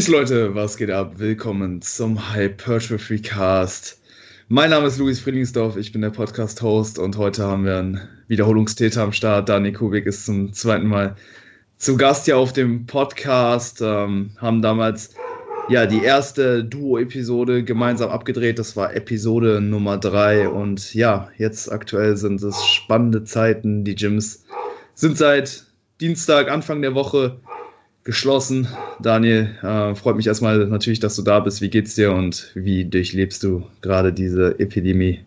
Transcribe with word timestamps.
Peace 0.00 0.08
Leute, 0.08 0.54
was 0.54 0.78
geht 0.78 0.90
ab? 0.90 1.18
Willkommen 1.18 1.82
zum 1.82 2.34
Hypertrophy 2.34 3.20
Cast. 3.20 4.00
Mein 4.48 4.70
Name 4.70 4.86
ist 4.86 4.96
Luis 4.96 5.20
Friedlingsdorf, 5.20 5.76
ich 5.76 5.92
bin 5.92 6.00
der 6.00 6.08
Podcast-Host 6.08 6.98
und 6.98 7.18
heute 7.18 7.44
haben 7.44 7.66
wir 7.66 7.76
einen 7.76 8.00
Wiederholungstäter 8.26 9.02
am 9.02 9.12
Start. 9.12 9.50
Dani 9.50 9.74
Kubik 9.74 10.06
ist 10.06 10.24
zum 10.24 10.54
zweiten 10.54 10.86
Mal 10.86 11.16
zu 11.76 11.98
Gast 11.98 12.24
hier 12.24 12.38
auf 12.38 12.54
dem 12.54 12.86
Podcast. 12.86 13.82
Ähm, 13.82 14.30
haben 14.38 14.62
damals 14.62 15.14
ja 15.68 15.84
die 15.84 16.02
erste 16.02 16.64
Duo-Episode 16.64 17.62
gemeinsam 17.62 18.08
abgedreht. 18.08 18.58
Das 18.58 18.78
war 18.78 18.94
Episode 18.94 19.60
Nummer 19.60 19.98
drei 19.98 20.48
und 20.48 20.94
ja, 20.94 21.28
jetzt 21.36 21.70
aktuell 21.70 22.16
sind 22.16 22.42
es 22.42 22.56
spannende 22.68 23.24
Zeiten. 23.24 23.84
Die 23.84 23.96
Gyms 23.96 24.46
sind 24.94 25.18
seit 25.18 25.66
Dienstag, 26.00 26.50
Anfang 26.50 26.80
der 26.80 26.94
Woche 26.94 27.38
geschlossen. 28.04 28.68
Daniel, 29.00 29.54
äh, 29.62 29.94
freut 29.94 30.16
mich 30.16 30.26
erstmal 30.26 30.58
natürlich, 30.66 31.00
dass 31.00 31.16
du 31.16 31.22
da 31.22 31.40
bist. 31.40 31.60
Wie 31.60 31.70
geht's 31.70 31.94
dir 31.94 32.12
und 32.12 32.50
wie 32.54 32.84
durchlebst 32.84 33.42
du 33.42 33.66
gerade 33.82 34.12
diese 34.12 34.58
Epidemie? 34.58 35.20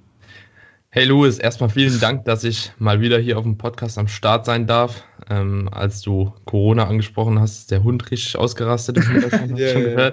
Hey 0.89 1.05
Louis, 1.05 1.39
erstmal 1.39 1.69
vielen 1.69 1.99
Dank, 1.99 2.25
dass 2.25 2.43
ich 2.43 2.71
mal 2.77 3.01
wieder 3.01 3.17
hier 3.17 3.39
auf 3.39 3.43
dem 3.43 3.57
Podcast 3.57 3.97
am 3.97 4.07
Start 4.07 4.45
sein 4.45 4.67
darf. 4.67 5.03
Ähm, 5.27 5.67
als 5.71 6.01
du 6.01 6.33
Corona 6.45 6.87
angesprochen 6.87 7.39
hast, 7.39 7.61
ist 7.61 7.71
der 7.71 7.83
Hund 7.83 8.11
richtig 8.11 8.37
ausgerastet. 8.37 8.99
yeah, 9.57 9.79
yeah. 9.79 10.11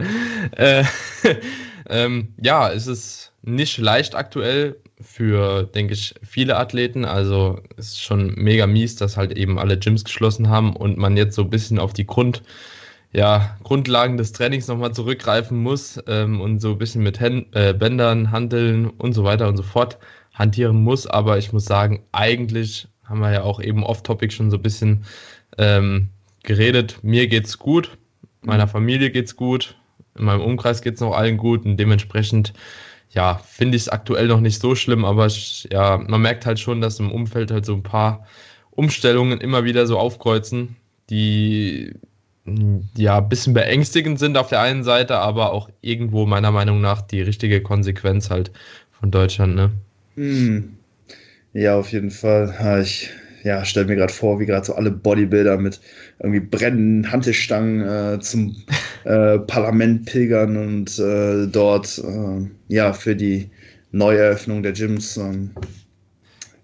Äh, 0.53 0.85
ähm, 1.91 2.35
ja, 2.41 2.73
es 2.73 2.87
ist 2.87 3.33
nicht 3.43 3.77
leicht 3.77 4.15
aktuell 4.15 4.77
für, 5.01 5.65
denke 5.65 5.95
ich, 5.95 6.15
viele 6.23 6.57
Athleten. 6.57 7.05
Also 7.05 7.61
es 7.77 7.89
ist 7.89 8.03
schon 8.03 8.35
mega 8.35 8.67
mies, 8.67 8.97
dass 8.97 9.17
halt 9.17 9.37
eben 9.37 9.59
alle 9.59 9.79
Gyms 9.79 10.05
geschlossen 10.05 10.49
haben 10.49 10.77
und 10.77 10.99
man 10.99 11.17
jetzt 11.17 11.35
so 11.35 11.43
ein 11.43 11.51
bisschen 11.51 11.79
auf 11.79 11.93
die 11.93 12.07
Grund, 12.07 12.43
ja, 13.13 13.57
Grundlagen 13.65 14.17
des 14.17 14.33
Trainings 14.33 14.69
nochmal 14.69 14.93
zurückgreifen 14.93 15.63
muss 15.63 15.99
ähm, 16.07 16.41
und 16.41 16.61
so 16.61 16.73
ein 16.73 16.79
bisschen 16.79 17.03
mit 17.03 17.19
Hän 17.19 17.47
äh, 17.53 17.75
Bändern, 17.75 18.31
Handeln 18.31 18.87
und 18.87 19.15
so 19.15 19.25
weiter 19.25 19.49
und 19.49 19.57
so 19.57 19.63
fort 19.63 19.99
hantieren 20.35 20.83
muss. 20.83 21.07
Aber 21.07 21.39
ich 21.39 21.53
muss 21.53 21.65
sagen, 21.65 22.05
eigentlich 22.13 22.87
haben 23.05 23.21
wir 23.21 23.33
ja 23.33 23.43
auch 23.43 23.61
eben 23.61 23.83
off-topic 23.83 24.33
schon 24.33 24.51
so 24.51 24.57
ein 24.59 24.63
bisschen 24.63 25.05
ähm, 25.59 26.09
geredet. 26.45 26.99
Mir 27.03 27.27
geht's 27.27 27.59
gut, 27.59 27.91
meiner 28.43 28.67
mhm. 28.67 28.71
Familie 28.71 29.11
geht's 29.11 29.35
gut, 29.35 29.77
in 30.17 30.25
meinem 30.25 30.41
Umkreis 30.43 30.83
geht's 30.83 31.01
noch 31.01 31.17
allen 31.17 31.37
gut 31.37 31.65
und 31.65 31.77
dementsprechend 31.77 32.53
ja, 33.11 33.41
finde 33.45 33.77
ich 33.77 33.83
es 33.83 33.89
aktuell 33.89 34.29
noch 34.29 34.41
nicht 34.41 34.61
so 34.61 34.75
schlimm, 34.75 35.05
aber 35.05 35.27
ich, 35.27 35.69
ja, 35.73 35.99
man 35.99 36.23
merkt 36.23 36.47
halt 36.47 36.61
schon, 36.61 36.81
dass 36.81 37.01
im 37.01 37.11
Umfeld 37.11 37.51
halt 37.51 37.67
so 37.67 37.75
ein 37.75 37.83
paar 37.83 38.27
Umstellungen 38.71 39.41
immer 39.41 39.65
wieder 39.65 39.87
so 39.87 39.99
aufkreuzen, 39.99 40.77
die 41.11 41.93
ja 42.97 43.19
ein 43.19 43.29
bisschen 43.29 43.53
beängstigend 43.55 44.19
sind 44.19 44.37
auf 44.37 44.49
der 44.49 44.61
einen 44.61 44.85
Seite, 44.85 45.19
aber 45.19 45.53
auch 45.53 45.69
irgendwo 45.83 46.27
meiner 46.27 46.51
Meinung 46.51 46.81
nach 46.81 47.03
die 47.03 47.21
richtige 47.21 47.61
Konsequenz 47.63 48.31
halt 48.31 48.51
von 48.99 49.11
Deutschland, 49.11 49.55
ne? 49.55 49.71
Hm. 50.17 50.77
Ja, 51.53 51.77
auf 51.77 51.93
jeden 51.93 52.11
Fall. 52.11 52.81
Ich 52.83 53.11
ja, 53.43 53.65
stell 53.65 53.87
mir 53.87 53.97
gerade 53.97 54.13
vor, 54.13 54.39
wie 54.41 54.47
gerade 54.47 54.67
so 54.67 54.75
alle 54.75 54.91
Bodybuilder 54.91 55.59
mit 55.59 55.81
irgendwie 56.19 56.41
brennenden 56.41 57.11
Hantelstangen 57.11 57.81
äh, 57.81 58.21
zum 58.21 58.57
äh, 59.05 59.39
Parlament 59.39 60.07
pilgern 60.07 60.57
und 60.57 60.99
äh, 60.99 61.47
dort 61.47 61.99
äh, 61.99 62.47
ja 62.69 62.93
für 62.93 63.17
die 63.17 63.51
Neueröffnung 63.93 64.63
der 64.63 64.73
Gyms 64.73 65.17
ähm, 65.17 65.51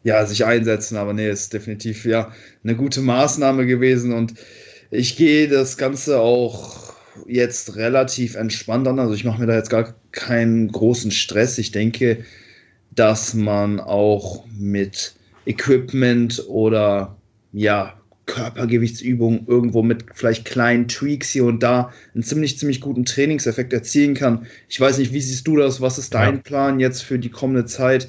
ja 0.04 0.24
sich 0.26 0.44
einsetzen. 0.44 0.96
Aber 0.96 1.12
nee, 1.12 1.28
ist 1.28 1.52
definitiv 1.52 2.04
ja 2.04 2.32
eine 2.62 2.76
gute 2.76 3.00
Maßnahme 3.00 3.66
gewesen 3.66 4.12
und 4.12 4.34
ich 4.90 5.16
gehe 5.16 5.48
das 5.48 5.76
Ganze 5.78 6.20
auch 6.20 6.94
jetzt 7.26 7.76
relativ 7.76 8.34
entspannt 8.34 8.86
an. 8.86 8.98
Also 8.98 9.14
ich 9.14 9.24
mache 9.24 9.40
mir 9.40 9.46
da 9.46 9.54
jetzt 9.54 9.70
gar 9.70 9.94
keinen 10.12 10.70
großen 10.70 11.10
Stress. 11.10 11.58
Ich 11.58 11.72
denke, 11.72 12.24
dass 12.94 13.34
man 13.34 13.80
auch 13.80 14.44
mit 14.56 15.14
Equipment 15.46 16.44
oder 16.48 17.16
ja, 17.52 17.94
Körpergewichtsübungen 18.26 19.46
irgendwo 19.46 19.82
mit 19.82 20.04
vielleicht 20.14 20.44
kleinen 20.44 20.88
Tweaks 20.88 21.30
hier 21.30 21.44
und 21.44 21.62
da 21.62 21.92
einen 22.12 22.24
ziemlich, 22.24 22.58
ziemlich 22.58 22.80
guten 22.80 23.04
Trainingseffekt 23.04 23.72
erzielen 23.72 24.14
kann. 24.14 24.46
Ich 24.68 24.80
weiß 24.80 24.98
nicht, 24.98 25.12
wie 25.12 25.20
siehst 25.20 25.46
du 25.46 25.56
das? 25.56 25.80
Was 25.80 25.96
ist 25.96 26.12
dein 26.12 26.36
ja. 26.36 26.40
Plan 26.42 26.80
jetzt 26.80 27.02
für 27.02 27.18
die 27.18 27.30
kommende 27.30 27.64
Zeit? 27.64 28.08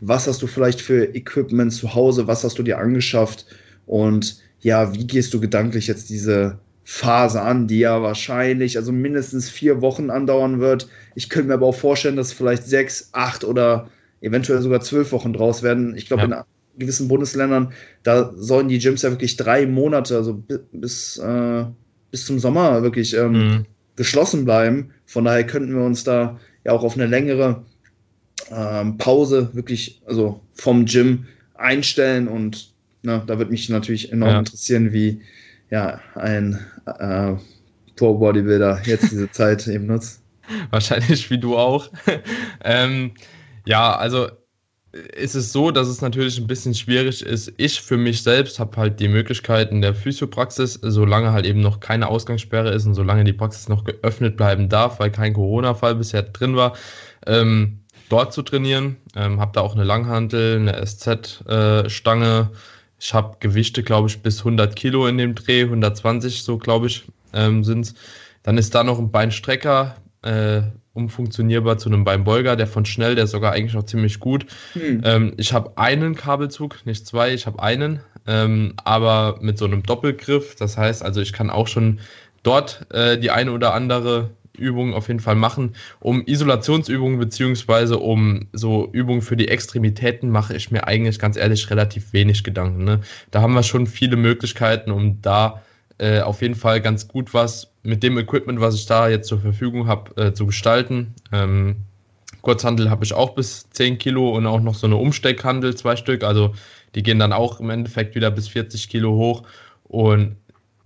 Was 0.00 0.28
hast 0.28 0.40
du 0.42 0.46
vielleicht 0.46 0.80
für 0.80 1.14
Equipment 1.14 1.72
zu 1.72 1.94
Hause? 1.94 2.26
Was 2.28 2.44
hast 2.44 2.58
du 2.58 2.62
dir 2.62 2.78
angeschafft? 2.78 3.46
Und 3.86 4.40
ja, 4.60 4.94
wie 4.94 5.06
gehst 5.06 5.34
du 5.34 5.40
gedanklich 5.40 5.88
jetzt 5.88 6.10
diese 6.10 6.58
Phase 6.84 7.42
an, 7.42 7.66
die 7.66 7.80
ja 7.80 8.00
wahrscheinlich, 8.00 8.76
also 8.76 8.92
mindestens 8.92 9.50
vier 9.50 9.80
Wochen 9.80 10.08
andauern 10.08 10.60
wird. 10.60 10.88
Ich 11.16 11.28
könnte 11.28 11.48
mir 11.48 11.54
aber 11.54 11.66
auch 11.66 11.74
vorstellen, 11.74 12.14
dass 12.14 12.32
vielleicht 12.32 12.62
sechs, 12.62 13.08
acht 13.10 13.42
oder 13.42 13.90
eventuell 14.20 14.62
sogar 14.62 14.80
zwölf 14.80 15.10
Wochen 15.10 15.32
draus 15.32 15.64
werden. 15.64 15.96
Ich 15.96 16.06
glaube, 16.06 16.22
ja. 16.22 16.26
in 16.28 16.44
gewissen 16.78 17.08
Bundesländern, 17.08 17.72
da 18.02 18.32
sollen 18.36 18.68
die 18.68 18.78
Gyms 18.78 19.02
ja 19.02 19.10
wirklich 19.10 19.36
drei 19.36 19.66
Monate, 19.66 20.16
also 20.16 20.42
bis, 20.72 21.18
äh, 21.18 21.64
bis 22.10 22.26
zum 22.26 22.38
Sommer 22.38 22.82
wirklich 22.82 23.14
ähm, 23.14 23.32
mhm. 23.32 23.66
geschlossen 23.96 24.44
bleiben. 24.44 24.92
Von 25.06 25.24
daher 25.24 25.46
könnten 25.46 25.74
wir 25.74 25.84
uns 25.84 26.04
da 26.04 26.38
ja 26.64 26.72
auch 26.72 26.82
auf 26.82 26.96
eine 26.96 27.06
längere 27.06 27.64
ähm, 28.50 28.98
Pause 28.98 29.50
wirklich, 29.52 30.02
also 30.06 30.40
vom 30.54 30.84
Gym 30.84 31.26
einstellen 31.54 32.28
und 32.28 32.74
na, 33.02 33.22
da 33.26 33.38
würde 33.38 33.52
mich 33.52 33.68
natürlich 33.68 34.12
enorm 34.12 34.30
ja. 34.30 34.38
interessieren, 34.40 34.92
wie 34.92 35.20
ja 35.70 36.00
ein 36.14 36.58
äh, 36.86 37.34
Pro 37.96 38.18
Bodybuilder 38.18 38.82
jetzt 38.84 39.10
diese 39.10 39.30
Zeit 39.32 39.66
eben 39.68 39.86
nutzt. 39.86 40.22
Wahrscheinlich 40.70 41.30
wie 41.30 41.38
du 41.38 41.56
auch. 41.56 41.90
ähm, 42.64 43.12
ja, 43.64 43.96
also 43.96 44.28
ist 45.16 45.34
es 45.34 45.52
so, 45.52 45.70
dass 45.70 45.88
es 45.88 46.00
natürlich 46.00 46.38
ein 46.38 46.46
bisschen 46.46 46.74
schwierig 46.74 47.22
ist. 47.22 47.52
Ich 47.56 47.80
für 47.80 47.96
mich 47.96 48.22
selbst 48.22 48.58
habe 48.58 48.76
halt 48.76 49.00
die 49.00 49.08
Möglichkeit 49.08 49.70
in 49.70 49.82
der 49.82 49.94
Physiopraxis, 49.94 50.78
solange 50.82 51.32
halt 51.32 51.46
eben 51.46 51.60
noch 51.60 51.80
keine 51.80 52.08
Ausgangssperre 52.08 52.70
ist 52.70 52.86
und 52.86 52.94
solange 52.94 53.24
die 53.24 53.32
Praxis 53.32 53.68
noch 53.68 53.84
geöffnet 53.84 54.36
bleiben 54.36 54.68
darf, 54.68 55.00
weil 55.00 55.10
kein 55.10 55.34
Corona-Fall 55.34 55.96
bisher 55.96 56.22
drin 56.22 56.56
war, 56.56 56.76
ähm, 57.26 57.80
dort 58.08 58.32
zu 58.32 58.42
trainieren. 58.42 58.96
Ähm, 59.14 59.40
habe 59.40 59.52
da 59.54 59.60
auch 59.60 59.74
eine 59.74 59.84
Langhantel, 59.84 60.56
eine 60.56 60.84
SZ-Stange. 60.84 62.50
Äh, 62.52 62.56
ich 62.98 63.14
habe 63.14 63.36
Gewichte, 63.40 63.82
glaube 63.82 64.08
ich, 64.08 64.22
bis 64.22 64.38
100 64.38 64.74
Kilo 64.74 65.06
in 65.06 65.18
dem 65.18 65.34
Dreh, 65.34 65.62
120 65.62 66.42
so, 66.42 66.58
glaube 66.58 66.86
ich, 66.86 67.04
ähm, 67.32 67.62
sind 67.64 67.86
es. 67.86 67.94
Dann 68.42 68.58
ist 68.58 68.74
da 68.74 68.84
noch 68.84 68.98
ein 68.98 69.10
Beinstrecker, 69.10 69.96
äh, 70.22 70.62
umfunktionierbar 70.96 71.78
zu 71.78 71.88
einem 71.88 72.04
Beinbeuger, 72.04 72.56
der 72.56 72.66
von 72.66 72.84
schnell, 72.84 73.14
der 73.14 73.24
ist 73.24 73.30
sogar 73.30 73.52
eigentlich 73.52 73.74
noch 73.74 73.84
ziemlich 73.84 74.18
gut. 74.18 74.46
Hm. 74.72 75.02
Ähm, 75.04 75.34
ich 75.36 75.52
habe 75.52 75.76
einen 75.76 76.14
Kabelzug, 76.14 76.84
nicht 76.84 77.06
zwei, 77.06 77.32
ich 77.32 77.46
habe 77.46 77.62
einen, 77.62 78.00
ähm, 78.26 78.74
aber 78.84 79.38
mit 79.40 79.58
so 79.58 79.64
einem 79.64 79.82
Doppelgriff. 79.82 80.56
Das 80.56 80.76
heißt 80.76 81.02
also, 81.02 81.20
ich 81.20 81.32
kann 81.32 81.50
auch 81.50 81.68
schon 81.68 82.00
dort 82.42 82.86
äh, 82.92 83.18
die 83.18 83.30
eine 83.30 83.52
oder 83.52 83.74
andere 83.74 84.30
Übung 84.58 84.94
auf 84.94 85.08
jeden 85.08 85.20
Fall 85.20 85.34
machen. 85.34 85.74
Um 86.00 86.22
Isolationsübungen 86.26 87.18
beziehungsweise 87.18 87.98
um 87.98 88.46
so 88.52 88.88
Übungen 88.92 89.22
für 89.22 89.36
die 89.36 89.48
Extremitäten 89.48 90.30
mache 90.30 90.56
ich 90.56 90.70
mir 90.70 90.86
eigentlich 90.86 91.18
ganz 91.18 91.36
ehrlich 91.36 91.70
relativ 91.70 92.12
wenig 92.12 92.44
Gedanken. 92.44 92.84
Ne? 92.84 93.00
Da 93.30 93.42
haben 93.42 93.54
wir 93.54 93.62
schon 93.62 93.86
viele 93.86 94.16
Möglichkeiten, 94.16 94.90
um 94.90 95.20
da 95.22 95.62
äh, 95.98 96.20
auf 96.20 96.42
jeden 96.42 96.54
Fall 96.54 96.80
ganz 96.80 97.08
gut 97.08 97.32
was 97.34 97.72
mit 97.82 98.02
dem 98.02 98.18
Equipment, 98.18 98.60
was 98.60 98.74
ich 98.74 98.86
da 98.86 99.08
jetzt 99.08 99.28
zur 99.28 99.40
Verfügung 99.40 99.86
habe, 99.86 100.20
äh, 100.20 100.32
zu 100.32 100.46
gestalten. 100.46 101.14
Ähm, 101.32 101.76
Kurzhandel 102.42 102.90
habe 102.90 103.04
ich 103.04 103.12
auch 103.12 103.34
bis 103.34 103.68
10 103.70 103.98
Kilo 103.98 104.30
und 104.30 104.46
auch 104.46 104.60
noch 104.60 104.74
so 104.74 104.86
eine 104.86 104.96
Umsteckhandel, 104.96 105.74
zwei 105.74 105.96
Stück. 105.96 106.22
Also 106.22 106.54
die 106.94 107.02
gehen 107.02 107.18
dann 107.18 107.32
auch 107.32 107.60
im 107.60 107.70
Endeffekt 107.70 108.14
wieder 108.14 108.30
bis 108.30 108.48
40 108.48 108.88
Kilo 108.88 109.12
hoch. 109.12 109.42
Und 109.84 110.36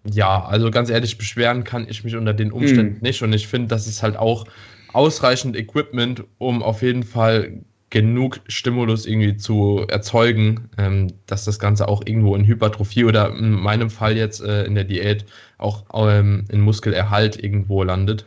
ja, 0.04 0.44
also 0.44 0.70
ganz 0.70 0.90
ehrlich, 0.90 1.18
beschweren 1.18 1.64
kann 1.64 1.86
ich 1.88 2.04
mich 2.04 2.16
unter 2.16 2.32
den 2.32 2.52
Umständen 2.52 2.94
mhm. 2.94 3.02
nicht. 3.02 3.22
Und 3.22 3.32
ich 3.32 3.46
finde, 3.46 3.68
das 3.68 3.86
ist 3.86 4.02
halt 4.02 4.16
auch 4.16 4.46
ausreichend 4.92 5.56
Equipment, 5.56 6.24
um 6.38 6.62
auf 6.62 6.82
jeden 6.82 7.02
Fall 7.02 7.60
genug 7.90 8.40
Stimulus 8.46 9.04
irgendwie 9.04 9.36
zu 9.36 9.84
erzeugen, 9.88 10.70
ähm, 10.78 11.12
dass 11.26 11.44
das 11.44 11.58
Ganze 11.58 11.88
auch 11.88 12.02
irgendwo 12.06 12.36
in 12.36 12.46
Hypertrophie 12.46 13.04
oder 13.04 13.30
in 13.36 13.50
meinem 13.50 13.90
Fall 13.90 14.16
jetzt 14.16 14.40
äh, 14.40 14.64
in 14.64 14.76
der 14.76 14.84
Diät 14.84 15.26
auch 15.58 15.84
ähm, 15.92 16.44
in 16.48 16.60
Muskelerhalt 16.60 17.42
irgendwo 17.42 17.82
landet. 17.82 18.26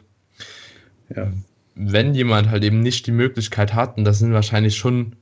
Ja. 1.15 1.31
Wenn 1.75 2.13
jemand 2.13 2.50
halt 2.50 2.63
eben 2.63 2.81
nicht 2.81 3.07
die 3.07 3.12
Möglichkeit 3.12 3.74
hat, 3.74 3.98
und 3.98 4.04
das 4.04 4.19
sind 4.19 4.33
wahrscheinlich 4.33 4.75
schon 4.75 5.15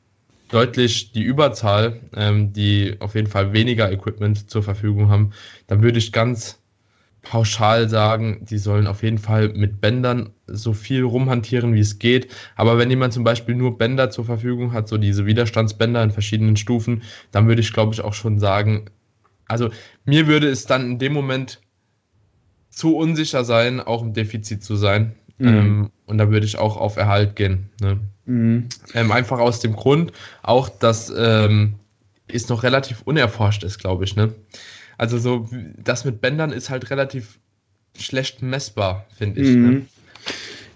deutlich 0.50 1.12
die 1.12 1.24
Überzahl, 1.24 2.02
ähm, 2.16 2.52
die 2.52 2.96
auf 3.00 3.16
jeden 3.16 3.28
Fall 3.28 3.54
weniger 3.54 3.92
Equipment 3.92 4.50
zur 4.50 4.64
Verfügung 4.64 5.10
haben, 5.10 5.32
dann 5.68 5.82
würde 5.82 6.00
ich 6.00 6.12
ganz 6.12 6.61
pauschal 7.22 7.88
sagen, 7.88 8.46
die 8.50 8.58
sollen 8.58 8.88
auf 8.88 9.04
jeden 9.04 9.20
Fall 9.20 9.50
mit 9.50 9.80
Bändern 9.80 10.32
so 10.48 10.74
viel 10.74 11.04
rumhantieren, 11.04 11.74
wie 11.74 11.80
es 11.80 12.00
geht. 12.00 12.32
Aber 12.56 12.78
wenn 12.78 12.90
jemand 12.90 13.14
zum 13.14 13.24
Beispiel 13.24 13.56
nur 13.56 13.78
Bänder 13.78 14.10
zur 14.10 14.26
Verfügung 14.26 14.74
hat, 14.74 14.88
so 14.88 14.98
diese 14.98 15.26
Widerstandsbänder 15.26 16.04
in 16.04 16.12
verschiedenen 16.12 16.58
Stufen, 16.58 17.04
dann 17.32 17.48
würde 17.48 17.62
ich, 17.62 17.74
glaube 17.74 17.94
ich, 17.94 18.02
auch 18.02 18.14
schon 18.14 18.40
sagen, 18.40 18.86
also 19.48 19.70
mir 20.06 20.28
würde 20.28 20.48
es 20.50 20.66
dann 20.66 20.92
in 20.92 21.00
dem 21.00 21.14
Moment 21.14 21.60
zu 22.70 22.96
unsicher 22.96 23.44
sein, 23.44 23.80
auch 23.80 24.02
im 24.02 24.14
Defizit 24.14 24.64
zu 24.64 24.76
sein. 24.76 25.14
Mhm. 25.38 25.48
Ähm, 25.48 25.92
und 26.06 26.18
da 26.18 26.30
würde 26.32 26.46
ich 26.46 26.58
auch 26.58 26.78
auf 26.78 26.98
Erhalt 26.98 27.36
gehen. 27.36 27.70
Ne? 27.82 28.00
Mhm. 28.26 28.70
Ähm, 28.94 29.12
einfach 29.12 29.40
aus 29.40 29.60
dem 29.60 29.76
Grund, 29.76 30.12
auch 30.42 30.70
dass 30.70 31.14
ähm, 31.16 31.76
es 32.28 32.50
noch 32.50 32.64
relativ 32.64 33.02
unerforscht 33.04 33.64
ist, 33.64 33.78
glaube 33.78 34.06
ich. 34.06 34.16
Ne? 34.16 34.34
Also 35.02 35.18
so, 35.18 35.50
das 35.84 36.06
mit 36.06 36.22
Bändern 36.22 36.52
ist 36.52 36.70
halt 36.70 36.92
relativ 36.92 37.40
schlecht 37.98 38.44
messbar, 38.44 39.08
finde 39.18 39.42
ich. 39.42 39.48
Mhm. 39.48 39.70
Ne? 39.70 39.86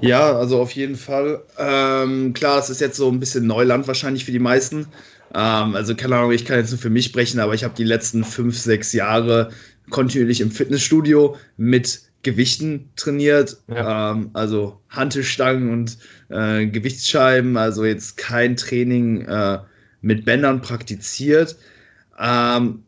Ja, 0.02 0.36
also 0.36 0.60
auf 0.60 0.72
jeden 0.72 0.96
Fall. 0.96 1.44
Ähm, 1.60 2.34
klar, 2.34 2.58
es 2.58 2.72
ist 2.72 2.82
jetzt 2.82 2.98
so 2.98 3.08
ein 3.08 3.20
bisschen 3.20 3.46
Neuland 3.46 3.88
wahrscheinlich 3.88 4.26
für 4.26 4.32
die 4.32 4.40
meisten. 4.40 4.88
Ähm, 5.36 5.76
also 5.76 5.94
keine 5.94 6.16
Ahnung, 6.16 6.32
ich 6.32 6.44
kann 6.44 6.58
jetzt 6.58 6.72
nur 6.72 6.80
für 6.80 6.90
mich 6.90 7.06
sprechen, 7.06 7.40
aber 7.40 7.54
ich 7.54 7.64
habe 7.64 7.76
die 7.78 7.84
letzten 7.84 8.24
fünf, 8.24 8.58
sechs 8.58 8.94
Jahre 8.94 9.52
kontinuierlich 9.92 10.42
im 10.42 10.50
Fitnessstudio 10.50 11.38
mit 11.58 12.02
Gewichten 12.24 12.90
trainiert, 12.96 13.58
ja. 13.68 14.14
ähm, 14.14 14.32
also 14.34 14.82
Hantelstangen 14.90 15.72
und 15.72 16.00
äh, 16.30 16.66
Gewichtsscheiben, 16.66 17.58
also 17.58 17.86
jetzt 17.86 18.18
kein 18.18 18.56
Training 18.56 19.22
äh, 19.22 19.60
mit 20.02 20.26
Bändern 20.26 20.64
praktiziert. 20.64 21.58
Ähm, 22.20 22.86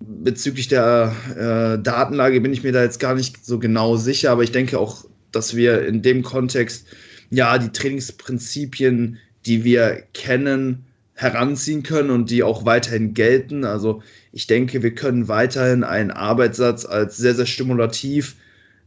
bezüglich 0.00 0.68
der 0.68 1.14
äh, 1.36 1.82
Datenlage 1.82 2.40
bin 2.40 2.52
ich 2.52 2.62
mir 2.62 2.72
da 2.72 2.82
jetzt 2.82 3.00
gar 3.00 3.14
nicht 3.14 3.44
so 3.44 3.58
genau 3.58 3.96
sicher, 3.96 4.30
aber 4.30 4.42
ich 4.42 4.52
denke 4.52 4.78
auch, 4.78 5.04
dass 5.30 5.54
wir 5.54 5.86
in 5.86 6.02
dem 6.02 6.22
Kontext 6.22 6.86
ja 7.30 7.58
die 7.58 7.70
Trainingsprinzipien, 7.70 9.18
die 9.46 9.64
wir 9.64 10.02
kennen, 10.14 10.86
heranziehen 11.14 11.82
können 11.82 12.10
und 12.10 12.30
die 12.30 12.42
auch 12.42 12.64
weiterhin 12.64 13.12
gelten. 13.12 13.64
Also 13.64 14.02
ich 14.32 14.46
denke, 14.46 14.82
wir 14.82 14.94
können 14.94 15.28
weiterhin 15.28 15.84
einen 15.84 16.10
Arbeitssatz 16.10 16.86
als 16.86 17.18
sehr, 17.18 17.34
sehr 17.34 17.46
stimulativ 17.46 18.36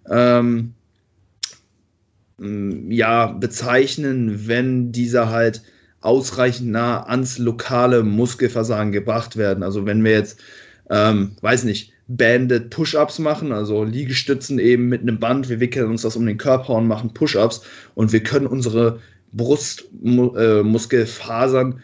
ähm, 0.09 0.74
ja, 2.39 3.27
bezeichnen, 3.27 4.48
wenn 4.48 4.92
dieser 4.92 5.30
halt 5.30 5.62
ausreichend 6.01 6.71
nah 6.71 7.04
ans 7.04 7.38
lokale 7.38 8.04
Muskelversagen 8.04 8.92
gebracht 8.92 9.38
werden. 9.38 9.63
Also 9.63 9.86
wenn 9.86 10.04
wir 10.04 10.12
jetzt, 10.12 10.39
ähm, 10.94 11.31
weiß 11.42 11.63
nicht, 11.63 11.92
Banded 12.07 12.69
Push-Ups 12.69 13.18
machen, 13.18 13.51
also 13.51 13.84
Liegestützen 13.84 14.60
eben 14.60 14.90
mit 14.90 15.01
einem 15.01 15.19
Band, 15.19 15.50
wir 15.50 15.60
wickeln 15.60 15.90
uns 15.90 16.04
das 16.04 16.16
um 16.16 16.28
den 16.28 16.38
Körper 16.38 16.75
und 16.75 16.88
machen 16.88 17.12
Push-Ups. 17.13 17.63
Und 17.95 18.13
wir 18.13 18.22
können 18.22 18.45
unsere 18.45 19.00
Brustmuskelfasern 19.31 21.72
äh, 21.72 21.75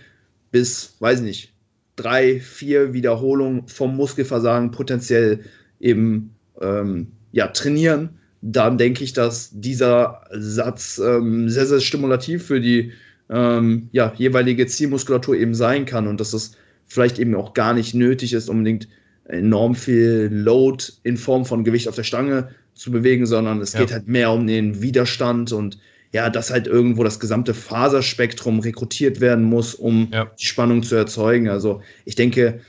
bis, 0.52 0.96
weiß 1.00 1.22
nicht, 1.22 1.54
drei, 1.96 2.40
vier 2.40 2.94
Wiederholungen 2.94 3.68
vom 3.68 3.96
Muskelversagen 3.96 4.70
potenziell 4.70 5.40
eben 5.80 6.36
ähm, 6.62 7.08
ja, 7.32 7.48
trainieren, 7.48 8.10
dann 8.42 8.78
denke 8.78 9.04
ich, 9.04 9.14
dass 9.14 9.50
dieser 9.54 10.22
Satz 10.32 11.02
ähm, 11.04 11.50
sehr, 11.50 11.66
sehr 11.66 11.80
stimulativ 11.80 12.46
für 12.46 12.62
die 12.62 12.92
ähm, 13.30 13.90
ja, 13.92 14.14
jeweilige 14.16 14.68
Zielmuskulatur 14.68 15.36
eben 15.36 15.56
sein 15.56 15.86
kann 15.86 16.08
und 16.08 16.20
dass 16.20 16.34
es 16.34 16.52
vielleicht 16.86 17.20
eben 17.20 17.36
auch 17.36 17.54
gar 17.54 17.74
nicht 17.74 17.94
nötig 17.94 18.34
ist, 18.34 18.50
unbedingt 18.50 18.88
enorm 19.30 19.76
viel 19.76 20.30
Load 20.32 20.84
in 21.04 21.18
Form 21.18 21.46
von 21.46 21.64
Gewicht 21.64 21.88
auf 21.88 21.96
der 21.96 22.04
Stange 22.04 22.50
zu 22.74 22.92
bewegen, 22.92 23.26
sondern 23.26 23.62
es 23.62 23.74
ja. 23.74 23.80
geht 23.80 23.92
halt 23.92 24.08
mehr 24.08 24.32
um 24.32 24.48
den 24.48 24.82
Widerstand 24.82 25.52
und 25.52 25.78
ja, 26.12 26.30
dass 26.30 26.50
halt 26.50 26.66
irgendwo 26.66 27.04
das 27.04 27.20
gesamte 27.20 27.54
Faserspektrum 27.54 28.60
rekrutiert 28.60 29.22
werden 29.22 29.44
muss, 29.44 29.76
um 29.76 30.10
ja. 30.12 30.32
die 30.40 30.46
Spannung 30.46 30.82
zu 30.82 30.96
erzeugen. 30.96 31.50
Also 31.50 31.82
ich 32.06 32.16
denke, 32.16 32.62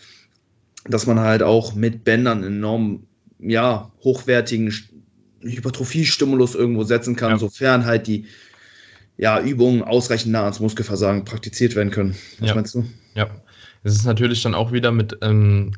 dass 0.85 1.07
man 1.07 1.21
halt 1.21 1.43
auch 1.43 1.75
mit 1.75 2.05
Bändern 2.05 2.45
enorm 2.45 3.06
ja, 3.39 3.91
hochwertigen 4.05 4.75
Hypertrophie-Stimulus 5.41 6.55
irgendwo 6.55 6.85
setzen 6.85 7.17
kann, 7.17 7.33
ja. 7.33 7.39
sofern 7.39 7.87
halt 7.87 8.06
die 8.06 8.27
ja, 9.17 9.41
Übungen 9.41 9.83
ausreichend 9.83 10.33
nah 10.33 10.43
ans 10.43 10.61
Muskelversagen 10.61 11.25
praktiziert 11.25 11.77
werden 11.77 11.91
können. 11.91 12.15
Was 12.41 12.49
ja. 12.51 12.55
meinst 12.55 12.75
du? 12.75 12.85
Ja. 13.15 13.31
Es 13.82 13.94
ist 13.94 14.05
natürlich 14.05 14.43
dann 14.43 14.55
auch 14.55 14.73
wieder 14.73 14.93
mit, 14.93 15.17
ähm, 15.23 15.73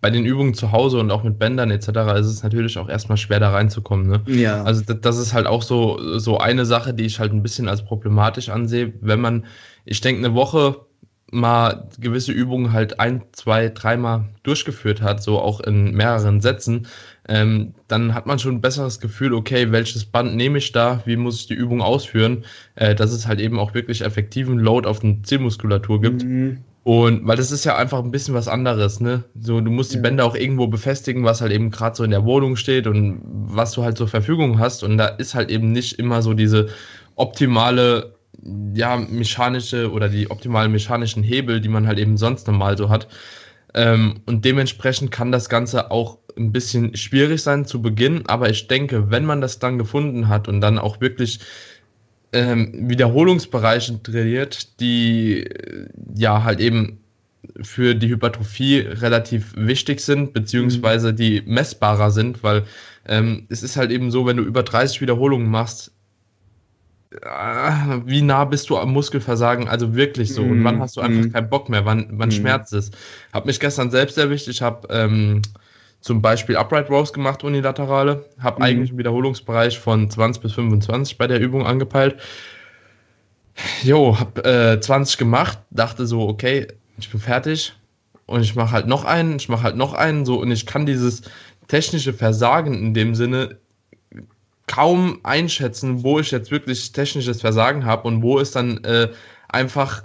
bei 0.00 0.10
den 0.10 0.24
Übungen 0.24 0.54
zu 0.54 0.70
Hause 0.70 1.00
und 1.00 1.10
auch 1.10 1.24
mit 1.24 1.38
Bändern 1.40 1.72
etc. 1.72 1.88
ist 2.20 2.26
es 2.26 2.42
natürlich 2.42 2.78
auch 2.78 2.88
erstmal 2.88 3.18
schwer 3.18 3.40
da 3.40 3.50
reinzukommen. 3.50 4.06
Ne? 4.06 4.22
Ja. 4.26 4.62
Also 4.62 4.82
das, 4.86 5.00
das 5.00 5.18
ist 5.18 5.32
halt 5.32 5.46
auch 5.46 5.62
so, 5.62 6.18
so 6.18 6.38
eine 6.38 6.64
Sache, 6.64 6.94
die 6.94 7.04
ich 7.04 7.18
halt 7.18 7.32
ein 7.32 7.42
bisschen 7.42 7.68
als 7.68 7.84
problematisch 7.84 8.48
ansehe. 8.48 8.92
Wenn 9.00 9.20
man, 9.20 9.44
ich 9.84 10.00
denke, 10.00 10.24
eine 10.24 10.34
Woche 10.34 10.76
mal 11.32 11.88
gewisse 11.98 12.30
Übungen 12.30 12.72
halt 12.72 13.00
ein, 13.00 13.22
zwei, 13.32 13.70
dreimal 13.70 14.26
durchgeführt 14.42 15.00
hat, 15.00 15.22
so 15.22 15.40
auch 15.40 15.60
in 15.60 15.92
mehreren 15.94 16.40
Sätzen, 16.42 16.86
ähm, 17.26 17.74
dann 17.88 18.14
hat 18.14 18.26
man 18.26 18.38
schon 18.38 18.56
ein 18.56 18.60
besseres 18.60 19.00
Gefühl, 19.00 19.32
okay, 19.32 19.72
welches 19.72 20.04
Band 20.04 20.36
nehme 20.36 20.58
ich 20.58 20.72
da, 20.72 21.02
wie 21.06 21.16
muss 21.16 21.40
ich 21.40 21.46
die 21.46 21.54
Übung 21.54 21.80
ausführen, 21.80 22.44
äh, 22.74 22.94
dass 22.94 23.12
es 23.12 23.26
halt 23.26 23.40
eben 23.40 23.58
auch 23.58 23.74
wirklich 23.74 24.02
effektiven 24.02 24.58
Load 24.58 24.86
auf 24.86 25.00
den 25.00 25.24
Zielmuskulatur 25.24 26.02
gibt. 26.02 26.22
Mhm. 26.22 26.58
Und 26.84 27.26
weil 27.26 27.36
das 27.36 27.52
ist 27.52 27.64
ja 27.64 27.76
einfach 27.76 28.02
ein 28.02 28.10
bisschen 28.10 28.34
was 28.34 28.48
anderes, 28.48 29.00
ne? 29.00 29.22
So, 29.40 29.60
du 29.60 29.70
musst 29.70 29.92
die 29.92 29.96
ja. 29.96 30.02
Bänder 30.02 30.24
auch 30.24 30.34
irgendwo 30.34 30.66
befestigen, 30.66 31.24
was 31.24 31.40
halt 31.40 31.52
eben 31.52 31.70
gerade 31.70 31.94
so 31.94 32.02
in 32.02 32.10
der 32.10 32.24
Wohnung 32.24 32.56
steht 32.56 32.88
und 32.88 33.20
was 33.24 33.72
du 33.72 33.84
halt 33.84 33.96
zur 33.96 34.08
Verfügung 34.08 34.58
hast. 34.58 34.82
Und 34.82 34.98
da 34.98 35.06
ist 35.06 35.34
halt 35.34 35.50
eben 35.50 35.70
nicht 35.70 35.98
immer 36.00 36.22
so 36.22 36.34
diese 36.34 36.68
optimale 37.14 38.14
ja, 38.74 38.96
mechanische 38.96 39.92
oder 39.92 40.08
die 40.08 40.30
optimalen 40.30 40.72
mechanischen 40.72 41.22
Hebel, 41.22 41.60
die 41.60 41.68
man 41.68 41.86
halt 41.86 41.98
eben 41.98 42.16
sonst 42.16 42.48
normal 42.48 42.76
so 42.76 42.88
hat. 42.88 43.06
Ähm, 43.74 44.20
und 44.26 44.44
dementsprechend 44.44 45.12
kann 45.12 45.30
das 45.30 45.48
Ganze 45.48 45.90
auch 45.90 46.18
ein 46.36 46.52
bisschen 46.52 46.96
schwierig 46.96 47.42
sein 47.42 47.64
zu 47.64 47.80
Beginn, 47.82 48.26
aber 48.26 48.50
ich 48.50 48.66
denke, 48.66 49.10
wenn 49.10 49.24
man 49.24 49.40
das 49.40 49.58
dann 49.58 49.78
gefunden 49.78 50.28
hat 50.28 50.48
und 50.48 50.60
dann 50.60 50.78
auch 50.78 51.00
wirklich 51.00 51.40
ähm, 52.32 52.88
Wiederholungsbereiche 52.88 54.02
trainiert, 54.02 54.80
die 54.80 55.48
ja 56.14 56.44
halt 56.44 56.60
eben 56.60 56.98
für 57.60 57.94
die 57.94 58.08
Hypertrophie 58.08 58.78
relativ 58.78 59.52
wichtig 59.56 60.00
sind, 60.00 60.32
beziehungsweise 60.32 61.12
die 61.12 61.42
messbarer 61.44 62.10
sind, 62.10 62.42
weil 62.42 62.64
ähm, 63.06 63.46
es 63.48 63.62
ist 63.62 63.76
halt 63.76 63.90
eben 63.90 64.10
so, 64.10 64.26
wenn 64.26 64.36
du 64.36 64.44
über 64.44 64.62
30 64.62 65.00
Wiederholungen 65.00 65.50
machst, 65.50 65.92
Ah, 67.24 68.00
wie 68.06 68.22
nah 68.22 68.44
bist 68.44 68.70
du 68.70 68.78
am 68.78 68.92
Muskelversagen? 68.92 69.68
Also 69.68 69.94
wirklich 69.94 70.32
so. 70.32 70.42
Und 70.42 70.64
wann 70.64 70.80
hast 70.80 70.96
du 70.96 71.02
einfach 71.02 71.26
mm. 71.26 71.32
keinen 71.32 71.50
Bock 71.50 71.68
mehr? 71.68 71.84
Wann, 71.84 72.08
wann 72.12 72.30
mm. 72.30 72.32
schmerzt 72.32 72.72
es? 72.72 72.90
Hab 73.32 73.44
mich 73.44 73.60
gestern 73.60 73.90
selbst 73.90 74.16
erwischt. 74.16 74.48
Ich 74.48 74.62
habe 74.62 74.88
ähm, 74.90 75.42
zum 76.02 76.20
Beispiel 76.20 76.56
Upright 76.56 76.90
Rows 76.90 77.12
gemacht, 77.12 77.44
unilaterale. 77.44 78.26
Habe 78.38 78.60
mm. 78.60 78.62
eigentlich 78.62 78.90
einen 78.90 78.98
Wiederholungsbereich 78.98 79.78
von 79.78 80.10
20 80.10 80.42
bis 80.42 80.52
25 80.52 81.16
bei 81.16 81.28
der 81.28 81.40
Übung 81.40 81.64
angepeilt. 81.64 82.20
Jo, 83.82 84.18
hab 84.18 84.44
äh, 84.44 84.80
20 84.80 85.16
gemacht, 85.16 85.58
dachte 85.70 86.06
so, 86.06 86.28
okay, 86.28 86.66
ich 86.98 87.08
bin 87.08 87.20
fertig. 87.20 87.72
Und 88.26 88.42
ich 88.42 88.54
mache 88.56 88.72
halt 88.72 88.86
noch 88.86 89.04
einen, 89.04 89.36
ich 89.36 89.48
mache 89.48 89.62
halt 89.62 89.76
noch 89.76 89.94
einen, 89.94 90.24
so, 90.24 90.40
und 90.40 90.50
ich 90.50 90.66
kann 90.66 90.86
dieses 90.86 91.22
technische 91.68 92.12
Versagen 92.12 92.74
in 92.74 92.94
dem 92.94 93.14
Sinne 93.14 93.58
kaum 94.66 95.20
einschätzen, 95.22 96.02
wo 96.02 96.18
ich 96.18 96.30
jetzt 96.30 96.50
wirklich 96.50 96.92
technisches 96.92 97.40
Versagen 97.40 97.84
habe 97.84 98.08
und 98.08 98.22
wo 98.22 98.40
es 98.40 98.50
dann 98.50 98.82
äh, 98.84 99.08
einfach 99.48 100.04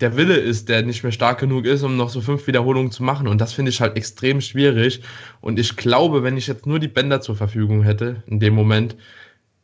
der 0.00 0.16
Wille 0.16 0.36
ist, 0.36 0.68
der 0.68 0.82
nicht 0.82 1.02
mehr 1.02 1.12
stark 1.12 1.40
genug 1.40 1.66
ist, 1.66 1.82
um 1.82 1.96
noch 1.96 2.08
so 2.08 2.20
fünf 2.20 2.46
Wiederholungen 2.46 2.90
zu 2.90 3.02
machen. 3.02 3.28
Und 3.28 3.40
das 3.40 3.52
finde 3.52 3.70
ich 3.70 3.80
halt 3.80 3.96
extrem 3.96 4.40
schwierig. 4.40 5.02
Und 5.40 5.58
ich 5.58 5.76
glaube, 5.76 6.22
wenn 6.22 6.36
ich 6.36 6.46
jetzt 6.46 6.66
nur 6.66 6.78
die 6.78 6.88
Bänder 6.88 7.20
zur 7.20 7.36
Verfügung 7.36 7.82
hätte, 7.82 8.22
in 8.26 8.40
dem 8.40 8.54
Moment, 8.54 8.96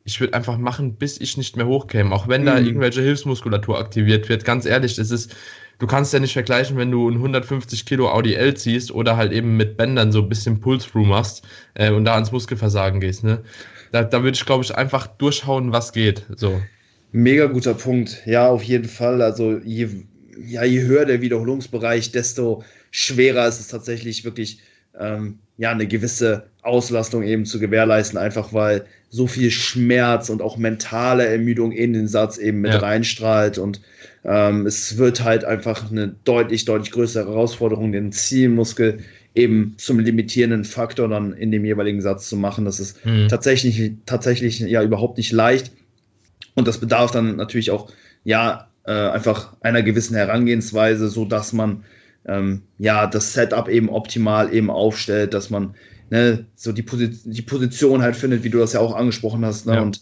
ich 0.04 0.20
würde 0.20 0.35
einfach 0.35 0.58
machen, 0.58 0.94
bis 0.94 1.20
ich 1.20 1.37
nicht 1.37 1.56
mehr 1.56 1.66
hochkäme. 1.66 2.14
Auch 2.14 2.28
wenn 2.28 2.42
mhm. 2.42 2.47
da 2.47 2.58
irgendwelche 2.58 3.02
Hilfsmuskulatur 3.02 3.78
aktiviert 3.78 4.28
wird. 4.28 4.44
Ganz 4.44 4.64
ehrlich, 4.64 4.99
es 4.99 5.11
ist, 5.11 5.35
du 5.78 5.87
kannst 5.87 6.12
ja 6.12 6.20
nicht 6.20 6.32
vergleichen, 6.32 6.76
wenn 6.76 6.90
du 6.90 7.08
ein 7.08 7.14
150 7.14 7.85
Kilo 7.87 8.11
Audi 8.11 8.35
L 8.35 8.54
ziehst 8.54 8.90
oder 8.90 9.16
halt 9.16 9.32
eben 9.32 9.56
mit 9.56 9.76
Bändern 9.76 10.12
so 10.12 10.23
ein 10.23 10.28
bisschen 10.28 10.61
Pull-Through 10.61 11.06
machst 11.06 11.47
äh, 11.75 11.90
und 11.90 12.04
da 12.04 12.14
ans 12.14 12.32
Muskelversagen 12.32 13.00
gehst. 13.00 13.25
Ne? 13.25 13.42
da, 13.92 14.04
da 14.04 14.23
würde 14.23 14.37
ich, 14.37 14.44
glaube 14.44 14.64
ich, 14.64 14.75
einfach 14.75 15.06
durchhauen, 15.06 15.73
was 15.73 15.92
geht. 15.92 16.26
So. 16.37 16.61
Mega 17.12 17.47
guter 17.47 17.75
Punkt. 17.75 18.23
Ja, 18.26 18.49
auf 18.49 18.62
jeden 18.62 18.88
Fall. 18.88 19.23
Also 19.23 19.58
je, 19.64 19.88
ja, 20.47 20.64
je 20.64 20.83
höher 20.83 21.04
der 21.04 21.21
Wiederholungsbereich, 21.21 22.12
desto 22.12 22.64
schwerer 22.90 23.49
ist 23.49 23.61
es 23.61 23.68
tatsächlich 23.68 24.25
wirklich 24.25 24.61
ähm, 24.99 25.38
ja, 25.57 25.71
eine 25.71 25.87
gewisse 25.87 26.47
Auslastung 26.62 27.23
eben 27.23 27.45
zu 27.45 27.59
gewährleisten, 27.59 28.18
einfach 28.18 28.52
weil 28.52 28.85
so 29.11 29.26
viel 29.26 29.50
Schmerz 29.50 30.28
und 30.28 30.42
auch 30.42 30.57
mentale 30.57 31.26
Ermüdung 31.26 31.73
in 31.73 31.92
den 31.92 32.09
Satz 32.09 32.37
eben 32.37 32.61
mit 32.61 32.73
ja. 32.73 32.78
reinstrahlt 32.78 33.59
und 33.59 33.80
ähm, 34.25 34.66
es 34.66 34.99
wird 34.99 35.25
halt 35.25 35.45
einfach 35.45 35.90
eine 35.90 36.14
deutlich, 36.25 36.64
deutlich 36.64 36.90
größere 36.90 37.28
Herausforderung, 37.28 37.92
den 37.92 38.12
Zielmuskel 38.12 38.99
eben 39.35 39.75
zum 39.78 40.00
limitierenden 40.00 40.64
Faktor 40.64 41.09
dann 41.09 41.33
in 41.33 41.50
dem 41.50 41.64
jeweiligen 41.64 42.00
Satz 42.00 42.28
zu 42.28 42.37
machen. 42.37 42.64
Das 42.64 42.80
ist 42.80 43.04
mhm. 43.07 43.28
tatsächlich, 43.28 43.92
tatsächlich 44.04 44.59
ja 44.59 44.83
überhaupt 44.83 45.16
nicht 45.16 45.33
leicht. 45.33 45.71
Und 46.54 46.66
das 46.66 46.78
bedarf 46.78 47.12
dann 47.12 47.37
natürlich 47.37 47.71
auch, 47.71 47.90
ja, 48.25 48.67
äh, 48.88 49.11
einfach 49.11 49.54
einer 49.61 49.83
gewissen 49.83 50.16
Herangehensweise, 50.16 51.09
so 51.09 51.26
dass 51.26 51.52
man 51.52 51.85
ähm, 52.26 52.62
ja 52.78 53.07
das 53.07 53.35
Setup 53.35 53.68
eben 53.68 53.90
optimal 53.90 54.52
eben 54.52 54.71
aufstellt, 54.71 55.35
dass 55.35 55.50
man 55.50 55.75
ne, 56.11 56.47
so 56.54 56.73
die, 56.73 56.83
Posi 56.83 57.11
die 57.25 57.42
Position 57.42 58.00
halt 58.00 58.16
findet, 58.16 58.45
wie 58.45 58.50
du 58.50 58.59
das 58.59 58.73
ja 58.73 58.80
auch 58.80 58.97
angesprochen 58.97 59.45
hast. 59.45 59.66
Ne? 59.66 59.75
Ja. 59.75 59.83
Und 59.83 60.00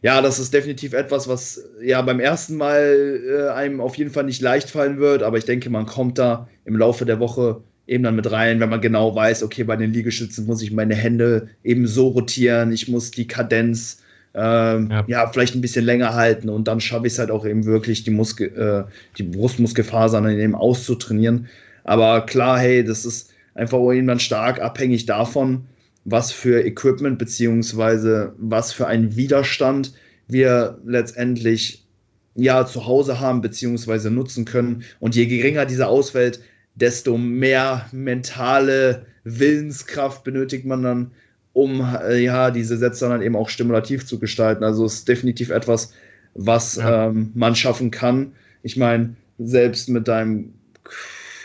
ja, 0.00 0.22
das 0.22 0.38
ist 0.38 0.54
definitiv 0.54 0.94
etwas, 0.94 1.28
was 1.28 1.68
ja 1.82 2.00
beim 2.02 2.18
ersten 2.18 2.56
Mal 2.56 3.20
äh, 3.26 3.52
einem 3.52 3.80
auf 3.80 3.96
jeden 3.96 4.10
Fall 4.10 4.24
nicht 4.24 4.40
leicht 4.40 4.70
fallen 4.70 4.98
wird, 4.98 5.22
aber 5.22 5.36
ich 5.36 5.44
denke, 5.44 5.68
man 5.68 5.86
kommt 5.86 6.18
da 6.18 6.48
im 6.64 6.76
Laufe 6.76 7.04
der 7.04 7.20
Woche 7.20 7.62
eben 7.86 8.04
dann 8.04 8.16
mit 8.16 8.30
rein, 8.30 8.60
wenn 8.60 8.70
man 8.70 8.80
genau 8.80 9.14
weiß, 9.14 9.42
okay, 9.42 9.64
bei 9.64 9.76
den 9.76 9.92
Liegestützen 9.92 10.46
muss 10.46 10.62
ich 10.62 10.72
meine 10.72 10.94
Hände 10.94 11.48
eben 11.62 11.86
so 11.86 12.08
rotieren, 12.08 12.72
ich 12.72 12.88
muss 12.88 13.10
die 13.10 13.26
Kadenz 13.26 13.98
ähm, 14.34 14.88
ja. 14.90 15.04
ja. 15.06 15.26
vielleicht 15.28 15.54
ein 15.54 15.60
bisschen 15.60 15.84
länger 15.84 16.14
halten 16.14 16.48
und 16.48 16.66
dann 16.66 16.80
schaffe 16.80 17.06
ich 17.06 17.12
es 17.14 17.18
halt 17.18 17.30
auch 17.30 17.46
eben 17.46 17.64
wirklich, 17.64 18.04
die, 18.04 18.10
Muskel, 18.10 18.48
äh, 18.56 18.90
die 19.16 19.22
Brustmuskelfasern 19.22 20.28
eben 20.28 20.54
auszutrainieren. 20.54 21.48
Aber 21.84 22.26
klar, 22.26 22.58
hey, 22.58 22.82
das 22.84 23.04
ist 23.04 23.30
einfach 23.54 23.78
irgendwann 23.78 24.20
stark 24.20 24.60
abhängig 24.60 25.06
davon, 25.06 25.66
was 26.04 26.32
für 26.32 26.64
Equipment 26.64 27.18
beziehungsweise 27.18 28.34
was 28.38 28.72
für 28.72 28.86
einen 28.86 29.16
Widerstand 29.16 29.92
wir 30.26 30.78
letztendlich 30.84 31.86
ja 32.34 32.66
zu 32.66 32.86
Hause 32.86 33.20
haben 33.20 33.40
beziehungsweise 33.40 34.10
nutzen 34.10 34.44
können. 34.44 34.82
Und 34.98 35.14
je 35.14 35.26
geringer 35.26 35.66
diese 35.66 35.86
ausfällt, 35.86 36.40
desto 36.74 37.16
mehr 37.16 37.86
mentale 37.92 39.06
Willenskraft 39.22 40.24
benötigt 40.24 40.66
man 40.66 40.82
dann, 40.82 41.10
um 41.54 41.80
äh, 41.80 42.18
ja 42.18 42.50
diese 42.50 42.76
Sätze 42.76 43.08
dann 43.08 43.22
eben 43.22 43.36
auch 43.36 43.48
stimulativ 43.48 44.04
zu 44.04 44.18
gestalten. 44.18 44.62
Also 44.62 44.84
es 44.84 44.94
ist 44.94 45.08
definitiv 45.08 45.48
etwas, 45.48 45.94
was 46.34 46.76
ja. 46.76 47.06
ähm, 47.06 47.30
man 47.34 47.56
schaffen 47.56 47.90
kann. 47.90 48.32
Ich 48.62 48.76
meine, 48.76 49.14
selbst 49.38 49.88
mit 49.88 50.06
deinem 50.06 50.52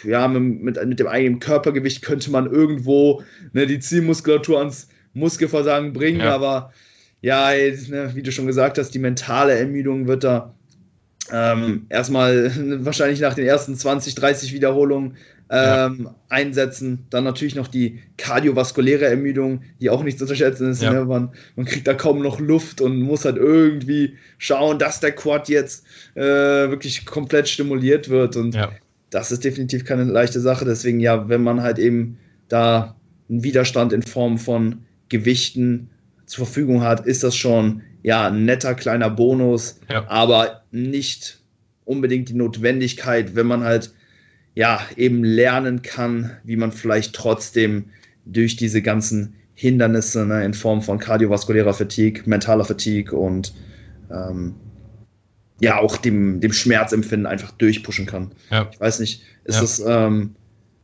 ja, 0.03 0.27
mit, 0.27 0.61
mit, 0.61 0.85
mit, 0.85 0.99
dem 0.99 1.07
eigenen 1.07 1.39
Körpergewicht 1.39 2.01
könnte 2.01 2.31
man 2.31 2.49
irgendwo 2.49 3.21
ne, 3.53 3.67
die 3.67 3.79
Zielmuskulatur 3.79 4.59
ans 4.59 4.87
Muskelversagen 5.13 5.93
bringen, 5.93 6.21
ja. 6.21 6.33
aber 6.33 6.73
ja, 7.21 7.49
ne, 7.49 8.11
wie 8.13 8.23
du 8.23 8.31
schon 8.31 8.47
gesagt 8.47 8.77
hast, 8.77 8.91
die 8.91 8.99
mentale 8.99 9.57
Ermüdung 9.57 10.07
wird 10.07 10.23
da 10.23 10.53
ähm, 11.31 11.85
erstmal 11.89 12.51
wahrscheinlich 12.85 13.19
nach 13.19 13.33
den 13.33 13.45
ersten 13.45 13.75
20, 13.75 14.15
30 14.15 14.53
Wiederholungen 14.53 15.17
ähm, 15.49 16.01
ja. 16.03 16.15
einsetzen. 16.29 17.05
Dann 17.09 17.23
natürlich 17.23 17.55
noch 17.55 17.67
die 17.67 17.99
kardiovaskuläre 18.17 19.05
Ermüdung, 19.05 19.63
die 19.79 19.89
auch 19.89 20.03
nicht 20.03 20.17
zu 20.17 20.25
unterschätzen 20.25 20.71
ist. 20.71 20.81
Ja. 20.81 20.93
Ne? 20.93 21.05
Man, 21.05 21.31
man, 21.55 21.65
kriegt 21.65 21.87
da 21.87 21.93
kaum 21.93 22.21
noch 22.21 22.39
Luft 22.39 22.81
und 22.81 23.01
muss 23.01 23.25
halt 23.25 23.37
irgendwie 23.37 24.17
schauen, 24.37 24.79
dass 24.79 24.99
der 24.99 25.11
Quad 25.11 25.49
jetzt 25.49 25.85
äh, 26.15 26.21
wirklich 26.21 27.05
komplett 27.05 27.49
stimuliert 27.49 28.09
wird. 28.09 28.35
Und 28.35 28.55
ja 28.55 28.71
das 29.09 29.31
ist 29.31 29.43
definitiv 29.43 29.85
keine 29.85 30.03
leichte 30.03 30.39
Sache. 30.39 30.65
Deswegen 30.65 30.99
ja, 30.99 31.29
wenn 31.29 31.43
man 31.43 31.61
halt 31.61 31.79
eben 31.79 32.17
da 32.47 32.95
einen 33.29 33.43
Widerstand 33.43 33.93
in 33.93 34.03
Form 34.03 34.37
von 34.37 34.83
Gewichten 35.09 35.89
zur 36.25 36.45
Verfügung 36.45 36.81
hat, 36.81 37.05
ist 37.05 37.23
das 37.23 37.35
schon 37.35 37.81
ja 38.03 38.27
ein 38.27 38.45
netter 38.45 38.75
kleiner 38.75 39.09
Bonus, 39.09 39.79
aber 40.07 40.63
nicht 40.71 41.39
unbedingt 41.85 42.29
die 42.29 42.35
Notwendigkeit, 42.35 43.35
wenn 43.35 43.47
man 43.47 43.63
halt 43.63 43.93
ja 44.59 44.81
eben 44.97 45.23
lernen 45.23 45.83
kann, 45.83 46.31
wie 46.43 46.57
man 46.57 46.73
vielleicht 46.73 47.15
trotzdem 47.15 47.85
durch 48.25 48.57
diese 48.57 48.81
ganzen 48.81 49.35
Hindernisse 49.53 50.25
ne, 50.25 50.43
in 50.43 50.53
Form 50.53 50.81
von 50.81 50.99
kardiovaskulärer 50.99 51.73
Fatigue, 51.73 52.23
mentaler 52.25 52.65
Fatigue 52.65 53.17
und 53.17 53.53
ähm, 54.11 54.55
ja 55.61 55.77
auch 55.79 55.95
dem, 55.95 56.41
dem 56.41 56.51
Schmerzempfinden 56.51 57.25
einfach 57.25 57.51
durchpushen 57.51 58.05
kann. 58.05 58.33
Ja. 58.51 58.69
Ich 58.69 58.81
weiß 58.81 58.99
nicht, 58.99 59.23
ist 59.45 59.55
ja. 59.55 59.61
das 59.61 59.81
ähm, 59.87 60.35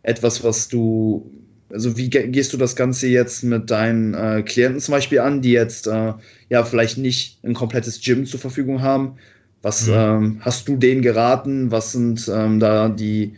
etwas, 0.03 0.41
was 0.41 0.69
du, 0.69 1.29
also 1.69 1.97
wie 1.97 2.09
gehst 2.09 2.53
du 2.53 2.57
das 2.57 2.77
Ganze 2.77 3.07
jetzt 3.07 3.43
mit 3.43 3.69
deinen 3.69 4.13
äh, 4.13 4.41
Klienten 4.41 4.79
zum 4.79 4.93
Beispiel 4.93 5.19
an, 5.19 5.41
die 5.41 5.51
jetzt 5.51 5.87
äh, 5.87 6.13
ja 6.49 6.63
vielleicht 6.63 6.97
nicht 6.97 7.43
ein 7.43 7.53
komplettes 7.53 7.99
Gym 8.01 8.25
zur 8.25 8.39
Verfügung 8.39 8.81
haben? 8.81 9.17
Was 9.61 9.87
mhm. 9.87 9.93
ähm, 9.93 10.37
hast 10.39 10.65
du 10.69 10.77
denen 10.77 11.01
geraten? 11.01 11.71
Was 11.71 11.91
sind 11.91 12.31
ähm, 12.33 12.61
da 12.61 12.87
die, 12.87 13.35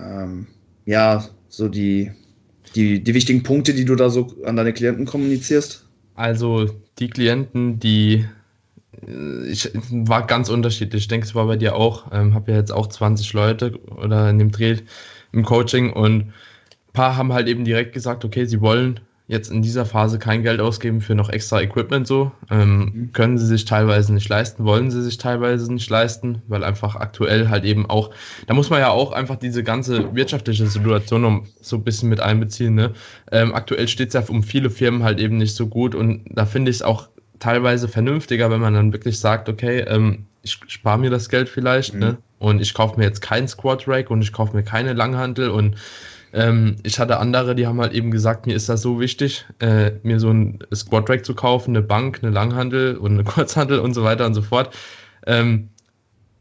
ähm, 0.00 0.46
ja, 0.84 1.24
so 1.48 1.68
die, 1.68 2.10
die, 2.74 3.02
die 3.02 3.14
wichtigen 3.14 3.42
Punkte, 3.42 3.74
die 3.74 3.84
du 3.84 3.94
da 3.94 4.10
so 4.10 4.34
an 4.44 4.56
deine 4.56 4.72
Klienten 4.72 5.06
kommunizierst? 5.06 5.86
Also 6.14 6.68
die 6.98 7.08
Klienten, 7.08 7.78
die 7.78 8.26
ich 9.48 9.70
war 9.90 10.26
ganz 10.26 10.48
unterschiedlich. 10.48 11.02
Ich 11.02 11.08
denke, 11.08 11.26
es 11.26 11.34
war 11.34 11.46
bei 11.46 11.56
dir 11.56 11.74
auch. 11.74 12.12
Ähm, 12.12 12.34
habe 12.34 12.52
ja 12.52 12.58
jetzt 12.58 12.72
auch 12.72 12.86
20 12.86 13.32
Leute 13.32 13.78
oder 13.90 14.30
in 14.30 14.38
dem 14.38 14.50
Dreh 14.50 14.76
im 15.32 15.44
Coaching 15.44 15.92
und 15.92 16.20
ein 16.20 16.32
paar 16.92 17.16
haben 17.16 17.32
halt 17.32 17.48
eben 17.48 17.64
direkt 17.64 17.94
gesagt, 17.94 18.24
okay, 18.24 18.44
sie 18.44 18.60
wollen 18.60 19.00
jetzt 19.28 19.50
in 19.50 19.62
dieser 19.62 19.86
Phase 19.86 20.18
kein 20.18 20.42
Geld 20.42 20.60
ausgeben 20.60 21.00
für 21.00 21.14
noch 21.14 21.30
extra 21.30 21.60
Equipment 21.60 22.06
so. 22.06 22.32
Ähm, 22.50 22.78
mhm. 22.78 23.12
Können 23.12 23.38
sie 23.38 23.46
sich 23.46 23.64
teilweise 23.64 24.12
nicht 24.12 24.28
leisten, 24.28 24.64
wollen 24.64 24.90
sie 24.90 25.02
sich 25.02 25.16
teilweise 25.18 25.72
nicht 25.72 25.88
leisten, 25.88 26.42
weil 26.48 26.64
einfach 26.64 26.96
aktuell 26.96 27.48
halt 27.48 27.64
eben 27.64 27.88
auch, 27.88 28.10
da 28.46 28.54
muss 28.54 28.70
man 28.70 28.80
ja 28.80 28.90
auch 28.90 29.12
einfach 29.12 29.36
diese 29.36 29.62
ganze 29.62 30.14
wirtschaftliche 30.14 30.66
Situation 30.66 31.24
um 31.24 31.46
so 31.60 31.76
ein 31.76 31.84
bisschen 31.84 32.08
mit 32.08 32.20
einbeziehen. 32.20 32.74
Ne? 32.74 32.92
Ähm, 33.30 33.54
aktuell 33.54 33.88
steht 33.88 34.08
es 34.08 34.14
ja 34.14 34.22
um 34.28 34.42
viele 34.42 34.70
Firmen 34.70 35.02
halt 35.02 35.20
eben 35.20 35.38
nicht 35.38 35.54
so 35.54 35.66
gut 35.66 35.94
und 35.94 36.24
da 36.28 36.44
finde 36.44 36.70
ich 36.70 36.78
es 36.78 36.82
auch 36.82 37.08
teilweise 37.38 37.88
vernünftiger, 37.88 38.50
wenn 38.50 38.60
man 38.60 38.74
dann 38.74 38.92
wirklich 38.92 39.18
sagt, 39.18 39.48
okay, 39.48 39.80
ähm, 39.80 40.26
ich 40.42 40.58
spare 40.66 40.98
mir 40.98 41.10
das 41.10 41.28
Geld 41.28 41.48
vielleicht, 41.48 41.94
mhm. 41.94 42.00
ne? 42.00 42.18
Und 42.38 42.60
ich 42.60 42.74
kaufe 42.74 42.98
mir 42.98 43.04
jetzt 43.04 43.20
keinen 43.20 43.46
Squat 43.46 43.86
Rack 43.86 44.10
und 44.10 44.20
ich 44.20 44.32
kaufe 44.32 44.56
mir 44.56 44.64
keine 44.64 44.94
Langhantel 44.94 45.48
und 45.50 45.76
ähm, 46.32 46.76
ich 46.82 46.98
hatte 46.98 47.18
andere, 47.18 47.54
die 47.54 47.66
haben 47.66 47.80
halt 47.80 47.92
eben 47.92 48.10
gesagt, 48.10 48.46
mir 48.46 48.54
ist 48.54 48.68
das 48.68 48.82
so 48.82 49.00
wichtig, 49.00 49.46
äh, 49.60 49.92
mir 50.02 50.18
so 50.18 50.30
ein 50.30 50.60
Squat 50.74 51.08
Rack 51.10 51.26
zu 51.26 51.34
kaufen, 51.34 51.76
eine 51.76 51.82
Bank, 51.82 52.20
eine 52.22 52.32
Langhantel 52.32 52.96
und 52.96 53.12
eine 53.12 53.24
Kurzhantel 53.24 53.78
und 53.78 53.94
so 53.94 54.02
weiter 54.02 54.26
und 54.26 54.34
so 54.34 54.42
fort. 54.42 54.74
Ähm, 55.26 55.68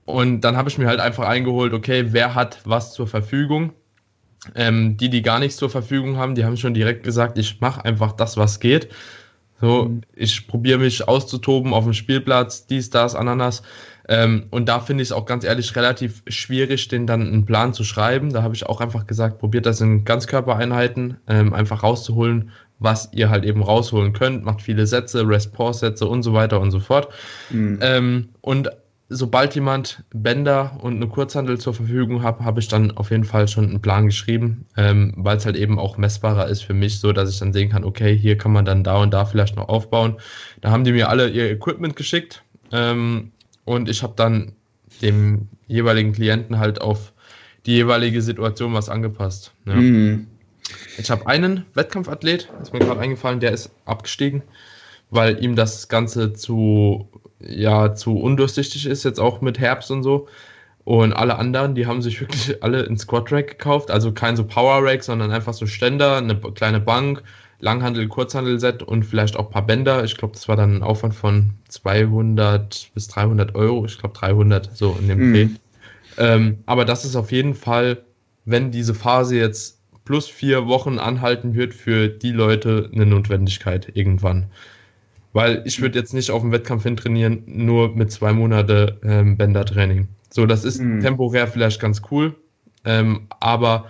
und 0.06 0.42
dann 0.42 0.58
habe 0.58 0.70
ich 0.70 0.78
mir 0.78 0.88
halt 0.88 1.00
einfach 1.00 1.28
eingeholt, 1.28 1.74
okay, 1.74 2.08
wer 2.10 2.36
hat 2.36 2.62
was 2.66 2.94
zur 2.94 3.08
Verfügung? 3.08 3.74
Ähm, 4.56 4.98
die, 4.98 5.10
die 5.10 5.22
gar 5.22 5.40
nichts 5.40 5.58
zur 5.58 5.70
Verfügung 5.70 6.18
haben, 6.18 6.36
die 6.36 6.46
haben 6.46 6.58
schon 6.58 6.74
direkt 6.74 7.04
gesagt, 7.04 7.38
ich 7.38 7.62
mache 7.62 7.86
einfach 7.86 8.14
das, 8.14 8.38
was 8.38 8.60
geht. 8.60 8.90
So, 9.60 9.86
mhm. 9.86 10.02
ich 10.16 10.48
probiere 10.48 10.80
mich 10.80 11.08
auszutoben 11.08 11.74
auf 11.74 11.84
dem 11.84 11.94
Spielplatz, 11.94 12.66
dies, 12.66 12.90
das, 12.90 13.16
Ananas. 13.16 13.62
Ähm, 14.08 14.48
und 14.50 14.68
da 14.68 14.80
finde 14.80 15.04
ich 15.04 15.10
es 15.10 15.12
auch 15.12 15.26
ganz 15.26 15.44
ehrlich 15.44 15.76
relativ 15.76 16.24
schwierig, 16.28 16.88
den 16.88 17.08
dann 17.08 17.22
einen 17.22 17.46
Plan 17.46 17.74
zu 17.74 17.84
schreiben. 17.84 18.32
Da 18.32 18.44
habe 18.44 18.56
ich 18.56 18.66
auch 18.66 18.82
einfach 18.82 19.08
gesagt, 19.08 19.40
probiert 19.40 19.66
das 19.66 19.82
in 19.82 20.06
Ganzkörpereinheiten, 20.06 21.18
ähm, 21.28 21.54
einfach 21.54 21.84
rauszuholen, 21.84 22.52
was 22.80 23.10
ihr 23.14 23.30
halt 23.30 23.46
eben 23.46 23.62
rausholen 23.62 24.14
könnt. 24.14 24.44
Macht 24.44 24.62
viele 24.62 24.88
Sätze, 24.88 25.28
Rest-Pause-Sätze 25.28 26.08
und 26.08 26.24
so 26.24 26.34
weiter 26.34 26.60
und 26.60 26.72
so 26.72 26.80
fort. 26.80 27.10
Mhm. 27.52 27.80
Ähm, 27.82 28.30
und 28.42 28.70
sobald 29.14 29.54
jemand 29.56 30.04
Bänder 30.14 30.78
und 30.82 30.96
eine 30.96 31.08
Kurzhandel 31.08 31.60
zur 31.60 31.74
Verfügung 31.74 32.24
hat, 32.24 32.40
habe 32.40 32.62
ich 32.62 32.70
dann 32.70 32.92
auf 32.92 33.12
jeden 33.12 33.26
Fall 33.26 33.48
schon 33.48 33.66
einen 33.66 33.82
Plan 33.82 34.06
geschrieben, 34.06 34.66
ähm, 34.78 35.14
weil 35.18 35.38
es 35.38 35.46
halt 35.46 35.58
eben 35.58 35.78
auch 35.78 35.98
messbarer 35.98 36.48
ist 36.48 36.64
für 36.64 36.74
mich, 36.74 37.00
so 37.00 37.12
dass 37.12 37.30
ich 37.30 37.38
dann 37.38 37.52
sehen 37.52 37.70
kann, 37.70 37.84
okay, 37.84 38.18
hier 38.18 38.38
kann 38.38 38.54
man 38.54 38.64
dann 38.64 38.84
da 38.84 38.98
und 38.98 39.14
da 39.14 39.26
vielleicht 39.26 39.58
noch 39.58 39.68
aufbauen. 39.68 40.18
Da 40.62 40.72
haben 40.72 40.86
die 40.86 40.94
mir 40.94 41.10
alle 41.10 41.30
ihr 41.30 41.52
Equipment 41.52 41.98
geschickt 41.98 42.44
ähm, 42.72 43.32
und 43.66 43.90
ich 43.90 44.04
habe 44.04 44.14
dann 44.16 44.54
dem 45.02 45.48
jeweiligen 45.68 46.14
Klienten 46.14 46.60
halt 46.60 46.82
auf 46.82 47.14
die 47.66 47.74
jeweilige 47.74 48.22
Situation 48.22 48.74
was 48.74 48.90
angepasst. 48.90 49.54
Ja. 49.66 49.76
Mhm. 49.76 50.28
Ich 50.98 51.12
habe 51.12 51.28
einen 51.28 51.66
Wettkampfathlet, 51.74 52.50
ist 52.62 52.74
mir 52.74 52.80
gerade 52.80 53.00
eingefallen, 53.00 53.40
der 53.40 53.52
ist 53.52 53.72
abgestiegen, 53.86 54.42
weil 55.10 55.44
ihm 55.44 55.56
das 55.56 55.90
Ganze 55.90 56.34
zu 56.34 57.10
ja 57.46 57.96
zu 57.96 58.18
undurchsichtig 58.18 58.86
ist, 58.86 59.04
jetzt 59.04 59.20
auch 59.20 59.42
mit 59.42 59.60
Herbst 59.60 59.92
und 59.92 60.04
so. 60.04 60.28
Und 60.84 61.14
alle 61.14 61.38
anderen, 61.38 61.76
die 61.76 61.86
haben 61.86 62.02
sich 62.02 62.20
wirklich 62.20 62.64
alle 62.64 62.86
ein 62.88 62.98
Squat 62.98 63.32
Rack 63.32 63.48
gekauft, 63.50 63.92
also 63.92 64.12
kein 64.12 64.36
so 64.36 64.44
Power 64.44 64.84
Rack, 64.84 65.04
sondern 65.04 65.32
einfach 65.32 65.54
so 65.54 65.68
Ständer, 65.68 66.18
eine 66.18 66.36
kleine 66.36 66.80
Bank, 66.80 67.24
Langhandel, 67.62 68.08
Kurzhandel-Set 68.08 68.84
und 68.84 69.04
vielleicht 69.04 69.38
auch 69.38 69.46
ein 69.46 69.52
paar 69.52 69.66
Bänder. 69.66 70.04
Ich 70.04 70.18
glaube, 70.18 70.34
das 70.34 70.48
war 70.48 70.56
dann 70.56 70.78
ein 70.78 70.84
Aufwand 70.84 71.14
von 71.14 71.52
200 71.70 72.92
bis 72.94 73.08
300 73.08 73.56
Euro. 73.56 73.86
Ich 73.86 73.98
glaube 73.98 74.18
300 74.18 74.76
so 74.76 74.98
in 75.00 75.08
dem 75.08 75.30
mhm. 75.30 75.34
Dreh. 75.34 75.48
Ähm, 76.18 76.58
aber 76.66 76.86
das 76.86 77.06
ist 77.06 77.16
auf 77.16 77.32
jeden 77.32 77.54
Fall, 77.54 78.04
wenn 78.46 78.72
diese 78.72 78.94
Phase 78.94 79.38
jetzt 79.38 79.80
plus 80.04 80.28
vier 80.28 80.68
Wochen 80.68 81.00
anhalten 81.00 81.54
wird, 81.54 81.74
für 81.74 82.10
die 82.10 82.32
Leute 82.32 82.90
eine 82.94 83.06
Notwendigkeit 83.06 83.92
irgendwann. 83.94 84.48
Weil 85.34 85.62
ich 85.66 85.82
würde 85.82 85.98
jetzt 86.00 86.14
nicht 86.14 86.32
auf 86.32 86.42
dem 86.42 86.52
Wettkampf 86.52 86.84
hin 86.84 86.98
trainieren, 86.98 87.44
nur 87.46 87.96
mit 87.96 88.12
zwei 88.12 88.34
Monate 88.34 89.00
ähm, 89.04 89.38
Bändertraining. 89.38 90.08
So, 90.30 90.46
das 90.46 90.66
ist 90.66 90.82
mhm. 90.82 91.00
temporär 91.00 91.48
vielleicht 91.48 91.80
ganz 91.80 92.02
cool, 92.12 92.36
ähm, 92.84 93.28
aber 93.40 93.86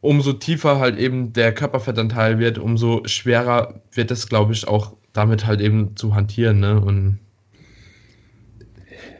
umso 0.00 0.32
tiefer 0.32 0.78
halt 0.78 0.98
eben 0.98 1.32
der 1.32 1.52
Körperfettanteil 1.52 2.38
wird, 2.38 2.58
umso 2.58 3.02
schwerer 3.06 3.80
wird 3.92 4.10
es, 4.10 4.28
glaube 4.28 4.52
ich, 4.52 4.66
auch 4.66 4.94
damit 5.12 5.46
halt 5.46 5.60
eben 5.60 5.96
zu 5.96 6.14
hantieren. 6.14 6.60
Ne? 6.60 6.80
Und 6.80 7.18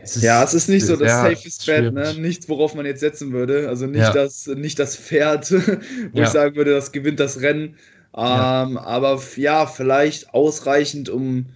es 0.03 0.23
ja, 0.23 0.43
es 0.43 0.55
ist 0.55 0.69
nicht 0.69 0.87
so 0.87 0.97
das 0.97 1.11
safest 1.11 1.67
Bet, 1.67 1.93
ne? 1.93 2.15
nichts, 2.15 2.49
worauf 2.49 2.75
man 2.75 2.87
jetzt 2.87 3.01
setzen 3.01 3.33
würde. 3.33 3.69
Also 3.69 3.87
nicht, 3.87 4.01
ja. 4.01 4.13
das, 4.13 4.47
nicht 4.47 4.79
das 4.79 4.97
Pferd, 4.97 5.51
wo 6.13 6.19
ja. 6.19 6.25
ich 6.25 6.29
sagen 6.31 6.57
würde, 6.57 6.73
das 6.73 6.93
gewinnt 6.93 7.21
das 7.21 7.41
Rennen. 7.43 7.77
Ja. 8.17 8.65
Ähm, 8.65 8.79
aber 8.79 9.21
ja, 9.37 9.67
vielleicht 9.67 10.33
ausreichend, 10.35 11.09
um 11.09 11.47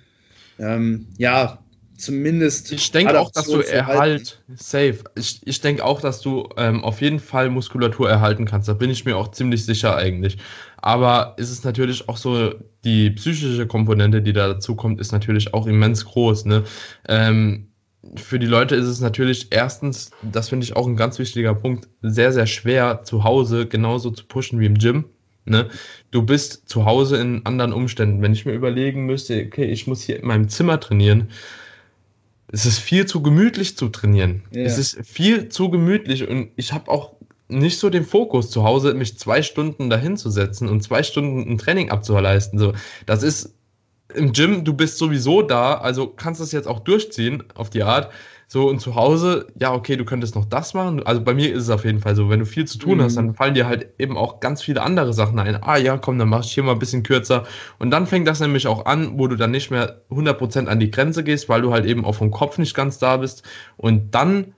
ähm, 0.59 1.07
ja, 1.19 1.64
zumindest. 1.97 2.73
Ich 2.73 2.91
denke 2.91 3.19
auch, 3.19 3.31
dass 3.31 3.47
du 3.47 3.61
Erhalt, 3.61 4.43
safe. 4.55 4.99
Ich, 5.15 5.41
ich 5.45 5.61
denke 5.61 5.85
auch, 5.85 6.01
dass 6.01 6.21
du 6.21 6.49
ähm, 6.57 6.85
auf 6.85 7.01
jeden 7.01 7.19
Fall 7.19 7.51
Muskulatur 7.51 8.09
erhalten 8.09 8.45
kannst. 8.45 8.69
Da 8.69 8.75
bin 8.75 8.91
ich 8.91 9.05
mir 9.05 9.17
auch 9.17 9.31
ziemlich 9.31 9.65
sicher 9.65 9.97
eigentlich. 9.97 10.39
Aber 10.77 11.35
ist 11.39 11.51
es 11.51 11.65
natürlich 11.65 12.09
auch 12.09 12.17
so, 12.17 12.55
die 12.85 13.11
psychische 13.11 13.67
Komponente, 13.67 14.21
die 14.21 14.33
da 14.33 14.49
dazu 14.49 14.75
kommt, 14.77 15.01
ist 15.01 15.13
natürlich 15.13 15.55
auch 15.55 15.67
immens 15.67 16.05
groß. 16.05 16.45
Ne? 16.45 16.65
Ähm, 17.09 17.69
für 18.17 18.39
die 18.39 18.47
Leute 18.47 18.77
ist 18.77 18.87
es 18.87 19.01
natürlich 19.01 19.49
erstens, 19.51 20.11
das 20.23 20.51
finde 20.51 20.65
ich 20.65 20.77
auch 20.77 20.87
ein 20.87 20.97
ganz 20.97 21.19
wichtiger 21.19 21.55
Punkt, 21.55 21.89
sehr, 22.03 22.33
sehr 22.33 22.47
schwer 22.47 23.03
zu 23.05 23.25
Hause 23.25 23.67
genauso 23.67 24.11
zu 24.11 24.27
pushen 24.27 24.61
wie 24.61 24.67
im 24.67 24.77
Gym. 24.77 25.07
Ne? 25.47 25.69
Du 26.11 26.23
bist 26.23 26.69
zu 26.69 26.85
Hause 26.85 27.17
in 27.19 27.45
anderen 27.45 27.73
Umständen. 27.73 28.23
Wenn 28.23 28.33
ich 28.33 28.47
mir 28.47 28.53
überlegen 28.53 29.07
müsste, 29.07 29.45
okay, 29.47 29.67
ich 29.67 29.87
muss 29.87 30.03
hier 30.03 30.19
in 30.21 30.27
meinem 30.27 30.49
Zimmer 30.49 30.81
trainieren, 30.81 31.29
es 32.55 32.67
ist 32.67 32.79
viel 32.79 33.05
zu 33.05 33.21
gemütlich 33.21 33.77
zu 33.77 33.89
trainieren. 33.89 34.45
Ja. 34.53 34.63
Es 34.63 34.79
ist 34.79 35.05
viel 35.05 35.49
zu 35.49 35.71
gemütlich 35.71 36.29
und 36.29 36.51
ich 36.55 36.73
habe 36.73 36.89
auch 36.89 37.15
nicht 37.49 37.81
so 37.81 37.91
den 37.91 38.05
Fokus 38.05 38.49
zu 38.51 38.63
Hause, 38.63 38.95
mich 38.95 39.19
zwei 39.19 39.43
Stunden 39.43 39.91
dahin 39.91 40.17
zu 40.17 40.31
setzen 40.31 40.69
und 40.69 40.81
zwei 40.81 41.03
Stunden 41.03 41.51
ein 41.51 41.59
Training 41.59 41.91
abzuleisten. 41.91 42.61
So, 42.61 42.73
das 43.07 43.25
ist 43.25 43.55
im 44.15 44.33
Gym, 44.33 44.65
du 44.65 44.73
bist 44.73 44.99
sowieso 44.99 45.43
da, 45.43 45.75
also 45.75 46.07
kannst 46.07 46.39
du 46.39 46.45
es 46.45 46.53
jetzt 46.53 46.69
auch 46.69 46.79
durchziehen 46.79 47.43
auf 47.57 47.71
die 47.71 47.83
Art. 47.83 48.13
So, 48.55 48.69
und 48.69 48.79
zu 48.79 48.95
Hause, 48.95 49.49
ja, 49.59 49.75
okay, 49.75 49.97
du 49.97 50.05
könntest 50.05 50.37
noch 50.37 50.45
das 50.45 50.75
machen. 50.75 51.05
Also 51.05 51.21
bei 51.25 51.35
mir 51.35 51.53
ist 51.53 51.65
es 51.65 51.71
auf 51.71 51.85
jeden 51.85 51.99
Fall 51.99 52.15
so, 52.15 52.31
wenn 52.31 52.39
du 52.39 52.47
viel 52.47 52.67
zu 52.67 52.79
tun 52.79 52.99
mhm. 52.99 53.03
hast, 53.03 53.17
dann 53.17 53.35
fallen 53.35 53.55
dir 53.55 53.67
halt 53.67 53.89
eben 53.99 54.17
auch 54.17 54.39
ganz 54.39 54.63
viele 54.63 54.81
andere 54.81 55.13
Sachen 55.13 55.41
ein. 55.41 55.61
Ah 55.61 55.77
ja, 55.77 55.97
komm, 55.97 56.21
dann 56.21 56.29
mach 56.29 56.45
ich 56.45 56.53
hier 56.53 56.63
mal 56.63 56.71
ein 56.71 56.79
bisschen 56.79 57.03
kürzer. 57.03 57.47
Und 57.81 57.91
dann 57.91 58.07
fängt 58.07 58.29
das 58.29 58.39
nämlich 58.39 58.69
auch 58.69 58.87
an, 58.87 59.19
wo 59.19 59.27
du 59.27 59.35
dann 59.35 59.51
nicht 59.51 59.73
mehr 59.73 60.03
100% 60.09 60.67
an 60.67 60.79
die 60.79 60.93
Grenze 60.93 61.25
gehst, 61.25 61.49
weil 61.49 61.63
du 61.63 61.73
halt 61.73 61.85
eben 61.85 62.05
auch 62.05 62.15
vom 62.15 62.31
Kopf 62.31 62.57
nicht 62.59 62.77
ganz 62.77 63.01
da 63.01 63.17
bist. 63.17 63.43
Und 63.77 64.15
dann 64.15 64.55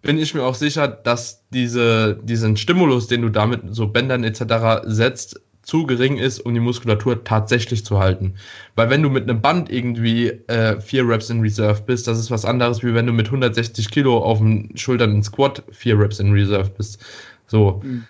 bin 0.00 0.16
ich 0.16 0.32
mir 0.32 0.44
auch 0.44 0.54
sicher, 0.54 0.86
dass 0.86 1.44
diese, 1.50 2.20
diesen 2.22 2.56
Stimulus, 2.56 3.08
den 3.08 3.22
du 3.22 3.30
damit 3.30 3.62
so 3.70 3.88
Bändern 3.88 4.22
etc. 4.22 4.84
setzt, 4.84 5.40
zu 5.70 5.86
gering 5.86 6.18
ist, 6.18 6.40
um 6.40 6.52
die 6.52 6.58
Muskulatur 6.58 7.22
tatsächlich 7.22 7.84
zu 7.84 8.00
halten. 8.00 8.34
Weil 8.74 8.90
wenn 8.90 9.04
du 9.04 9.08
mit 9.08 9.22
einem 9.22 9.40
Band 9.40 9.70
irgendwie 9.70 10.30
äh, 10.48 10.80
vier 10.80 11.08
Reps 11.08 11.30
in 11.30 11.42
Reserve 11.42 11.82
bist, 11.86 12.08
das 12.08 12.18
ist 12.18 12.28
was 12.28 12.44
anderes, 12.44 12.82
wie 12.82 12.92
wenn 12.92 13.06
du 13.06 13.12
mit 13.12 13.26
160 13.26 13.88
Kilo 13.88 14.18
auf 14.18 14.38
den 14.38 14.76
Schultern 14.76 15.14
in 15.14 15.22
Squat 15.22 15.62
vier 15.70 15.96
Reps 15.96 16.18
in 16.18 16.32
Reserve 16.32 16.72
bist. 16.76 16.98
So. 17.46 17.80
Mhm. 17.84 18.04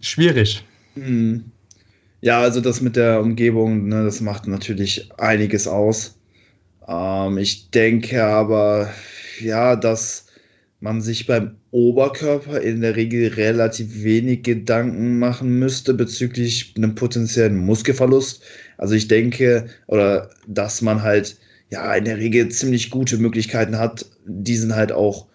Schwierig. 0.00 0.64
Mhm. 0.94 1.44
Ja, 2.22 2.40
also 2.40 2.62
das 2.62 2.80
mit 2.80 2.96
der 2.96 3.20
Umgebung, 3.20 3.88
ne, 3.88 4.02
das 4.02 4.22
macht 4.22 4.46
natürlich 4.46 5.10
einiges 5.18 5.68
aus. 5.68 6.16
Ähm, 6.88 7.36
ich 7.36 7.68
denke 7.70 8.24
aber, 8.24 8.88
ja, 9.40 9.76
dass 9.76 10.23
man 10.84 11.00
sich 11.00 11.26
beim 11.26 11.56
Oberkörper 11.70 12.60
in 12.60 12.82
der 12.82 12.94
Regel 12.94 13.28
relativ 13.28 14.04
wenig 14.04 14.42
Gedanken 14.42 15.18
machen 15.18 15.58
müsste 15.58 15.94
bezüglich 15.94 16.74
einem 16.76 16.94
potenziellen 16.94 17.56
Muskelverlust. 17.56 18.42
Also 18.76 18.94
ich 18.94 19.08
denke, 19.08 19.64
oder 19.86 20.28
dass 20.46 20.82
man 20.82 21.02
halt 21.02 21.38
ja 21.70 21.94
in 21.94 22.04
der 22.04 22.18
Regel 22.18 22.50
ziemlich 22.50 22.90
gute 22.90 23.16
Möglichkeiten 23.16 23.78
hat, 23.78 24.04
diesen 24.26 24.76
halt 24.76 24.92
auch 24.92 25.26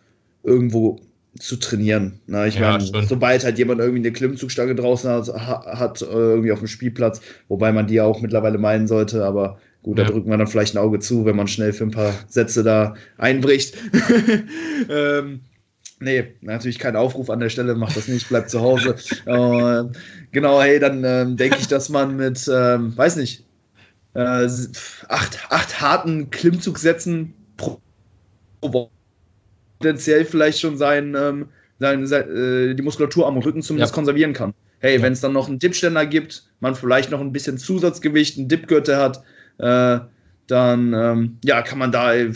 irgendwo 0.44 1.00
zu 1.40 1.56
trainieren. 1.56 2.20
Na, 2.28 2.46
ich 2.46 2.56
ja, 2.56 2.78
meine, 2.78 3.08
sobald 3.08 3.44
halt 3.44 3.58
jemand 3.58 3.80
irgendwie 3.80 4.02
eine 4.02 4.12
Klimmzugstange 4.12 4.76
draußen 4.76 5.10
hat, 5.10 5.30
hat, 5.30 6.02
irgendwie 6.04 6.52
auf 6.52 6.60
dem 6.60 6.68
Spielplatz, 6.68 7.22
wobei 7.48 7.72
man 7.72 7.88
die 7.88 7.96
ja 7.96 8.04
auch 8.04 8.22
mittlerweile 8.22 8.60
meinen 8.60 8.88
sollte, 8.88 9.26
aber 9.26 9.58
gut, 9.84 9.98
ja. 9.98 10.04
da 10.04 10.12
drückt 10.12 10.28
man 10.28 10.40
dann 10.40 10.48
vielleicht 10.48 10.76
ein 10.76 10.80
Auge 10.80 11.00
zu, 11.00 11.26
wenn 11.26 11.36
man 11.36 11.48
schnell 11.48 11.74
für 11.74 11.84
ein 11.84 11.92
paar 11.92 12.14
Sätze 12.28 12.64
da 12.64 12.96
einbricht. 13.18 13.78
ähm, 14.90 15.42
Nee, 16.02 16.34
natürlich 16.40 16.80
kein 16.80 16.96
Aufruf 16.96 17.30
an 17.30 17.42
der 17.42 17.50
Stelle, 17.50 17.76
macht 17.76 17.98
das 17.98 18.08
nicht, 18.08 18.30
bleibt 18.30 18.50
zu 18.50 18.62
Hause. 18.62 18.96
äh, 19.26 19.84
genau, 20.32 20.62
hey, 20.62 20.80
dann 20.80 21.04
ähm, 21.04 21.36
denke 21.36 21.58
ich, 21.60 21.68
dass 21.68 21.90
man 21.90 22.16
mit, 22.16 22.50
ähm, 22.50 22.98
weiß 22.98 23.18
nicht, 23.18 23.44
äh, 24.14 24.48
acht, 25.10 25.40
acht 25.50 25.82
harten 25.82 26.30
Klimmzugsätzen 26.30 27.34
pro 27.58 27.82
Woche 28.62 28.90
potenziell 29.80 30.26
vielleicht 30.26 30.60
schon 30.60 30.78
sein, 30.78 31.16
ähm, 31.18 31.48
sein, 31.80 32.06
sein 32.06 32.30
äh, 32.36 32.76
die 32.76 32.84
Muskulatur 32.84 33.28
am 33.28 33.38
Rücken 33.38 33.62
zumindest 33.62 33.92
ja. 33.92 33.96
konservieren 33.96 34.34
kann. 34.34 34.54
Hey, 34.80 34.98
ja. 34.98 35.02
wenn 35.02 35.14
es 35.14 35.22
dann 35.22 35.34
noch 35.34 35.48
einen 35.48 35.60
Dipständer 35.60 36.06
gibt, 36.06 36.44
man 36.60 36.76
vielleicht 36.76 37.12
noch 37.12 37.22
ein 37.22 37.32
bisschen 37.32 37.58
Zusatzgewicht, 37.58 38.38
einen 38.38 38.48
Dipgürtel 38.48 38.98
hat, 38.98 39.24
äh, 39.60 40.00
dann 40.48 40.94
ähm, 40.94 41.38
ja, 41.44 41.62
kann 41.62 41.78
man 41.78 41.92
da 41.92 42.16
äh, 42.16 42.34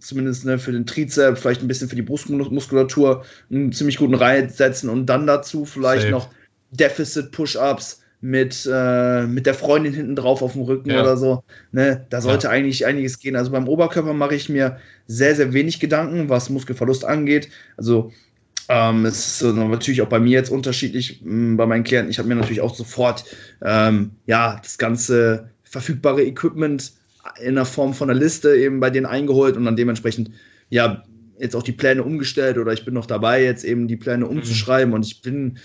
zumindest 0.00 0.44
ne, 0.44 0.58
für 0.58 0.72
den 0.72 0.86
Trizeps, 0.86 1.40
vielleicht 1.40 1.60
ein 1.60 1.68
bisschen 1.68 1.88
für 1.88 1.96
die 1.96 2.02
Brustmuskulatur 2.02 3.24
einen 3.50 3.72
ziemlich 3.72 3.98
guten 3.98 4.14
Reiz 4.14 4.56
setzen 4.56 4.88
und 4.88 5.06
dann 5.06 5.26
dazu 5.26 5.64
vielleicht 5.64 6.02
Safe. 6.02 6.12
noch 6.12 6.28
Deficit-Push-Ups 6.70 8.00
mit, 8.22 8.68
äh, 8.72 9.26
mit 9.26 9.46
der 9.46 9.54
Freundin 9.54 9.92
hinten 9.92 10.16
drauf 10.16 10.42
auf 10.42 10.52
dem 10.52 10.62
Rücken 10.62 10.90
ja. 10.90 11.02
oder 11.02 11.16
so. 11.16 11.42
Ne? 11.72 12.06
Da 12.08 12.20
sollte 12.20 12.46
ja. 12.46 12.52
eigentlich 12.52 12.86
einiges 12.86 13.18
gehen. 13.18 13.36
Also 13.36 13.50
beim 13.50 13.68
Oberkörper 13.68 14.14
mache 14.14 14.36
ich 14.36 14.48
mir 14.48 14.78
sehr, 15.06 15.34
sehr 15.34 15.52
wenig 15.52 15.80
Gedanken, 15.80 16.28
was 16.28 16.48
Muskelverlust 16.48 17.04
angeht. 17.04 17.48
Also 17.76 18.12
ähm, 18.68 19.04
es 19.04 19.42
ist 19.42 19.54
natürlich 19.54 20.02
auch 20.02 20.08
bei 20.08 20.20
mir 20.20 20.30
jetzt 20.30 20.50
unterschiedlich 20.50 21.20
hm, 21.22 21.56
bei 21.56 21.66
meinen 21.66 21.84
Klienten. 21.84 22.10
Ich 22.10 22.18
habe 22.18 22.28
mir 22.28 22.36
natürlich 22.36 22.60
auch 22.60 22.74
sofort 22.74 23.24
ähm, 23.60 24.12
ja, 24.26 24.60
das 24.62 24.78
ganze 24.78 25.50
verfügbare 25.72 26.22
Equipment 26.22 26.92
in 27.42 27.54
der 27.54 27.64
Form 27.64 27.94
von 27.94 28.10
einer 28.10 28.18
Liste 28.18 28.54
eben 28.54 28.78
bei 28.78 28.90
denen 28.90 29.06
eingeholt 29.06 29.56
und 29.56 29.64
dann 29.64 29.76
dementsprechend 29.76 30.30
ja 30.68 31.02
jetzt 31.38 31.56
auch 31.56 31.62
die 31.62 31.72
Pläne 31.72 32.04
umgestellt 32.04 32.58
oder 32.58 32.72
ich 32.72 32.84
bin 32.84 32.94
noch 32.94 33.06
dabei, 33.06 33.42
jetzt 33.42 33.64
eben 33.64 33.88
die 33.88 33.96
Pläne 33.96 34.26
mhm. 34.26 34.38
umzuschreiben 34.38 34.90
mhm. 34.90 34.94
und 34.94 35.06
ich 35.06 35.22
bin 35.22 35.58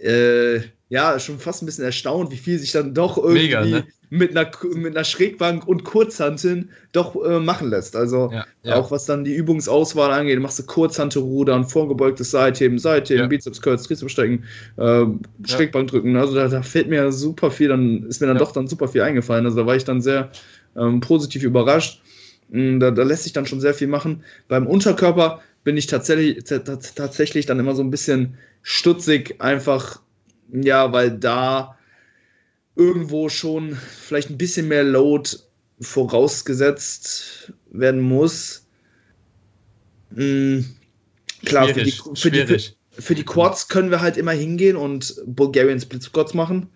äh, 0.00 0.60
ja 0.92 1.18
schon 1.18 1.38
fast 1.38 1.62
ein 1.62 1.66
bisschen 1.66 1.84
erstaunt, 1.84 2.30
wie 2.30 2.36
viel 2.36 2.58
sich 2.58 2.70
dann 2.70 2.92
doch 2.92 3.16
irgendwie 3.16 3.44
Mega, 3.44 3.64
ne? 3.64 3.86
mit, 4.10 4.36
einer, 4.36 4.50
mit 4.74 4.94
einer 4.94 5.04
Schrägbank 5.04 5.66
und 5.66 5.84
Kurzhanteln 5.84 6.68
doch 6.92 7.16
äh, 7.24 7.40
machen 7.40 7.70
lässt. 7.70 7.96
Also 7.96 8.30
ja, 8.30 8.44
ja. 8.62 8.76
auch 8.76 8.90
was 8.90 9.06
dann 9.06 9.24
die 9.24 9.34
Übungsauswahl 9.34 10.10
angeht, 10.12 10.38
machst 10.38 10.58
du 10.58 10.64
Kurzhantelrudern, 10.64 11.64
vorgebeugtes 11.64 12.30
Seitheben, 12.30 12.78
Seitheben, 12.78 13.22
ja. 13.22 13.26
Bizeps 13.26 13.62
Curls, 13.62 13.84
Trizeps 13.84 14.12
strecken, 14.12 14.44
äh, 14.76 15.06
Schrägbank 15.46 15.88
drücken. 15.88 16.14
Also 16.16 16.34
da, 16.34 16.46
da, 16.48 16.60
fällt 16.60 16.90
mir 16.90 17.10
super 17.10 17.50
viel, 17.50 17.68
dann 17.68 18.04
ist 18.06 18.20
mir 18.20 18.26
dann 18.26 18.36
doch 18.36 18.52
dann 18.52 18.68
super 18.68 18.86
viel 18.86 19.00
eingefallen. 19.00 19.46
Also 19.46 19.56
da 19.56 19.66
war 19.66 19.76
ich 19.76 19.84
dann 19.84 20.02
sehr 20.02 20.30
ähm, 20.76 21.00
positiv 21.00 21.42
überrascht. 21.42 22.02
Mm, 22.50 22.80
da, 22.80 22.90
da, 22.90 23.02
lässt 23.02 23.22
sich 23.22 23.32
dann 23.32 23.46
schon 23.46 23.62
sehr 23.62 23.72
viel 23.72 23.88
machen. 23.88 24.24
Beim 24.46 24.66
Unterkörper 24.66 25.40
bin 25.64 25.78
ich 25.78 25.86
tatsächlich, 25.86 26.44
tatsächlich 26.44 27.46
dann 27.46 27.60
immer 27.60 27.74
so 27.74 27.82
ein 27.82 27.90
bisschen 27.90 28.34
stutzig, 28.62 29.36
einfach, 29.38 30.01
ja, 30.52 30.92
weil 30.92 31.10
da 31.10 31.76
irgendwo 32.76 33.28
schon 33.28 33.76
vielleicht 33.76 34.30
ein 34.30 34.38
bisschen 34.38 34.68
mehr 34.68 34.84
Load 34.84 35.30
vorausgesetzt 35.80 37.52
werden 37.70 38.00
muss. 38.00 38.66
Mhm. 40.10 40.66
Klar, 41.44 41.68
für 41.68 41.82
die, 41.82 41.90
für, 42.14 42.30
die, 42.30 42.58
für, 42.90 43.14
die, 43.14 43.24
Quads 43.24 43.68
können 43.68 43.90
wir 43.90 44.00
halt 44.00 44.16
immer 44.16 44.32
hingehen 44.32 44.76
und 44.76 45.14
Bulgarian 45.26 45.80
Split 45.80 46.02
Squats 46.02 46.34
machen. 46.34 46.68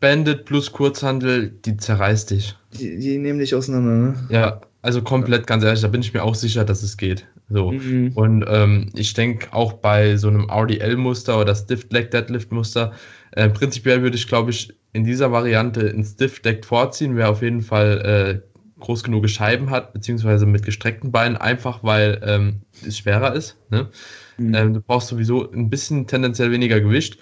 Bandit 0.00 0.44
plus 0.44 0.72
Kurzhandel, 0.72 1.50
die 1.64 1.76
zerreißt 1.76 2.30
dich. 2.30 2.56
Die, 2.72 2.98
die 2.98 3.18
nehmen 3.18 3.38
dich 3.38 3.54
auseinander, 3.54 3.92
ne? 3.92 4.26
Ja, 4.30 4.60
also 4.82 5.02
komplett, 5.02 5.46
ganz 5.46 5.64
ehrlich, 5.64 5.80
da 5.80 5.88
bin 5.88 6.00
ich 6.00 6.12
mir 6.12 6.22
auch 6.22 6.34
sicher, 6.34 6.64
dass 6.64 6.82
es 6.82 6.96
geht. 6.96 7.26
So. 7.54 7.70
Mhm. 7.70 8.10
Und 8.16 8.44
ähm, 8.48 8.90
ich 8.94 9.14
denke 9.14 9.52
auch 9.52 9.74
bei 9.74 10.16
so 10.16 10.26
einem 10.26 10.50
RDL-Muster 10.50 11.40
oder 11.40 11.54
Stiff 11.54 11.86
Leg 11.90 12.10
Deadlift-Muster, 12.10 12.92
äh, 13.30 13.48
prinzipiell 13.48 14.02
würde 14.02 14.16
ich, 14.16 14.26
glaube 14.26 14.50
ich, 14.50 14.74
in 14.92 15.04
dieser 15.04 15.30
Variante 15.30 15.88
ein 15.88 16.02
Stiff 16.02 16.42
Leg 16.42 16.64
vorziehen, 16.64 17.14
wer 17.16 17.30
auf 17.30 17.42
jeden 17.42 17.62
Fall 17.62 18.42
äh, 18.42 18.80
groß 18.80 19.04
genug 19.04 19.28
Scheiben 19.30 19.70
hat, 19.70 19.92
beziehungsweise 19.92 20.46
mit 20.46 20.64
gestreckten 20.64 21.12
Beinen, 21.12 21.36
einfach 21.36 21.84
weil 21.84 22.20
ähm, 22.24 22.62
es 22.84 22.98
schwerer 22.98 23.34
ist. 23.34 23.56
Ne? 23.70 23.88
Mhm. 24.36 24.54
Ähm, 24.54 24.74
du 24.74 24.80
brauchst 24.80 25.06
sowieso 25.06 25.48
ein 25.52 25.70
bisschen 25.70 26.08
tendenziell 26.08 26.50
weniger 26.50 26.80
Gewicht. 26.80 27.18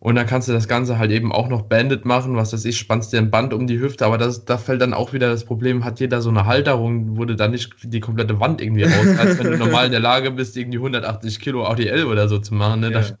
Und 0.00 0.14
dann 0.14 0.26
kannst 0.26 0.48
du 0.48 0.52
das 0.52 0.68
Ganze 0.68 0.98
halt 0.98 1.10
eben 1.10 1.32
auch 1.32 1.48
noch 1.48 1.62
Bandit 1.62 2.04
machen, 2.04 2.36
was 2.36 2.52
weiß 2.52 2.64
ich, 2.66 2.78
spannst 2.78 3.12
dir 3.12 3.18
ein 3.18 3.32
Band 3.32 3.52
um 3.52 3.66
die 3.66 3.80
Hüfte, 3.80 4.06
aber 4.06 4.16
das, 4.16 4.44
da 4.44 4.56
fällt 4.56 4.80
dann 4.80 4.94
auch 4.94 5.12
wieder 5.12 5.28
das 5.28 5.44
Problem, 5.44 5.84
hat 5.84 5.98
jeder 5.98 6.20
so 6.22 6.30
eine 6.30 6.46
Halterung, 6.46 7.16
du 7.16 7.34
dann 7.34 7.50
nicht 7.50 7.74
die 7.82 7.98
komplette 7.98 8.38
Wand 8.38 8.60
irgendwie 8.60 8.84
raus, 8.84 9.18
als 9.18 9.38
wenn 9.38 9.50
du 9.50 9.58
normal 9.58 9.86
in 9.86 9.90
der 9.90 10.00
Lage 10.00 10.30
bist, 10.30 10.56
irgendwie 10.56 10.78
180 10.78 11.40
Kilo 11.40 11.66
ADL 11.66 12.04
oder 12.04 12.28
so 12.28 12.38
zu 12.38 12.54
machen. 12.54 12.80
Ne? 12.80 12.92
Ja. 12.92 12.92
Das, 12.92 13.14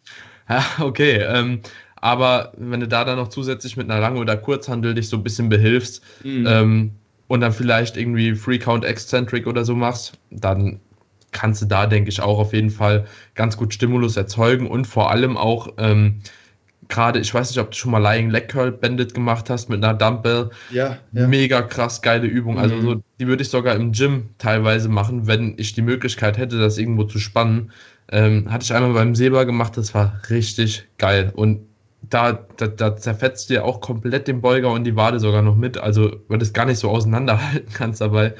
ja, 0.48 0.64
okay. 0.78 1.20
Ähm, 1.26 1.60
aber 1.96 2.52
wenn 2.56 2.78
du 2.78 2.86
da 2.86 3.04
dann 3.04 3.16
noch 3.16 3.28
zusätzlich 3.28 3.76
mit 3.76 3.90
einer 3.90 4.00
Lang- 4.00 4.18
oder 4.18 4.36
Kurzhandel 4.36 4.94
dich 4.94 5.08
so 5.08 5.16
ein 5.16 5.24
bisschen 5.24 5.48
behilfst 5.48 6.00
mhm. 6.22 6.46
ähm, 6.46 6.90
und 7.26 7.40
dann 7.40 7.52
vielleicht 7.52 7.96
irgendwie 7.96 8.36
Free 8.36 8.58
Count 8.58 8.84
Eccentric 8.84 9.48
oder 9.48 9.64
so 9.64 9.74
machst, 9.74 10.16
dann 10.30 10.78
kannst 11.32 11.60
du 11.60 11.66
da, 11.66 11.86
denke 11.86 12.08
ich, 12.08 12.20
auch 12.20 12.38
auf 12.38 12.52
jeden 12.52 12.70
Fall 12.70 13.06
ganz 13.34 13.56
gut 13.56 13.74
Stimulus 13.74 14.16
erzeugen 14.16 14.68
und 14.68 14.86
vor 14.86 15.10
allem 15.10 15.36
auch 15.36 15.74
ähm, 15.76 16.20
gerade, 16.88 17.18
ich 17.18 17.32
weiß 17.32 17.50
nicht, 17.50 17.58
ob 17.58 17.70
du 17.70 17.76
schon 17.76 17.90
mal 17.90 17.98
Lying 17.98 18.30
Leg 18.30 18.48
Curl 18.48 18.72
Bandit 18.72 19.14
gemacht 19.14 19.50
hast 19.50 19.68
mit 19.68 19.84
einer 19.84 19.94
Dumbbell. 19.94 20.50
Ja, 20.70 20.98
ja. 21.12 21.26
Mega 21.26 21.62
krass 21.62 22.02
geile 22.02 22.26
Übung. 22.26 22.58
Also 22.58 22.80
so, 22.80 23.02
die 23.18 23.26
würde 23.26 23.42
ich 23.42 23.50
sogar 23.50 23.74
im 23.74 23.92
Gym 23.92 24.30
teilweise 24.38 24.88
machen, 24.88 25.26
wenn 25.26 25.54
ich 25.58 25.74
die 25.74 25.82
Möglichkeit 25.82 26.38
hätte, 26.38 26.58
das 26.58 26.78
irgendwo 26.78 27.04
zu 27.04 27.18
spannen. 27.18 27.72
Ähm, 28.10 28.50
hatte 28.50 28.64
ich 28.64 28.74
einmal 28.74 28.94
beim 28.94 29.14
Seba 29.14 29.44
gemacht, 29.44 29.76
das 29.76 29.94
war 29.94 30.20
richtig 30.30 30.88
geil. 30.96 31.30
Und 31.34 31.60
da, 32.02 32.46
da, 32.56 32.66
da 32.68 32.96
zerfetzt 32.96 33.50
dir 33.50 33.64
auch 33.64 33.80
komplett 33.80 34.28
den 34.28 34.40
Beuger 34.40 34.70
und 34.72 34.84
die 34.84 34.96
Wade 34.96 35.20
sogar 35.20 35.42
noch 35.42 35.56
mit. 35.56 35.76
Also, 35.76 36.16
weil 36.28 36.38
du 36.38 36.44
es 36.44 36.52
gar 36.52 36.64
nicht 36.64 36.78
so 36.78 36.88
auseinanderhalten 36.88 37.70
kannst, 37.74 38.00
aber 38.00 38.32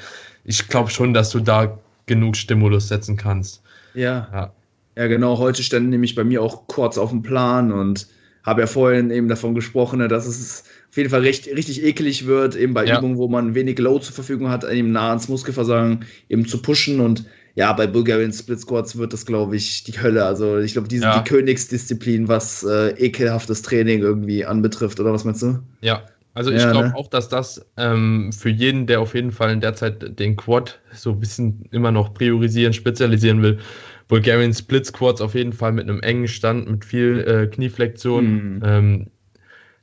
ich 0.45 0.69
glaube 0.69 0.91
schon, 0.91 1.13
dass 1.13 1.31
du 1.31 1.41
da 1.41 1.79
genug 2.07 2.37
Stimulus 2.37 2.89
setzen 2.89 3.17
kannst. 3.17 3.63
Ja. 3.95 4.29
ja. 4.33 4.53
Ja, 4.97 5.07
genau. 5.07 5.39
Heute 5.39 5.63
stand 5.63 5.91
nämlich 5.91 6.17
bei 6.17 6.25
mir 6.25 6.43
auch 6.43 6.67
kurz 6.67 6.99
auf 6.99 7.11
dem 7.11 7.23
Plan 7.23 7.71
und 7.71 8.09
habe 8.49 8.63
ja 8.63 8.67
vorhin 8.67 9.11
eben 9.11 9.29
davon 9.29 9.55
gesprochen, 9.55 9.99
ne, 9.99 10.09
dass 10.09 10.27
es 10.27 10.65
auf 10.91 10.97
jeden 10.97 11.11
Fall 11.11 11.21
recht, 11.21 11.47
richtig 11.47 11.85
eklig 11.85 12.27
wird, 12.27 12.57
eben 12.57 12.75
bei 12.75 12.85
ja. 12.85 12.99
Übungen, 12.99 13.19
wo 13.19 13.29
man 13.29 13.55
wenig 13.55 13.79
Load 13.79 14.05
zur 14.05 14.15
Verfügung 14.15 14.49
hat, 14.49 14.65
eben 14.65 14.93
nah 14.93 15.11
ans 15.11 15.29
Muskelversagen 15.29 16.07
eben 16.29 16.47
zu 16.47 16.63
pushen 16.63 17.01
und 17.01 17.27
ja, 17.55 17.73
bei 17.73 17.89
Bulgarian 17.89 18.33
Split 18.33 18.61
Squats 18.61 18.97
wird 18.97 19.13
das, 19.13 19.27
glaube 19.27 19.57
ich, 19.57 19.83
die 19.83 20.01
Hölle. 20.01 20.25
Also 20.25 20.59
ich 20.59 20.75
glaube, 20.75 20.87
die 20.87 20.99
sind 20.99 21.09
ja. 21.09 21.19
die 21.19 21.29
Königsdisziplin, 21.29 22.29
was 22.29 22.63
äh, 22.63 22.91
ekelhaftes 22.91 23.63
Training 23.63 24.01
irgendwie 24.01 24.45
anbetrifft, 24.45 25.01
oder 25.01 25.13
was 25.13 25.25
meinst 25.25 25.43
du? 25.43 25.59
Ja, 25.81 26.05
also 26.39 26.53
ich 26.53 26.63
ja, 26.63 26.71
glaube 26.71 26.89
ne? 26.91 26.95
auch, 26.95 27.09
dass 27.09 27.29
das 27.29 27.67
ähm, 27.77 28.31
für 28.33 28.49
jeden, 28.49 28.87
der 28.87 29.01
auf 29.01 29.15
jeden 29.17 29.33
Fall 29.33 29.51
in 29.51 29.61
der 29.61 29.75
Zeit 29.75 30.21
den 30.21 30.37
Quad 30.37 30.79
so 30.95 31.11
ein 31.11 31.19
bisschen 31.19 31.65
immer 31.73 31.91
noch 31.91 32.15
priorisieren, 32.15 32.73
spezialisieren 32.73 33.43
will, 33.43 33.59
Bulgarian 34.07 34.55
Split 34.55 34.87
Squats 34.87 35.21
auf 35.21 35.35
jeden 35.35 35.53
Fall 35.53 35.73
mit 35.73 35.89
einem 35.89 36.01
engen 36.01 36.29
Stand, 36.29 36.71
mit 36.71 36.85
viel 36.85 37.25
äh, 37.27 37.47
Knieflexion 37.49 38.55
mhm. 38.55 38.63
ähm, 38.65 39.07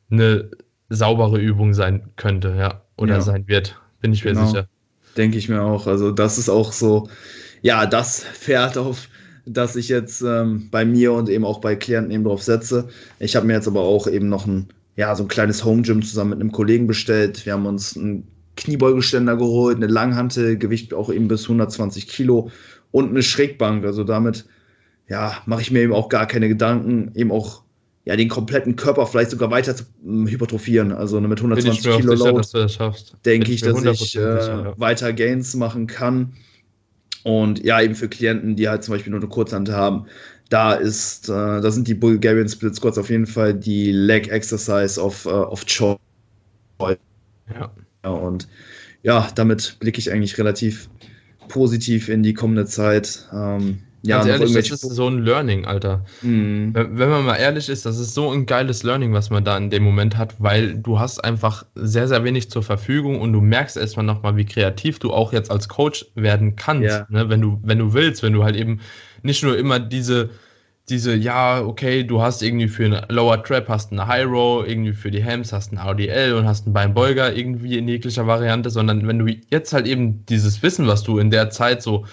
eine 0.10 0.50
saubere 0.88 1.42
Übung 1.42 1.74
sein 1.74 2.04
könnte, 2.16 2.56
ja, 2.58 2.84
oder 2.96 3.16
ja. 3.16 3.22
sein 3.22 3.50
wird, 3.50 3.76
bin 4.00 4.14
ich 4.14 4.24
mir 4.24 4.32
genau. 4.32 4.46
sicher. 4.46 4.70
Denke 5.18 5.38
ich 5.38 5.50
mir 5.50 5.62
auch. 5.62 5.88
Also 5.88 6.12
das 6.12 6.38
ist 6.38 6.48
auch 6.48 6.72
so, 6.72 7.10
ja, 7.64 7.86
das 7.86 8.24
Pferd 8.24 8.78
auf 8.78 9.10
das 9.46 9.76
ich 9.76 9.90
jetzt 9.90 10.22
ähm, 10.22 10.70
bei 10.72 10.86
mir 10.86 11.14
und 11.14 11.30
eben 11.30 11.46
auch 11.46 11.60
bei 11.60 11.76
Klienten 11.76 12.12
eben 12.12 12.24
drauf 12.24 12.42
setze. 12.42 12.88
Ich 13.20 13.36
habe 13.36 13.46
mir 13.46 13.54
jetzt 13.54 13.68
aber 13.68 13.82
auch 13.82 14.08
eben 14.08 14.28
noch 14.30 14.48
ein, 14.48 14.70
ja, 14.96 15.16
so 15.16 15.24
ein 15.24 15.28
kleines 15.28 15.64
Home 15.66 15.82
Gym 15.82 16.02
zusammen 16.02 16.32
mit 16.32 16.42
einem 16.42 16.52
Kollegen 16.52 16.88
bestellt. 16.88 17.46
Wir 17.46 17.54
haben 17.54 17.66
uns 17.66 17.98
einen 17.98 18.28
Kniebeugeständer 18.56 19.36
geholt, 19.36 19.78
eine 19.78 19.88
Langhantel, 19.88 20.58
Gewicht 20.58 20.94
auch 20.94 21.12
eben 21.12 21.28
bis 21.28 21.44
120 21.44 22.08
Kilo 22.08 22.50
und 22.92 23.10
eine 23.10 23.24
Schrägbank. 23.24 23.86
Also 23.86 24.04
damit, 24.04 24.46
ja, 25.10 25.38
mache 25.46 25.62
ich 25.62 25.72
mir 25.72 25.82
eben 25.82 25.94
auch 25.94 26.10
gar 26.10 26.28
keine 26.28 26.48
Gedanken, 26.48 27.12
eben 27.16 27.32
auch 27.32 27.64
ja, 28.06 28.16
den 28.16 28.30
kompletten 28.30 28.76
Körper 28.76 29.08
vielleicht 29.08 29.32
sogar 29.32 29.50
weiter 29.50 29.76
zu 29.76 29.84
ähm, 30.06 30.28
hypertrophieren. 30.28 30.92
Also 30.92 31.20
mit 31.20 31.40
120 31.40 31.82
Kilo 31.82 32.14
Load 32.14 32.48
denke 33.26 33.52
ich, 33.52 33.62
dass 33.62 33.84
ich 33.84 34.16
äh, 34.16 34.20
ja. 34.22 34.74
weiter 34.78 35.12
Gains 35.12 35.56
machen 35.56 35.88
kann. 35.88 36.34
Und 37.24 37.64
ja, 37.64 37.82
eben 37.82 37.96
für 37.96 38.08
Klienten, 38.08 38.56
die 38.56 38.70
halt 38.70 38.84
zum 38.84 38.94
Beispiel 38.94 39.10
nur 39.10 39.20
eine 39.20 39.28
Kurzhand 39.28 39.72
haben, 39.72 40.06
da 40.50 40.74
ist, 40.74 41.30
äh, 41.30 41.32
da 41.32 41.72
sind 41.72 41.88
die 41.88 41.94
Bulgarian 41.94 42.48
Split 42.48 42.76
Squats 42.76 42.98
auf 42.98 43.10
jeden 43.10 43.26
Fall 43.26 43.54
die 43.54 43.92
Leg 43.92 44.30
Exercise 44.30 45.02
of, 45.02 45.26
uh, 45.26 45.30
of 45.30 45.66
Choice. 45.66 45.98
Ja. 46.80 47.72
Und 48.10 48.48
ja, 49.04 49.28
damit 49.36 49.78
blicke 49.80 50.00
ich 50.00 50.12
eigentlich 50.12 50.38
relativ 50.38 50.90
positiv 51.48 52.10
in 52.10 52.24
die 52.24 52.34
kommende 52.34 52.66
Zeit. 52.66 53.28
Ähm, 53.34 53.80
ja, 54.06 54.18
Ganz 54.18 54.30
ehrlich, 54.30 54.70
das 54.70 54.84
ist 54.84 54.96
so 54.96 55.08
ein 55.08 55.24
Learning, 55.24 55.66
Alter. 55.66 56.06
Mhm. 56.22 56.72
Wenn, 56.74 57.00
wenn 57.00 57.10
man 57.10 57.26
mal 57.26 57.38
ehrlich 57.38 57.70
ist, 57.70 57.88
das 57.88 57.98
ist 57.98 58.14
so 58.14 58.32
ein 58.32 58.46
geiles 58.46 58.84
Learning, 58.84 59.14
was 59.14 59.32
man 59.32 59.44
da 59.44 59.58
in 59.58 59.72
dem 59.72 59.84
Moment 59.84 60.16
hat, 60.16 60.36
weil 60.38 60.76
du 60.76 61.00
hast 61.00 61.24
einfach 61.24 61.66
sehr, 61.74 62.08
sehr 62.08 62.24
wenig 62.24 62.52
zur 62.52 62.62
Verfügung 62.62 63.20
und 63.20 63.34
du 63.34 63.42
merkst 63.42 63.78
erstmal 63.78 64.06
nochmal, 64.06 64.38
wie 64.38 64.46
kreativ 64.46 65.00
du 65.00 65.12
auch 65.12 65.34
jetzt 65.34 65.50
als 65.50 65.68
Coach 65.70 66.06
werden 66.14 66.56
kannst, 66.56 66.84
ja. 66.84 67.08
ne? 67.10 67.30
wenn, 67.30 67.42
du, 67.42 67.60
wenn 67.64 67.80
du 67.80 67.94
willst, 67.94 68.22
wenn 68.22 68.34
du 68.34 68.44
halt 68.44 68.56
eben 68.56 68.80
nicht 69.24 69.44
nur 69.44 69.58
immer 69.58 69.80
diese 69.80 70.30
diese, 70.90 71.16
ja, 71.16 71.64
okay, 71.64 72.04
du 72.04 72.22
hast 72.22 72.44
irgendwie 72.44 72.68
für 72.68 72.86
eine 72.86 73.06
Lower 73.10 73.44
Trap 73.44 73.68
hast 73.70 73.92
eine 73.92 74.06
High 74.06 74.26
Row, 74.28 74.66
irgendwie 74.68 74.94
für 74.94 75.10
die 75.10 75.24
Hams 75.24 75.52
hast 75.52 75.72
einen 75.72 75.80
ADL 75.80 76.34
und 76.34 76.46
hast 76.46 76.66
einen 76.66 76.74
Beinbeuger 76.74 77.36
irgendwie 77.36 77.78
in 77.78 77.88
jeglicher 77.88 78.28
Variante, 78.28 78.70
sondern 78.70 79.08
wenn 79.08 79.20
du 79.20 79.34
jetzt 79.50 79.74
halt 79.74 79.88
eben 79.88 80.26
dieses 80.28 80.62
Wissen, 80.62 80.88
was 80.88 81.02
du 81.04 81.18
in 81.18 81.32
der 81.32 81.50
Zeit 81.50 81.82
so 81.82 82.06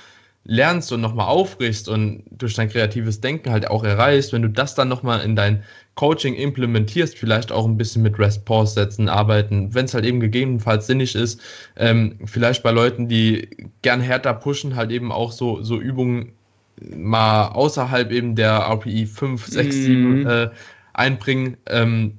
lernst 0.45 0.91
und 0.91 1.03
nochmal 1.03 1.29
aufbrichst 1.29 1.89
und 1.89 2.25
durch 2.31 2.55
dein 2.55 2.69
kreatives 2.69 3.21
Denken 3.21 3.51
halt 3.51 3.69
auch 3.69 3.85
erreichst, 3.85 4.33
wenn 4.33 4.43
du 4.43 4.49
das 4.49 4.75
dann 4.75 4.89
nochmal 4.89 5.21
in 5.21 5.37
dein 5.37 5.63
Coaching 5.95 6.35
implementierst, 6.35 7.17
vielleicht 7.17 7.53
auch 7.53 7.67
ein 7.67 7.77
bisschen 7.77 8.03
mit 8.03 8.19
Rest 8.19 8.45
Pause 8.47 8.75
setzen, 8.75 9.09
arbeiten, 9.09 9.75
wenn 9.75 9.85
es 9.85 9.95
halt 9.95 10.07
eben 10.07 10.19
gegebenenfalls 10.19 10.87
sinnig 10.87 11.15
ist, 11.15 11.41
ähm, 11.77 12.19
vielleicht 12.25 12.63
bei 12.63 12.71
Leuten, 12.71 13.07
die 13.07 13.69
gern 13.83 14.01
härter 14.01 14.33
pushen, 14.33 14.75
halt 14.75 14.91
eben 14.91 15.13
auch 15.13 15.31
so, 15.31 15.63
so 15.63 15.79
Übungen 15.79 16.33
mal 16.81 17.49
außerhalb 17.49 18.11
eben 18.11 18.35
der 18.35 18.53
RPI 18.71 19.07
5, 19.07 19.47
6, 19.47 19.77
mhm. 19.77 19.83
7 19.83 20.27
äh, 20.27 20.51
einbringen. 20.93 21.57
Ähm, 21.69 22.19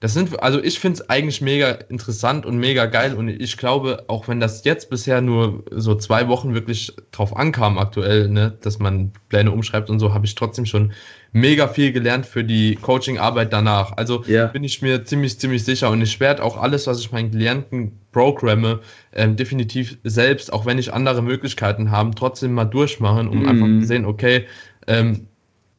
das 0.00 0.14
sind, 0.14 0.40
also 0.42 0.62
ich 0.62 0.78
finde 0.78 1.00
es 1.00 1.10
eigentlich 1.10 1.40
mega 1.40 1.70
interessant 1.70 2.46
und 2.46 2.56
mega 2.58 2.86
geil 2.86 3.14
und 3.14 3.28
ich 3.28 3.56
glaube, 3.56 4.04
auch 4.06 4.28
wenn 4.28 4.38
das 4.38 4.64
jetzt 4.64 4.90
bisher 4.90 5.20
nur 5.20 5.64
so 5.72 5.96
zwei 5.96 6.28
Wochen 6.28 6.54
wirklich 6.54 6.94
drauf 7.10 7.36
ankam 7.36 7.78
aktuell, 7.78 8.28
ne, 8.28 8.56
dass 8.60 8.78
man 8.78 9.12
Pläne 9.28 9.50
umschreibt 9.50 9.90
und 9.90 9.98
so, 9.98 10.14
habe 10.14 10.24
ich 10.24 10.36
trotzdem 10.36 10.66
schon 10.66 10.92
mega 11.32 11.68
viel 11.68 11.92
gelernt 11.92 12.26
für 12.26 12.44
die 12.44 12.76
Coaching-Arbeit 12.76 13.52
danach. 13.52 13.96
Also 13.96 14.24
yeah. 14.26 14.46
bin 14.46 14.64
ich 14.64 14.82
mir 14.82 15.04
ziemlich, 15.04 15.38
ziemlich 15.38 15.64
sicher 15.64 15.90
und 15.90 16.00
ich 16.00 16.20
werde 16.20 16.42
auch 16.42 16.56
alles, 16.56 16.86
was 16.86 17.00
ich 17.00 17.12
meinen 17.12 17.30
Klienten 17.30 17.92
programme, 18.12 18.80
ähm, 19.12 19.36
definitiv 19.36 19.98
selbst, 20.04 20.52
auch 20.52 20.66
wenn 20.66 20.78
ich 20.78 20.92
andere 20.92 21.22
Möglichkeiten 21.22 21.90
habe, 21.90 22.14
trotzdem 22.14 22.52
mal 22.52 22.64
durchmachen, 22.64 23.28
um 23.28 23.42
mm. 23.42 23.48
einfach 23.48 23.66
zu 23.66 23.86
sehen, 23.86 24.04
okay, 24.06 24.46
ähm, 24.86 25.26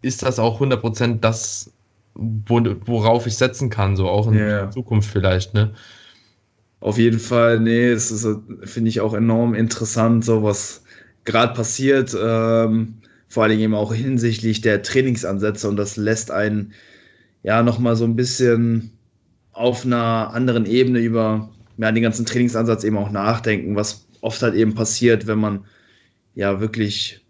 ist 0.01 0.23
das 0.23 0.39
auch 0.39 0.61
100% 0.61 1.19
das, 1.19 1.71
worauf 2.15 3.27
ich 3.27 3.35
setzen 3.35 3.69
kann, 3.69 3.95
so 3.95 4.07
auch 4.07 4.27
in 4.27 4.35
yeah. 4.35 4.71
Zukunft 4.71 5.09
vielleicht, 5.09 5.53
ne? 5.53 5.71
Auf 6.81 6.97
jeden 6.97 7.19
Fall, 7.19 7.59
nee, 7.59 7.91
das 7.91 8.09
ist, 8.09 8.25
finde 8.63 8.89
ich 8.89 9.01
auch 9.01 9.13
enorm 9.13 9.53
interessant, 9.53 10.23
so 10.23 10.43
was 10.43 10.83
gerade 11.25 11.53
passiert, 11.53 12.15
ähm, 12.17 12.99
vor 13.29 13.43
allen 13.43 13.51
Dingen 13.51 13.63
eben 13.63 13.75
auch 13.75 13.93
hinsichtlich 13.93 14.61
der 14.61 14.81
Trainingsansätze 14.81 15.69
und 15.69 15.77
das 15.77 15.95
lässt 15.95 16.31
einen 16.31 16.73
ja 17.43 17.63
nochmal 17.63 17.95
so 17.95 18.03
ein 18.03 18.15
bisschen 18.15 18.91
auf 19.53 19.85
einer 19.85 20.33
anderen 20.33 20.65
Ebene 20.65 20.99
über 20.99 21.49
ja, 21.77 21.91
den 21.91 22.03
ganzen 22.03 22.25
Trainingsansatz 22.25 22.83
eben 22.83 22.97
auch 22.97 23.11
nachdenken, 23.11 23.75
was 23.75 24.07
oft 24.21 24.41
halt 24.41 24.55
eben 24.55 24.75
passiert, 24.75 25.27
wenn 25.27 25.39
man 25.39 25.65
ja 26.35 26.59
wirklich 26.59 27.25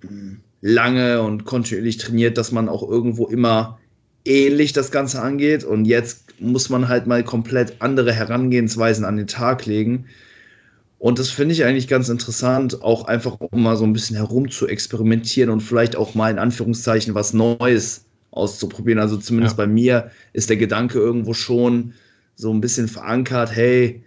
hm, 0.00 0.40
lange 0.60 1.22
und 1.22 1.44
kontinuierlich 1.44 1.98
trainiert, 1.98 2.38
dass 2.38 2.52
man 2.52 2.68
auch 2.68 2.88
irgendwo 2.88 3.26
immer 3.26 3.78
ähnlich 4.24 4.72
das 4.72 4.90
Ganze 4.90 5.22
angeht. 5.22 5.64
Und 5.64 5.84
jetzt 5.84 6.40
muss 6.40 6.68
man 6.70 6.88
halt 6.88 7.06
mal 7.06 7.22
komplett 7.22 7.76
andere 7.80 8.12
Herangehensweisen 8.12 9.04
an 9.04 9.16
den 9.16 9.26
Tag 9.26 9.66
legen. 9.66 10.06
Und 10.98 11.18
das 11.18 11.30
finde 11.30 11.52
ich 11.54 11.64
eigentlich 11.64 11.88
ganz 11.88 12.08
interessant, 12.08 12.82
auch 12.82 13.04
einfach 13.04 13.36
um 13.38 13.62
mal 13.62 13.76
so 13.76 13.84
ein 13.84 13.92
bisschen 13.92 14.16
herum 14.16 14.50
zu 14.50 14.66
experimentieren 14.66 15.50
und 15.50 15.60
vielleicht 15.60 15.94
auch 15.94 16.14
mal 16.14 16.30
in 16.30 16.38
Anführungszeichen 16.38 17.14
was 17.14 17.34
Neues 17.34 18.06
auszuprobieren. 18.30 18.98
Also 18.98 19.16
zumindest 19.16 19.58
ja. 19.58 19.64
bei 19.64 19.70
mir 19.70 20.10
ist 20.32 20.48
der 20.48 20.56
Gedanke 20.56 20.98
irgendwo 20.98 21.34
schon 21.34 21.92
so 22.34 22.52
ein 22.52 22.60
bisschen 22.60 22.88
verankert, 22.88 23.54
hey, 23.54 24.02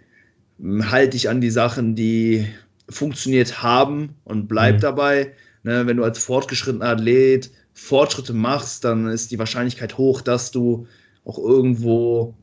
halte 0.82 1.10
dich 1.10 1.28
an 1.28 1.40
die 1.40 1.50
Sachen, 1.50 1.94
die 1.94 2.46
funktioniert 2.88 3.62
haben 3.62 4.16
und 4.24 4.48
bleib 4.48 4.76
mhm. 4.76 4.80
dabei. 4.80 5.32
Ne, 5.62 5.86
wenn 5.86 5.98
du 5.98 6.04
als 6.04 6.18
fortgeschrittener 6.18 6.86
Athlet 6.86 7.50
Fortschritte 7.74 8.32
machst, 8.32 8.84
dann 8.84 9.06
ist 9.08 9.30
die 9.30 9.38
Wahrscheinlichkeit 9.38 9.96
hoch, 9.98 10.20
dass 10.22 10.50
du 10.50 10.86
auch 11.24 11.38
irgendwo, 11.38 12.34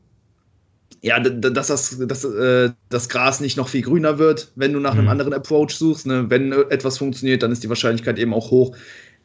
ja, 1.00 1.20
dass 1.20 1.68
das, 1.68 1.98
dass, 2.06 2.24
äh, 2.24 2.70
das 2.88 3.08
Gras 3.08 3.40
nicht 3.40 3.56
noch 3.56 3.68
viel 3.68 3.82
grüner 3.82 4.18
wird, 4.18 4.50
wenn 4.56 4.72
du 4.72 4.80
nach 4.80 4.94
mhm. 4.94 5.00
einem 5.00 5.08
anderen 5.08 5.32
Approach 5.32 5.70
suchst. 5.70 6.06
Ne? 6.06 6.28
Wenn 6.28 6.52
etwas 6.52 6.98
funktioniert, 6.98 7.42
dann 7.42 7.52
ist 7.52 7.62
die 7.62 7.68
Wahrscheinlichkeit 7.68 8.18
eben 8.18 8.34
auch 8.34 8.50
hoch, 8.50 8.76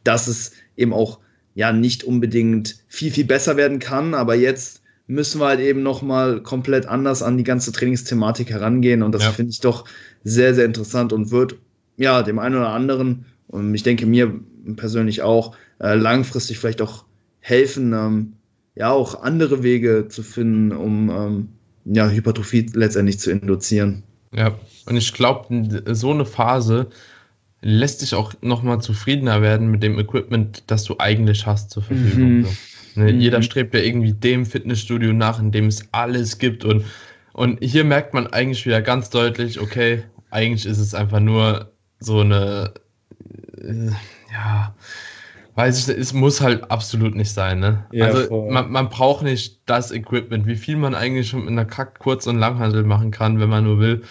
dass 0.04 0.28
es 0.28 0.52
eben 0.76 0.92
auch 0.92 1.18
ja 1.54 1.72
nicht 1.72 2.04
unbedingt 2.04 2.76
viel, 2.88 3.10
viel 3.10 3.24
besser 3.24 3.56
werden 3.56 3.78
kann. 3.78 4.14
Aber 4.14 4.34
jetzt 4.34 4.82
müssen 5.06 5.40
wir 5.40 5.46
halt 5.46 5.60
eben 5.60 5.82
nochmal 5.82 6.42
komplett 6.42 6.86
anders 6.86 7.22
an 7.22 7.36
die 7.36 7.44
ganze 7.44 7.72
Trainingsthematik 7.72 8.50
herangehen. 8.50 9.02
Und 9.02 9.12
das 9.12 9.24
ja. 9.24 9.30
finde 9.30 9.50
ich 9.50 9.60
doch 9.60 9.84
sehr, 10.22 10.54
sehr 10.54 10.64
interessant 10.64 11.12
und 11.12 11.30
wird 11.30 11.56
ja 11.96 12.22
dem 12.22 12.38
einen 12.38 12.56
oder 12.56 12.70
anderen, 12.70 13.26
und 13.48 13.74
ich 13.74 13.82
denke 13.82 14.06
mir 14.06 14.40
persönlich 14.76 15.22
auch, 15.22 15.56
äh, 15.80 15.94
langfristig 15.94 16.58
vielleicht 16.58 16.80
auch 16.80 17.04
helfen, 17.40 17.92
ähm, 17.92 18.32
ja, 18.74 18.90
auch 18.90 19.22
andere 19.22 19.62
Wege 19.62 20.06
zu 20.08 20.22
finden, 20.22 20.72
um 20.72 21.10
ähm, 21.10 21.48
ja, 21.84 22.08
Hypertrophie 22.08 22.70
letztendlich 22.74 23.18
zu 23.18 23.30
induzieren. 23.30 24.02
Ja, 24.32 24.58
und 24.86 24.96
ich 24.96 25.12
glaube, 25.12 25.84
so 25.94 26.10
eine 26.10 26.24
Phase 26.24 26.88
lässt 27.60 28.02
dich 28.02 28.14
auch 28.14 28.34
nochmal 28.42 28.80
zufriedener 28.80 29.40
werden 29.40 29.70
mit 29.70 29.82
dem 29.82 29.98
Equipment, 29.98 30.64
das 30.66 30.84
du 30.84 30.96
eigentlich 30.98 31.46
hast 31.46 31.70
zur 31.70 31.82
Verfügung. 31.82 32.38
Mhm. 32.38 32.48
Ne? 32.94 33.12
Mhm. 33.12 33.20
Jeder 33.20 33.42
strebt 33.42 33.74
ja 33.74 33.80
irgendwie 33.80 34.12
dem 34.12 34.46
Fitnessstudio 34.46 35.12
nach, 35.12 35.40
in 35.40 35.50
dem 35.50 35.66
es 35.66 35.88
alles 35.92 36.38
gibt. 36.38 36.64
Und, 36.64 36.84
und 37.32 37.62
hier 37.62 37.84
merkt 37.84 38.14
man 38.14 38.26
eigentlich 38.26 38.66
wieder 38.66 38.82
ganz 38.82 39.10
deutlich, 39.10 39.60
okay, 39.60 40.04
eigentlich 40.30 40.66
ist 40.66 40.78
es 40.78 40.94
einfach 40.94 41.20
nur 41.20 41.72
so 42.00 42.20
eine, 42.20 42.74
äh, 43.60 43.90
ja, 44.32 44.74
weiß 45.54 45.88
ich, 45.88 45.96
es 45.96 46.12
muss 46.12 46.40
halt 46.40 46.70
absolut 46.70 47.14
nicht 47.14 47.32
sein, 47.32 47.60
ne? 47.60 47.86
Ja, 47.92 48.06
also 48.06 48.48
man, 48.50 48.70
man, 48.70 48.88
braucht 48.88 49.22
nicht 49.22 49.60
das 49.66 49.92
Equipment, 49.92 50.46
wie 50.46 50.56
viel 50.56 50.76
man 50.76 50.94
eigentlich 50.94 51.28
schon 51.28 51.40
mit 51.40 51.50
einer 51.50 51.64
Kack-, 51.64 51.98
Kurz- 51.98 52.26
und 52.26 52.38
Langhandel 52.38 52.82
machen 52.84 53.10
kann, 53.10 53.38
wenn 53.40 53.48
man 53.48 53.64
nur 53.64 53.78
will. 53.78 54.02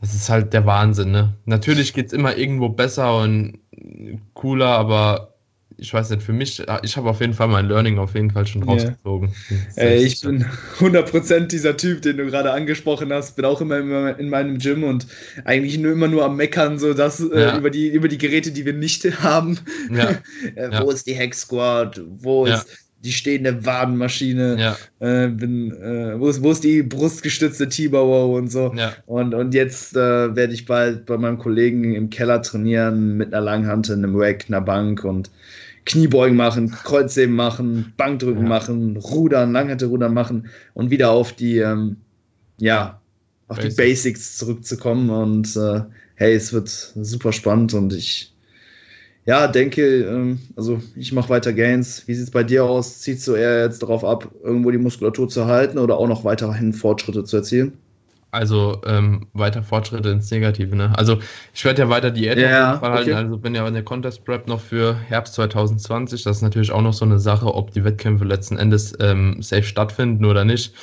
Das 0.00 0.14
ist 0.14 0.28
halt 0.28 0.52
der 0.52 0.66
Wahnsinn, 0.66 1.12
ne? 1.12 1.34
Natürlich 1.44 1.94
geht 1.94 2.06
es 2.08 2.12
immer 2.12 2.36
irgendwo 2.36 2.68
besser 2.68 3.16
und 3.18 3.58
cooler, 4.34 4.76
aber 4.76 5.31
ich 5.76 5.92
weiß 5.92 6.10
nicht, 6.10 6.22
für 6.22 6.32
mich, 6.32 6.62
ich 6.82 6.96
habe 6.96 7.08
auf 7.08 7.20
jeden 7.20 7.34
Fall 7.34 7.48
mein 7.48 7.66
Learning 7.66 7.98
auf 7.98 8.14
jeden 8.14 8.30
Fall 8.30 8.46
schon 8.46 8.62
rausgezogen. 8.62 9.32
Yeah. 9.76 9.84
Ey, 9.84 10.04
ich 10.04 10.20
bin 10.20 10.44
100% 10.78 11.46
dieser 11.46 11.76
Typ, 11.76 12.02
den 12.02 12.16
du 12.16 12.26
gerade 12.26 12.52
angesprochen 12.52 13.12
hast. 13.12 13.36
Bin 13.36 13.44
auch 13.44 13.60
immer 13.60 14.18
in 14.18 14.28
meinem 14.28 14.58
Gym 14.58 14.84
und 14.84 15.06
eigentlich 15.44 15.78
nur 15.78 15.92
immer 15.92 16.08
nur 16.08 16.24
am 16.24 16.36
Meckern, 16.36 16.78
so 16.78 16.94
dass 16.94 17.20
äh, 17.20 17.40
ja. 17.40 17.54
äh, 17.54 17.58
über, 17.58 17.70
die, 17.70 17.88
über 17.88 18.08
die 18.08 18.18
Geräte, 18.18 18.52
die 18.52 18.64
wir 18.64 18.72
nicht 18.72 19.04
haben. 19.22 19.58
Ja. 19.90 20.10
äh, 20.54 20.68
wo 20.80 20.88
ja. 20.88 20.92
ist 20.92 21.06
die 21.06 21.18
Hack 21.18 21.34
Squad? 21.34 22.00
Wo 22.18 22.46
ist 22.46 22.66
die 23.02 23.12
stehende 23.12 23.64
Wadenmaschine? 23.64 24.56
Ja. 24.58 24.76
Äh, 25.00 25.28
bin, 25.28 25.72
äh, 25.72 26.18
wo, 26.18 26.28
ist, 26.28 26.42
wo 26.42 26.52
ist 26.52 26.64
die 26.64 26.82
brustgestützte 26.82 27.68
T-Bauer 27.68 28.30
und 28.36 28.50
so? 28.50 28.72
Ja. 28.76 28.92
Und, 29.06 29.34
und 29.34 29.54
jetzt 29.54 29.96
äh, 29.96 30.34
werde 30.34 30.54
ich 30.54 30.66
bald 30.66 31.06
bei 31.06 31.16
meinem 31.18 31.38
Kollegen 31.38 31.94
im 31.94 32.10
Keller 32.10 32.42
trainieren 32.42 33.16
mit 33.16 33.34
einer 33.34 33.44
Langhantel, 33.44 33.96
einem 33.96 34.14
Rack, 34.16 34.44
einer 34.48 34.60
Bank 34.60 35.04
und 35.04 35.30
Kniebeugen 35.84 36.36
machen, 36.36 36.70
Kreuzheben 36.70 37.34
machen, 37.34 37.92
Bankdrücken 37.96 38.44
ja. 38.44 38.48
machen, 38.48 38.96
Rudern, 38.96 39.52
Langhantel 39.52 39.88
Rudern 39.88 40.14
machen 40.14 40.48
und 40.74 40.90
wieder 40.90 41.10
auf 41.10 41.32
die, 41.32 41.58
ähm, 41.58 41.96
ja, 42.58 43.00
auf 43.48 43.56
Basics. 43.56 43.74
die 43.74 43.82
Basics 43.82 44.38
zurückzukommen. 44.38 45.10
Und 45.10 45.56
äh, 45.56 45.82
hey, 46.14 46.34
es 46.34 46.52
wird 46.52 46.68
super 46.68 47.32
spannend 47.32 47.74
und 47.74 47.92
ich, 47.92 48.32
ja, 49.24 49.48
denke, 49.48 50.04
ähm, 50.04 50.38
also 50.56 50.80
ich 50.96 51.12
mache 51.12 51.28
weiter 51.28 51.52
Gains. 51.52 52.06
Wie 52.06 52.14
sieht 52.14 52.24
es 52.24 52.30
bei 52.30 52.44
dir 52.44 52.64
aus? 52.64 53.00
Ziehst 53.00 53.26
du 53.26 53.34
eher 53.34 53.64
jetzt 53.64 53.82
darauf 53.82 54.04
ab, 54.04 54.32
irgendwo 54.42 54.70
die 54.70 54.78
Muskulatur 54.78 55.28
zu 55.28 55.46
halten 55.46 55.78
oder 55.78 55.96
auch 55.96 56.08
noch 56.08 56.24
weiterhin 56.24 56.72
Fortschritte 56.72 57.24
zu 57.24 57.38
erzielen? 57.38 57.78
Also 58.32 58.80
ähm, 58.86 59.26
weiter 59.34 59.62
Fortschritte 59.62 60.08
ins 60.08 60.30
Negative, 60.30 60.74
ne? 60.74 60.90
Also 60.96 61.18
ich 61.52 61.62
werde 61.66 61.82
ja 61.82 61.88
weiter 61.90 62.10
Diät 62.10 62.38
ja, 62.38 62.80
halten, 62.80 63.10
okay. 63.10 63.12
also 63.12 63.36
bin 63.36 63.54
ja 63.54 63.68
in 63.68 63.74
der 63.74 63.84
Contest 63.84 64.24
Prep 64.24 64.48
noch 64.48 64.58
für 64.58 64.96
Herbst 65.08 65.34
2020. 65.34 66.22
Das 66.22 66.38
ist 66.38 66.42
natürlich 66.42 66.72
auch 66.72 66.80
noch 66.80 66.94
so 66.94 67.04
eine 67.04 67.18
Sache, 67.18 67.54
ob 67.54 67.72
die 67.72 67.84
Wettkämpfe 67.84 68.24
letzten 68.24 68.56
Endes 68.56 68.94
ähm, 69.00 69.42
safe 69.42 69.64
stattfinden 69.64 70.24
oder 70.24 70.46
nicht. 70.46 70.74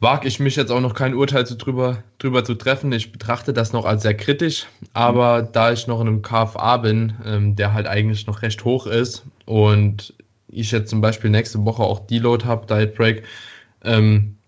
Wage 0.00 0.26
ich 0.26 0.40
mich 0.40 0.56
jetzt 0.56 0.72
auch 0.72 0.80
noch 0.80 0.94
kein 0.94 1.12
Urteil 1.12 1.46
zu 1.46 1.54
drüber, 1.54 2.02
drüber 2.18 2.42
zu 2.44 2.54
treffen. 2.54 2.90
Ich 2.92 3.12
betrachte 3.12 3.52
das 3.52 3.74
noch 3.74 3.84
als 3.84 4.00
sehr 4.02 4.14
kritisch, 4.14 4.66
aber 4.94 5.42
mhm. 5.42 5.48
da 5.52 5.70
ich 5.70 5.86
noch 5.86 6.00
in 6.00 6.08
einem 6.08 6.22
KFA 6.22 6.78
bin, 6.78 7.12
ähm, 7.26 7.56
der 7.56 7.74
halt 7.74 7.86
eigentlich 7.86 8.26
noch 8.26 8.40
recht 8.40 8.64
hoch 8.64 8.86
ist 8.86 9.26
und 9.44 10.14
ich 10.48 10.72
jetzt 10.72 10.88
zum 10.88 11.02
Beispiel 11.02 11.28
nächste 11.28 11.62
Woche 11.66 11.82
auch 11.82 12.00
Deload 12.06 12.46
habe, 12.46 12.66
Diet 12.66 12.94
Break, 12.94 13.22
ähm, 13.84 14.38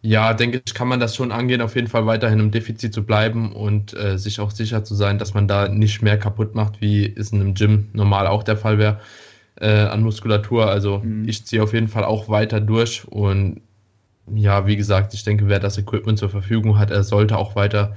ja, 0.00 0.32
denke 0.32 0.62
ich, 0.64 0.74
kann 0.74 0.88
man 0.88 1.00
das 1.00 1.16
schon 1.16 1.32
angehen, 1.32 1.60
auf 1.60 1.74
jeden 1.74 1.88
Fall 1.88 2.06
weiterhin 2.06 2.38
im 2.38 2.50
Defizit 2.50 2.94
zu 2.94 3.04
bleiben 3.04 3.52
und 3.52 3.96
äh, 3.96 4.16
sich 4.16 4.40
auch 4.40 4.50
sicher 4.50 4.84
zu 4.84 4.94
sein, 4.94 5.18
dass 5.18 5.34
man 5.34 5.48
da 5.48 5.68
nicht 5.68 6.02
mehr 6.02 6.18
kaputt 6.18 6.54
macht, 6.54 6.80
wie 6.80 7.12
es 7.16 7.32
in 7.32 7.40
einem 7.40 7.54
Gym 7.54 7.88
normal 7.92 8.26
auch 8.26 8.44
der 8.44 8.56
Fall 8.56 8.78
wäre 8.78 9.00
äh, 9.60 9.68
an 9.68 10.02
Muskulatur. 10.02 10.68
Also 10.68 11.00
mhm. 11.00 11.28
ich 11.28 11.44
ziehe 11.44 11.62
auf 11.62 11.72
jeden 11.72 11.88
Fall 11.88 12.04
auch 12.04 12.28
weiter 12.28 12.60
durch 12.60 13.06
und 13.08 13.60
ja, 14.34 14.66
wie 14.66 14.76
gesagt, 14.76 15.14
ich 15.14 15.24
denke, 15.24 15.48
wer 15.48 15.58
das 15.58 15.78
Equipment 15.78 16.18
zur 16.18 16.28
Verfügung 16.28 16.78
hat, 16.78 16.90
er 16.90 17.02
sollte 17.02 17.36
auch 17.36 17.56
weiter 17.56 17.96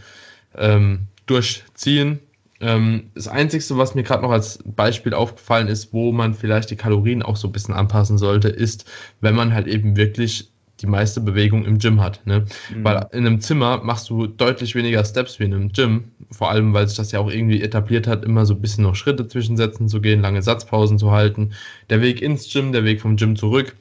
ähm, 0.58 1.08
durchziehen. 1.26 2.20
Ähm, 2.62 3.12
das 3.16 3.28
Einzige, 3.28 3.78
was 3.78 3.96
mir 3.96 4.04
gerade 4.04 4.24
noch 4.24 4.32
als 4.32 4.60
Beispiel 4.64 5.14
aufgefallen 5.14 5.68
ist, 5.68 5.94
wo 5.94 6.12
man 6.12 6.34
vielleicht 6.34 6.70
die 6.70 6.76
Kalorien 6.76 7.22
auch 7.22 7.36
so 7.36 7.48
ein 7.48 7.52
bisschen 7.52 7.74
anpassen 7.74 8.18
sollte, 8.18 8.48
ist, 8.48 8.90
wenn 9.20 9.36
man 9.36 9.54
halt 9.54 9.68
eben 9.68 9.98
wirklich 9.98 10.51
die 10.82 10.88
meiste 10.88 11.22
Bewegung 11.22 11.66
im 11.66 11.78
Gym 11.78 12.02
hat. 12.02 12.26
Ne? 12.26 12.46
Mhm. 12.74 12.84
Weil 12.84 13.08
in 13.12 13.26
einem 13.26 13.42
Zimmer 13.42 13.82
machst 13.84 14.10
du 14.10 14.28
deutlich 14.28 14.76
weniger 14.76 15.04
Steps 15.06 15.40
wie 15.40 15.46
in 15.46 15.54
einem 15.54 15.72
Gym. 15.72 16.06
Vor 16.32 16.50
allem, 16.50 16.74
weil 16.74 16.88
sich 16.88 16.98
das 16.98 17.12
ja 17.12 17.20
auch 17.20 17.30
irgendwie 17.30 17.62
etabliert 17.62 18.08
hat, 18.08 18.24
immer 18.26 18.46
so 18.46 18.54
ein 18.54 18.62
bisschen 18.62 18.84
noch 18.84 18.96
Schritte 18.96 19.28
zwischensetzen 19.28 19.88
zu 19.88 20.02
gehen, 20.02 20.22
lange 20.22 20.42
Satzpausen 20.42 20.98
zu 20.98 21.12
halten. 21.12 21.52
Der 21.90 22.02
Weg 22.02 22.22
ins 22.22 22.52
Gym, 22.52 22.72
der 22.72 22.84
Weg 22.84 23.02
vom 23.02 23.16
Gym 23.16 23.36
zurück. 23.36 23.76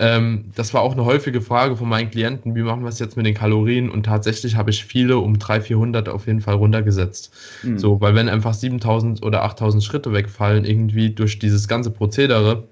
Ähm, 0.00 0.46
das 0.54 0.72
war 0.72 0.80
auch 0.82 0.92
eine 0.92 1.04
häufige 1.04 1.40
Frage 1.40 1.76
von 1.76 1.88
meinen 1.88 2.10
Klienten, 2.10 2.54
wie 2.54 2.62
machen 2.62 2.82
wir 2.82 2.88
es 2.88 2.98
jetzt 2.98 3.16
mit 3.16 3.26
den 3.26 3.34
Kalorien? 3.34 3.90
Und 3.90 4.04
tatsächlich 4.04 4.56
habe 4.56 4.70
ich 4.70 4.84
viele 4.84 5.18
um 5.18 5.38
300, 5.38 5.66
400 5.66 6.08
auf 6.08 6.26
jeden 6.26 6.40
Fall 6.40 6.54
runtergesetzt. 6.54 7.32
Mhm. 7.62 7.78
So, 7.78 8.00
weil 8.00 8.14
wenn 8.14 8.28
einfach 8.28 8.54
7000 8.54 9.22
oder 9.22 9.44
8000 9.44 9.84
Schritte 9.84 10.12
wegfallen, 10.12 10.64
irgendwie 10.64 11.10
durch 11.10 11.38
dieses 11.38 11.68
ganze 11.68 11.90
Prozedere, 11.90 12.64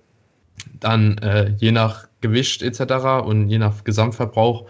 dann 0.80 1.18
äh, 1.18 1.54
je 1.58 1.72
nach 1.72 2.09
Gewicht 2.20 2.62
etc. 2.62 3.24
und 3.24 3.48
je 3.48 3.58
nach 3.58 3.84
Gesamtverbrauch 3.84 4.66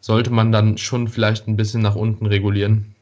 sollte 0.00 0.30
man 0.30 0.52
dann 0.52 0.78
schon 0.78 1.08
vielleicht 1.08 1.48
ein 1.48 1.56
bisschen 1.56 1.82
nach 1.82 1.96
unten 1.96 2.26
regulieren. 2.26 2.94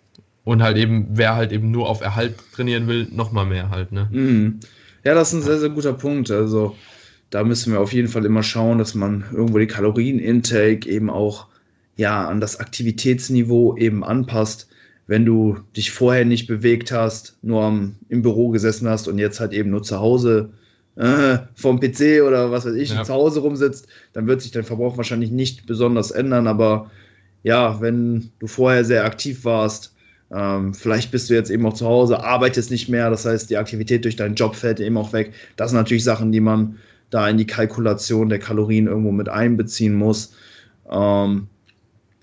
Und 0.45 0.63
halt 0.63 0.77
eben, 0.77 1.09
wer 1.13 1.37
halt 1.37 1.53
eben 1.53 1.71
nur 1.71 1.89
auf 1.89 2.03
Erhalt 2.03 2.35
trainieren 2.55 2.87
will, 2.87 3.09
nochmal 3.11 3.47
mehr 3.47 3.71
halt, 3.71 3.93
ne? 3.93 4.09
Mhm. 4.11 4.61
Ja, 5.03 5.15
das 5.15 5.29
ist 5.29 5.35
ein 5.35 5.43
sehr, 5.43 5.59
sehr 5.59 5.71
guter 5.71 5.95
Punkt. 5.95 6.31
Also 6.31 6.77
da 7.31 7.45
müssen 7.45 7.73
wir 7.73 7.81
auf 7.81 7.93
jeden 7.93 8.09
Fall 8.09 8.25
immer 8.25 8.43
schauen, 8.43 8.79
dass 8.79 8.95
man 8.95 9.25
irgendwo 9.33 9.59
die 9.59 9.67
Kalorienintake 9.67 10.89
eben 10.89 11.11
auch 11.11 11.49
ja 11.97 12.29
an 12.29 12.41
das 12.41 12.61
Aktivitätsniveau 12.61 13.77
eben 13.77 14.05
anpasst. 14.05 14.69
Wenn 15.07 15.27
du 15.27 15.59
dich 15.77 15.91
vorher 15.91 16.25
nicht 16.25 16.47
bewegt 16.47 16.93
hast, 16.93 17.37
nur 17.43 17.91
im 18.09 18.23
Büro 18.23 18.49
gesessen 18.49 18.89
hast 18.89 19.09
und 19.09 19.19
jetzt 19.19 19.41
halt 19.41 19.53
eben 19.53 19.71
nur 19.71 19.83
zu 19.83 19.99
Hause 19.99 20.53
äh, 20.97 21.39
vom 21.55 21.81
PC 21.81 22.23
oder 22.27 22.51
was 22.51 22.67
weiß 22.67 22.75
ich, 22.75 22.91
ja. 22.91 23.05
zu 23.05 23.13
Hause 23.13 23.41
rumsitzt, 23.41 23.87
dann 24.13 24.27
wird 24.27 24.43
sich 24.43 24.53
dein 24.53 24.65
Verbrauch 24.65 24.97
wahrscheinlich 24.97 25.31
nicht 25.31 25.67
besonders 25.67 26.11
ändern. 26.11 26.47
Aber 26.47 26.91
ja, 27.43 27.81
wenn 27.81 28.31
du 28.39 28.47
vorher 28.47 28.85
sehr 28.85 29.05
aktiv 29.05 29.45
warst, 29.45 29.95
ähm, 30.33 30.75
vielleicht 30.75 31.11
bist 31.11 31.31
du 31.31 31.35
jetzt 31.35 31.51
eben 31.51 31.67
auch 31.67 31.75
zu 31.75 31.87
Hause, 31.87 32.23
arbeitest 32.23 32.71
nicht 32.71 32.89
mehr, 32.89 33.11
das 33.11 33.25
heißt, 33.25 33.51
die 33.51 33.57
Aktivität 33.57 34.05
durch 34.05 34.17
deinen 34.17 34.35
Job 34.35 34.57
fällt 34.57 34.81
eben 34.81 34.97
auch 34.97 35.13
weg. 35.13 35.33
Das 35.57 35.71
sind 35.71 35.79
natürlich 35.79 36.05
Sachen, 36.05 36.33
die 36.33 36.41
man 36.41 36.79
da 37.11 37.29
in 37.29 37.39
die 37.39 37.47
Kalkulation 37.47 38.29
der 38.29 38.39
Kalorien 38.39 38.87
irgendwo 38.87 39.13
mit 39.13 39.29
einbeziehen 39.29 39.95
muss. 39.95 40.33
Ähm, 40.91 41.49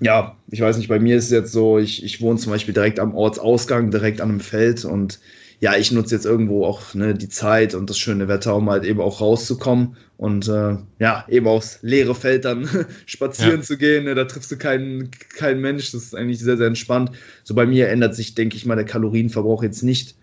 ja, 0.01 0.35
ich 0.49 0.59
weiß 0.59 0.77
nicht, 0.77 0.89
bei 0.89 0.99
mir 0.99 1.15
ist 1.15 1.25
es 1.25 1.31
jetzt 1.31 1.51
so, 1.51 1.77
ich, 1.77 2.03
ich 2.03 2.21
wohne 2.21 2.39
zum 2.39 2.51
Beispiel 2.51 2.73
direkt 2.73 2.99
am 2.99 3.13
Ortsausgang, 3.13 3.91
direkt 3.91 4.19
an 4.19 4.29
einem 4.29 4.39
Feld 4.39 4.83
und 4.83 5.19
ja, 5.61 5.77
ich 5.77 5.91
nutze 5.91 6.15
jetzt 6.15 6.25
irgendwo 6.25 6.65
auch 6.65 6.95
ne, 6.95 7.13
die 7.13 7.29
Zeit 7.29 7.75
und 7.75 7.87
das 7.87 7.99
schöne 7.99 8.27
Wetter, 8.27 8.55
um 8.55 8.67
halt 8.67 8.83
eben 8.83 8.99
auch 8.99 9.21
rauszukommen 9.21 9.95
und 10.17 10.47
äh, 10.47 10.77
ja, 10.97 11.23
eben 11.29 11.47
aufs 11.47 11.77
leere 11.83 12.15
Feld 12.15 12.45
dann 12.45 12.67
spazieren 13.05 13.59
ja. 13.59 13.61
zu 13.61 13.77
gehen. 13.77 14.05
Ne, 14.05 14.15
da 14.15 14.25
triffst 14.25 14.51
du 14.51 14.57
keinen, 14.57 15.11
keinen 15.37 15.61
Mensch. 15.61 15.91
Das 15.91 16.01
ist 16.01 16.15
eigentlich 16.15 16.39
sehr, 16.39 16.57
sehr 16.57 16.65
entspannt. 16.65 17.11
So 17.43 17.53
bei 17.53 17.67
mir 17.67 17.89
ändert 17.89 18.15
sich, 18.15 18.33
denke 18.33 18.57
ich 18.57 18.65
mal, 18.65 18.75
der 18.75 18.85
Kalorienverbrauch 18.85 19.61
jetzt 19.61 19.83
nicht 19.83 20.15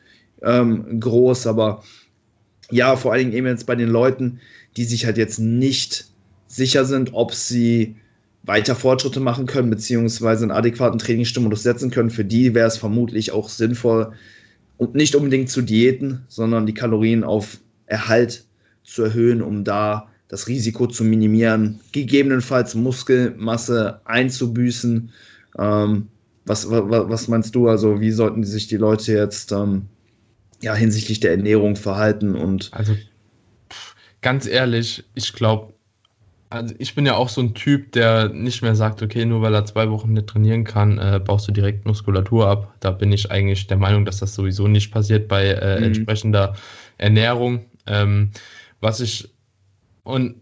ähm, 0.43 0.99
groß, 0.99 1.47
aber 1.47 1.85
ja, 2.71 2.97
vor 2.97 3.13
allen 3.13 3.27
Dingen 3.27 3.33
eben 3.33 3.47
jetzt 3.47 3.67
bei 3.67 3.77
den 3.77 3.89
Leuten, 3.89 4.41
die 4.77 4.85
sich 4.85 5.07
halt 5.07 5.19
jetzt 5.19 5.39
nicht 5.39 6.07
sicher 6.49 6.85
sind, 6.85 7.15
ob 7.15 7.33
sie 7.33 7.95
weiter 8.43 8.75
Fortschritte 8.75 9.21
machen 9.21 9.47
können, 9.47 9.71
beziehungsweise 9.71 10.43
einen 10.43 10.51
adäquaten 10.51 10.99
Trainingsstimulus 10.99 11.63
setzen 11.63 11.93
können. 11.93 12.11
Für 12.11 12.25
die 12.25 12.55
wäre 12.55 12.67
es 12.67 12.77
vermutlich 12.77 13.31
auch 13.31 13.49
sinnvoll, 13.49 14.15
und 14.79 14.95
nicht 14.95 15.15
unbedingt 15.15 15.51
zu 15.51 15.61
Diäten, 15.61 16.25
sondern 16.29 16.65
die 16.65 16.75
Kalorien 16.75 17.25
auf 17.25 17.59
Erhalt 17.87 18.45
zu 18.85 19.03
erhöhen, 19.03 19.43
um 19.43 19.65
da 19.65 20.09
das 20.29 20.47
Risiko 20.47 20.87
zu 20.87 21.05
minimieren, 21.05 21.81
gegebenenfalls 21.93 22.75
Muskelmasse 22.75 24.01
einzubüßen. 24.05 25.11
Ähm, 25.59 26.09
was, 26.45 26.71
was, 26.71 27.09
was, 27.09 27.29
meinst 27.29 27.55
du? 27.55 27.69
Also, 27.69 28.01
wie 28.01 28.11
sollten 28.11 28.45
sich 28.45 28.69
die 28.69 28.77
Leute 28.77 29.13
jetzt 29.13 29.53
ähm, 29.53 29.87
ja, 30.63 30.75
hinsichtlich 30.75 31.21
der 31.21 31.33
Ernährung 31.33 31.77
verhalten? 31.77 32.35
Und 32.35 32.71
also, 32.73 32.95
ganz 34.21 34.47
ehrlich, 34.47 35.05
ich 35.15 35.33
glaube, 35.33 35.73
also 36.51 36.75
ich 36.79 36.95
bin 36.95 37.05
ja 37.05 37.15
auch 37.17 37.29
so 37.29 37.41
ein 37.41 37.55
Typ, 37.55 37.93
der 37.93 38.31
nicht 38.31 38.63
mehr 38.63 38.75
sagt, 38.75 39.03
okay, 39.03 39.25
nur 39.25 39.43
weil 39.43 39.55
er 39.55 39.67
zwei 39.67 39.91
Wochen 39.91 40.13
nicht 40.13 40.29
trainieren 40.29 40.65
kann, 40.65 40.99
äh, 40.99 41.21
baust 41.23 41.49
du 41.49 41.53
direkt 41.53 41.87
Muskulatur 41.87 42.49
ab. 42.49 42.75
Da 42.81 42.91
bin 42.91 43.13
ich 43.13 43.31
eigentlich 43.31 43.67
der 43.67 43.77
Meinung, 43.77 44.05
dass 44.05 44.19
das 44.19 44.35
sowieso 44.35 44.69
nicht 44.69 44.91
passiert 44.91 45.29
bei 45.29 45.47
äh, 45.47 45.79
mhm. 45.79 45.85
entsprechender 45.87 46.55
Ernährung. 46.97 47.67
Ähm, 47.87 48.31
was 48.81 49.01
ich 49.01 49.29
und 50.05 50.37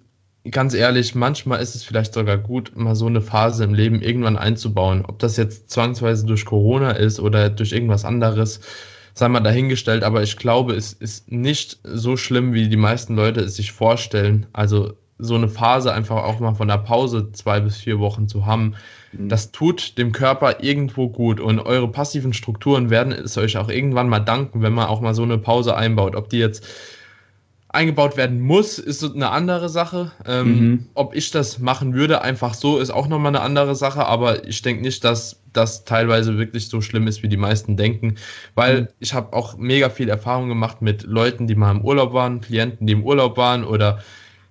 ganz 0.50 0.74
ehrlich, 0.74 1.14
manchmal 1.16 1.60
ist 1.60 1.74
es 1.74 1.82
vielleicht 1.82 2.14
sogar 2.14 2.38
gut, 2.38 2.76
mal 2.76 2.94
so 2.94 3.06
eine 3.06 3.20
Phase 3.20 3.64
im 3.64 3.74
Leben 3.74 4.00
irgendwann 4.00 4.36
einzubauen. 4.36 5.04
Ob 5.04 5.18
das 5.18 5.36
jetzt 5.36 5.70
zwangsweise 5.70 6.24
durch 6.24 6.44
Corona 6.44 6.92
ist 6.92 7.18
oder 7.18 7.50
durch 7.50 7.72
irgendwas 7.72 8.04
anderes 8.04 8.60
sei 9.14 9.28
mal 9.28 9.40
dahingestellt, 9.40 10.04
aber 10.04 10.22
ich 10.22 10.36
glaube, 10.36 10.74
es 10.74 10.92
ist 10.92 11.32
nicht 11.32 11.78
so 11.82 12.18
schlimm, 12.18 12.52
wie 12.52 12.68
die 12.68 12.76
meisten 12.76 13.16
Leute 13.16 13.40
es 13.40 13.56
sich 13.56 13.72
vorstellen. 13.72 14.46
Also 14.52 14.92
so 15.18 15.34
eine 15.34 15.48
Phase 15.48 15.92
einfach 15.92 16.24
auch 16.24 16.40
mal 16.40 16.54
von 16.54 16.68
der 16.68 16.78
Pause 16.78 17.32
zwei 17.32 17.60
bis 17.60 17.76
vier 17.76 17.98
Wochen 17.98 18.28
zu 18.28 18.44
haben, 18.46 18.74
mhm. 19.12 19.28
das 19.28 19.50
tut 19.50 19.96
dem 19.98 20.12
Körper 20.12 20.62
irgendwo 20.62 21.08
gut 21.08 21.40
und 21.40 21.60
eure 21.60 21.88
passiven 21.88 22.32
Strukturen 22.32 22.90
werden 22.90 23.12
es 23.12 23.38
euch 23.38 23.56
auch 23.56 23.68
irgendwann 23.68 24.08
mal 24.08 24.20
danken, 24.20 24.62
wenn 24.62 24.74
man 24.74 24.86
auch 24.86 25.00
mal 25.00 25.14
so 25.14 25.22
eine 25.22 25.38
Pause 25.38 25.76
einbaut. 25.76 26.16
Ob 26.16 26.28
die 26.28 26.38
jetzt 26.38 26.66
eingebaut 27.76 28.16
werden 28.16 28.40
muss, 28.40 28.78
ist 28.78 29.04
eine 29.04 29.30
andere 29.30 29.68
Sache. 29.68 30.10
Ähm, 30.24 30.46
mhm. 30.46 30.86
Ob 30.94 31.14
ich 31.14 31.30
das 31.30 31.58
machen 31.58 31.94
würde, 31.94 32.22
einfach 32.22 32.54
so, 32.54 32.78
ist 32.78 32.90
auch 32.90 33.06
nochmal 33.06 33.28
eine 33.28 33.42
andere 33.42 33.74
Sache. 33.74 34.06
Aber 34.06 34.46
ich 34.46 34.62
denke 34.62 34.82
nicht, 34.82 35.04
dass 35.04 35.42
das 35.52 35.84
teilweise 35.84 36.38
wirklich 36.38 36.68
so 36.68 36.80
schlimm 36.80 37.06
ist, 37.06 37.22
wie 37.22 37.28
die 37.28 37.36
meisten 37.36 37.76
denken. 37.76 38.16
Weil 38.54 38.82
mhm. 38.82 38.88
ich 38.98 39.14
habe 39.14 39.34
auch 39.34 39.56
mega 39.56 39.90
viel 39.90 40.08
Erfahrung 40.08 40.48
gemacht 40.48 40.80
mit 40.80 41.02
Leuten, 41.04 41.46
die 41.46 41.54
mal 41.54 41.70
im 41.70 41.84
Urlaub 41.84 42.14
waren, 42.14 42.40
Klienten, 42.40 42.86
die 42.86 42.94
im 42.94 43.04
Urlaub 43.04 43.36
waren 43.36 43.62
oder 43.64 44.00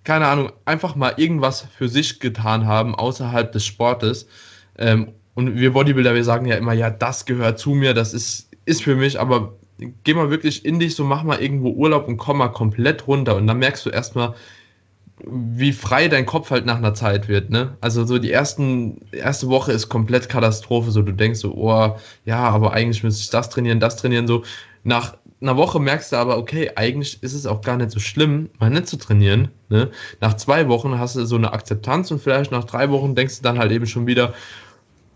keine 0.05 0.27
Ahnung, 0.27 0.51
einfach 0.63 0.95
mal 0.95 1.13
irgendwas 1.17 1.67
für 1.77 1.89
sich 1.89 2.19
getan 2.19 2.65
haben 2.65 2.95
außerhalb 2.95 3.51
des 3.51 3.65
Sportes. 3.65 4.27
Ähm, 4.77 5.09
und 5.33 5.59
wir 5.59 5.73
Bodybuilder, 5.73 6.15
wir 6.15 6.23
sagen 6.23 6.45
ja 6.45 6.55
immer, 6.55 6.73
ja, 6.73 6.89
das 6.89 7.25
gehört 7.25 7.59
zu 7.59 7.71
mir, 7.71 7.93
das 7.93 8.13
ist, 8.13 8.49
ist 8.65 8.83
für 8.83 8.95
mich, 8.95 9.19
aber 9.19 9.53
geh 10.03 10.13
mal 10.13 10.29
wirklich 10.29 10.63
in 10.63 10.79
dich, 10.79 10.95
so 10.95 11.03
mach 11.03 11.23
mal 11.23 11.41
irgendwo 11.41 11.71
Urlaub 11.71 12.07
und 12.07 12.17
komm 12.17 12.37
mal 12.37 12.49
komplett 12.49 13.07
runter. 13.07 13.35
Und 13.35 13.47
dann 13.47 13.57
merkst 13.57 13.85
du 13.85 13.89
erstmal, 13.89 14.35
wie 15.25 15.73
frei 15.73 16.07
dein 16.07 16.25
Kopf 16.25 16.51
halt 16.51 16.65
nach 16.65 16.77
einer 16.77 16.93
Zeit 16.93 17.27
wird, 17.27 17.49
ne? 17.49 17.77
Also 17.81 18.05
so 18.05 18.19
die 18.19 18.31
ersten, 18.31 19.01
erste 19.11 19.47
Woche 19.47 19.71
ist 19.71 19.89
komplett 19.89 20.29
Katastrophe, 20.29 20.91
so 20.91 21.01
du 21.01 21.13
denkst 21.13 21.39
so, 21.39 21.53
oh, 21.55 21.97
ja, 22.25 22.39
aber 22.39 22.73
eigentlich 22.73 23.03
müsste 23.03 23.21
ich 23.21 23.29
das 23.29 23.49
trainieren, 23.49 23.79
das 23.79 23.95
trainieren, 23.97 24.27
so. 24.27 24.43
Nach 24.83 25.17
einer 25.41 25.57
Woche 25.57 25.79
merkst 25.79 26.11
du 26.11 26.15
aber, 26.15 26.37
okay, 26.37 26.71
eigentlich 26.75 27.21
ist 27.21 27.33
es 27.33 27.45
auch 27.45 27.61
gar 27.61 27.77
nicht 27.77 27.91
so 27.91 27.99
schlimm, 27.99 28.49
mal 28.59 28.69
nicht 28.69 28.87
zu 28.87 28.97
trainieren, 28.97 29.49
ne? 29.69 29.91
Nach 30.21 30.35
zwei 30.35 30.67
Wochen 30.69 30.97
hast 30.97 31.15
du 31.15 31.25
so 31.25 31.35
eine 31.35 31.51
Akzeptanz 31.53 32.09
und 32.11 32.21
vielleicht 32.21 32.51
nach 32.51 32.63
drei 32.63 32.89
Wochen 32.89 33.15
denkst 33.15 33.37
du 33.37 33.43
dann 33.43 33.59
halt 33.59 33.71
eben 33.71 33.85
schon 33.85 34.07
wieder, 34.07 34.33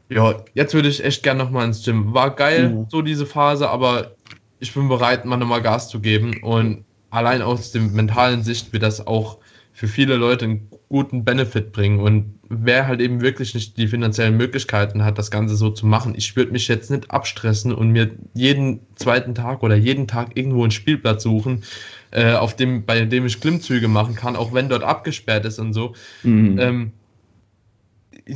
ja, 0.10 0.36
jetzt 0.54 0.74
würde 0.74 0.90
ich 0.90 1.04
echt 1.04 1.24
gern 1.24 1.38
nochmal 1.38 1.66
ins 1.66 1.84
Gym. 1.84 2.14
War 2.14 2.36
geil, 2.36 2.70
mhm. 2.70 2.88
so 2.90 3.02
diese 3.02 3.26
Phase, 3.26 3.70
aber 3.70 4.12
ich 4.60 4.74
bin 4.74 4.90
bereit, 4.90 5.26
mal 5.26 5.38
nochmal 5.38 5.62
Gas 5.62 5.88
zu 5.90 6.00
geben. 6.00 6.42
Und 6.42 6.84
allein 7.12 7.42
aus 7.42 7.72
dem 7.72 7.94
mentalen 7.94 8.44
Sicht 8.44 8.74
wird 8.74 8.84
das 8.84 9.06
auch 9.06 9.38
für 9.80 9.88
viele 9.88 10.18
Leute 10.18 10.44
einen 10.44 10.70
guten 10.90 11.24
Benefit 11.24 11.72
bringen. 11.72 12.02
Und 12.02 12.38
wer 12.50 12.86
halt 12.86 13.00
eben 13.00 13.22
wirklich 13.22 13.56
nicht 13.56 13.78
die 13.78 13.88
finanziellen 13.88 14.36
Möglichkeiten 14.36 15.06
hat, 15.06 15.18
das 15.18 15.32
Ganze 15.32 15.56
so 15.56 15.70
zu 15.70 15.86
machen, 15.86 16.16
ich 16.18 16.36
würde 16.36 16.52
mich 16.52 16.68
jetzt 16.68 16.92
nicht 16.92 17.10
abstressen 17.12 17.74
und 17.74 17.92
mir 17.92 18.12
jeden 18.34 18.82
zweiten 18.96 19.36
Tag 19.36 19.64
oder 19.64 19.78
jeden 19.78 20.06
Tag 20.06 20.36
irgendwo 20.36 20.64
einen 20.64 20.72
Spielplatz 20.72 21.24
suchen, 21.24 21.64
äh, 22.12 22.34
auf 22.34 22.58
dem, 22.58 22.86
bei 22.86 23.06
dem 23.06 23.26
ich 23.26 23.40
Klimmzüge 23.40 23.88
machen 23.88 24.16
kann, 24.16 24.36
auch 24.36 24.54
wenn 24.54 24.68
dort 24.68 24.84
abgesperrt 24.84 25.46
ist 25.46 25.60
und 25.60 25.72
so. 25.72 25.96
Mhm. 26.24 26.60
Ähm, 26.60 26.92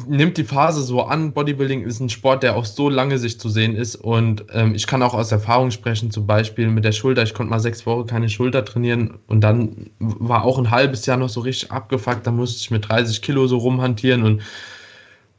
nimmt 0.07 0.37
die 0.37 0.43
Phase 0.43 0.81
so 0.81 1.03
an. 1.03 1.33
Bodybuilding 1.33 1.83
ist 1.83 1.99
ein 1.99 2.09
Sport, 2.09 2.43
der 2.43 2.55
auf 2.55 2.67
so 2.67 2.89
lange 2.89 3.17
Sicht 3.17 3.39
zu 3.39 3.49
sehen 3.49 3.75
ist. 3.75 3.95
Und 3.95 4.45
ähm, 4.53 4.75
ich 4.75 4.87
kann 4.87 5.01
auch 5.01 5.13
aus 5.13 5.31
Erfahrung 5.31 5.71
sprechen, 5.71 6.11
zum 6.11 6.27
Beispiel 6.27 6.67
mit 6.67 6.85
der 6.85 6.91
Schulter. 6.91 7.23
Ich 7.23 7.33
konnte 7.33 7.49
mal 7.49 7.59
sechs 7.59 7.85
Wochen 7.85 8.07
keine 8.07 8.29
Schulter 8.29 8.65
trainieren 8.65 9.19
und 9.27 9.41
dann 9.41 9.89
war 9.99 10.43
auch 10.43 10.57
ein 10.57 10.71
halbes 10.71 11.05
Jahr 11.05 11.17
noch 11.17 11.29
so 11.29 11.41
richtig 11.41 11.71
abgefuckt. 11.71 12.25
Da 12.25 12.31
musste 12.31 12.59
ich 12.59 12.71
mit 12.71 12.89
30 12.89 13.21
Kilo 13.21 13.47
so 13.47 13.57
rumhantieren 13.57 14.23
und 14.23 14.41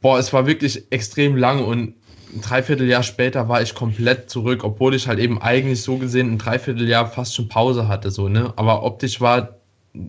boah, 0.01 0.19
es 0.19 0.31
war 0.33 0.47
wirklich 0.47 0.91
extrem 0.91 1.35
lang 1.35 1.63
und 1.63 1.95
ein 2.33 2.41
Dreivierteljahr 2.41 3.03
später 3.03 3.47
war 3.49 3.61
ich 3.61 3.73
komplett 3.73 4.29
zurück, 4.29 4.63
obwohl 4.63 4.93
ich 4.93 5.07
halt 5.07 5.19
eben 5.19 5.41
eigentlich 5.41 5.81
so 5.81 5.97
gesehen 5.97 6.33
ein 6.33 6.37
Dreivierteljahr 6.37 7.07
fast 7.07 7.35
schon 7.35 7.47
Pause 7.47 7.87
hatte, 7.87 8.11
so, 8.11 8.27
ne? 8.27 8.53
Aber 8.55 8.83
optisch 8.83 9.21
war 9.21 9.54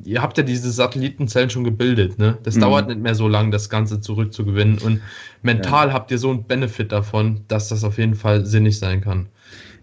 ihr 0.05 0.23
habt 0.23 0.39
ja 0.39 0.45
diese 0.45 0.71
Satellitenzellen 0.71 1.51
schon 1.51 1.65
gebildet, 1.65 2.19
ne? 2.19 2.39
Das 2.43 2.57
mhm. 2.57 2.61
dauert 2.61 2.89
nicht 2.89 3.01
mehr 3.01 3.15
so 3.15 3.29
lange, 3.29 3.51
das 3.51 3.69
Ganze 3.69 4.01
zurückzugewinnen. 4.01 4.79
Und 4.79 5.01
mental 5.43 5.89
ja. 5.89 5.93
habt 5.93 6.11
ihr 6.11 6.19
so 6.19 6.31
einen 6.31 6.45
Benefit 6.45 6.93
davon, 6.93 7.43
dass 7.49 7.69
das 7.69 7.85
auf 7.85 7.99
jeden 7.99 8.15
Fall 8.15 8.47
sinnig 8.47 8.79
sein 8.79 9.01
kann. 9.01 9.27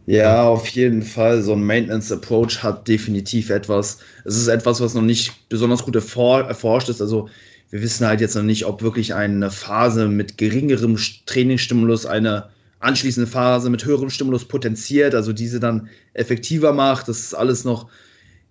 Ja, 0.05 0.43
auf 0.43 0.67
jeden 0.67 1.01
Fall. 1.01 1.41
So 1.41 1.53
ein 1.53 1.63
Maintenance 1.63 2.11
Approach 2.11 2.61
hat 2.61 2.87
definitiv 2.87 3.49
etwas. 3.49 3.99
Es 4.25 4.35
ist 4.35 4.47
etwas, 4.47 4.81
was 4.81 4.93
noch 4.93 5.01
nicht 5.01 5.47
besonders 5.49 5.83
gut 5.83 5.95
erforscht 5.95 6.89
ist. 6.89 7.01
Also 7.01 7.29
wir 7.69 7.81
wissen 7.81 8.05
halt 8.05 8.21
jetzt 8.21 8.35
noch 8.35 8.43
nicht, 8.43 8.65
ob 8.65 8.81
wirklich 8.81 9.13
eine 9.13 9.49
Phase 9.49 10.07
mit 10.07 10.37
geringerem 10.37 10.97
Trainingsstimulus 11.25 12.05
eine 12.05 12.49
anschließende 12.81 13.27
Phase 13.27 13.69
mit 13.69 13.85
höherem 13.85 14.09
Stimulus 14.09 14.45
potenziert, 14.45 15.15
also 15.15 15.31
diese 15.31 15.59
dann 15.59 15.87
effektiver 16.13 16.73
macht. 16.73 17.07
Das 17.07 17.19
ist 17.19 17.33
alles 17.33 17.63
noch 17.63 17.87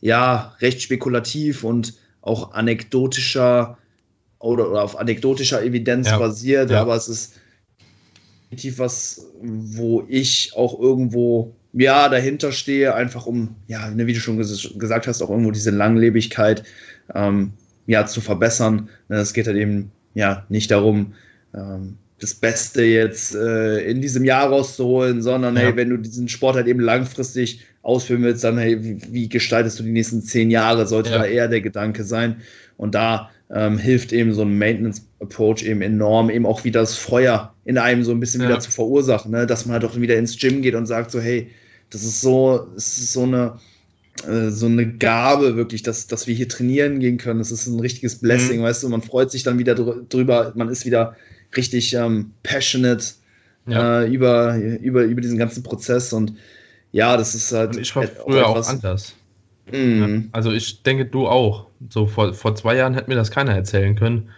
ja, 0.03 0.55
recht 0.61 0.83
spekulativ 0.83 1.65
und 1.65 1.95
auch 2.21 2.53
anekdotischer 2.53 3.79
oder, 4.39 4.71
oder 4.71 4.83
auf 4.83 4.99
anekdotischer 4.99 5.63
Evidenz 5.63 6.09
ja. 6.09 6.19
basiert, 6.19 6.71
ja. 6.71 6.83
aber 6.83 6.97
es 6.97 7.09
ist 7.09 7.41
definitiv 8.51 8.79
was, 8.81 9.27
wo 9.41 10.05
ich 10.09 10.53
auch 10.55 10.79
irgendwo 10.79 11.55
ja 11.73 12.09
dahinter 12.09 12.53
stehe, 12.53 12.95
einfach 12.95 13.27
um, 13.27 13.55
ja, 13.69 13.91
ne, 13.91 14.07
wie 14.07 14.13
du 14.13 14.21
schon 14.21 14.37
ges 14.37 14.75
gesagt 14.77 15.07
hast, 15.07 15.23
auch 15.23 15.31
irgendwo 15.31 15.53
diese 15.53 15.71
Langlebigkeit 15.71 16.65
ähm, 17.15 17.53
ja, 17.87 18.05
zu 18.05 18.21
verbessern. 18.21 18.91
Ne, 19.09 19.17
es 19.19 19.33
geht 19.33 19.47
halt 19.47 19.57
eben 19.57 19.93
ja 20.15 20.45
nicht 20.49 20.71
darum, 20.71 21.15
ähm, 21.55 21.97
das 22.21 22.35
Beste 22.35 22.83
jetzt 22.83 23.35
äh, 23.35 23.81
in 23.89 24.01
diesem 24.01 24.25
Jahr 24.25 24.49
rauszuholen, 24.49 25.23
sondern 25.23 25.57
ja. 25.57 25.63
hey, 25.63 25.77
wenn 25.77 25.91
du 25.91 25.97
diesen 25.97 26.29
Sport 26.29 26.57
halt 26.57 26.67
eben 26.67 26.81
langfristig 26.81 27.61
ausführen 27.83 28.23
willst, 28.23 28.45
dann 28.45 28.59
hey, 28.59 28.83
wie, 28.83 28.99
wie 29.11 29.29
gestaltest 29.29 29.79
du 29.79 29.83
die 29.83 29.91
nächsten 29.91 30.23
zehn 30.23 30.51
Jahre, 30.51 30.87
sollte 30.87 31.11
ja. 31.11 31.19
da 31.19 31.25
eher 31.25 31.49
der 31.49 31.61
Gedanke 31.61 32.05
sein. 32.05 32.37
Und 32.77 32.95
da 32.95 33.31
ähm, 33.51 33.77
hilft 33.77 34.13
eben 34.13 34.33
so 34.33 34.43
ein 34.43 34.57
Maintenance-Approach 34.57 35.63
eben 35.65 35.83
enorm, 35.83 36.31
eben 36.31 36.47
auch 36.47 36.65
wieder 36.65 36.81
das 36.81 36.97
Feuer 36.97 37.55
in 37.65 37.79
einem 37.79 38.03
so 38.03 38.13
ein 38.13 38.21
bisschen 38.21 38.41
ja. 38.41 38.49
wieder 38.49 38.61
zu 38.61 38.71
verursachen, 38.71 39.31
ne? 39.31 39.47
dass 39.47 39.67
man 39.67 39.75
halt 39.75 39.85
auch 39.85 40.01
wieder 40.01 40.17
ins 40.17 40.39
Gym 40.39 40.63
geht 40.63 40.75
und 40.75 40.87
sagt 40.87 41.11
so, 41.11 41.21
hey, 41.21 41.49
das 41.91 42.03
ist 42.03 42.23
so, 42.23 42.69
es 42.77 42.99
ist 42.99 43.13
so 43.13 43.25
eine, 43.25 43.59
äh, 44.27 44.49
so 44.49 44.67
eine 44.67 44.87
Gabe 44.87 45.57
wirklich, 45.57 45.83
dass, 45.83 46.07
dass 46.07 46.27
wir 46.27 46.35
hier 46.35 46.49
trainieren 46.49 47.01
gehen 47.01 47.19
können. 47.19 47.41
Das 47.41 47.53
ist 47.53 47.67
ein 47.67 47.81
richtiges 47.81 48.17
Blessing, 48.17 48.61
mhm. 48.61 48.65
weißt 48.65 48.83
du, 48.83 48.89
man 48.89 49.03
freut 49.03 49.31
sich 49.31 49.43
dann 49.43 49.59
wieder 49.59 49.75
drüber, 49.75 50.53
man 50.57 50.69
ist 50.69 50.87
wieder 50.87 51.17
richtig 51.55 51.93
ähm, 51.95 52.31
passionate 52.43 53.05
ja. 53.67 54.03
äh, 54.03 54.09
über, 54.11 54.57
über, 54.57 55.03
über 55.03 55.21
diesen 55.21 55.39
ganzen 55.39 55.63
Prozess 55.63 56.13
und 56.13 56.35
ja, 56.93 57.17
das 57.17 57.35
ist 57.35 57.53
halt. 57.53 57.77
Und 57.77 57.83
ich 57.83 57.97
war 57.97 58.05
früher 58.05 58.47
auch, 58.47 58.69
anders. 58.69 59.15
Mhm. 59.71 60.29
Also 60.33 60.53
ich 60.53 60.83
denke, 60.83 61.07
du 61.07 61.27
auch. 61.27 61.67
So 61.89 62.07
vor, 62.07 62.33
vor 62.35 62.55
zwei 62.55 62.77
Jahren 62.77 62.95
hätte 62.95 63.11
mir 63.11 63.17
das 63.17 63.31
keiner 63.31 63.55
erzählen 63.55 63.97
können. 63.97 64.29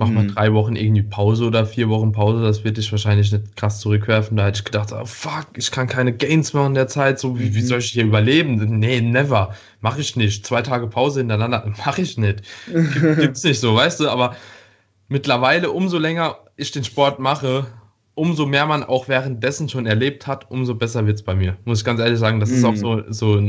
Mach 0.00 0.08
mal 0.08 0.22
mhm. 0.22 0.34
drei 0.34 0.52
Wochen 0.52 0.76
irgendwie 0.76 1.02
Pause 1.02 1.44
oder 1.44 1.66
vier 1.66 1.88
Wochen 1.88 2.12
Pause, 2.12 2.40
das 2.40 2.62
wird 2.62 2.76
dich 2.76 2.92
wahrscheinlich 2.92 3.32
nicht 3.32 3.56
krass 3.56 3.80
zurückwerfen. 3.80 4.36
Da 4.36 4.46
hätte 4.46 4.58
ich 4.60 4.64
gedacht, 4.64 4.92
oh 4.92 5.04
fuck, 5.04 5.48
ich 5.56 5.72
kann 5.72 5.88
keine 5.88 6.12
Gains 6.12 6.52
machen 6.52 6.68
in 6.68 6.74
der 6.74 6.86
Zeit. 6.86 7.18
So, 7.18 7.36
wie, 7.36 7.52
wie 7.52 7.62
mhm. 7.62 7.66
soll 7.66 7.78
ich 7.80 7.90
hier 7.90 8.04
überleben? 8.04 8.78
Nee, 8.78 9.00
never. 9.00 9.56
Mach 9.80 9.98
ich 9.98 10.14
nicht. 10.14 10.46
Zwei 10.46 10.62
Tage 10.62 10.86
Pause 10.86 11.18
hintereinander, 11.20 11.72
mach 11.84 11.98
ich 11.98 12.16
nicht. 12.16 12.42
Gibt's 12.72 13.42
nicht 13.42 13.58
so, 13.58 13.74
weißt 13.74 13.98
du? 13.98 14.08
Aber 14.08 14.36
mittlerweile, 15.08 15.72
umso 15.72 15.98
länger 15.98 16.36
ich 16.56 16.70
den 16.70 16.84
Sport 16.84 17.18
mache, 17.18 17.66
umso 18.18 18.46
mehr 18.46 18.66
man 18.66 18.82
auch 18.82 19.08
währenddessen 19.08 19.68
schon 19.68 19.86
erlebt 19.86 20.26
hat, 20.26 20.50
umso 20.50 20.74
besser 20.74 21.06
wird 21.06 21.16
es 21.16 21.22
bei 21.22 21.34
mir. 21.34 21.56
Muss 21.64 21.78
ich 21.78 21.84
ganz 21.84 22.00
ehrlich 22.00 22.18
sagen, 22.18 22.40
das 22.40 22.50
mm. 22.50 22.54
ist 22.54 22.64
auch 22.64 22.72
mhm. 22.72 22.76
so, 22.76 23.02
so 23.08 23.42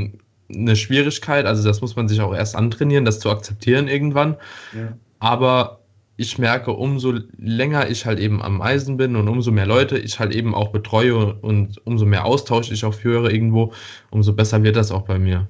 eine 0.54 0.76
Schwierigkeit. 0.76 1.46
Also 1.46 1.68
das 1.68 1.82
muss 1.82 1.96
man 1.96 2.08
sich 2.08 2.22
auch 2.22 2.34
erst 2.34 2.56
antrainieren, 2.56 3.04
das 3.04 3.20
zu 3.20 3.30
akzeptieren 3.30 3.88
irgendwann. 3.88 4.38
Ja. 4.76 4.94
Aber 5.20 5.80
ich 6.18 6.38
merke, 6.38 6.72
umso 6.72 7.16
länger 7.38 7.90
ich 7.90 8.06
halt 8.06 8.20
eben 8.20 8.42
am 8.42 8.62
Eisen 8.62 8.98
bin 8.98 9.16
und 9.16 9.28
umso 9.28 9.52
mehr 9.52 9.66
Leute 9.66 9.98
ich 9.98 10.20
halt 10.20 10.36
eben 10.36 10.54
auch 10.54 10.70
betreue 10.70 11.34
und 11.34 11.86
umso 11.86 12.06
mehr 12.06 12.26
Austausch 12.26 12.72
ich 12.72 12.86
auch 12.86 12.94
führe 12.94 13.32
irgendwo, 13.32 13.74
umso 14.12 14.34
besser 14.34 14.62
wird 14.64 14.76
das 14.76 14.92
auch 14.92 15.04
bei 15.04 15.18
mir. 15.18 15.48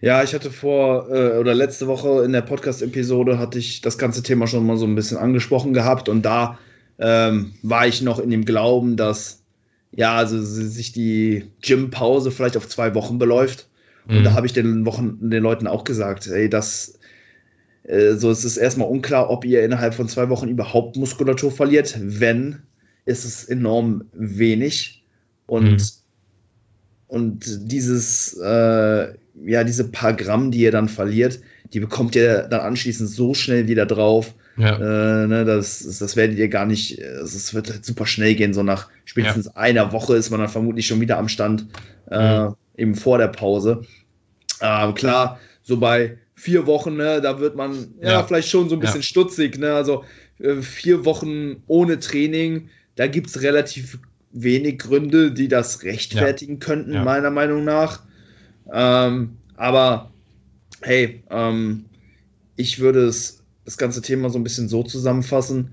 Ja, 0.00 0.22
ich 0.22 0.32
hatte 0.32 0.50
vor 0.50 1.10
äh, 1.10 1.38
oder 1.38 1.54
letzte 1.54 1.86
Woche 1.88 2.22
in 2.24 2.32
der 2.32 2.40
Podcast-Episode 2.40 3.38
hatte 3.38 3.58
ich 3.58 3.82
das 3.82 3.98
ganze 3.98 4.22
Thema 4.22 4.46
schon 4.46 4.64
mal 4.64 4.78
so 4.78 4.86
ein 4.86 4.94
bisschen 4.94 5.18
angesprochen 5.18 5.74
gehabt 5.74 6.08
und 6.08 6.22
da 6.22 6.58
ähm, 7.00 7.54
war 7.62 7.86
ich 7.86 8.02
noch 8.02 8.18
in 8.18 8.30
dem 8.30 8.44
Glauben, 8.44 8.96
dass 8.96 9.42
ja, 9.92 10.14
also 10.14 10.40
sich 10.40 10.92
die 10.92 11.50
Gym-Pause 11.62 12.30
vielleicht 12.30 12.56
auf 12.56 12.68
zwei 12.68 12.94
Wochen 12.94 13.18
beläuft. 13.18 13.68
Mhm. 14.06 14.18
Und 14.18 14.24
da 14.24 14.32
habe 14.34 14.46
ich 14.46 14.52
den 14.52 14.86
Wochen 14.86 15.30
den 15.30 15.42
Leuten 15.42 15.66
auch 15.66 15.82
gesagt, 15.82 16.28
ey, 16.28 16.48
das 16.48 16.98
äh, 17.84 18.14
so 18.14 18.30
es 18.30 18.44
ist 18.44 18.56
erstmal 18.56 18.88
unklar, 18.88 19.30
ob 19.30 19.44
ihr 19.44 19.64
innerhalb 19.64 19.94
von 19.94 20.08
zwei 20.08 20.28
Wochen 20.28 20.48
überhaupt 20.48 20.96
Muskulatur 20.96 21.50
verliert. 21.50 21.98
Wenn, 22.00 22.62
ist 23.04 23.24
es 23.24 23.44
enorm 23.44 24.04
wenig. 24.12 25.04
Und, 25.46 25.72
mhm. 25.72 25.80
und 27.08 27.72
dieses, 27.72 28.38
äh, 28.38 29.14
ja, 29.44 29.64
diese 29.64 29.90
paar 29.90 30.12
Gramm, 30.12 30.52
die 30.52 30.60
ihr 30.60 30.70
dann 30.70 30.88
verliert, 30.88 31.40
die 31.72 31.80
bekommt 31.80 32.14
ihr 32.14 32.42
dann 32.42 32.60
anschließend 32.60 33.08
so 33.08 33.34
schnell 33.34 33.66
wieder 33.66 33.86
drauf 33.86 34.34
Ja. 34.56 34.76
Äh, 34.76 35.26
ne, 35.26 35.44
das, 35.44 35.98
das 35.98 36.16
werdet 36.16 36.38
ihr 36.38 36.48
gar 36.48 36.66
nicht, 36.66 36.98
es 36.98 37.54
wird 37.54 37.70
halt 37.70 37.84
super 37.84 38.06
schnell 38.06 38.34
gehen, 38.34 38.52
so 38.52 38.62
nach 38.62 38.88
spätestens 39.04 39.46
ja. 39.46 39.56
einer 39.56 39.92
Woche 39.92 40.16
ist 40.16 40.30
man 40.30 40.40
dann 40.40 40.48
vermutlich 40.48 40.86
schon 40.86 41.00
wieder 41.00 41.18
am 41.18 41.28
Stand, 41.28 41.66
äh, 42.10 42.40
mhm. 42.44 42.54
eben 42.76 42.94
vor 42.94 43.18
der 43.18 43.28
Pause. 43.28 43.82
Ähm, 44.60 44.94
klar, 44.94 45.38
so 45.62 45.78
bei 45.78 46.18
vier 46.34 46.66
Wochen, 46.66 46.96
ne, 46.96 47.20
da 47.20 47.38
wird 47.38 47.56
man 47.56 47.94
ja, 48.00 48.12
ja 48.12 48.22
vielleicht 48.22 48.48
schon 48.48 48.68
so 48.68 48.76
ein 48.76 48.80
bisschen 48.80 49.02
stutzig. 49.02 49.58
Ne? 49.58 49.72
Also 49.72 50.04
äh, 50.38 50.56
vier 50.56 51.04
Wochen 51.04 51.62
ohne 51.66 51.98
Training, 51.98 52.68
da 52.96 53.06
gibt 53.06 53.28
es 53.28 53.42
relativ 53.42 53.98
wenig 54.32 54.78
Gründe, 54.78 55.32
die 55.32 55.48
das 55.48 55.82
rechtfertigen 55.82 56.58
könnten, 56.58 57.04
meiner 57.04 57.30
Meinung 57.30 57.64
nach. 57.64 58.02
Ähm, 58.72 59.36
aber 59.56 60.10
hey, 60.82 61.22
ähm, 61.30 61.84
ich 62.56 62.78
würde 62.78 63.06
es, 63.06 63.39
das 63.70 63.78
ganze 63.78 64.02
Thema 64.02 64.30
so 64.30 64.38
ein 64.38 64.42
bisschen 64.42 64.68
so 64.68 64.82
zusammenfassen. 64.82 65.70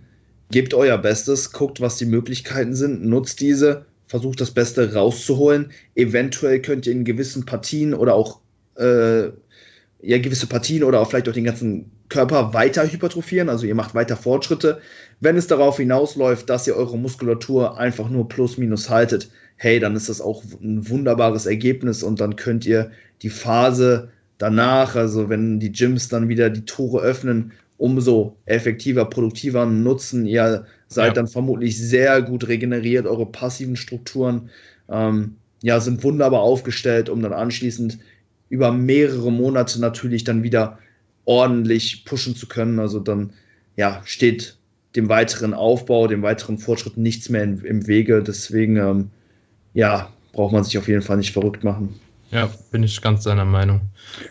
Gebt 0.51 0.75
euer 0.75 0.99
Bestes, 0.99 1.51
guckt, 1.51 1.81
was 1.81 1.97
die 1.97 2.05
Möglichkeiten 2.05 2.75
sind, 2.75 3.03
nutzt 3.03 3.41
diese, 3.41 3.85
versucht 4.05 4.39
das 4.39 4.51
Beste 4.51 4.93
rauszuholen. 4.93 5.71
Eventuell 5.95 6.61
könnt 6.61 6.85
ihr 6.85 6.93
in 6.93 7.05
gewissen 7.05 7.45
Partien 7.45 7.95
oder 7.95 8.13
auch 8.13 8.39
äh, 8.75 9.23
ja, 10.01 10.19
gewisse 10.19 10.45
Partien 10.45 10.83
oder 10.83 10.99
auch 11.01 11.09
vielleicht 11.09 11.27
auch 11.27 11.33
den 11.33 11.43
ganzen 11.45 11.91
Körper 12.07 12.53
weiter 12.53 12.89
hypertrophieren, 12.89 13.49
also 13.49 13.65
ihr 13.65 13.75
macht 13.75 13.95
weiter 13.95 14.15
Fortschritte. 14.15 14.79
Wenn 15.19 15.35
es 15.35 15.47
darauf 15.47 15.77
hinausläuft, 15.77 16.47
dass 16.49 16.67
ihr 16.67 16.75
eure 16.75 16.99
Muskulatur 16.99 17.79
einfach 17.79 18.09
nur 18.09 18.29
plus 18.29 18.59
minus 18.59 18.91
haltet, 18.91 19.29
hey, 19.55 19.79
dann 19.79 19.95
ist 19.95 20.07
das 20.07 20.21
auch 20.21 20.43
ein 20.61 20.87
wunderbares 20.87 21.47
Ergebnis 21.47 22.03
und 22.03 22.21
dann 22.21 22.35
könnt 22.35 22.63
ihr 22.67 22.91
die 23.23 23.31
Phase 23.31 24.09
danach, 24.37 24.95
also 24.95 25.29
wenn 25.29 25.59
die 25.59 25.71
Gyms 25.71 26.09
dann 26.09 26.29
wieder 26.29 26.51
die 26.51 26.65
Tore 26.65 27.01
öffnen, 27.01 27.53
umso 27.77 28.37
effektiver, 28.45 29.05
produktiver 29.05 29.65
nutzen. 29.65 30.25
Ihr 30.25 30.65
seid 30.87 31.07
ja. 31.07 31.13
dann 31.13 31.27
vermutlich 31.27 31.77
sehr 31.77 32.21
gut 32.21 32.47
regeneriert, 32.47 33.05
eure 33.05 33.25
passiven 33.25 33.75
Strukturen 33.75 34.49
ähm, 34.89 35.35
ja, 35.61 35.79
sind 35.79 36.03
wunderbar 36.03 36.41
aufgestellt, 36.41 37.09
um 37.09 37.21
dann 37.21 37.33
anschließend 37.33 37.99
über 38.49 38.71
mehrere 38.71 39.31
Monate 39.31 39.81
natürlich 39.81 40.23
dann 40.23 40.43
wieder 40.43 40.79
ordentlich 41.25 42.05
pushen 42.05 42.35
zu 42.35 42.47
können. 42.47 42.79
Also 42.79 42.99
dann 42.99 43.33
ja, 43.75 44.01
steht 44.05 44.57
dem 44.95 45.09
weiteren 45.09 45.53
Aufbau, 45.53 46.07
dem 46.07 46.21
weiteren 46.21 46.57
Fortschritt 46.57 46.97
nichts 46.97 47.29
mehr 47.29 47.43
in, 47.43 47.59
im 47.59 47.87
Wege. 47.87 48.23
Deswegen 48.23 48.77
ähm, 48.77 49.09
ja, 49.73 50.11
braucht 50.31 50.53
man 50.53 50.63
sich 50.63 50.77
auf 50.77 50.87
jeden 50.87 51.01
Fall 51.01 51.17
nicht 51.17 51.33
verrückt 51.33 51.63
machen. 51.63 51.99
Ja, 52.29 52.49
bin 52.71 52.83
ich 52.83 53.01
ganz 53.01 53.23
deiner 53.23 53.45
Meinung. 53.45 53.81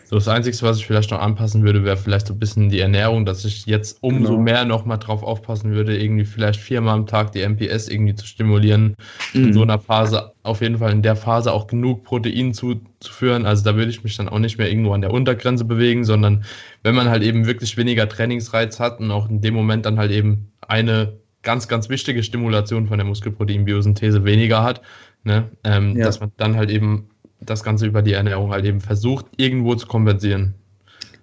So, 0.05 0.17
das 0.17 0.27
Einzige, 0.27 0.55
was 0.61 0.77
ich 0.77 0.85
vielleicht 0.85 1.09
noch 1.09 1.19
anpassen 1.19 1.63
würde, 1.63 1.83
wäre 1.83 1.97
vielleicht 1.97 2.27
so 2.27 2.33
ein 2.33 2.39
bisschen 2.39 2.69
die 2.69 2.79
Ernährung, 2.79 3.25
dass 3.25 3.43
ich 3.43 3.65
jetzt 3.65 3.97
umso 4.01 4.33
genau. 4.33 4.43
mehr 4.43 4.65
nochmal 4.65 4.99
drauf 4.99 5.23
aufpassen 5.23 5.71
würde, 5.71 5.97
irgendwie 5.97 6.25
vielleicht 6.25 6.59
viermal 6.59 6.93
am 6.93 7.07
Tag 7.07 7.31
die 7.31 7.41
MPS 7.41 7.87
irgendwie 7.87 8.13
zu 8.13 8.27
stimulieren. 8.27 8.95
Mhm. 9.33 9.45
In 9.45 9.53
so 9.53 9.63
einer 9.63 9.79
Phase, 9.79 10.33
auf 10.43 10.61
jeden 10.61 10.77
Fall 10.77 10.91
in 10.91 11.01
der 11.01 11.15
Phase 11.15 11.51
auch 11.51 11.65
genug 11.65 12.03
Protein 12.03 12.53
zuzuführen. 12.53 13.47
Also 13.47 13.63
da 13.63 13.75
würde 13.75 13.89
ich 13.89 14.03
mich 14.03 14.15
dann 14.15 14.29
auch 14.29 14.39
nicht 14.39 14.59
mehr 14.59 14.69
irgendwo 14.69 14.93
an 14.93 15.01
der 15.01 15.11
Untergrenze 15.11 15.65
bewegen, 15.65 16.03
sondern 16.03 16.43
wenn 16.83 16.93
man 16.93 17.09
halt 17.09 17.23
eben 17.23 17.47
wirklich 17.47 17.77
weniger 17.77 18.07
Trainingsreiz 18.07 18.79
hat 18.79 18.99
und 18.99 19.09
auch 19.09 19.27
in 19.27 19.41
dem 19.41 19.55
Moment 19.55 19.87
dann 19.87 19.97
halt 19.97 20.11
eben 20.11 20.51
eine 20.61 21.17
ganz, 21.41 21.67
ganz 21.67 21.89
wichtige 21.89 22.23
Stimulation 22.23 22.87
von 22.87 22.97
der 22.97 23.07
Muskelproteinbiosynthese 23.07 24.25
weniger 24.25 24.63
hat, 24.63 24.81
ne, 25.23 25.49
ähm, 25.63 25.95
ja. 25.95 26.05
dass 26.05 26.19
man 26.19 26.31
dann 26.37 26.57
halt 26.57 26.69
eben 26.69 27.09
das 27.49 27.63
Ganze 27.63 27.85
über 27.85 28.01
die 28.01 28.13
Ernährung 28.13 28.51
halt 28.51 28.65
eben 28.65 28.81
versucht, 28.81 29.25
irgendwo 29.37 29.75
zu 29.75 29.87
kompensieren. 29.87 30.53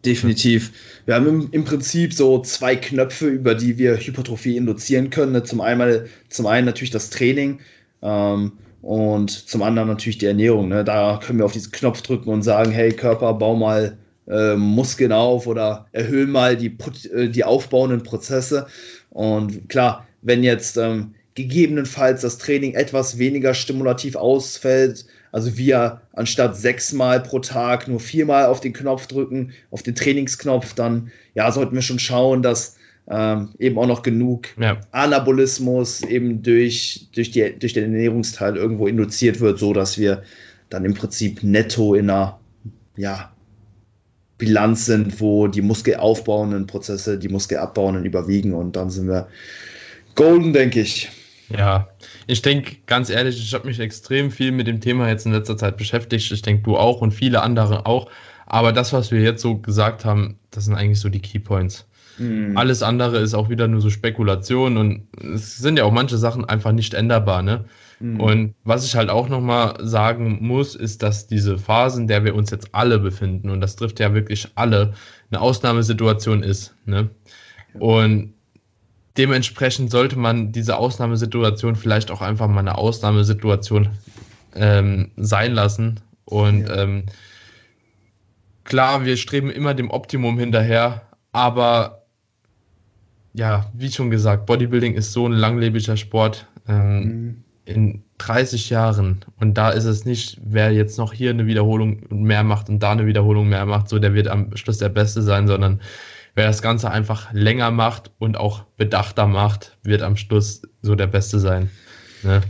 Definitiv. 0.05 0.73
Wir 1.07 1.15
haben 1.15 1.49
im, 1.51 1.65
Prinzip 1.65 2.13
so 2.13 2.41
zwei 2.43 2.77
Knöpfe, 2.77 3.27
über 3.27 3.55
die 3.55 3.79
wir 3.79 3.97
Hypertrophie 3.97 4.57
induzieren 4.57 5.11
können. 5.11 5.33
Ne, 5.33 5.45
zum, 5.45 5.61
einmal, 5.61 6.07
zum 6.29 6.47
einen 6.47 6.67
natürlich 6.67 6.91
das 6.91 7.11
Training 7.11 7.61
ähm, 8.03 8.53
und 8.83 9.31
zum 9.31 9.63
anderen 9.63 9.89
natürlich 9.89 10.19
die 10.19 10.27
Ernährung. 10.27 10.69
Ne? 10.69 10.85
Da 10.85 11.21
können 11.25 11.39
wir 11.39 11.47
auf 11.47 11.53
diesen 11.53 11.73
Knopf 11.73 12.03
drücken 12.03 12.29
und 12.29 12.43
sagen, 12.43 12.71
hey 12.71 12.93
Körper, 12.93 13.33
bau 13.35 13.57
mal 13.57 13.97
äh, 14.29 14.57
Muskeln 14.57 15.13
auf 15.13 15.47
oder 15.47 15.87
erhöhe 15.93 16.27
mal 16.27 16.57
die, 16.57 16.77
äh, 17.15 17.29
die 17.29 17.45
aufbauenden 17.45 18.03
Prozesse. 18.03 18.67
Und 19.11 19.69
klar, 19.71 20.07
wenn 20.21 20.43
jetzt 20.43 20.77
ähm, 20.77 21.15
gegebenenfalls 21.35 22.21
das 22.23 22.39
Training 22.39 22.75
etwas 22.75 23.19
weniger 23.19 23.55
stimulativ 23.55 24.17
ausfällt, 24.17 25.07
also 25.35 25.57
wir 25.57 26.01
anstatt 26.13 26.57
sechsmal 26.57 27.19
pro 27.19 27.41
Tag 27.41 27.89
nur 27.89 27.99
viermal 27.99 28.47
auf 28.47 28.61
den 28.61 28.73
Knopf 28.73 29.09
drücken, 29.09 29.51
auf 29.73 29.83
den 29.83 29.97
Trainingsknopf, 29.97 30.75
dann 30.75 31.11
ja, 31.35 31.51
sollten 31.51 31.75
wir 31.75 31.83
schon 31.83 31.99
schauen, 31.99 32.41
dass 32.41 32.77
ähm, 33.09 33.49
eben 33.59 33.77
auch 33.77 33.89
noch 33.89 34.03
genug 34.05 34.47
ja. 34.61 34.81
Anabolismus 34.93 36.03
eben 36.03 36.45
durch, 36.45 37.09
durch, 37.17 37.33
die, 37.33 37.53
durch 37.59 37.73
den 37.73 37.83
Ernährungsteil 37.83 38.57
irgendwo 38.57 38.87
induziert 38.87 39.41
wird, 39.41 39.59
so 39.59 39.73
dass 39.73 39.99
wir 39.99 40.23
dann 40.71 40.85
im 40.85 40.95
Prinzip 40.95 41.43
netto 41.43 41.97
in 41.97 42.11
einer 42.11 42.39
ja, 42.97 43.33
Bilanz 44.39 44.87
sind, 44.87 45.21
wo 45.21 45.49
die 45.49 45.63
muskelaufbauenden 45.63 46.69
Prozesse 46.69 47.19
die 47.19 47.29
muskelabbauenden 47.29 48.05
überwiegen 48.05 48.55
und 48.55 48.77
dann 48.77 48.89
sind 48.89 49.09
wir 49.09 49.27
golden, 50.15 50.53
denke 50.53 50.83
ich. 50.83 51.11
Ja, 51.51 51.89
ich 52.27 52.43
denke, 52.43 52.77
ganz 52.87 53.11
ehrlich, 53.11 53.39
ich 53.39 53.53
habe 53.55 53.67
mich 53.67 53.79
extrem 53.81 54.31
viel 54.31 54.53
mit 54.53 54.67
dem 54.67 54.81
Thema 54.81 55.09
jetzt 55.09 55.27
in 55.27 55.33
letzter 55.33 55.57
Zeit 55.57 55.77
beschäftigt. 55.77 56.31
Ich 56.33 56.43
denke, 56.43 56.63
du 56.63 56.77
auch 56.77 57.01
und 57.01 57.13
viele 57.13 57.43
andere 57.43 57.87
auch. 57.87 58.11
Aber 58.47 58.73
das, 58.73 58.93
was 58.93 59.11
wir 59.11 59.21
jetzt 59.21 59.43
so 59.43 59.59
gesagt 59.59 60.05
haben, 60.05 60.39
das 60.51 60.65
sind 60.67 60.75
eigentlich 60.75 61.01
so 61.01 61.09
die 61.09 61.21
Keypoints. 61.21 61.87
Mhm. 62.19 62.57
Alles 62.57 62.83
andere 62.83 63.19
ist 63.19 63.35
auch 63.35 63.49
wieder 63.49 63.69
nur 63.69 63.81
so 63.81 63.91
Spekulation 63.91 64.77
und 64.77 65.09
es 65.35 65.57
sind 65.57 65.79
ja 65.79 65.85
auch 65.85 65.93
manche 65.93 66.17
Sachen 66.17 66.45
einfach 66.45 66.73
nicht 66.73 66.95
änderbar, 66.95 67.43
ne? 67.43 67.65
Mhm. 68.01 68.21
Und 68.21 68.55
was 68.65 68.85
ich 68.85 68.97
halt 68.97 69.11
auch 69.11 69.29
nochmal 69.29 69.77
sagen 69.81 70.39
muss, 70.41 70.75
ist, 70.75 71.03
dass 71.03 71.27
diese 71.27 71.59
Phase, 71.59 72.01
in 72.01 72.09
der 72.09 72.25
wir 72.25 72.35
uns 72.35 72.51
jetzt 72.51 72.69
alle 72.73 72.99
befinden, 72.99 73.51
und 73.51 73.61
das 73.61 73.77
trifft 73.77 74.01
ja 74.01 74.15
wirklich 74.15 74.49
alle, 74.55 74.95
eine 75.31 75.41
Ausnahmesituation 75.41 76.43
ist. 76.43 76.75
Ne? 76.87 77.11
Und 77.79 78.34
dementsprechend 79.17 79.91
sollte 79.91 80.19
man 80.19 80.53
diese 80.53 80.77
Ausnahmesituation 80.77 81.77
vielleicht 81.77 82.11
auch 82.11 82.21
einfach 82.21 82.49
mal 82.49 82.61
eine 82.61 82.77
Ausnahmesituation 82.77 83.91
ähm, 84.55 85.11
sein 85.17 85.53
lassen. 85.53 86.01
Und 86.25 86.69
ja. 86.69 86.83
ähm, 86.83 87.05
klar, 88.65 89.05
wir 89.05 89.17
streben 89.17 89.51
immer 89.51 89.75
dem 89.75 89.91
Optimum 89.91 90.39
hinterher, 90.39 91.03
aber 91.33 92.05
ja, 93.35 93.67
wie 93.75 93.91
schon 93.91 94.11
gesagt, 94.11 94.47
Bodybuilding 94.47 94.95
ist 94.95 95.13
so 95.13 95.27
ein 95.27 95.33
langlebiger 95.33 95.97
Sport. 95.97 96.47
Ähm, 96.69 97.01
mhm. 97.01 97.45
In 97.67 98.05
30 98.19 98.69
Jahren, 98.69 99.21
und 99.41 99.55
da 99.55 99.71
ist 99.71 99.87
es 99.87 100.05
nicht, 100.05 100.39
wer 100.45 100.71
jetzt 100.71 100.99
noch 100.99 101.15
hier 101.15 101.31
eine 101.31 101.47
Wiederholung 101.47 102.03
mehr 102.11 102.45
macht 102.45 102.69
und 102.69 102.81
da 102.81 102.93
eine 102.93 103.07
Wiederholung 103.07 103.49
mehr 103.49 103.65
macht, 103.65 103.89
so 103.89 103.99
der 103.99 104.13
wird 104.13 104.29
am 104.29 104.55
Schluss 104.55 104.79
der 104.79 104.91
Beste 104.91 105.23
sein, 105.23 105.49
sondern 105.49 105.81
wer 106.35 106.47
das 106.47 106.63
Ganze 106.63 106.91
einfach 106.91 107.33
länger 107.33 107.71
macht 107.71 108.11
und 108.19 108.37
auch 108.37 108.65
bedachter 108.77 109.27
macht, 109.27 109.77
wird 109.83 110.03
am 110.03 110.17
Schluss 110.17 110.63
so 110.83 110.95
der 110.95 111.07
Beste 111.07 111.39
sein. 111.39 111.71
Ne? 112.23 112.41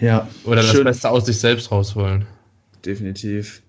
Ja. 0.00 0.28
Oder 0.44 0.62
das 0.62 0.82
Beste 0.82 1.10
aus 1.10 1.26
sich 1.26 1.38
selbst 1.38 1.70
rausholen. 1.70 2.26
Definitiv. 2.84 3.62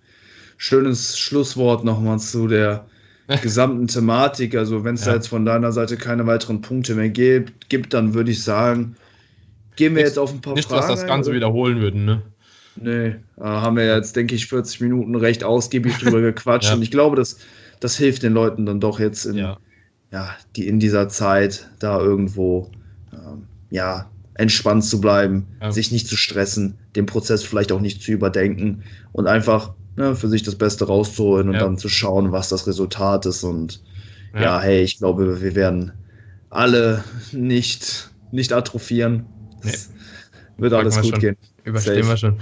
Schönes 0.58 1.18
Schlusswort 1.18 1.84
nochmal 1.84 2.20
zu 2.20 2.48
der 2.48 2.86
gesamten 3.42 3.88
Thematik. 3.88 4.56
Also, 4.56 4.84
wenn 4.84 4.96
es 4.96 5.02
ja. 5.02 5.12
da 5.12 5.16
jetzt 5.16 5.28
von 5.28 5.46
deiner 5.46 5.72
Seite 5.72 5.98
keine 5.98 6.26
weiteren 6.26 6.62
Punkte 6.62 6.96
mehr 6.96 7.10
gibt, 7.10 7.70
gibt 7.70 7.94
dann 7.94 8.14
würde 8.14 8.32
ich 8.32 8.44
sagen, 8.44 8.96
gehen 9.76 9.96
wir 9.96 10.04
nicht, 10.04 10.10
jetzt 10.10 10.20
auf 10.20 10.34
ein 10.34 10.42
paar 10.42 10.54
nicht, 10.54 10.68
Fragen. 10.68 10.82
Nicht, 10.82 10.90
dass 10.90 11.00
das 11.00 11.08
Ganze 11.08 11.32
ein, 11.32 11.36
wiederholen 11.36 11.80
würden, 11.80 12.06
ne? 12.06 12.22
Nee, 12.76 13.08
äh, 13.08 13.44
haben 13.44 13.76
wir 13.76 13.86
jetzt, 13.86 14.16
denke 14.16 14.36
ich, 14.36 14.48
40 14.48 14.82
Minuten 14.82 15.16
recht 15.16 15.44
ausgiebig 15.44 15.98
drüber 15.98 16.22
gequatscht. 16.34 16.70
ja. 16.70 16.76
Und 16.76 16.82
ich 16.82 16.92
glaube, 16.92 17.16
das 17.16 17.38
das 17.80 17.98
hilft 17.98 18.24
den 18.24 18.34
Leuten 18.34 18.66
dann 18.66 18.80
doch 18.80 19.00
jetzt 19.00 19.26
in, 19.26 19.38
ja. 19.38 19.58
ja 20.12 20.30
die 20.56 20.68
in 20.68 20.80
dieser 20.80 21.10
Zeit 21.10 21.70
da 21.80 22.00
irgendwo 22.00 22.72
ähm, 23.14 23.48
ja, 23.70 24.10
entspannt 24.36 24.86
zu 24.86 25.02
bleiben, 25.02 25.48
ja. 25.62 25.72
sich 25.72 25.92
nicht 25.92 26.08
zu 26.08 26.16
stressen, 26.16 26.78
den 26.96 27.06
Prozess 27.06 27.44
vielleicht 27.44 27.72
auch 27.72 27.82
nicht 27.82 28.02
zu 28.02 28.12
überdenken 28.12 28.84
und 29.12 29.28
einfach 29.28 29.74
ne, 29.96 30.16
für 30.16 30.30
sich 30.30 30.44
das 30.44 30.56
Beste 30.56 30.88
rauszuholen 30.88 31.50
und 31.50 31.56
ja. 31.56 31.62
dann 31.62 31.78
zu 31.78 31.90
schauen, 31.90 32.32
was 32.32 32.50
das 32.50 32.66
Resultat 32.66 33.26
ist. 33.26 33.44
Und 33.44 33.84
ja. 34.34 34.42
ja, 34.42 34.62
hey, 34.62 34.82
ich 34.82 34.98
glaube, 34.98 35.42
wir 35.42 35.56
werden 35.56 35.92
alle 36.50 37.04
nicht, 37.32 38.10
nicht 38.32 38.54
atrophieren. 38.54 39.26
Nee. 39.64 39.74
Wird 40.58 40.74
alles 40.74 40.96
gut 41.02 41.12
schon. 41.12 41.20
gehen. 41.20 41.38
Überstehen 41.64 42.04
Safe. 42.04 42.08
wir 42.08 42.18
schon. 42.18 42.38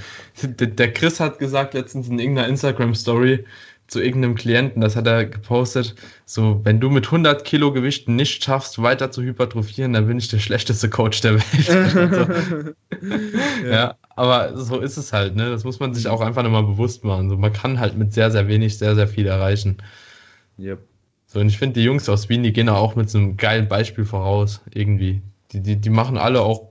Der 0.77 0.93
Chris 0.93 1.19
hat 1.19 1.39
gesagt 1.39 1.73
letztens 1.73 2.07
in 2.07 2.19
irgendeiner 2.19 2.47
Instagram-Story, 2.47 3.43
zu 3.87 4.01
irgendeinem 4.01 4.35
Klienten, 4.35 4.81
das 4.81 4.95
hat 4.95 5.07
er 5.07 5.25
gepostet, 5.25 5.95
so, 6.25 6.59
wenn 6.63 6.79
du 6.79 6.89
mit 6.89 7.05
100 7.05 7.45
Kilo 7.45 7.71
Gewichten 7.71 8.15
nicht 8.15 8.43
schaffst, 8.43 8.81
weiter 8.81 9.11
zu 9.11 9.21
hypertrophieren, 9.23 9.93
dann 9.93 10.07
bin 10.07 10.17
ich 10.17 10.27
der 10.27 10.39
schlechteste 10.39 10.89
Coach 10.89 11.21
der 11.21 11.35
Welt. 11.35 12.75
ja. 13.63 13.69
ja. 13.69 13.95
aber 14.15 14.57
so 14.57 14.79
ist 14.79 14.97
es 14.97 15.13
halt, 15.13 15.35
ne? 15.35 15.49
Das 15.49 15.63
muss 15.63 15.79
man 15.79 15.93
sich 15.93 16.07
auch 16.07 16.21
einfach 16.21 16.43
nochmal 16.43 16.63
bewusst 16.63 17.05
machen. 17.05 17.29
So, 17.29 17.37
man 17.37 17.53
kann 17.53 17.79
halt 17.79 17.97
mit 17.97 18.13
sehr, 18.13 18.29
sehr 18.29 18.47
wenig 18.47 18.77
sehr, 18.77 18.95
sehr 18.95 19.07
viel 19.07 19.27
erreichen. 19.27 19.77
Yep. 20.59 20.79
So, 21.27 21.39
und 21.39 21.47
ich 21.47 21.57
finde, 21.57 21.79
die 21.79 21.85
Jungs 21.85 22.09
aus 22.09 22.29
Wien, 22.29 22.43
die 22.43 22.53
gehen 22.53 22.69
auch 22.69 22.95
mit 22.95 23.09
so 23.09 23.17
einem 23.17 23.37
geilen 23.37 23.67
Beispiel 23.67 24.05
voraus, 24.05 24.61
irgendwie. 24.73 25.21
Die, 25.51 25.61
die, 25.61 25.77
die 25.77 25.89
machen 25.89 26.17
alle 26.17 26.41
auch 26.41 26.66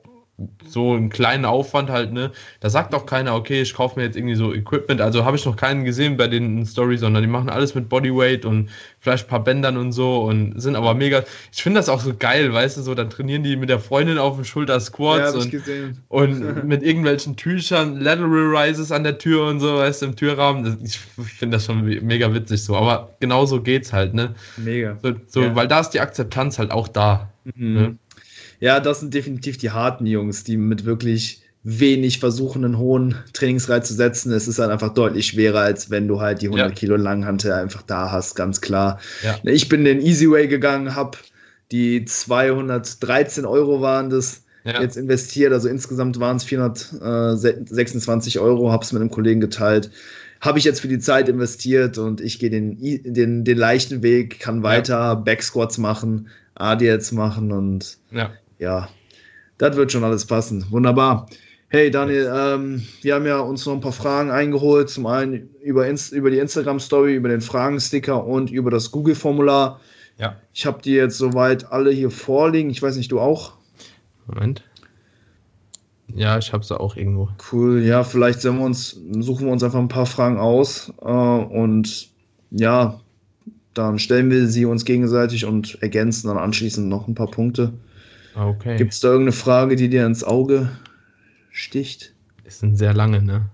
so 0.66 0.92
einen 0.92 1.08
kleinen 1.08 1.46
Aufwand 1.46 1.88
halt, 1.88 2.12
ne? 2.12 2.30
Da 2.60 2.68
sagt 2.68 2.94
auch 2.94 3.06
keiner, 3.06 3.34
okay, 3.34 3.62
ich 3.62 3.72
kaufe 3.72 3.98
mir 3.98 4.04
jetzt 4.04 4.16
irgendwie 4.16 4.34
so 4.34 4.52
Equipment. 4.52 5.00
Also 5.00 5.24
habe 5.24 5.36
ich 5.36 5.46
noch 5.46 5.56
keinen 5.56 5.84
gesehen 5.84 6.18
bei 6.18 6.28
den 6.28 6.66
Stories, 6.66 7.00
sondern 7.00 7.22
die 7.22 7.28
machen 7.28 7.48
alles 7.48 7.74
mit 7.74 7.88
Bodyweight 7.88 8.44
und 8.44 8.68
vielleicht 9.00 9.26
ein 9.26 9.30
paar 9.30 9.42
Bändern 9.42 9.78
und 9.78 9.92
so 9.92 10.22
und 10.24 10.60
sind 10.60 10.76
aber 10.76 10.92
mega. 10.92 11.24
Ich 11.52 11.62
finde 11.62 11.78
das 11.78 11.88
auch 11.88 12.00
so 12.00 12.12
geil, 12.14 12.52
weißt 12.52 12.76
du, 12.76 12.82
so 12.82 12.94
dann 12.94 13.08
trainieren 13.08 13.44
die 13.44 13.56
mit 13.56 13.70
der 13.70 13.78
Freundin 13.78 14.18
auf 14.18 14.34
dem 14.34 14.44
Schulter 14.44 14.78
Squats 14.78 15.34
ja, 15.34 15.40
und, 15.40 16.40
und 16.40 16.64
mit 16.66 16.82
irgendwelchen 16.82 17.36
Tüchern, 17.36 17.98
Lateral 17.98 18.54
Rises 18.54 18.92
an 18.92 19.04
der 19.04 19.16
Tür 19.16 19.46
und 19.46 19.60
so, 19.60 19.76
weißt 19.76 20.02
du, 20.02 20.06
im 20.06 20.16
Türrahmen. 20.16 20.80
Ich 20.84 20.98
finde 20.98 21.56
das 21.56 21.64
schon 21.64 21.82
mega 21.82 22.34
witzig 22.34 22.62
so. 22.62 22.76
Aber 22.76 23.16
genau 23.20 23.46
so 23.46 23.62
geht's 23.62 23.92
halt, 23.94 24.12
ne? 24.12 24.34
Mega. 24.58 24.98
So, 25.02 25.12
so 25.28 25.40
ja. 25.42 25.56
weil 25.56 25.66
da 25.66 25.80
ist 25.80 25.90
die 25.90 26.00
Akzeptanz 26.00 26.58
halt 26.58 26.72
auch 26.72 26.88
da. 26.88 27.30
Mhm. 27.54 27.74
Ne? 27.74 27.98
Ja, 28.60 28.80
das 28.80 29.00
sind 29.00 29.14
definitiv 29.14 29.58
die 29.58 29.70
harten 29.70 30.06
Jungs, 30.06 30.44
die 30.44 30.56
mit 30.56 30.84
wirklich 30.84 31.42
wenig 31.68 32.20
versuchen, 32.20 32.64
einen 32.64 32.78
hohen 32.78 33.16
Trainingsreiz 33.32 33.88
zu 33.88 33.94
setzen. 33.94 34.32
Es 34.32 34.46
ist 34.46 34.60
halt 34.60 34.70
einfach 34.70 34.94
deutlich 34.94 35.26
schwerer, 35.26 35.60
als 35.60 35.90
wenn 35.90 36.06
du 36.06 36.20
halt 36.20 36.40
die 36.40 36.46
100 36.46 36.68
ja. 36.68 36.74
Kilo 36.74 36.94
Langhantel 36.94 37.52
einfach 37.52 37.82
da 37.82 38.12
hast, 38.12 38.36
ganz 38.36 38.60
klar. 38.60 39.00
Ja. 39.24 39.36
Ich 39.42 39.68
bin 39.68 39.84
den 39.84 40.00
Easy 40.00 40.30
Way 40.30 40.46
gegangen, 40.46 40.94
habe 40.94 41.18
die 41.72 42.04
213 42.04 43.44
Euro 43.44 43.80
waren 43.82 44.10
das 44.10 44.44
ja. 44.62 44.80
jetzt 44.80 44.96
investiert, 44.96 45.52
also 45.52 45.68
insgesamt 45.68 46.20
waren 46.20 46.36
es 46.36 46.44
426 46.44 48.38
Euro, 48.38 48.70
habe 48.70 48.84
es 48.84 48.92
mit 48.92 49.00
einem 49.00 49.10
Kollegen 49.10 49.40
geteilt. 49.40 49.90
Habe 50.40 50.60
ich 50.60 50.64
jetzt 50.64 50.80
für 50.80 50.88
die 50.88 51.00
Zeit 51.00 51.28
investiert 51.28 51.98
und 51.98 52.20
ich 52.20 52.38
gehe 52.38 52.50
den, 52.50 52.78
den, 52.80 53.42
den 53.42 53.58
leichten 53.58 54.04
Weg, 54.04 54.38
kann 54.38 54.62
weiter 54.62 55.16
Backsquats 55.16 55.78
machen, 55.78 56.28
ADLs 56.54 57.10
machen 57.10 57.50
und 57.50 57.98
ja 58.12 58.30
ja, 58.58 58.88
das 59.58 59.76
wird 59.76 59.92
schon 59.92 60.04
alles 60.04 60.26
passen. 60.26 60.64
Wunderbar. 60.70 61.26
Hey 61.68 61.90
Daniel, 61.90 62.32
ähm, 62.32 62.82
wir 63.02 63.14
haben 63.14 63.26
ja 63.26 63.40
uns 63.40 63.66
noch 63.66 63.72
ein 63.72 63.80
paar 63.80 63.92
Fragen 63.92 64.30
eingeholt. 64.30 64.88
Zum 64.88 65.06
einen 65.06 65.50
über, 65.62 65.86
Inst 65.88 66.12
über 66.12 66.30
die 66.30 66.38
Instagram-Story, 66.38 67.14
über 67.14 67.28
den 67.28 67.40
Fragensticker 67.40 68.24
und 68.24 68.50
über 68.50 68.70
das 68.70 68.92
Google-Formular. 68.92 69.80
Ja. 70.18 70.36
Ich 70.54 70.64
habe 70.64 70.80
die 70.80 70.92
jetzt 70.92 71.18
soweit 71.18 71.70
alle 71.72 71.90
hier 71.90 72.10
vorliegen. 72.10 72.70
Ich 72.70 72.80
weiß 72.80 72.96
nicht, 72.96 73.10
du 73.10 73.20
auch? 73.20 73.54
Moment. 74.26 74.62
Ja, 76.14 76.38
ich 76.38 76.52
habe 76.52 76.64
sie 76.64 76.78
auch 76.78 76.96
irgendwo. 76.96 77.28
Cool. 77.52 77.82
Ja, 77.82 78.04
vielleicht 78.04 78.44
wir 78.44 78.60
uns, 78.60 78.98
suchen 79.18 79.46
wir 79.46 79.52
uns 79.52 79.64
einfach 79.64 79.80
ein 79.80 79.88
paar 79.88 80.06
Fragen 80.06 80.38
aus 80.38 80.92
äh, 81.02 81.04
und 81.04 82.08
ja, 82.50 83.00
dann 83.74 83.98
stellen 83.98 84.30
wir 84.30 84.46
sie 84.46 84.64
uns 84.64 84.84
gegenseitig 84.84 85.44
und 85.44 85.82
ergänzen 85.82 86.28
dann 86.28 86.38
anschließend 86.38 86.88
noch 86.88 87.08
ein 87.08 87.14
paar 87.14 87.30
Punkte. 87.30 87.72
Okay. 88.36 88.76
Gibt 88.76 88.92
es 88.92 89.00
da 89.00 89.08
irgendeine 89.08 89.32
Frage, 89.32 89.76
die 89.76 89.88
dir 89.88 90.04
ins 90.04 90.22
Auge 90.22 90.70
sticht? 91.50 92.12
Es 92.44 92.60
sind 92.60 92.76
sehr 92.76 92.92
lange, 92.92 93.22
ne? 93.22 93.46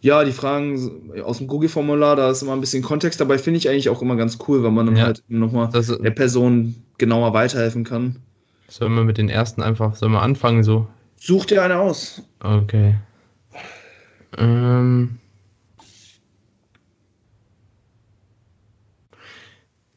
Ja, 0.00 0.24
die 0.24 0.32
Fragen 0.32 1.12
aus 1.22 1.38
dem 1.38 1.46
Google-Formular, 1.46 2.16
da 2.16 2.30
ist 2.30 2.42
immer 2.42 2.52
ein 2.52 2.60
bisschen 2.60 2.82
Kontext 2.82 3.20
dabei, 3.20 3.38
finde 3.38 3.58
ich 3.58 3.68
eigentlich 3.68 3.88
auch 3.88 4.02
immer 4.02 4.16
ganz 4.16 4.38
cool, 4.46 4.62
weil 4.62 4.70
man 4.70 4.86
dann 4.86 4.96
ja, 4.96 5.04
halt 5.04 5.22
nochmal 5.28 5.70
der 5.70 6.10
Person 6.10 6.74
genauer 6.98 7.32
weiterhelfen 7.32 7.84
kann. 7.84 8.16
Sollen 8.68 8.94
wir 8.94 9.04
mit 9.04 9.16
den 9.16 9.28
ersten 9.28 9.62
einfach, 9.62 9.94
sollen 9.94 10.12
wir 10.12 10.22
anfangen 10.22 10.62
so? 10.62 10.88
Such 11.16 11.46
dir 11.46 11.62
eine 11.62 11.78
aus. 11.78 12.20
Okay. 12.40 12.96
Ähm, 14.36 15.18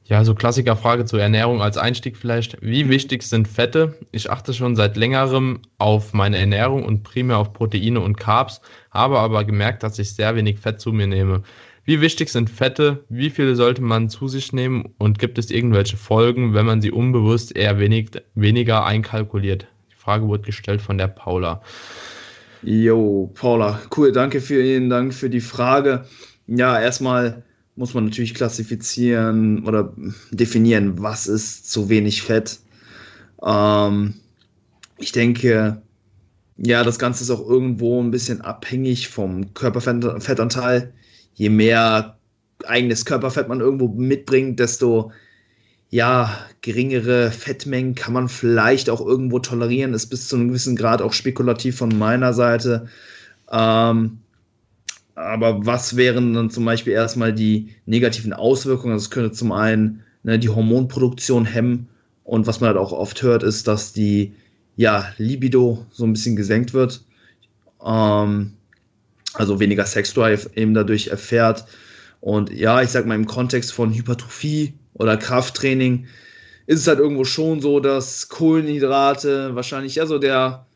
Ja, 0.07 0.23
so 0.23 0.33
Klassikerfrage 0.33 1.03
zur 1.03 1.21
Ernährung 1.21 1.61
als 1.61 1.77
Einstieg 1.77 2.15
vielleicht. 2.15 2.57
Wie 2.61 2.87
wichtig 2.87 3.23
sind 3.23 3.45
Fette? 3.45 3.97
Ich 4.11 4.31
achte 4.31 4.53
schon 4.53 4.77
seit 4.77 4.95
längerem 4.95 5.59
auf 5.79 6.13
meine 6.13 6.37
Ernährung 6.37 6.85
und 6.85 7.03
primär 7.03 7.37
auf 7.37 7.51
Proteine 7.51 7.99
und 7.99 8.15
Carbs, 8.15 8.61
habe 8.89 9.19
aber 9.19 9.43
gemerkt, 9.43 9.83
dass 9.83 9.99
ich 9.99 10.13
sehr 10.13 10.33
wenig 10.37 10.59
Fett 10.59 10.79
zu 10.79 10.93
mir 10.93 11.07
nehme. 11.07 11.43
Wie 11.83 11.99
wichtig 11.99 12.29
sind 12.29 12.49
Fette? 12.49 13.03
Wie 13.09 13.29
viele 13.29 13.57
sollte 13.57 13.81
man 13.81 14.07
zu 14.07 14.29
sich 14.29 14.53
nehmen? 14.53 14.93
Und 14.97 15.19
gibt 15.19 15.37
es 15.37 15.51
irgendwelche 15.51 15.97
Folgen, 15.97 16.53
wenn 16.53 16.65
man 16.65 16.81
sie 16.81 16.91
unbewusst 16.91 17.53
eher 17.53 17.77
wenig, 17.77 18.11
weniger 18.33 18.85
einkalkuliert? 18.85 19.67
Die 19.91 19.95
Frage 19.95 20.25
wurde 20.29 20.43
gestellt 20.43 20.81
von 20.81 20.97
der 20.97 21.07
Paula. 21.07 21.61
Jo, 22.63 23.29
Paula, 23.33 23.81
cool, 23.97 24.13
danke, 24.13 24.39
vielen 24.39 24.89
Dank 24.89 25.13
für 25.13 25.29
die 25.29 25.41
Frage. 25.41 26.05
Ja, 26.47 26.79
erstmal 26.79 27.43
muss 27.77 27.93
man 27.93 28.05
natürlich 28.05 28.33
klassifizieren 28.33 29.65
oder 29.65 29.93
definieren, 30.31 31.01
was 31.01 31.27
ist 31.27 31.71
zu 31.71 31.89
wenig 31.89 32.23
Fett. 32.23 32.59
Ähm, 33.45 34.15
ich 34.97 35.11
denke, 35.11 35.81
ja, 36.57 36.83
das 36.83 36.97
Ganze 36.97 37.23
ist 37.23 37.29
auch 37.29 37.47
irgendwo 37.47 38.01
ein 38.01 38.11
bisschen 38.11 38.41
abhängig 38.41 39.09
vom 39.09 39.53
Körperfettanteil. 39.53 40.93
Je 41.35 41.49
mehr 41.49 42.17
eigenes 42.65 43.05
Körperfett 43.05 43.47
man 43.47 43.61
irgendwo 43.61 43.87
mitbringt, 43.89 44.59
desto 44.59 45.11
ja, 45.89 46.35
geringere 46.61 47.31
Fettmengen 47.31 47.95
kann 47.95 48.11
man 48.11 48.27
vielleicht 48.27 48.89
auch 48.89 48.99
irgendwo 48.99 49.39
tolerieren, 49.39 49.93
ist 49.93 50.07
bis 50.07 50.27
zu 50.27 50.35
einem 50.35 50.49
gewissen 50.49 50.75
Grad 50.75 51.01
auch 51.01 51.13
spekulativ 51.13 51.77
von 51.77 51.97
meiner 51.97 52.33
Seite. 52.33 52.87
Ähm, 53.51 54.19
aber 55.17 55.65
was 55.65 55.97
wären 55.97 56.35
dann 56.35 56.51
zum 56.51 56.63
Beispiel 56.63 56.93
erstmal 56.93 57.33
die 57.33 57.69
negativen 57.87 58.33
Auswirkungen? 58.33 58.93
Das 58.93 59.09
könnte 59.09 59.31
zum 59.31 59.51
einen 59.51 60.03
ne, 60.21 60.37
die 60.37 60.49
Hormonproduktion 60.49 61.45
hemmen 61.45 61.89
und 62.23 62.45
was 62.45 62.59
man 62.59 62.67
halt 62.67 62.77
auch 62.77 62.91
oft 62.91 63.23
hört, 63.23 63.41
ist, 63.41 63.67
dass 63.67 63.93
die 63.93 64.35
ja, 64.75 65.11
Libido 65.17 65.83
so 65.89 66.05
ein 66.05 66.13
bisschen 66.13 66.35
gesenkt 66.35 66.75
wird. 66.75 67.03
Ähm, 67.83 68.53
also 69.33 69.59
weniger 69.59 69.87
Sexdrive 69.87 70.51
eben 70.55 70.75
dadurch 70.75 71.07
erfährt. 71.07 71.65
Und 72.21 72.51
ja, 72.51 72.83
ich 72.83 72.89
sag 72.89 73.07
mal, 73.07 73.15
im 73.15 73.25
Kontext 73.25 73.73
von 73.73 73.91
Hypertrophie 73.91 74.75
oder 74.93 75.17
Krafttraining 75.17 76.05
ist 76.67 76.81
es 76.81 76.87
halt 76.87 76.99
irgendwo 76.99 77.23
schon 77.23 77.59
so, 77.59 77.79
dass 77.79 78.29
Kohlenhydrate 78.29 79.55
wahrscheinlich 79.55 79.95
ja 79.95 80.05
der 80.19 80.67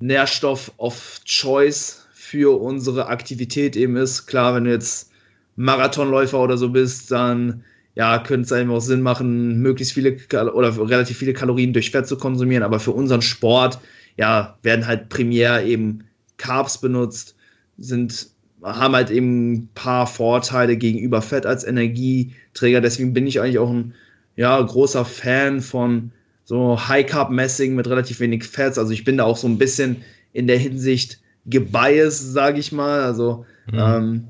Nährstoff 0.00 0.72
of 0.78 1.20
Choice 1.24 2.01
für 2.32 2.58
unsere 2.58 3.08
Aktivität 3.08 3.76
eben 3.76 3.94
ist. 3.96 4.24
Klar, 4.26 4.54
wenn 4.54 4.64
du 4.64 4.70
jetzt 4.70 5.10
Marathonläufer 5.56 6.40
oder 6.40 6.56
so 6.56 6.70
bist, 6.70 7.10
dann 7.10 7.62
ja, 7.94 8.18
könnte 8.20 8.46
es 8.46 8.52
einfach 8.52 8.76
auch 8.76 8.80
Sinn 8.80 9.02
machen, 9.02 9.60
möglichst 9.60 9.92
viele 9.92 10.16
oder 10.54 10.88
relativ 10.88 11.18
viele 11.18 11.34
Kalorien 11.34 11.74
durch 11.74 11.90
Fett 11.90 12.06
zu 12.06 12.16
konsumieren. 12.16 12.62
Aber 12.62 12.80
für 12.80 12.92
unseren 12.92 13.20
Sport, 13.20 13.78
ja, 14.16 14.56
werden 14.62 14.86
halt 14.86 15.10
primär 15.10 15.62
eben 15.66 16.04
Carbs 16.38 16.80
benutzt, 16.80 17.36
sind, 17.76 18.28
haben 18.62 18.94
halt 18.94 19.10
eben 19.10 19.52
ein 19.52 19.68
paar 19.74 20.06
Vorteile 20.06 20.78
gegenüber 20.78 21.20
Fett 21.20 21.44
als 21.44 21.64
Energieträger. 21.64 22.80
Deswegen 22.80 23.12
bin 23.12 23.26
ich 23.26 23.42
eigentlich 23.42 23.58
auch 23.58 23.70
ein 23.70 23.92
ja, 24.36 24.58
großer 24.58 25.04
Fan 25.04 25.60
von 25.60 26.12
so 26.46 26.88
High 26.88 27.04
Carb 27.04 27.30
Messing 27.30 27.74
mit 27.74 27.88
relativ 27.88 28.20
wenig 28.20 28.44
Fett. 28.44 28.78
Also 28.78 28.90
ich 28.92 29.04
bin 29.04 29.18
da 29.18 29.24
auch 29.24 29.36
so 29.36 29.46
ein 29.46 29.58
bisschen 29.58 29.96
in 30.32 30.46
der 30.46 30.56
Hinsicht 30.56 31.18
gebiased, 31.46 32.32
sage 32.32 32.60
ich 32.60 32.72
mal. 32.72 33.00
Also, 33.00 33.44
mhm. 33.70 33.78
ähm, 33.78 34.28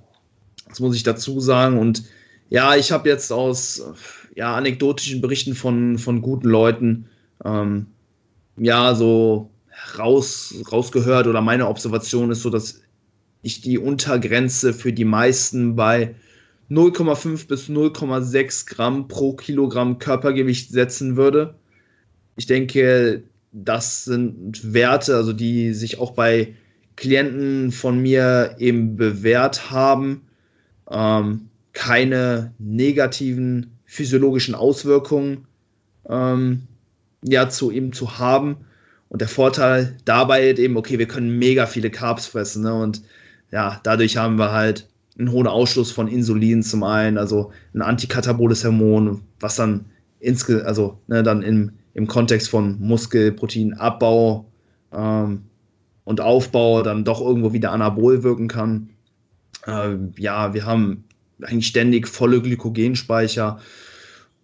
das 0.69 0.81
muss 0.81 0.97
ich 0.97 1.03
dazu 1.03 1.41
sagen. 1.41 1.79
Und 1.79 2.05
ja, 2.49 2.77
ich 2.77 2.93
habe 2.93 3.09
jetzt 3.09 3.33
aus 3.33 3.83
ja, 4.35 4.55
anekdotischen 4.55 5.21
Berichten 5.21 5.55
von, 5.55 5.99
von 5.99 6.23
guten 6.23 6.49
Leuten 6.49 7.09
ähm, 7.45 7.87
ja 8.57 8.95
so 8.95 9.51
raus, 9.99 10.55
rausgehört 10.71 11.27
oder 11.27 11.41
meine 11.41 11.69
Observation 11.69 12.31
ist 12.31 12.43
so, 12.43 12.51
dass 12.51 12.81
ich 13.43 13.61
die 13.61 13.79
Untergrenze 13.79 14.73
für 14.73 14.93
die 14.93 15.05
meisten 15.05 15.77
bei 15.77 16.15
0,5 16.71 17.49
bis 17.49 17.69
0,6 17.69 18.67
Gramm 18.67 19.09
pro 19.09 19.35
Kilogramm 19.35 19.99
Körpergewicht 19.99 20.71
setzen 20.71 21.17
würde. 21.17 21.55
Ich 22.37 22.47
denke, 22.47 23.25
das 23.53 24.05
sind 24.05 24.73
Werte, 24.73 25.17
also 25.17 25.33
die 25.33 25.75
sich 25.75 25.99
auch 25.99 26.13
bei 26.13 26.55
Klienten 27.03 27.73
von 27.73 27.99
mir 27.99 28.55
eben 28.59 28.95
bewährt 28.95 29.73
haben, 29.73 30.23
ähm, 30.89 31.49
keine 31.73 32.55
negativen 32.61 33.77
physiologischen 33.85 34.55
Auswirkungen 34.55 35.49
ähm, 36.09 36.63
ja, 37.25 37.49
zu 37.49 37.73
ihm 37.73 37.93
zu 37.93 38.21
haben. 38.21 38.59
Und 39.09 39.21
der 39.21 39.27
Vorteil 39.27 39.97
dabei 40.05 40.51
ist 40.51 40.61
eben, 40.61 40.77
okay, 40.77 41.01
wir 41.01 41.09
können 41.09 41.41
mega 41.41 41.67
viele 41.67 41.91
Carbs 41.91 42.27
fressen. 42.27 42.63
Ne? 42.63 42.73
Und 42.73 43.03
ja, 43.51 43.81
dadurch 43.83 44.17
haben 44.17 44.39
wir 44.39 44.53
halt 44.53 44.89
einen 45.19 45.33
hohen 45.33 45.49
Ausschluss 45.49 45.91
von 45.91 46.07
Insulin 46.07 46.63
zum 46.63 46.85
einen, 46.85 47.19
also 47.19 47.51
ein 47.75 47.83
antikataboles 47.83 48.65
Hormon, 48.65 49.23
was 49.41 49.57
dann 49.57 49.87
insge 50.21 50.65
also 50.65 51.01
ne, 51.09 51.25
dann 51.25 51.43
im, 51.43 51.73
im 51.95 52.07
Kontext 52.07 52.49
von 52.49 52.79
Muskelproteinabbau 52.79 54.47
ähm, 54.93 55.43
und 56.05 56.21
Aufbau 56.21 56.83
dann 56.83 57.05
doch 57.05 57.21
irgendwo 57.21 57.53
wieder 57.53 57.73
anabol 57.73 58.23
wirken 58.23 58.49
kann. 58.49 58.91
Äh, 59.67 59.97
ja, 60.19 60.55
wir 60.55 60.67
haben 60.67 61.05
eigentlich 61.43 61.69
ständig 61.69 62.09
volle 62.09 62.41
Glykogenspeicher. 62.41 63.61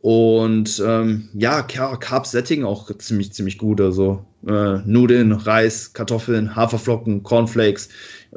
Und 0.00 0.82
ähm, 0.86 1.28
ja, 1.34 1.62
Carb-Setting 1.62 2.64
auch 2.64 2.90
ziemlich, 2.98 3.32
ziemlich 3.32 3.59
gut. 3.59 3.80
Also 3.80 4.24
äh, 4.46 4.78
Nudeln, 4.84 5.32
Reis, 5.32 5.92
Kartoffeln, 5.92 6.54
Haferflocken, 6.54 7.24
Cornflakes, 7.24 7.88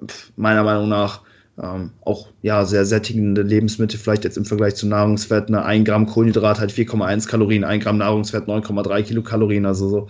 pf, 0.06 0.32
meiner 0.36 0.64
Meinung 0.64 0.90
nach 0.90 1.22
ähm, 1.62 1.92
auch 2.02 2.30
ja 2.42 2.66
sehr 2.66 2.86
sättigende 2.86 3.42
Lebensmittel, 3.42 4.00
vielleicht 4.00 4.24
jetzt 4.24 4.38
im 4.38 4.46
Vergleich 4.46 4.76
zu 4.76 4.88
Nahrungsfett. 4.88 5.50
Ne? 5.50 5.64
1 5.64 5.86
Gramm 5.86 6.06
Kohlenhydrat 6.06 6.60
hat 6.60 6.72
4,1 6.72 7.28
Kalorien, 7.28 7.64
1 7.64 7.84
Gramm 7.84 7.98
Nahrungsfett 7.98 8.46
9,3 8.46 9.04
Kilokalorien, 9.04 9.66
also 9.66 9.90
so 9.90 10.08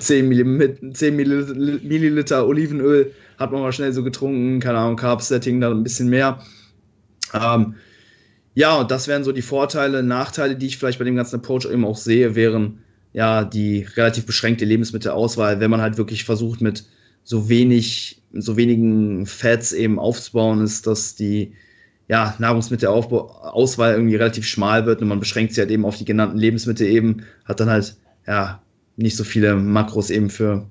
10, 0.00 0.28
Millim 0.28 0.94
10 0.94 1.16
Milliliter 1.16 2.46
Olivenöl 2.46 3.12
hat 3.38 3.52
man 3.52 3.62
mal 3.62 3.72
schnell 3.72 3.92
so 3.92 4.02
getrunken, 4.02 4.60
keine 4.60 4.78
Ahnung, 4.78 4.96
Carb-Setting 4.96 5.60
dann 5.60 5.78
ein 5.78 5.82
bisschen 5.82 6.08
mehr. 6.08 6.40
Ähm, 7.34 7.74
ja, 8.54 8.76
und 8.76 8.90
das 8.90 9.08
wären 9.08 9.24
so 9.24 9.32
die 9.32 9.42
Vorteile, 9.42 10.02
Nachteile, 10.02 10.56
die 10.56 10.66
ich 10.66 10.78
vielleicht 10.78 10.98
bei 10.98 11.04
dem 11.04 11.16
ganzen 11.16 11.36
Approach 11.36 11.66
eben 11.70 11.84
auch 11.84 11.98
sehe, 11.98 12.34
wären 12.34 12.78
ja 13.12 13.44
die 13.44 13.86
relativ 13.96 14.24
beschränkte 14.24 14.64
Lebensmittelauswahl, 14.64 15.60
wenn 15.60 15.70
man 15.70 15.82
halt 15.82 15.98
wirklich 15.98 16.24
versucht 16.24 16.62
mit 16.62 16.84
so 17.26 17.48
wenig, 17.48 18.22
so 18.32 18.56
wenigen 18.56 19.26
Fats 19.26 19.72
eben 19.72 19.98
aufzubauen, 19.98 20.62
ist, 20.62 20.86
dass 20.86 21.16
die 21.16 21.52
ja, 22.08 22.36
Nahrungsmittelauswahl 22.38 23.94
irgendwie 23.94 24.14
relativ 24.14 24.46
schmal 24.46 24.86
wird 24.86 25.02
und 25.02 25.08
man 25.08 25.18
beschränkt 25.18 25.52
sich 25.52 25.58
halt 25.58 25.72
eben 25.72 25.84
auf 25.84 25.96
die 25.98 26.04
genannten 26.04 26.38
Lebensmittel 26.38 26.86
eben, 26.86 27.24
hat 27.44 27.58
dann 27.58 27.68
halt 27.68 27.96
ja 28.28 28.62
nicht 28.96 29.16
so 29.16 29.24
viele 29.24 29.56
Makros 29.56 30.10
eben 30.10 30.30
für 30.30 30.70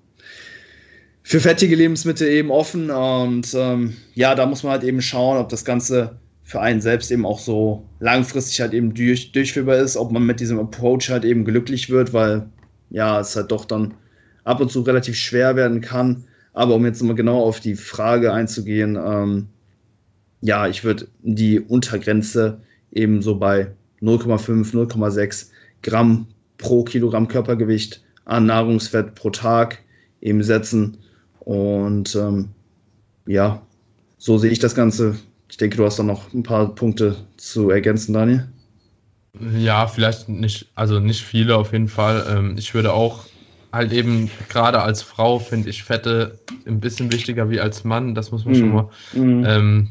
für 1.23 1.39
fettige 1.39 1.75
Lebensmittel 1.75 2.27
eben 2.29 2.51
offen 2.51 2.89
und 2.89 3.53
ähm, 3.53 3.97
ja, 4.13 4.33
da 4.35 4.45
muss 4.45 4.63
man 4.63 4.73
halt 4.73 4.83
eben 4.83 5.01
schauen, 5.01 5.37
ob 5.37 5.49
das 5.49 5.65
Ganze 5.65 6.19
für 6.43 6.61
einen 6.61 6.79
selbst 6.79 7.11
eben 7.11 7.25
auch 7.25 7.39
so 7.39 7.83
langfristig 7.99 8.61
halt 8.61 8.73
eben 8.73 8.93
durch, 8.93 9.31
durchführbar 9.33 9.77
ist, 9.77 9.97
ob 9.97 10.11
man 10.11 10.23
mit 10.23 10.39
diesem 10.39 10.59
Approach 10.59 11.09
halt 11.09 11.25
eben 11.25 11.43
glücklich 11.43 11.89
wird, 11.89 12.13
weil 12.13 12.47
ja, 12.91 13.19
es 13.19 13.35
halt 13.35 13.51
doch 13.51 13.65
dann 13.65 13.95
ab 14.43 14.61
und 14.61 14.71
zu 14.71 14.81
relativ 14.81 15.17
schwer 15.17 15.55
werden 15.57 15.81
kann. 15.81 16.25
Aber 16.55 16.73
um 16.73 16.85
jetzt 16.85 17.03
mal 17.03 17.15
genau 17.15 17.43
auf 17.43 17.59
die 17.59 17.75
Frage 17.75 18.33
einzugehen, 18.33 18.97
ähm, 18.99 19.47
ja, 20.41 20.67
ich 20.67 20.83
würde 20.83 21.07
die 21.21 21.59
Untergrenze 21.59 22.61
eben 22.91 23.21
so 23.21 23.37
bei 23.37 23.71
0,5, 24.01 24.73
0,6 24.73 25.49
Gramm 25.83 26.27
pro 26.57 26.83
Kilogramm 26.83 27.27
Körpergewicht 27.27 28.03
an 28.25 28.47
Nahrungsfett 28.47 29.13
pro 29.13 29.29
Tag 29.29 29.83
eben 30.21 30.41
setzen. 30.41 30.97
Und 31.41 32.15
ähm, 32.15 32.49
ja, 33.27 33.61
so 34.17 34.39
sehe 34.39 34.51
ich 34.51 34.59
das 34.59 34.73
Ganze 34.73 35.15
ich 35.49 35.57
denke, 35.57 35.77
du 35.77 35.85
hast 35.85 35.99
da 35.99 36.03
noch 36.03 36.33
ein 36.33 36.43
paar 36.43 36.73
Punkte 36.73 37.15
zu 37.37 37.69
ergänzen, 37.69 38.13
Daniel. 38.13 38.47
Ja, 39.57 39.87
vielleicht 39.87 40.29
nicht, 40.29 40.67
also 40.75 40.99
nicht 40.99 41.21
viele 41.21 41.55
auf 41.55 41.71
jeden 41.71 41.87
Fall. 41.87 42.25
Ähm, 42.29 42.55
ich 42.57 42.73
würde 42.73 42.93
auch 42.93 43.25
halt 43.75 43.93
eben, 43.93 44.31
gerade 44.49 44.81
als 44.81 45.01
Frau 45.01 45.39
finde 45.39 45.69
ich 45.69 45.83
Fette 45.83 46.39
ein 46.65 46.79
bisschen 46.79 47.11
wichtiger 47.11 47.49
wie 47.49 47.59
als 47.59 47.83
Mann. 47.83 48.15
Das 48.15 48.31
muss 48.31 48.45
man 48.45 48.53
mm. 48.53 48.57
schon 48.57 48.73
mal 48.73 48.89
mm. 49.13 49.45
ähm, 49.45 49.89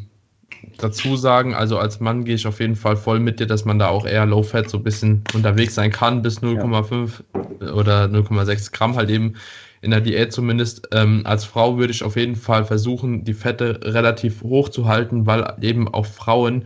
dazu 0.78 1.16
sagen. 1.16 1.54
Also 1.54 1.78
als 1.78 2.00
Mann 2.00 2.24
gehe 2.24 2.34
ich 2.34 2.46
auf 2.46 2.60
jeden 2.60 2.76
Fall 2.76 2.96
voll 2.96 3.20
mit 3.20 3.40
dir, 3.40 3.46
dass 3.46 3.64
man 3.64 3.78
da 3.78 3.88
auch 3.88 4.06
eher 4.06 4.26
Low 4.26 4.42
Fat 4.42 4.68
so 4.68 4.78
ein 4.78 4.84
bisschen 4.84 5.22
unterwegs 5.34 5.74
sein 5.74 5.90
kann, 5.90 6.22
bis 6.22 6.40
0,5 6.40 7.22
ja. 7.60 7.72
oder 7.72 8.04
0,6 8.06 8.72
Gramm 8.72 8.96
halt 8.96 9.10
eben 9.10 9.34
in 9.82 9.90
der 9.90 10.00
Diät 10.00 10.32
zumindest. 10.32 10.88
Ähm, 10.92 11.22
als 11.24 11.44
Frau 11.44 11.78
würde 11.78 11.92
ich 11.92 12.02
auf 12.02 12.16
jeden 12.16 12.36
Fall 12.36 12.64
versuchen, 12.64 13.24
die 13.24 13.34
Fette 13.34 13.80
relativ 13.82 14.42
hoch 14.42 14.70
zu 14.70 14.86
halten, 14.88 15.26
weil 15.26 15.54
eben 15.60 15.92
auch 15.92 16.06
Frauen, 16.06 16.64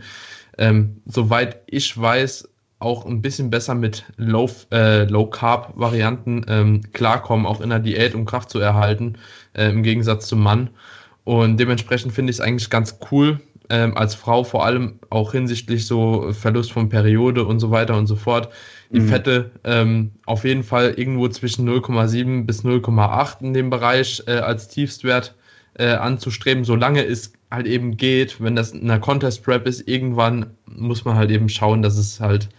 ähm, 0.57 1.01
soweit 1.05 1.61
ich 1.67 1.99
weiß, 1.99 2.47
auch 2.79 3.05
ein 3.05 3.21
bisschen 3.21 3.49
besser 3.49 3.75
mit 3.75 4.05
Low, 4.15 4.49
äh, 4.71 5.03
Low 5.03 5.25
Carb 5.25 5.73
Varianten 5.75 6.45
ähm, 6.47 6.81
klarkommen, 6.93 7.45
auch 7.45 7.61
in 7.61 7.69
der 7.69 7.79
Diät, 7.79 8.15
um 8.15 8.25
Kraft 8.25 8.49
zu 8.49 8.59
erhalten, 8.59 9.17
äh, 9.53 9.69
im 9.69 9.83
Gegensatz 9.83 10.27
zum 10.27 10.41
Mann. 10.41 10.69
Und 11.25 11.57
dementsprechend 11.57 12.13
finde 12.13 12.31
ich 12.31 12.37
es 12.37 12.41
eigentlich 12.41 12.69
ganz 12.69 12.97
cool, 13.11 13.39
ähm, 13.69 13.95
als 13.95 14.15
Frau 14.15 14.43
vor 14.43 14.65
allem 14.65 14.99
auch 15.09 15.31
hinsichtlich 15.33 15.85
so 15.85 16.31
Verlust 16.31 16.71
von 16.71 16.89
Periode 16.89 17.45
und 17.45 17.59
so 17.59 17.69
weiter 17.69 17.97
und 17.97 18.07
so 18.07 18.15
fort, 18.15 18.49
die 18.91 19.01
mhm. 19.01 19.07
Fette 19.07 19.51
ähm, 19.63 20.11
auf 20.25 20.43
jeden 20.43 20.63
Fall 20.63 20.93
irgendwo 20.97 21.27
zwischen 21.27 21.69
0,7 21.69 22.45
bis 22.45 22.63
0,8 22.63 23.41
in 23.41 23.53
dem 23.53 23.69
Bereich 23.69 24.23
äh, 24.25 24.37
als 24.37 24.69
Tiefstwert 24.69 25.35
äh, 25.75 25.91
anzustreben, 25.91 26.63
solange 26.63 27.05
es 27.05 27.33
halt 27.51 27.67
eben 27.67 27.97
geht. 27.97 28.41
Wenn 28.41 28.55
das 28.55 28.71
in 28.71 28.89
einer 28.89 28.99
Contest 28.99 29.43
Prep 29.43 29.67
ist, 29.67 29.87
irgendwann 29.87 30.47
muss 30.65 31.05
man 31.05 31.15
halt 31.15 31.29
eben 31.29 31.49
schauen, 31.49 31.81
dass 31.81 31.97
es 31.97 32.19
halt, 32.19 32.49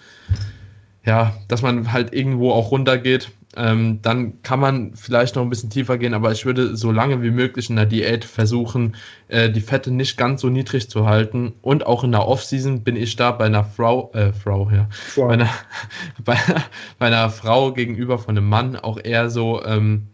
ja, 1.04 1.34
dass 1.48 1.62
man 1.62 1.92
halt 1.92 2.12
irgendwo 2.12 2.52
auch 2.52 2.70
runtergeht. 2.70 3.30
Ähm, 3.56 3.98
dann 4.02 4.42
kann 4.42 4.60
man 4.60 4.94
vielleicht 4.94 5.34
noch 5.34 5.42
ein 5.42 5.50
bisschen 5.50 5.70
tiefer 5.70 5.98
gehen, 5.98 6.14
aber 6.14 6.30
ich 6.30 6.46
würde 6.46 6.76
so 6.76 6.92
lange 6.92 7.20
wie 7.20 7.32
möglich 7.32 7.68
in 7.68 7.74
der 7.74 7.86
Diät 7.86 8.24
versuchen, 8.24 8.94
äh, 9.26 9.50
die 9.50 9.60
Fette 9.60 9.90
nicht 9.90 10.16
ganz 10.16 10.42
so 10.42 10.48
niedrig 10.48 10.88
zu 10.88 11.06
halten. 11.06 11.54
Und 11.60 11.84
auch 11.84 12.04
in 12.04 12.12
der 12.12 12.28
Off-Season 12.28 12.82
bin 12.82 12.94
ich 12.94 13.16
da 13.16 13.32
bei 13.32 13.46
einer 13.46 13.64
Frau, 13.64 14.12
äh, 14.14 14.32
Frau, 14.32 14.70
ja, 14.70 14.88
wow. 15.16 15.26
bei, 15.26 15.34
einer, 15.34 15.48
bei, 16.24 16.36
bei, 17.00 17.06
einer 17.06 17.28
Frau 17.30 17.72
gegenüber 17.72 18.18
von 18.18 18.36
einem 18.38 18.48
Mann 18.48 18.76
auch 18.76 18.98
eher 19.02 19.30
so 19.30 19.64
ähm, 19.64 20.06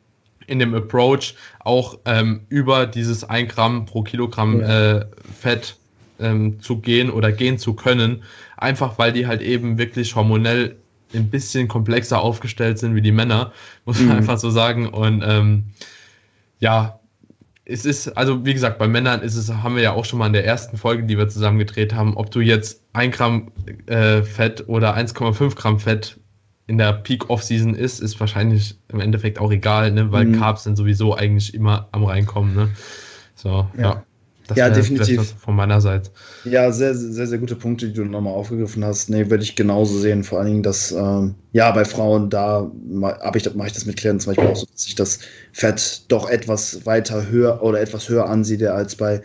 in 0.46 0.58
dem 0.58 0.74
Approach 0.74 1.34
auch 1.58 1.98
ähm, 2.06 2.46
über 2.48 2.86
dieses 2.86 3.22
1 3.22 3.52
Gramm 3.52 3.84
pro 3.84 4.02
Kilogramm 4.02 4.60
ja. 4.60 4.98
äh, 4.98 5.06
Fett 5.38 5.76
ähm, 6.20 6.60
zu 6.60 6.78
gehen 6.78 7.10
oder 7.10 7.32
gehen 7.32 7.58
zu 7.58 7.74
können. 7.74 8.22
Einfach 8.56 8.98
weil 8.98 9.12
die 9.12 9.26
halt 9.26 9.42
eben 9.42 9.78
wirklich 9.78 10.14
hormonell 10.14 10.76
ein 11.14 11.30
bisschen 11.30 11.68
komplexer 11.68 12.20
aufgestellt 12.20 12.78
sind 12.78 12.94
wie 12.94 13.02
die 13.02 13.12
Männer, 13.12 13.52
muss 13.84 13.98
man 13.98 14.08
mhm. 14.08 14.16
einfach 14.16 14.38
so 14.38 14.50
sagen. 14.50 14.88
Und 14.88 15.22
ähm, 15.26 15.64
ja, 16.58 17.00
es 17.64 17.84
ist, 17.84 18.08
also 18.16 18.44
wie 18.44 18.54
gesagt, 18.54 18.78
bei 18.78 18.86
Männern 18.86 19.22
ist 19.22 19.34
es, 19.34 19.52
haben 19.52 19.74
wir 19.74 19.82
ja 19.82 19.92
auch 19.92 20.04
schon 20.04 20.18
mal 20.18 20.28
in 20.28 20.32
der 20.32 20.46
ersten 20.46 20.76
Folge, 20.76 21.02
die 21.04 21.18
wir 21.18 21.28
zusammen 21.28 21.58
gedreht 21.58 21.92
haben, 21.94 22.16
ob 22.16 22.30
du 22.30 22.40
jetzt 22.40 22.82
1 22.92 23.16
Gramm 23.16 23.50
äh, 23.86 24.22
Fett 24.22 24.68
oder 24.68 24.96
1,5 24.96 25.56
Gramm 25.56 25.80
Fett 25.80 26.18
in 26.68 26.78
der 26.78 26.92
Peak 26.92 27.28
Off-Season 27.30 27.74
ist, 27.74 28.00
ist 28.00 28.18
wahrscheinlich 28.18 28.76
im 28.88 29.00
Endeffekt 29.00 29.38
auch 29.38 29.52
egal, 29.52 29.92
ne? 29.92 30.10
weil 30.12 30.26
mhm. 30.26 30.38
Carbs 30.38 30.64
sind 30.64 30.76
sowieso 30.76 31.14
eigentlich 31.14 31.54
immer 31.54 31.88
am 31.92 32.04
reinkommen. 32.04 32.54
Ne? 32.54 32.68
So, 33.34 33.68
ja. 33.76 33.82
ja. 33.82 34.02
Das 34.48 34.56
ja, 34.56 34.70
definitiv. 34.70 35.34
Von 35.38 35.56
meiner 35.56 35.80
Seite. 35.80 36.10
Ja, 36.44 36.70
sehr, 36.70 36.94
sehr, 36.94 37.26
sehr 37.26 37.38
gute 37.38 37.56
Punkte, 37.56 37.88
die 37.88 37.94
du 37.94 38.04
nochmal 38.04 38.32
aufgegriffen 38.32 38.84
hast. 38.84 39.10
Nee, 39.10 39.28
würde 39.28 39.42
ich 39.42 39.56
genauso 39.56 39.98
sehen. 39.98 40.22
Vor 40.22 40.38
allen 40.38 40.48
Dingen, 40.48 40.62
dass, 40.62 40.92
ähm, 40.92 41.34
ja, 41.52 41.70
bei 41.72 41.84
Frauen, 41.84 42.30
da 42.30 42.70
mache 42.88 43.18
ich, 43.34 43.54
mach 43.54 43.66
ich 43.66 43.72
das 43.72 43.86
mit 43.86 43.96
Klienten 43.96 44.20
zum 44.20 44.30
Beispiel 44.30 44.48
auch 44.48 44.56
so, 44.56 44.66
dass 44.66 44.86
ich 44.86 44.94
das 44.94 45.18
Fett 45.52 46.04
doch 46.08 46.28
etwas 46.30 46.86
weiter 46.86 47.28
höher 47.28 47.62
oder 47.62 47.80
etwas 47.80 48.08
höher 48.08 48.28
ansehe 48.28 48.72
als 48.72 48.94
bei 48.94 49.22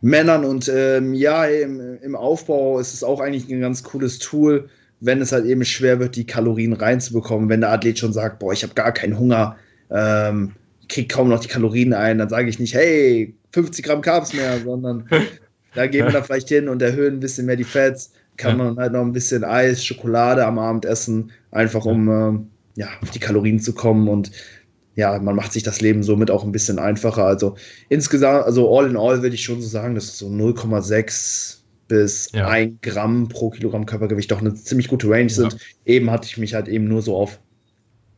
Männern. 0.00 0.44
Und 0.44 0.68
ähm, 0.74 1.14
ja, 1.14 1.44
im, 1.44 1.98
im 2.02 2.16
Aufbau 2.16 2.80
ist 2.80 2.92
es 2.92 3.04
auch 3.04 3.20
eigentlich 3.20 3.48
ein 3.48 3.60
ganz 3.60 3.84
cooles 3.84 4.18
Tool, 4.18 4.68
wenn 5.00 5.20
es 5.20 5.30
halt 5.30 5.44
eben 5.44 5.64
schwer 5.64 6.00
wird, 6.00 6.16
die 6.16 6.26
Kalorien 6.26 6.72
reinzubekommen. 6.72 7.48
Wenn 7.48 7.60
der 7.60 7.70
Athlet 7.70 7.98
schon 7.98 8.12
sagt, 8.12 8.40
boah, 8.40 8.52
ich 8.52 8.64
habe 8.64 8.74
gar 8.74 8.92
keinen 8.92 9.18
Hunger, 9.18 9.56
ähm, 9.90 10.52
krieg 10.88 11.08
kaum 11.08 11.28
noch 11.28 11.40
die 11.40 11.48
Kalorien 11.48 11.92
ein, 11.92 12.18
dann 12.18 12.28
sage 12.28 12.48
ich 12.48 12.58
nicht, 12.58 12.74
hey, 12.74 13.34
50 13.52 13.84
Gramm 13.84 14.00
Carbs 14.00 14.32
mehr, 14.32 14.60
sondern 14.64 15.08
da 15.74 15.86
gehen 15.86 16.06
wir 16.06 16.12
da 16.12 16.22
vielleicht 16.22 16.48
hin 16.48 16.68
und 16.68 16.82
erhöhen 16.82 17.14
ein 17.14 17.20
bisschen 17.20 17.46
mehr 17.46 17.56
die 17.56 17.64
Fats. 17.64 18.12
Kann 18.36 18.58
man 18.58 18.76
halt 18.76 18.92
noch 18.92 19.00
ein 19.00 19.12
bisschen 19.12 19.44
Eis, 19.44 19.82
Schokolade 19.82 20.44
am 20.44 20.58
Abend 20.58 20.84
essen, 20.84 21.32
einfach 21.52 21.86
um 21.86 22.08
ähm, 22.08 22.46
ja, 22.74 22.88
auf 23.00 23.10
die 23.10 23.18
Kalorien 23.18 23.58
zu 23.60 23.72
kommen 23.72 24.08
und 24.08 24.30
ja, 24.94 25.18
man 25.18 25.36
macht 25.36 25.52
sich 25.52 25.62
das 25.62 25.80
Leben 25.80 26.02
somit 26.02 26.30
auch 26.30 26.42
ein 26.42 26.52
bisschen 26.52 26.78
einfacher. 26.78 27.24
Also 27.24 27.56
insgesamt, 27.88 28.44
also 28.44 28.74
all 28.76 28.88
in 28.88 28.96
all 28.96 29.22
würde 29.22 29.34
ich 29.34 29.44
schon 29.44 29.60
so 29.60 29.68
sagen, 29.68 29.94
dass 29.94 30.18
so 30.18 30.26
0,6 30.26 31.58
bis 31.88 32.30
ja. 32.32 32.48
1 32.48 32.80
Gramm 32.82 33.28
pro 33.28 33.50
Kilogramm 33.50 33.86
Körpergewicht 33.86 34.30
doch 34.30 34.40
eine 34.40 34.54
ziemlich 34.54 34.88
gute 34.88 35.08
Range 35.08 35.28
sind. 35.28 35.52
Ja. 35.52 35.58
Eben 35.84 36.10
hatte 36.10 36.26
ich 36.26 36.38
mich 36.38 36.54
halt 36.54 36.68
eben 36.68 36.88
nur 36.88 37.02
so 37.02 37.14
auf 37.14 37.38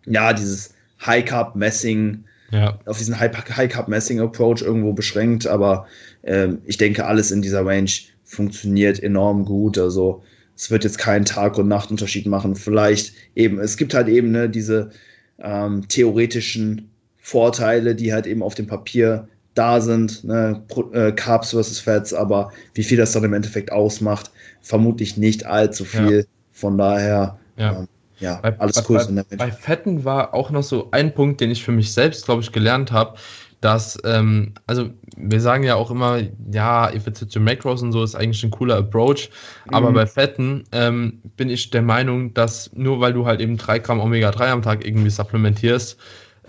ja, 0.06 0.32
dieses 0.32 0.72
High 1.04 1.24
Carb 1.24 1.56
Messing 1.56 2.24
ja. 2.51 2.78
auf 2.86 2.99
diesen 2.99 3.18
High-Cup-Messing-Approach 3.18 4.62
irgendwo 4.62 4.92
beschränkt, 4.92 5.46
aber 5.46 5.86
ähm, 6.22 6.59
ich 6.64 6.76
denke, 6.76 7.07
alles 7.07 7.30
in 7.30 7.42
dieser 7.42 7.64
Range 7.64 7.90
funktioniert 8.24 9.03
enorm 9.03 9.44
gut. 9.44 9.78
Also 9.78 10.22
es 10.57 10.70
wird 10.70 10.84
jetzt 10.84 10.99
keinen 10.99 11.24
Tag- 11.24 11.59
und 11.59 11.68
Nachtunterschied 11.68 12.26
machen. 12.26 12.57
Vielleicht 12.57 13.14
eben, 13.34 13.59
es 13.59 13.76
gibt 13.76 13.94
halt 13.94 14.09
eben 14.09 14.30
ne, 14.30 14.49
diese 14.49 14.90
ähm, 15.38 15.86
theoretischen 15.88 16.90
Vorteile, 17.16 17.94
die 17.94 18.12
halt 18.12 18.26
eben 18.26 18.42
auf 18.42 18.55
dem 18.55 18.66
Papier 18.66 19.28
da 19.55 19.80
sind, 19.80 20.24
ne, 20.24 20.62
äh, 20.92 21.12
Carbs 21.12 21.51
versus 21.51 21.80
Fats, 21.80 22.14
aber 22.14 22.53
wie 22.74 22.84
viel 22.84 22.96
das 22.96 23.12
dann 23.12 23.24
im 23.24 23.32
Endeffekt 23.32 23.72
ausmacht, 23.72 24.30
vermutlich 24.61 25.16
nicht 25.16 25.46
allzu 25.46 25.84
viel. 25.84 26.20
Ja. 26.20 26.24
Von 26.53 26.78
daher 26.78 27.38
ja. 27.57 27.80
ähm, 27.80 27.88
ja, 28.20 28.40
bei, 28.40 28.58
alles 28.58 28.84
cool. 28.88 29.06
Bei, 29.30 29.36
bei, 29.36 29.50
Fetten 29.50 30.04
war 30.04 30.34
auch 30.34 30.50
noch 30.50 30.62
so 30.62 30.88
ein 30.90 31.14
Punkt, 31.14 31.40
den 31.40 31.50
ich 31.50 31.62
für 31.62 31.72
mich 31.72 31.92
selbst, 31.92 32.24
glaube 32.24 32.42
ich, 32.42 32.52
gelernt 32.52 32.92
habe. 32.92 33.18
dass, 33.60 33.98
ähm, 34.04 34.54
also 34.66 34.90
wir 35.16 35.40
sagen 35.40 35.64
ja 35.64 35.74
auch 35.74 35.90
immer, 35.90 36.20
ja, 36.52 36.92
if 36.92 37.06
it's 37.08 37.26
to 37.26 37.40
macros 37.40 37.82
und 37.82 37.90
so 37.92 38.04
ist 38.04 38.14
eigentlich 38.14 38.44
ein 38.44 38.52
cooler 38.52 38.76
Approach, 38.76 39.30
aber 39.68 39.90
mhm. 39.90 39.94
bei 39.94 40.06
Fetten 40.06 40.64
ähm, 40.70 41.20
bin 41.36 41.50
ich 41.50 41.70
der 41.70 41.82
Meinung, 41.82 42.32
dass 42.34 42.70
nur 42.74 43.00
weil 43.00 43.12
du 43.12 43.26
halt 43.26 43.40
eben 43.40 43.56
3 43.56 43.80
Gramm 43.80 44.00
Omega-3 44.00 44.46
am 44.46 44.62
Tag 44.62 44.86
irgendwie 44.86 45.10
supplementierst, 45.10 45.98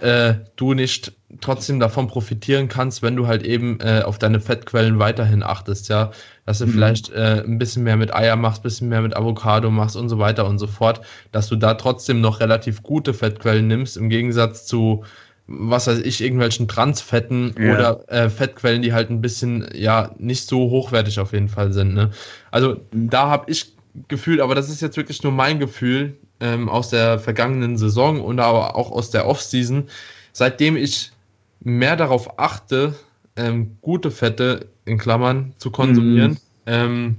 äh, 0.01 0.35
du 0.55 0.73
nicht 0.73 1.13
trotzdem 1.41 1.79
davon 1.79 2.07
profitieren 2.07 2.67
kannst, 2.67 3.03
wenn 3.03 3.15
du 3.15 3.27
halt 3.27 3.43
eben 3.43 3.79
äh, 3.81 4.01
auf 4.03 4.17
deine 4.17 4.39
Fettquellen 4.39 4.99
weiterhin 4.99 5.43
achtest, 5.43 5.89
ja, 5.89 6.11
dass 6.45 6.59
du 6.59 6.65
mhm. 6.65 6.71
vielleicht 6.71 7.11
äh, 7.11 7.43
ein 7.45 7.59
bisschen 7.59 7.83
mehr 7.83 7.97
mit 7.97 8.13
Eier 8.13 8.35
machst, 8.35 8.61
ein 8.61 8.63
bisschen 8.63 8.89
mehr 8.89 9.01
mit 9.01 9.15
Avocado 9.15 9.69
machst 9.69 9.95
und 9.95 10.09
so 10.09 10.17
weiter 10.17 10.47
und 10.47 10.57
so 10.57 10.67
fort, 10.67 11.01
dass 11.31 11.47
du 11.47 11.55
da 11.55 11.75
trotzdem 11.75 12.21
noch 12.21 12.39
relativ 12.39 12.81
gute 12.81 13.13
Fettquellen 13.13 13.67
nimmst, 13.67 13.97
im 13.97 14.09
Gegensatz 14.09 14.65
zu 14.65 15.03
was 15.51 15.87
weiß 15.87 15.99
ich, 15.99 16.21
irgendwelchen 16.21 16.67
Transfetten 16.67 17.55
ja. 17.57 17.73
oder 17.73 18.09
äh, 18.09 18.29
Fettquellen, 18.29 18.83
die 18.83 18.93
halt 18.93 19.09
ein 19.09 19.19
bisschen, 19.19 19.67
ja, 19.73 20.11
nicht 20.19 20.47
so 20.47 20.69
hochwertig 20.69 21.19
auf 21.19 21.33
jeden 21.33 21.49
Fall 21.49 21.73
sind. 21.73 21.95
Ne? 21.95 22.11
Also 22.51 22.81
da 22.91 23.29
habe 23.29 23.49
ich 23.51 23.73
gefühlt, 24.07 24.39
aber 24.39 24.55
das 24.55 24.69
ist 24.69 24.81
jetzt 24.81 24.97
wirklich 24.97 25.23
nur 25.23 25.31
mein 25.31 25.59
Gefühl 25.59 26.17
ähm, 26.39 26.69
aus 26.69 26.89
der 26.89 27.19
vergangenen 27.19 27.77
Saison 27.77 28.21
und 28.21 28.39
aber 28.39 28.75
auch 28.75 28.91
aus 28.91 29.11
der 29.11 29.27
Offseason, 29.27 29.87
seitdem 30.31 30.77
ich 30.77 31.11
mehr 31.61 31.95
darauf 31.95 32.39
achte, 32.39 32.95
ähm, 33.35 33.77
gute 33.81 34.11
Fette 34.11 34.69
in 34.85 34.97
Klammern 34.97 35.53
zu 35.57 35.71
konsumieren, 35.71 36.31
mhm. 36.31 36.37
ähm, 36.65 37.15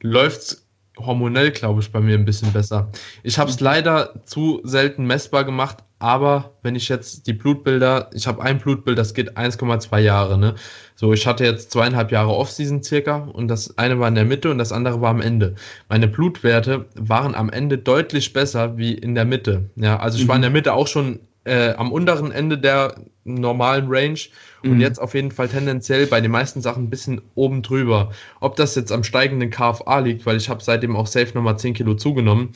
läuft 0.00 0.40
es 0.40 0.66
hormonell, 0.98 1.50
glaube 1.50 1.80
ich, 1.80 1.90
bei 1.90 2.00
mir 2.00 2.14
ein 2.14 2.24
bisschen 2.24 2.52
besser. 2.52 2.90
Ich 3.22 3.38
habe 3.38 3.50
es 3.50 3.60
mhm. 3.60 3.64
leider 3.64 4.14
zu 4.24 4.60
selten 4.64 5.06
messbar 5.06 5.44
gemacht, 5.44 5.78
aber 6.04 6.52
wenn 6.60 6.76
ich 6.76 6.90
jetzt 6.90 7.26
die 7.26 7.32
Blutbilder, 7.32 8.10
ich 8.12 8.26
habe 8.26 8.42
ein 8.42 8.58
Blutbild, 8.58 8.98
das 8.98 9.14
geht 9.14 9.38
1,2 9.38 10.00
Jahre, 10.00 10.36
ne? 10.36 10.54
So, 10.96 11.14
ich 11.14 11.26
hatte 11.26 11.44
jetzt 11.44 11.70
zweieinhalb 11.70 12.12
Jahre 12.12 12.36
Offseason 12.36 12.82
circa 12.82 13.26
und 13.32 13.48
das 13.48 13.78
eine 13.78 13.98
war 13.98 14.08
in 14.08 14.14
der 14.14 14.26
Mitte 14.26 14.50
und 14.50 14.58
das 14.58 14.70
andere 14.70 15.00
war 15.00 15.08
am 15.08 15.22
Ende. 15.22 15.54
Meine 15.88 16.06
Blutwerte 16.06 16.84
waren 16.94 17.34
am 17.34 17.48
Ende 17.48 17.78
deutlich 17.78 18.34
besser 18.34 18.76
wie 18.76 18.92
in 18.92 19.14
der 19.14 19.24
Mitte. 19.24 19.70
Ja, 19.76 19.98
also 19.98 20.18
ich 20.18 20.24
mhm. 20.24 20.28
war 20.28 20.36
in 20.36 20.42
der 20.42 20.50
Mitte 20.50 20.74
auch 20.74 20.88
schon 20.88 21.20
äh, 21.44 21.72
am 21.72 21.90
unteren 21.90 22.32
Ende 22.32 22.58
der 22.58 22.96
normalen 23.24 23.86
Range 23.88 24.18
und 24.62 24.74
mhm. 24.74 24.80
jetzt 24.80 25.00
auf 25.00 25.14
jeden 25.14 25.30
Fall 25.30 25.48
tendenziell 25.48 26.06
bei 26.06 26.20
den 26.20 26.30
meisten 26.30 26.60
Sachen 26.60 26.84
ein 26.84 26.90
bisschen 26.90 27.22
oben 27.34 27.62
drüber. 27.62 28.12
Ob 28.40 28.56
das 28.56 28.74
jetzt 28.74 28.92
am 28.92 29.04
steigenden 29.04 29.50
KFA 29.50 30.00
liegt, 30.00 30.26
weil 30.26 30.36
ich 30.36 30.50
habe 30.50 30.62
seitdem 30.62 30.96
auch 30.96 31.06
safe 31.06 31.32
nochmal 31.34 31.58
10 31.58 31.74
Kilo 31.74 31.94
zugenommen, 31.94 32.50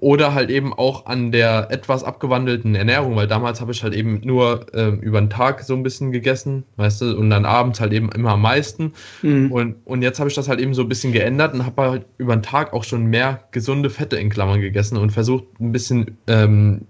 oder 0.00 0.32
halt 0.32 0.48
eben 0.48 0.72
auch 0.72 1.06
an 1.06 1.32
der 1.32 1.68
etwas 1.70 2.04
abgewandelten 2.04 2.76
Ernährung, 2.76 3.16
weil 3.16 3.26
damals 3.26 3.60
habe 3.60 3.72
ich 3.72 3.82
halt 3.82 3.94
eben 3.94 4.20
nur 4.22 4.72
äh, 4.72 4.90
über 4.90 5.20
den 5.20 5.28
Tag 5.28 5.62
so 5.64 5.74
ein 5.74 5.82
bisschen 5.82 6.12
gegessen, 6.12 6.62
weißt 6.76 7.02
du, 7.02 7.18
und 7.18 7.30
dann 7.30 7.44
abends 7.44 7.80
halt 7.80 7.92
eben 7.92 8.08
immer 8.12 8.30
am 8.30 8.42
meisten. 8.42 8.92
Mhm. 9.22 9.50
Und, 9.50 9.76
und 9.84 10.02
jetzt 10.02 10.20
habe 10.20 10.28
ich 10.28 10.36
das 10.36 10.48
halt 10.48 10.60
eben 10.60 10.72
so 10.72 10.82
ein 10.82 10.88
bisschen 10.88 11.12
geändert 11.12 11.52
und 11.52 11.66
habe 11.66 11.82
halt 11.82 12.06
über 12.16 12.36
den 12.36 12.44
Tag 12.44 12.72
auch 12.72 12.84
schon 12.84 13.06
mehr 13.06 13.42
gesunde 13.50 13.90
Fette 13.90 14.16
in 14.16 14.30
Klammern 14.30 14.60
gegessen 14.60 14.96
und 14.96 15.10
versucht 15.10 15.44
ein 15.60 15.72
bisschen 15.72 16.16
ähm, 16.28 16.82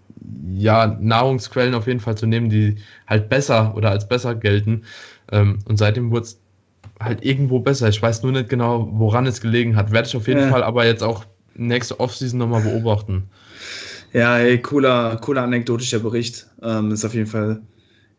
ja, 0.52 0.98
Nahrungsquellen 1.00 1.74
auf 1.74 1.86
jeden 1.86 2.00
Fall 2.00 2.16
zu 2.16 2.26
nehmen, 2.26 2.50
die 2.50 2.76
halt 3.06 3.30
besser 3.30 3.74
oder 3.74 3.90
als 3.90 4.06
besser 4.06 4.34
gelten. 4.34 4.82
Ähm, 5.32 5.60
und 5.64 5.78
seitdem 5.78 6.10
wurde 6.10 6.24
es 6.24 6.40
halt 7.00 7.24
irgendwo 7.24 7.60
besser. 7.60 7.88
Ich 7.88 8.02
weiß 8.02 8.22
nur 8.22 8.32
nicht 8.32 8.50
genau, 8.50 8.86
woran 8.92 9.24
es 9.24 9.40
gelegen 9.40 9.76
hat. 9.76 9.92
Werde 9.92 10.08
ich 10.08 10.16
auf 10.16 10.28
jeden 10.28 10.40
ja. 10.40 10.48
Fall 10.50 10.62
aber 10.62 10.84
jetzt 10.84 11.02
auch 11.02 11.24
nächste 11.58 12.00
Offseason 12.00 12.38
nochmal 12.38 12.62
beobachten. 12.62 13.24
Ja, 14.12 14.36
hey, 14.36 14.60
cooler, 14.60 15.16
cooler 15.16 15.42
anekdotischer 15.42 15.98
Bericht. 15.98 16.46
Ähm, 16.62 16.90
ist 16.92 17.04
auf 17.04 17.14
jeden 17.14 17.26
Fall 17.26 17.60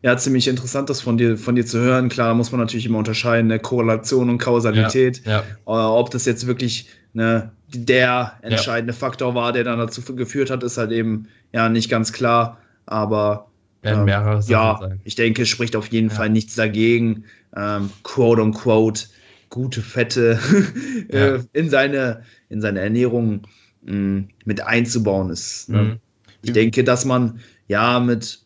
ja 0.02 0.16
ziemlich 0.16 0.48
interessant, 0.48 0.88
das 0.88 1.00
von 1.00 1.18
dir, 1.18 1.36
von 1.36 1.56
dir 1.56 1.66
zu 1.66 1.78
hören. 1.78 2.08
Klar, 2.08 2.34
muss 2.34 2.52
man 2.52 2.60
natürlich 2.60 2.86
immer 2.86 2.98
unterscheiden, 2.98 3.48
ne? 3.48 3.58
Korrelation 3.58 4.30
und 4.30 4.38
Kausalität. 4.38 5.22
Ja, 5.24 5.32
ja. 5.32 5.40
Äh, 5.66 5.98
ob 5.98 6.10
das 6.10 6.26
jetzt 6.26 6.46
wirklich 6.46 6.88
ne, 7.12 7.50
der 7.68 8.34
entscheidende 8.42 8.92
ja. 8.92 8.98
Faktor 8.98 9.34
war, 9.34 9.52
der 9.52 9.64
dann 9.64 9.78
dazu 9.78 10.02
geführt 10.14 10.50
hat, 10.50 10.62
ist 10.62 10.78
halt 10.78 10.92
eben 10.92 11.28
ja 11.52 11.68
nicht 11.68 11.90
ganz 11.90 12.12
klar. 12.12 12.58
Aber 12.86 13.48
ähm, 13.82 14.06
ja, 14.08 14.40
sein. 14.40 15.00
ich 15.04 15.14
denke, 15.14 15.42
es 15.42 15.48
spricht 15.48 15.76
auf 15.76 15.86
jeden 15.88 16.10
Fall 16.10 16.28
nichts 16.28 16.54
dagegen, 16.54 17.24
ähm, 17.56 17.90
quote 18.02 18.42
unquote, 18.42 19.06
gute 19.50 19.82
Fette 19.82 20.38
äh, 21.08 21.40
in, 21.52 21.68
seine, 21.68 22.22
in 22.48 22.60
seine 22.60 22.80
Ernährung 22.80 23.42
mh, 23.82 23.92
mm, 23.92 24.28
mit 24.46 24.60
einzubauen 24.62 25.30
ist. 25.30 25.68
Ne? 25.68 25.82
Mhm. 25.82 25.96
Ich 26.42 26.52
denke, 26.52 26.84
dass 26.84 27.04
man 27.04 27.40
ja 27.68 28.00
mit 28.00 28.40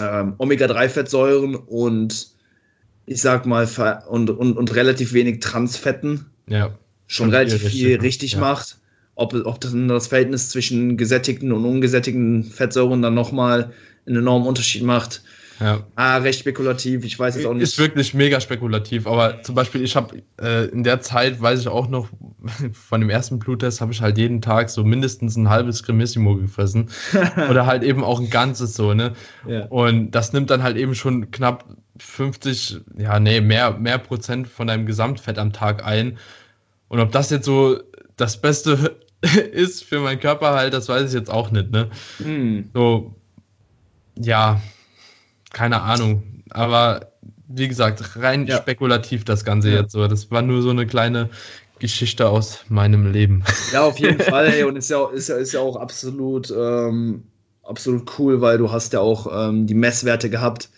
ähm, 0.00 0.34
Omega-3-Fettsäuren 0.38 1.56
und 1.56 2.28
ich 3.06 3.20
sag 3.20 3.46
mal 3.46 3.68
und, 4.08 4.30
und, 4.30 4.56
und 4.56 4.74
relativ 4.74 5.12
wenig 5.12 5.40
Transfetten 5.40 6.26
ja, 6.48 6.76
schon 7.06 7.30
relativ 7.30 7.60
viel 7.60 7.88
richtig, 7.88 8.02
richtig 8.02 8.32
ja. 8.32 8.40
macht. 8.40 8.78
Ob, 9.14 9.32
ob 9.32 9.60
das 9.60 10.08
Verhältnis 10.08 10.50
zwischen 10.50 10.98
gesättigten 10.98 11.50
und 11.52 11.64
ungesättigten 11.64 12.44
Fettsäuren 12.44 13.00
dann 13.00 13.14
nochmal 13.14 13.72
einen 14.06 14.16
enormen 14.16 14.46
Unterschied 14.46 14.82
macht. 14.82 15.22
Ja. 15.60 15.84
Ah, 15.94 16.18
recht 16.18 16.40
spekulativ, 16.40 17.04
ich 17.04 17.18
weiß 17.18 17.36
es 17.36 17.46
auch 17.46 17.54
nicht. 17.54 17.62
Ist 17.62 17.78
wirklich 17.78 18.12
mega 18.14 18.40
spekulativ, 18.40 19.06
aber 19.06 19.42
zum 19.42 19.54
Beispiel, 19.54 19.82
ich 19.82 19.96
habe 19.96 20.22
äh, 20.40 20.66
in 20.66 20.84
der 20.84 21.00
Zeit, 21.00 21.40
weiß 21.40 21.60
ich 21.60 21.68
auch 21.68 21.88
noch, 21.88 22.08
von 22.72 23.00
dem 23.00 23.10
ersten 23.10 23.38
Bluttest 23.38 23.80
habe 23.80 23.92
ich 23.92 24.02
halt 24.02 24.18
jeden 24.18 24.42
Tag 24.42 24.68
so 24.70 24.84
mindestens 24.84 25.36
ein 25.36 25.48
halbes 25.48 25.82
Cremissimo 25.82 26.36
gefressen. 26.36 26.90
Oder 27.50 27.66
halt 27.66 27.82
eben 27.82 28.04
auch 28.04 28.20
ein 28.20 28.30
ganzes 28.30 28.74
so, 28.74 28.92
ne? 28.92 29.12
Ja. 29.46 29.66
Und 29.66 30.10
das 30.10 30.32
nimmt 30.32 30.50
dann 30.50 30.62
halt 30.62 30.76
eben 30.76 30.94
schon 30.94 31.30
knapp 31.30 31.64
50, 31.98 32.80
ja, 32.98 33.18
nee, 33.18 33.40
mehr, 33.40 33.72
mehr 33.72 33.98
Prozent 33.98 34.48
von 34.48 34.66
deinem 34.66 34.86
Gesamtfett 34.86 35.38
am 35.38 35.52
Tag 35.52 35.84
ein. 35.84 36.18
Und 36.88 37.00
ob 37.00 37.12
das 37.12 37.30
jetzt 37.30 37.46
so 37.46 37.80
das 38.16 38.40
Beste 38.40 38.96
ist 39.52 39.84
für 39.84 40.00
meinen 40.00 40.20
Körper 40.20 40.54
halt, 40.54 40.74
das 40.74 40.88
weiß 40.88 41.08
ich 41.08 41.14
jetzt 41.14 41.30
auch 41.30 41.50
nicht, 41.50 41.70
ne? 41.70 41.88
Mhm. 42.18 42.70
So, 42.74 43.14
ja, 44.18 44.60
keine 45.56 45.80
Ahnung. 45.80 46.22
Aber 46.50 47.12
wie 47.48 47.66
gesagt, 47.66 48.16
rein 48.16 48.46
ja. 48.46 48.58
spekulativ 48.58 49.24
das 49.24 49.42
Ganze 49.42 49.70
ja. 49.70 49.80
jetzt 49.80 49.92
so. 49.92 50.06
Das 50.06 50.30
war 50.30 50.42
nur 50.42 50.60
so 50.60 50.68
eine 50.68 50.86
kleine 50.86 51.30
Geschichte 51.78 52.28
aus 52.28 52.60
meinem 52.68 53.10
Leben. 53.10 53.42
Ja, 53.72 53.84
auf 53.84 53.98
jeden 53.98 54.20
Fall. 54.30 54.50
Hey, 54.50 54.64
und 54.64 54.76
ist 54.76 54.90
ja, 54.90 55.08
ist 55.08 55.30
ja, 55.30 55.36
ist 55.36 55.54
ja 55.54 55.60
auch 55.60 55.76
absolut, 55.76 56.50
ähm, 56.54 57.22
absolut 57.62 58.18
cool, 58.18 58.42
weil 58.42 58.58
du 58.58 58.70
hast 58.70 58.92
ja 58.92 59.00
auch 59.00 59.48
ähm, 59.48 59.66
die 59.66 59.74
Messwerte 59.74 60.28
gehabt 60.28 60.68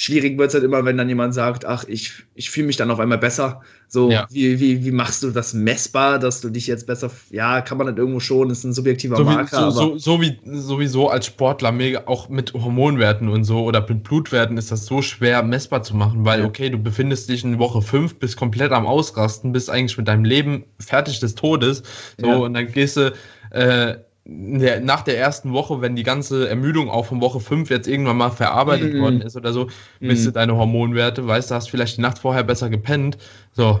schwierig 0.00 0.38
wird 0.38 0.48
es 0.48 0.54
halt 0.54 0.64
immer, 0.64 0.82
wenn 0.86 0.96
dann 0.96 1.10
jemand 1.10 1.34
sagt, 1.34 1.66
ach, 1.66 1.84
ich, 1.86 2.24
ich 2.34 2.48
fühle 2.48 2.68
mich 2.68 2.78
dann 2.78 2.90
auf 2.90 2.98
einmal 3.00 3.18
besser. 3.18 3.60
So, 3.86 4.10
ja. 4.10 4.26
wie, 4.30 4.58
wie, 4.58 4.82
wie 4.82 4.92
machst 4.92 5.22
du 5.22 5.30
das 5.30 5.52
messbar, 5.52 6.18
dass 6.18 6.40
du 6.40 6.48
dich 6.48 6.66
jetzt 6.68 6.86
besser, 6.86 7.10
ja, 7.28 7.60
kann 7.60 7.76
man 7.76 7.86
nicht 7.86 7.98
irgendwo 7.98 8.18
schon, 8.18 8.48
ist 8.48 8.64
ein 8.64 8.72
subjektiver 8.72 9.16
so 9.16 9.24
Marker. 9.24 9.70
so, 9.70 9.98
so, 9.98 9.98
so, 9.98 10.20
wie 10.22 10.38
sowieso 10.46 11.10
als 11.10 11.26
Sportler, 11.26 11.70
mega, 11.70 12.04
auch 12.06 12.30
mit 12.30 12.54
Hormonwerten 12.54 13.28
und 13.28 13.44
so 13.44 13.62
oder 13.62 13.86
mit 13.86 14.02
Blutwerten 14.02 14.56
ist 14.56 14.72
das 14.72 14.86
so 14.86 15.02
schwer 15.02 15.42
messbar 15.42 15.82
zu 15.82 15.94
machen, 15.94 16.24
weil, 16.24 16.46
okay, 16.46 16.70
du 16.70 16.78
befindest 16.78 17.28
dich 17.28 17.44
in 17.44 17.58
Woche 17.58 17.82
5, 17.82 18.14
bist 18.14 18.38
komplett 18.38 18.72
am 18.72 18.86
Ausrasten, 18.86 19.52
bist 19.52 19.68
eigentlich 19.68 19.98
mit 19.98 20.08
deinem 20.08 20.24
Leben 20.24 20.64
fertig 20.78 21.20
des 21.20 21.34
Todes. 21.34 21.82
So, 22.16 22.26
ja. 22.26 22.36
und 22.36 22.54
dann 22.54 22.72
gehst 22.72 22.96
du, 22.96 23.12
äh, 23.50 23.96
nach 24.24 25.02
der 25.02 25.18
ersten 25.18 25.52
Woche, 25.52 25.80
wenn 25.80 25.96
die 25.96 26.02
ganze 26.02 26.48
Ermüdung 26.48 26.90
auch 26.90 27.06
von 27.06 27.20
Woche 27.20 27.40
5 27.40 27.70
jetzt 27.70 27.88
irgendwann 27.88 28.18
mal 28.18 28.30
verarbeitet 28.30 28.94
mhm. 28.94 29.00
worden 29.00 29.20
ist 29.22 29.36
oder 29.36 29.52
so, 29.52 29.68
misst 29.98 30.26
mhm. 30.26 30.32
deine 30.32 30.56
Hormonwerte, 30.56 31.26
weißt 31.26 31.50
du, 31.50 31.54
hast 31.54 31.70
vielleicht 31.70 31.96
die 31.96 32.02
Nacht 32.02 32.18
vorher 32.18 32.44
besser 32.44 32.68
gepennt. 32.68 33.18
So. 33.52 33.80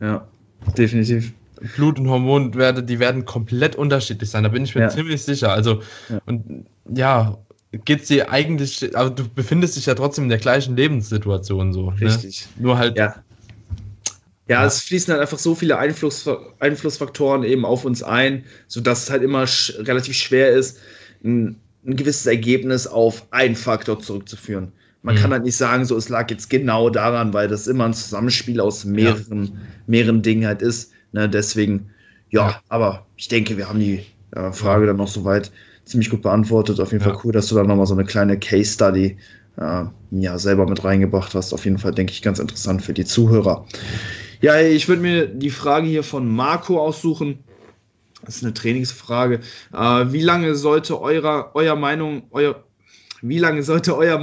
Ja, 0.00 0.26
definitiv. 0.76 1.34
Blut- 1.76 1.98
und 1.98 2.08
Hormonwerte, 2.08 2.82
die 2.84 3.00
werden 3.00 3.24
komplett 3.24 3.74
unterschiedlich 3.74 4.30
sein, 4.30 4.44
da 4.44 4.48
bin 4.48 4.64
ich 4.64 4.74
mir 4.74 4.82
ja. 4.82 4.88
ziemlich 4.88 5.22
sicher. 5.24 5.52
Also, 5.52 5.82
ja. 6.08 6.20
und 6.26 6.66
ja, 6.94 7.36
geht 7.84 8.08
dir 8.08 8.30
eigentlich, 8.30 8.96
aber 8.96 9.10
du 9.10 9.28
befindest 9.28 9.76
dich 9.76 9.86
ja 9.86 9.94
trotzdem 9.94 10.24
in 10.24 10.30
der 10.30 10.38
gleichen 10.38 10.76
Lebenssituation 10.76 11.72
so. 11.72 11.90
Ne? 11.90 12.00
Richtig. 12.00 12.46
Ne? 12.56 12.62
Nur 12.62 12.78
halt 12.78 12.96
ja. 12.96 13.16
Ja, 14.48 14.64
es 14.64 14.80
fließen 14.80 15.12
halt 15.12 15.20
einfach 15.20 15.38
so 15.38 15.54
viele 15.54 15.78
Einfluss, 15.78 16.28
Einflussfaktoren 16.58 17.44
eben 17.44 17.64
auf 17.64 17.84
uns 17.84 18.02
ein, 18.02 18.44
sodass 18.66 19.04
es 19.04 19.10
halt 19.10 19.22
immer 19.22 19.46
sch 19.46 19.74
relativ 19.80 20.16
schwer 20.16 20.50
ist, 20.50 20.78
ein, 21.22 21.56
ein, 21.86 21.96
gewisses 21.96 22.26
Ergebnis 22.26 22.86
auf 22.86 23.26
einen 23.30 23.56
Faktor 23.56 24.00
zurückzuführen. 24.00 24.72
Man 25.02 25.16
mhm. 25.16 25.20
kann 25.20 25.32
halt 25.32 25.44
nicht 25.44 25.56
sagen, 25.56 25.84
so 25.84 25.96
es 25.96 26.08
lag 26.08 26.30
jetzt 26.30 26.48
genau 26.48 26.88
daran, 26.88 27.34
weil 27.34 27.46
das 27.48 27.66
immer 27.66 27.84
ein 27.84 27.94
Zusammenspiel 27.94 28.60
aus 28.60 28.84
mehreren, 28.84 29.44
ja. 29.44 29.52
mehreren 29.86 30.22
Dingen 30.22 30.46
halt 30.46 30.62
ist. 30.62 30.92
Ne, 31.12 31.28
deswegen, 31.28 31.90
ja, 32.30 32.48
ja, 32.48 32.62
aber 32.68 33.06
ich 33.16 33.28
denke, 33.28 33.56
wir 33.56 33.68
haben 33.68 33.80
die 33.80 34.04
äh, 34.32 34.52
Frage 34.52 34.86
dann 34.86 34.96
noch 34.96 35.08
soweit 35.08 35.50
ziemlich 35.84 36.10
gut 36.10 36.22
beantwortet. 36.22 36.80
Auf 36.80 36.92
jeden 36.92 37.04
ja. 37.04 37.10
Fall 37.10 37.20
cool, 37.24 37.32
dass 37.32 37.48
du 37.48 37.54
da 37.54 37.64
nochmal 37.64 37.86
so 37.86 37.94
eine 37.94 38.04
kleine 38.04 38.38
Case 38.38 38.72
Study 38.72 39.16
äh, 39.58 39.84
ja, 40.10 40.38
selber 40.38 40.66
mit 40.66 40.84
reingebracht 40.84 41.34
hast. 41.34 41.52
Auf 41.52 41.64
jeden 41.64 41.78
Fall, 41.78 41.92
denke 41.92 42.12
ich, 42.12 42.22
ganz 42.22 42.38
interessant 42.38 42.82
für 42.82 42.94
die 42.94 43.04
Zuhörer. 43.04 43.66
Ja, 44.40 44.60
ich 44.60 44.88
würde 44.88 45.02
mir 45.02 45.26
die 45.26 45.50
Frage 45.50 45.86
hier 45.86 46.04
von 46.04 46.28
Marco 46.28 46.80
aussuchen. 46.80 47.38
Das 48.24 48.36
ist 48.36 48.44
eine 48.44 48.54
Trainingsfrage. 48.54 49.40
Äh, 49.72 49.78
wie 50.12 50.22
lange 50.22 50.54
sollte 50.54 51.00
eurer, 51.00 51.50
euer 51.54 51.76
Meinung, 51.76 52.22
euer, 52.30 52.62
wie 53.22 53.38
lange 53.38 53.62
sollte 53.62 53.96
euer, 53.96 54.20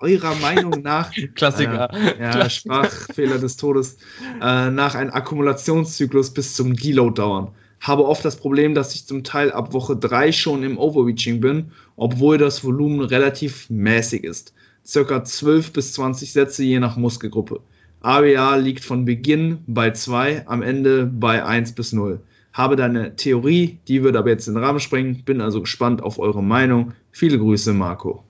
eurer 0.00 0.34
Meinung 0.36 0.70
nach. 0.82 1.12
Klassiker. 1.34 1.92
Äh, 1.92 2.20
ja, 2.20 2.30
Klassiker. 2.30 2.50
Sprachfehler 2.50 3.38
des 3.38 3.56
Todes. 3.56 3.98
Äh, 4.40 4.70
nach 4.70 4.94
einem 4.94 5.10
Akkumulationszyklus 5.10 6.32
bis 6.32 6.54
zum 6.54 6.74
Deload 6.74 7.14
dauern. 7.14 7.48
Habe 7.80 8.06
oft 8.06 8.24
das 8.24 8.36
Problem, 8.36 8.74
dass 8.74 8.94
ich 8.94 9.06
zum 9.06 9.22
Teil 9.22 9.52
ab 9.52 9.72
Woche 9.72 9.96
3 9.96 10.32
schon 10.32 10.64
im 10.64 10.78
Overreaching 10.78 11.40
bin, 11.40 11.70
obwohl 11.96 12.38
das 12.38 12.64
Volumen 12.64 13.00
relativ 13.00 13.70
mäßig 13.70 14.24
ist. 14.24 14.52
Circa 14.84 15.22
12 15.22 15.72
bis 15.72 15.92
20 15.92 16.32
Sätze 16.32 16.64
je 16.64 16.80
nach 16.80 16.96
Muskelgruppe. 16.96 17.60
ABA 18.00 18.56
liegt 18.56 18.84
von 18.84 19.04
Beginn 19.04 19.58
bei 19.66 19.90
2, 19.90 20.46
am 20.46 20.62
Ende 20.62 21.06
bei 21.06 21.44
1 21.44 21.72
bis 21.72 21.92
0. 21.92 22.20
Habe 22.52 22.76
da 22.76 22.86
eine 22.86 23.16
Theorie, 23.16 23.78
die 23.88 24.02
wird 24.02 24.16
aber 24.16 24.30
jetzt 24.30 24.48
in 24.48 24.54
den 24.54 24.64
Rahmen 24.64 24.80
springen. 24.80 25.22
Bin 25.24 25.40
also 25.40 25.60
gespannt 25.60 26.02
auf 26.02 26.18
eure 26.18 26.42
Meinung. 26.42 26.92
Viele 27.12 27.38
Grüße, 27.38 27.72
Marco. 27.72 28.24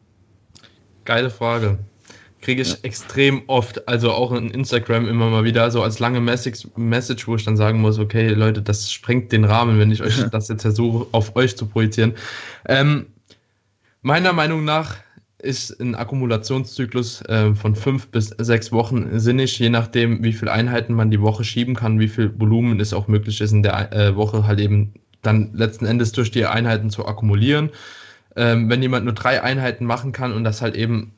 Geile 1.04 1.30
Frage. 1.30 1.78
Kriege 2.40 2.62
ich 2.62 2.70
ja. 2.70 2.78
extrem 2.82 3.42
oft, 3.46 3.88
also 3.88 4.12
auch 4.12 4.32
in 4.32 4.50
Instagram 4.50 5.08
immer 5.08 5.28
mal 5.28 5.44
wieder, 5.44 5.70
so 5.70 5.82
als 5.82 5.98
lange 5.98 6.20
Message, 6.20 6.68
Message, 6.76 7.26
wo 7.26 7.34
ich 7.34 7.44
dann 7.44 7.56
sagen 7.56 7.80
muss, 7.80 7.98
okay, 7.98 8.28
Leute, 8.28 8.62
das 8.62 8.92
sprengt 8.92 9.32
den 9.32 9.44
Rahmen, 9.44 9.78
wenn 9.78 9.90
ich 9.90 10.02
euch 10.02 10.22
das 10.30 10.48
jetzt 10.48 10.62
versuche, 10.62 11.06
auf 11.12 11.34
euch 11.34 11.56
zu 11.56 11.66
projizieren. 11.66 12.14
Ähm, 12.66 13.06
meiner 14.02 14.32
Meinung 14.32 14.64
nach 14.64 14.98
ist 15.40 15.80
ein 15.80 15.94
Akkumulationszyklus 15.94 17.22
äh, 17.22 17.54
von 17.54 17.76
fünf 17.76 18.08
bis 18.08 18.28
sechs 18.38 18.72
Wochen 18.72 19.18
sinnig, 19.20 19.58
je 19.58 19.70
nachdem, 19.70 20.22
wie 20.24 20.32
viele 20.32 20.52
Einheiten 20.52 20.94
man 20.94 21.10
die 21.10 21.20
Woche 21.20 21.44
schieben 21.44 21.74
kann, 21.76 22.00
wie 22.00 22.08
viel 22.08 22.32
Volumen 22.38 22.80
es 22.80 22.92
auch 22.92 23.06
möglich 23.06 23.40
ist, 23.40 23.52
in 23.52 23.62
der 23.62 23.92
äh, 23.92 24.16
Woche 24.16 24.46
halt 24.46 24.58
eben 24.58 24.94
dann 25.22 25.52
letzten 25.54 25.86
Endes 25.86 26.12
durch 26.12 26.30
die 26.30 26.46
Einheiten 26.46 26.90
zu 26.90 27.06
akkumulieren. 27.06 27.70
Ähm, 28.36 28.68
wenn 28.68 28.82
jemand 28.82 29.04
nur 29.04 29.14
drei 29.14 29.42
Einheiten 29.42 29.84
machen 29.84 30.12
kann 30.12 30.32
und 30.32 30.44
das 30.44 30.60
halt 30.60 30.74
eben 30.76 31.12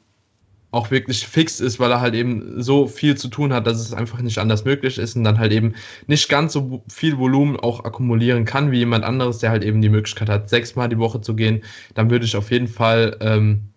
auch 0.71 0.91
wirklich 0.91 1.27
fix 1.27 1.59
ist, 1.59 1.81
weil 1.81 1.91
er 1.91 2.01
halt 2.01 2.15
eben 2.15 2.63
so 2.63 2.87
viel 2.87 3.17
zu 3.17 3.29
tun 3.29 3.53
hat, 3.53 3.67
dass 3.67 3.81
es 3.81 3.93
einfach 3.93 4.21
nicht 4.21 4.39
anders 4.39 4.65
möglich 4.65 4.99
ist 4.99 5.17
und 5.17 5.25
dann 5.25 5.39
halt 5.39 5.53
eben 5.53 5.75
nicht 6.07 6.29
ganz 6.29 6.53
so 6.53 6.85
viel 6.89 7.19
Volumen 7.19 7.59
auch 7.59 7.85
akkumulieren 7.85 8.45
kann 8.45 8.71
wie 8.71 8.79
jemand 8.79 9.05
anderes, 9.05 9.39
der 9.39 9.51
halt 9.51 9.65
eben 9.65 9.83
die 9.83 9.89
Möglichkeit 9.89 10.29
hat, 10.29 10.49
sechsmal 10.49 10.89
die 10.89 10.99
Woche 10.99 11.21
zu 11.21 11.35
gehen, 11.35 11.63
dann 11.95 12.11
würde 12.11 12.25
ich 12.25 12.37
auf 12.37 12.51
jeden 12.51 12.69
Fall 12.69 13.17
ähm, 13.21 13.71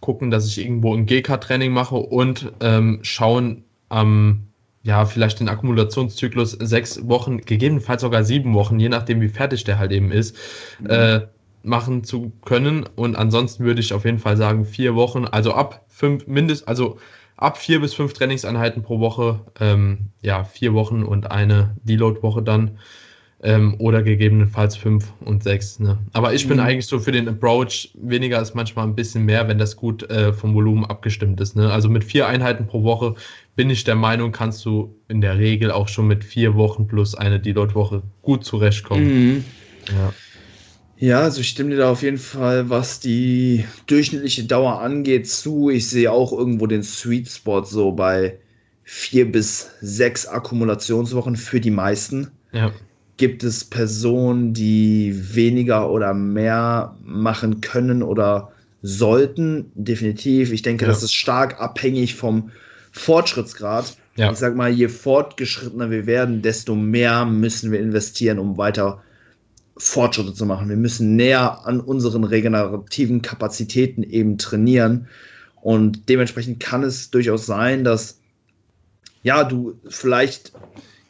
gucken, 0.00 0.30
dass 0.30 0.46
ich 0.46 0.58
irgendwo 0.58 0.94
ein 0.94 1.06
GK-Training 1.06 1.72
mache 1.72 1.96
und 1.96 2.52
ähm, 2.60 3.00
schauen, 3.02 3.64
ähm, 3.90 4.48
ja, 4.82 5.06
vielleicht 5.06 5.40
den 5.40 5.48
Akkumulationszyklus 5.48 6.52
sechs 6.52 7.08
Wochen, 7.08 7.40
gegebenenfalls 7.40 8.02
sogar 8.02 8.22
sieben 8.22 8.54
Wochen, 8.54 8.78
je 8.78 8.90
nachdem, 8.90 9.20
wie 9.22 9.28
fertig 9.28 9.64
der 9.64 9.78
halt 9.78 9.92
eben 9.92 10.12
ist, 10.12 10.36
mhm. 10.80 10.90
äh, 10.90 11.20
machen 11.62 12.04
zu 12.04 12.32
können. 12.44 12.84
Und 12.94 13.16
ansonsten 13.16 13.64
würde 13.64 13.80
ich 13.80 13.94
auf 13.94 14.04
jeden 14.04 14.18
Fall 14.18 14.36
sagen, 14.36 14.66
vier 14.66 14.94
Wochen, 14.94 15.24
also 15.24 15.54
ab 15.54 15.86
fünf, 15.88 16.26
mindest, 16.26 16.68
also 16.68 16.98
ab 17.36 17.56
vier 17.56 17.80
bis 17.80 17.94
fünf 17.94 18.12
Trainingseinheiten 18.12 18.82
pro 18.82 19.00
Woche, 19.00 19.40
ähm, 19.58 20.10
ja, 20.20 20.44
vier 20.44 20.74
Wochen 20.74 21.02
und 21.02 21.30
eine 21.30 21.76
Deload-Woche 21.82 22.42
dann 22.42 22.78
ähm, 23.44 23.76
oder 23.78 24.02
gegebenenfalls 24.02 24.74
fünf 24.74 25.12
und 25.20 25.42
sechs. 25.42 25.78
Ne? 25.78 25.98
Aber 26.14 26.32
ich 26.32 26.48
bin 26.48 26.56
mhm. 26.56 26.64
eigentlich 26.64 26.86
so 26.86 26.98
für 26.98 27.12
den 27.12 27.28
Approach, 27.28 27.90
weniger 27.94 28.40
ist 28.40 28.54
manchmal 28.54 28.86
ein 28.86 28.94
bisschen 28.94 29.24
mehr, 29.24 29.46
wenn 29.48 29.58
das 29.58 29.76
gut 29.76 30.02
äh, 30.10 30.32
vom 30.32 30.54
Volumen 30.54 30.86
abgestimmt 30.86 31.40
ist. 31.42 31.54
Ne? 31.54 31.70
Also 31.70 31.90
mit 31.90 32.04
vier 32.04 32.26
Einheiten 32.26 32.66
pro 32.66 32.82
Woche 32.82 33.14
bin 33.54 33.68
ich 33.68 33.84
der 33.84 33.96
Meinung, 33.96 34.32
kannst 34.32 34.64
du 34.64 34.96
in 35.08 35.20
der 35.20 35.38
Regel 35.38 35.70
auch 35.70 35.88
schon 35.88 36.06
mit 36.06 36.24
vier 36.24 36.54
Wochen 36.54 36.86
plus 36.86 37.14
eine 37.14 37.38
Deload-Woche 37.38 38.02
gut 38.22 38.44
zurechtkommen. 38.44 39.34
Mhm. 39.34 39.44
Ja. 39.88 40.12
Ja, 40.96 41.20
also 41.20 41.40
ich 41.40 41.48
stimme 41.48 41.70
dir 41.70 41.76
da 41.76 41.90
auf 41.90 42.02
jeden 42.02 42.18
Fall, 42.18 42.70
was 42.70 43.00
die 43.00 43.64
durchschnittliche 43.88 44.44
Dauer 44.44 44.80
angeht, 44.80 45.28
zu. 45.28 45.68
Ich 45.68 45.90
sehe 45.90 46.10
auch 46.10 46.32
irgendwo 46.32 46.66
den 46.66 46.82
Sweet 46.82 47.28
Spot 47.28 47.64
so 47.64 47.92
bei 47.92 48.38
vier 48.84 49.30
bis 49.30 49.70
sechs 49.80 50.24
Akkumulationswochen 50.26 51.36
für 51.36 51.60
die 51.60 51.72
meisten. 51.72 52.30
Ja 52.52 52.72
gibt 53.16 53.44
es 53.44 53.64
Personen, 53.64 54.54
die 54.54 55.34
weniger 55.34 55.90
oder 55.90 56.14
mehr 56.14 56.96
machen 57.04 57.60
können 57.60 58.02
oder 58.02 58.52
sollten. 58.82 59.70
Definitiv. 59.74 60.52
Ich 60.52 60.62
denke, 60.62 60.84
ja. 60.84 60.90
das 60.90 61.02
ist 61.02 61.14
stark 61.14 61.60
abhängig 61.60 62.14
vom 62.14 62.50
Fortschrittsgrad. 62.92 63.96
Ja. 64.16 64.30
Ich 64.30 64.38
sag 64.38 64.54
mal, 64.56 64.70
je 64.70 64.88
fortgeschrittener 64.88 65.90
wir 65.90 66.06
werden, 66.06 66.42
desto 66.42 66.74
mehr 66.74 67.24
müssen 67.24 67.72
wir 67.72 67.80
investieren, 67.80 68.38
um 68.38 68.56
weiter 68.56 69.02
Fortschritte 69.76 70.34
zu 70.34 70.46
machen. 70.46 70.68
Wir 70.68 70.76
müssen 70.76 71.16
näher 71.16 71.66
an 71.66 71.80
unseren 71.80 72.24
regenerativen 72.24 73.22
Kapazitäten 73.22 74.02
eben 74.04 74.38
trainieren. 74.38 75.08
Und 75.62 76.08
dementsprechend 76.08 76.60
kann 76.60 76.84
es 76.84 77.10
durchaus 77.10 77.46
sein, 77.46 77.82
dass 77.82 78.20
ja, 79.22 79.42
du 79.42 79.80
vielleicht 79.88 80.52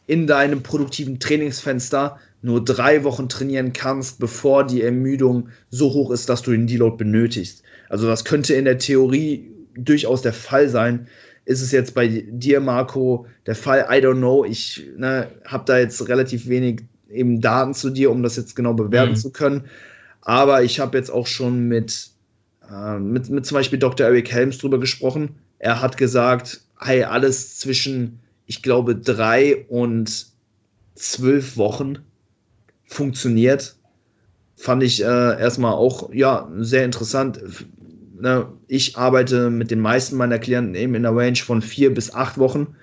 in 0.06 0.26
deinem 0.26 0.62
produktiven 0.62 1.18
Trainingsfenster 1.18 2.18
nur 2.42 2.62
drei 2.62 3.04
Wochen 3.04 3.28
trainieren 3.28 3.72
kannst, 3.72 4.18
bevor 4.18 4.66
die 4.66 4.82
Ermüdung 4.82 5.48
so 5.70 5.92
hoch 5.92 6.10
ist, 6.10 6.28
dass 6.28 6.42
du 6.42 6.50
den 6.50 6.66
Deload 6.66 6.96
benötigst. 6.96 7.62
Also 7.88 8.06
das 8.06 8.24
könnte 8.24 8.54
in 8.54 8.66
der 8.66 8.78
Theorie 8.78 9.50
durchaus 9.76 10.22
der 10.22 10.34
Fall 10.34 10.68
sein. 10.68 11.08
Ist 11.46 11.62
es 11.62 11.72
jetzt 11.72 11.94
bei 11.94 12.24
dir, 12.28 12.60
Marco, 12.60 13.26
der 13.46 13.54
Fall? 13.54 13.86
I 13.90 14.04
don't 14.04 14.18
know. 14.18 14.44
Ich 14.44 14.86
ne, 14.96 15.28
habe 15.46 15.64
da 15.66 15.78
jetzt 15.78 16.06
relativ 16.08 16.48
wenig 16.48 16.82
eben 17.10 17.40
Daten 17.40 17.74
zu 17.74 17.90
dir, 17.90 18.10
um 18.10 18.22
das 18.22 18.36
jetzt 18.36 18.56
genau 18.56 18.74
bewerten 18.74 19.12
mhm. 19.12 19.16
zu 19.16 19.30
können. 19.30 19.64
Aber 20.20 20.62
ich 20.62 20.80
habe 20.80 20.96
jetzt 20.98 21.10
auch 21.10 21.26
schon 21.26 21.68
mit, 21.68 22.10
äh, 22.70 22.98
mit, 22.98 23.28
mit 23.30 23.46
zum 23.46 23.54
Beispiel 23.56 23.78
Dr. 23.78 24.06
Eric 24.06 24.32
Helms 24.32 24.58
drüber 24.58 24.80
gesprochen. 24.80 25.36
Er 25.58 25.80
hat 25.80 25.96
gesagt, 25.96 26.60
hey, 26.80 27.04
alles 27.04 27.58
zwischen 27.58 28.20
ich 28.46 28.62
glaube, 28.62 28.96
drei 28.96 29.64
und 29.68 30.26
zwölf 30.94 31.56
Wochen 31.56 31.98
funktioniert. 32.84 33.76
Fand 34.56 34.82
ich 34.82 35.02
äh, 35.02 35.06
erstmal 35.40 35.72
auch 35.72 36.12
ja, 36.12 36.48
sehr 36.58 36.84
interessant. 36.84 37.40
Ne, 38.18 38.46
ich 38.68 38.96
arbeite 38.96 39.50
mit 39.50 39.70
den 39.70 39.80
meisten 39.80 40.16
meiner 40.16 40.38
Klienten 40.38 40.74
eben 40.74 40.94
in 40.94 41.02
der 41.02 41.16
Range 41.16 41.36
von 41.36 41.62
vier 41.62 41.92
bis 41.92 42.14
acht 42.14 42.38
Wochen. 42.38 42.76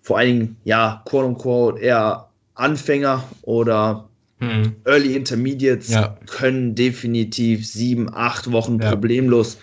Vor 0.00 0.18
allen 0.18 0.28
Dingen, 0.28 0.56
ja, 0.64 1.02
quote 1.06 1.26
unquote, 1.26 1.80
eher 1.80 2.28
Anfänger 2.54 3.24
oder 3.42 4.08
hm. 4.38 4.76
Early 4.84 5.16
Intermediates 5.16 5.90
ja. 5.90 6.16
können 6.26 6.74
definitiv 6.74 7.66
sieben, 7.66 8.08
acht 8.12 8.50
Wochen 8.52 8.78
ja. 8.80 8.90
problemlos 8.90 9.58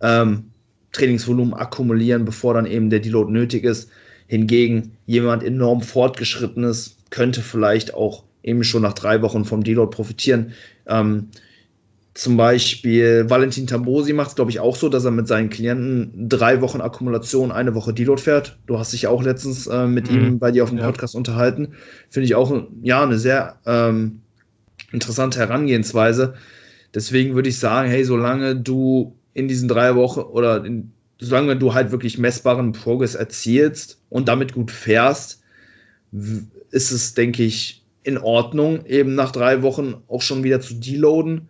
ähm, 0.00 0.50
Trainingsvolumen 0.92 1.54
akkumulieren, 1.54 2.24
bevor 2.24 2.54
dann 2.54 2.66
eben 2.66 2.90
der 2.90 3.00
Deload 3.00 3.32
nötig 3.32 3.64
ist. 3.64 3.90
Hingegen 4.30 4.92
jemand 5.06 5.42
enorm 5.42 5.82
fortgeschrittenes 5.82 6.98
könnte 7.10 7.40
vielleicht 7.40 7.94
auch 7.94 8.22
eben 8.44 8.62
schon 8.62 8.82
nach 8.82 8.92
drei 8.92 9.22
Wochen 9.22 9.44
vom 9.44 9.64
Deload 9.64 9.90
profitieren. 9.90 10.52
Ähm, 10.86 11.30
zum 12.14 12.36
Beispiel 12.36 13.28
Valentin 13.28 13.66
Tambosi 13.66 14.12
macht 14.12 14.28
es, 14.28 14.34
glaube 14.36 14.52
ich, 14.52 14.60
auch 14.60 14.76
so, 14.76 14.88
dass 14.88 15.04
er 15.04 15.10
mit 15.10 15.26
seinen 15.26 15.50
Klienten 15.50 16.28
drei 16.28 16.60
Wochen 16.60 16.80
Akkumulation, 16.80 17.50
eine 17.50 17.74
Woche 17.74 17.92
Deload 17.92 18.22
fährt. 18.22 18.56
Du 18.68 18.78
hast 18.78 18.92
dich 18.92 19.02
ja 19.02 19.10
auch 19.10 19.24
letztens 19.24 19.66
äh, 19.66 19.88
mit 19.88 20.08
mhm. 20.08 20.18
ihm 20.18 20.38
bei 20.38 20.52
dir 20.52 20.62
auf 20.62 20.70
dem 20.70 20.78
Podcast 20.78 21.16
unterhalten. 21.16 21.74
Finde 22.08 22.26
ich 22.26 22.36
auch 22.36 22.54
ja, 22.82 23.02
eine 23.02 23.18
sehr 23.18 23.58
ähm, 23.66 24.20
interessante 24.92 25.40
Herangehensweise. 25.40 26.34
Deswegen 26.94 27.34
würde 27.34 27.48
ich 27.48 27.58
sagen, 27.58 27.90
hey, 27.90 28.04
solange 28.04 28.54
du 28.54 29.16
in 29.34 29.48
diesen 29.48 29.66
drei 29.66 29.96
Wochen 29.96 30.20
oder 30.20 30.64
in 30.64 30.92
solange 31.18 31.56
du 31.56 31.74
halt 31.74 31.90
wirklich 31.90 32.16
messbaren 32.16 32.70
Progress 32.70 33.16
erzielst 33.16 33.99
und 34.10 34.28
damit 34.28 34.52
gut 34.52 34.70
fährst, 34.70 35.42
ist 36.70 36.90
es, 36.90 37.14
denke 37.14 37.42
ich, 37.42 37.86
in 38.02 38.18
Ordnung, 38.18 38.84
eben 38.86 39.14
nach 39.14 39.30
drei 39.30 39.62
Wochen 39.62 40.02
auch 40.08 40.22
schon 40.22 40.42
wieder 40.42 40.60
zu 40.60 40.74
deloaden. 40.74 41.48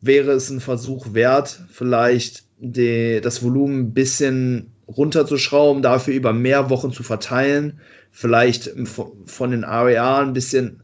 Wäre 0.00 0.32
es 0.32 0.48
ein 0.50 0.60
Versuch 0.60 1.12
wert, 1.14 1.60
vielleicht 1.70 2.44
die, 2.58 3.20
das 3.20 3.42
Volumen 3.42 3.80
ein 3.80 3.94
bisschen 3.94 4.72
runterzuschrauben, 4.86 5.82
dafür 5.82 6.14
über 6.14 6.32
mehr 6.32 6.70
Wochen 6.70 6.92
zu 6.92 7.02
verteilen, 7.02 7.80
vielleicht 8.10 8.70
von 9.26 9.50
den 9.50 9.64
REA 9.64 10.20
ein 10.20 10.32
bisschen, 10.32 10.82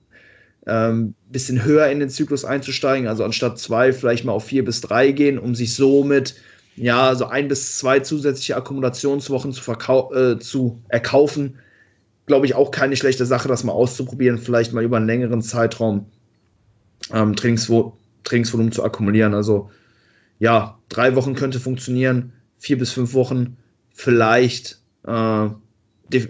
ähm, 0.66 1.14
bisschen 1.28 1.64
höher 1.64 1.88
in 1.88 2.00
den 2.00 2.10
Zyklus 2.10 2.44
einzusteigen, 2.44 3.06
also 3.06 3.24
anstatt 3.24 3.58
zwei 3.58 3.92
vielleicht 3.92 4.24
mal 4.24 4.32
auf 4.32 4.44
vier 4.44 4.64
bis 4.64 4.80
drei 4.80 5.12
gehen, 5.12 5.38
um 5.38 5.54
sich 5.54 5.74
somit 5.74 6.34
ja, 6.76 7.14
so 7.14 7.26
ein 7.26 7.48
bis 7.48 7.78
zwei 7.78 8.00
zusätzliche 8.00 8.56
Akkumulationswochen 8.56 9.52
zu, 9.52 9.72
äh, 10.12 10.38
zu 10.38 10.82
erkaufen, 10.88 11.58
glaube 12.26 12.46
ich, 12.46 12.54
auch 12.54 12.70
keine 12.70 12.96
schlechte 12.96 13.26
Sache, 13.26 13.48
das 13.48 13.64
mal 13.64 13.72
auszuprobieren, 13.72 14.38
vielleicht 14.38 14.72
mal 14.72 14.82
über 14.82 14.96
einen 14.96 15.06
längeren 15.06 15.42
Zeitraum 15.42 16.06
ähm, 17.12 17.36
Trainingsvo 17.36 17.96
Trainingsvolumen 18.24 18.72
zu 18.72 18.82
akkumulieren. 18.82 19.34
Also 19.34 19.70
ja, 20.38 20.78
drei 20.88 21.14
Wochen 21.14 21.34
könnte 21.34 21.60
funktionieren, 21.60 22.32
vier 22.58 22.78
bis 22.78 22.90
fünf 22.90 23.12
Wochen 23.14 23.58
vielleicht 23.90 24.80
äh, 25.06 25.48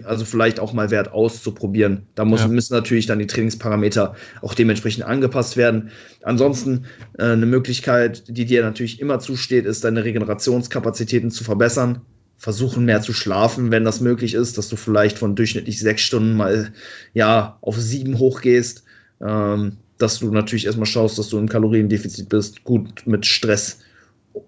also 0.03 0.25
vielleicht 0.25 0.59
auch 0.59 0.73
mal 0.73 0.91
wert 0.91 1.11
auszuprobieren. 1.11 2.03
Da 2.15 2.25
muss, 2.25 2.41
ja. 2.41 2.47
müssen 2.47 2.73
natürlich 2.73 3.05
dann 3.05 3.19
die 3.19 3.27
Trainingsparameter 3.27 4.15
auch 4.41 4.53
dementsprechend 4.53 5.05
angepasst 5.05 5.57
werden. 5.57 5.89
Ansonsten 6.23 6.85
äh, 7.17 7.23
eine 7.23 7.45
Möglichkeit, 7.45 8.23
die 8.27 8.45
dir 8.45 8.63
natürlich 8.63 8.99
immer 8.99 9.19
zusteht, 9.19 9.65
ist, 9.65 9.83
deine 9.83 10.03
Regenerationskapazitäten 10.03 11.31
zu 11.31 11.43
verbessern. 11.43 12.01
Versuchen 12.37 12.85
mehr 12.85 13.01
zu 13.01 13.13
schlafen, 13.13 13.71
wenn 13.71 13.85
das 13.85 14.01
möglich 14.01 14.33
ist, 14.33 14.57
dass 14.57 14.67
du 14.67 14.75
vielleicht 14.75 15.17
von 15.17 15.35
durchschnittlich 15.35 15.79
sechs 15.79 16.01
Stunden 16.01 16.35
mal 16.35 16.73
ja 17.13 17.57
auf 17.61 17.77
sieben 17.79 18.19
hochgehst. 18.19 18.83
Ähm, 19.25 19.77
dass 19.97 20.19
du 20.19 20.31
natürlich 20.31 20.65
erstmal 20.65 20.85
schaust, 20.85 21.17
dass 21.17 21.29
du 21.29 21.37
im 21.37 21.47
Kaloriendefizit 21.47 22.29
bist, 22.29 22.63
gut 22.63 23.03
mit 23.05 23.25
Stress 23.25 23.79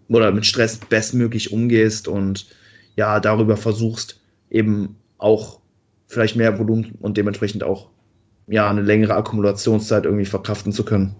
oder 0.09 0.31
mit 0.31 0.45
Stress 0.45 0.77
bestmöglich 0.77 1.51
umgehst 1.53 2.07
und 2.07 2.47
ja, 2.95 3.19
darüber 3.19 3.55
versuchst, 3.55 4.19
eben 4.49 4.95
auch 5.17 5.59
vielleicht 6.07 6.35
mehr 6.35 6.57
Volumen 6.57 6.97
und 6.99 7.17
dementsprechend 7.17 7.63
auch 7.63 7.89
ja 8.47 8.69
eine 8.69 8.81
längere 8.81 9.15
Akkumulationszeit 9.15 10.05
irgendwie 10.05 10.25
verkraften 10.25 10.71
zu 10.71 10.85
können. 10.85 11.15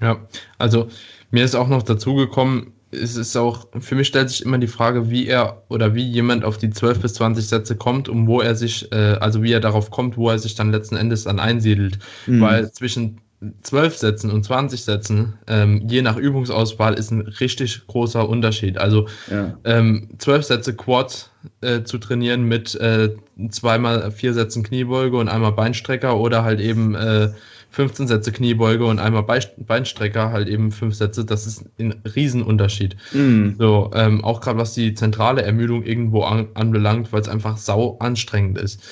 Ja, 0.00 0.16
also 0.58 0.88
mir 1.30 1.44
ist 1.44 1.54
auch 1.54 1.68
noch 1.68 1.82
dazu 1.82 2.14
gekommen, 2.14 2.72
es 2.92 3.16
ist 3.16 3.36
auch, 3.36 3.68
für 3.78 3.94
mich 3.94 4.08
stellt 4.08 4.30
sich 4.30 4.44
immer 4.44 4.58
die 4.58 4.66
Frage, 4.66 5.10
wie 5.10 5.26
er 5.26 5.62
oder 5.68 5.94
wie 5.94 6.02
jemand 6.02 6.44
auf 6.44 6.58
die 6.58 6.70
12 6.70 7.00
bis 7.00 7.14
20 7.14 7.46
Sätze 7.46 7.76
kommt 7.76 8.08
und 8.08 8.26
wo 8.26 8.40
er 8.40 8.56
sich, 8.56 8.90
äh, 8.90 9.16
also 9.20 9.42
wie 9.42 9.52
er 9.52 9.60
darauf 9.60 9.90
kommt, 9.90 10.16
wo 10.16 10.28
er 10.28 10.38
sich 10.38 10.56
dann 10.56 10.72
letzten 10.72 10.96
Endes 10.96 11.24
dann 11.24 11.38
einsiedelt. 11.38 11.98
Mhm. 12.26 12.40
Weil 12.40 12.72
zwischen 12.72 13.20
12 13.62 13.96
Sätzen 13.96 14.30
und 14.30 14.44
20 14.44 14.84
Sätzen, 14.84 15.34
ähm, 15.46 15.86
je 15.88 16.02
nach 16.02 16.16
Übungsauswahl, 16.16 16.94
ist 16.94 17.10
ein 17.10 17.22
richtig 17.22 17.86
großer 17.86 18.28
Unterschied. 18.28 18.76
Also 18.76 19.08
ja. 19.30 19.56
ähm, 19.64 20.08
12 20.18 20.44
Sätze 20.44 20.74
Quads 20.74 21.30
äh, 21.62 21.82
zu 21.82 21.98
trainieren 21.98 22.42
mit 22.42 22.74
äh, 22.74 23.10
zweimal 23.50 24.10
vier 24.10 24.34
Sätzen 24.34 24.62
Kniebeuge 24.62 25.16
und 25.16 25.28
einmal 25.28 25.52
Beinstrecker 25.52 26.18
oder 26.18 26.44
halt 26.44 26.60
eben 26.60 26.94
äh, 26.94 27.30
15 27.70 28.08
Sätze 28.08 28.32
Kniebeuge 28.32 28.84
und 28.84 28.98
einmal 28.98 29.22
Beinstrecker, 29.22 30.32
halt 30.32 30.48
eben 30.48 30.72
fünf 30.72 30.94
Sätze, 30.96 31.24
das 31.24 31.46
ist 31.46 31.64
ein 31.78 31.94
Riesenunterschied. 32.14 32.96
Mm. 33.12 33.50
So, 33.58 33.90
ähm, 33.94 34.24
auch 34.24 34.40
gerade 34.40 34.58
was 34.58 34.74
die 34.74 34.94
zentrale 34.94 35.42
Ermüdung 35.42 35.84
irgendwo 35.84 36.22
an, 36.24 36.48
anbelangt, 36.54 37.12
weil 37.12 37.20
es 37.20 37.28
einfach 37.28 37.56
sau 37.56 37.96
anstrengend 38.00 38.58
ist. 38.58 38.82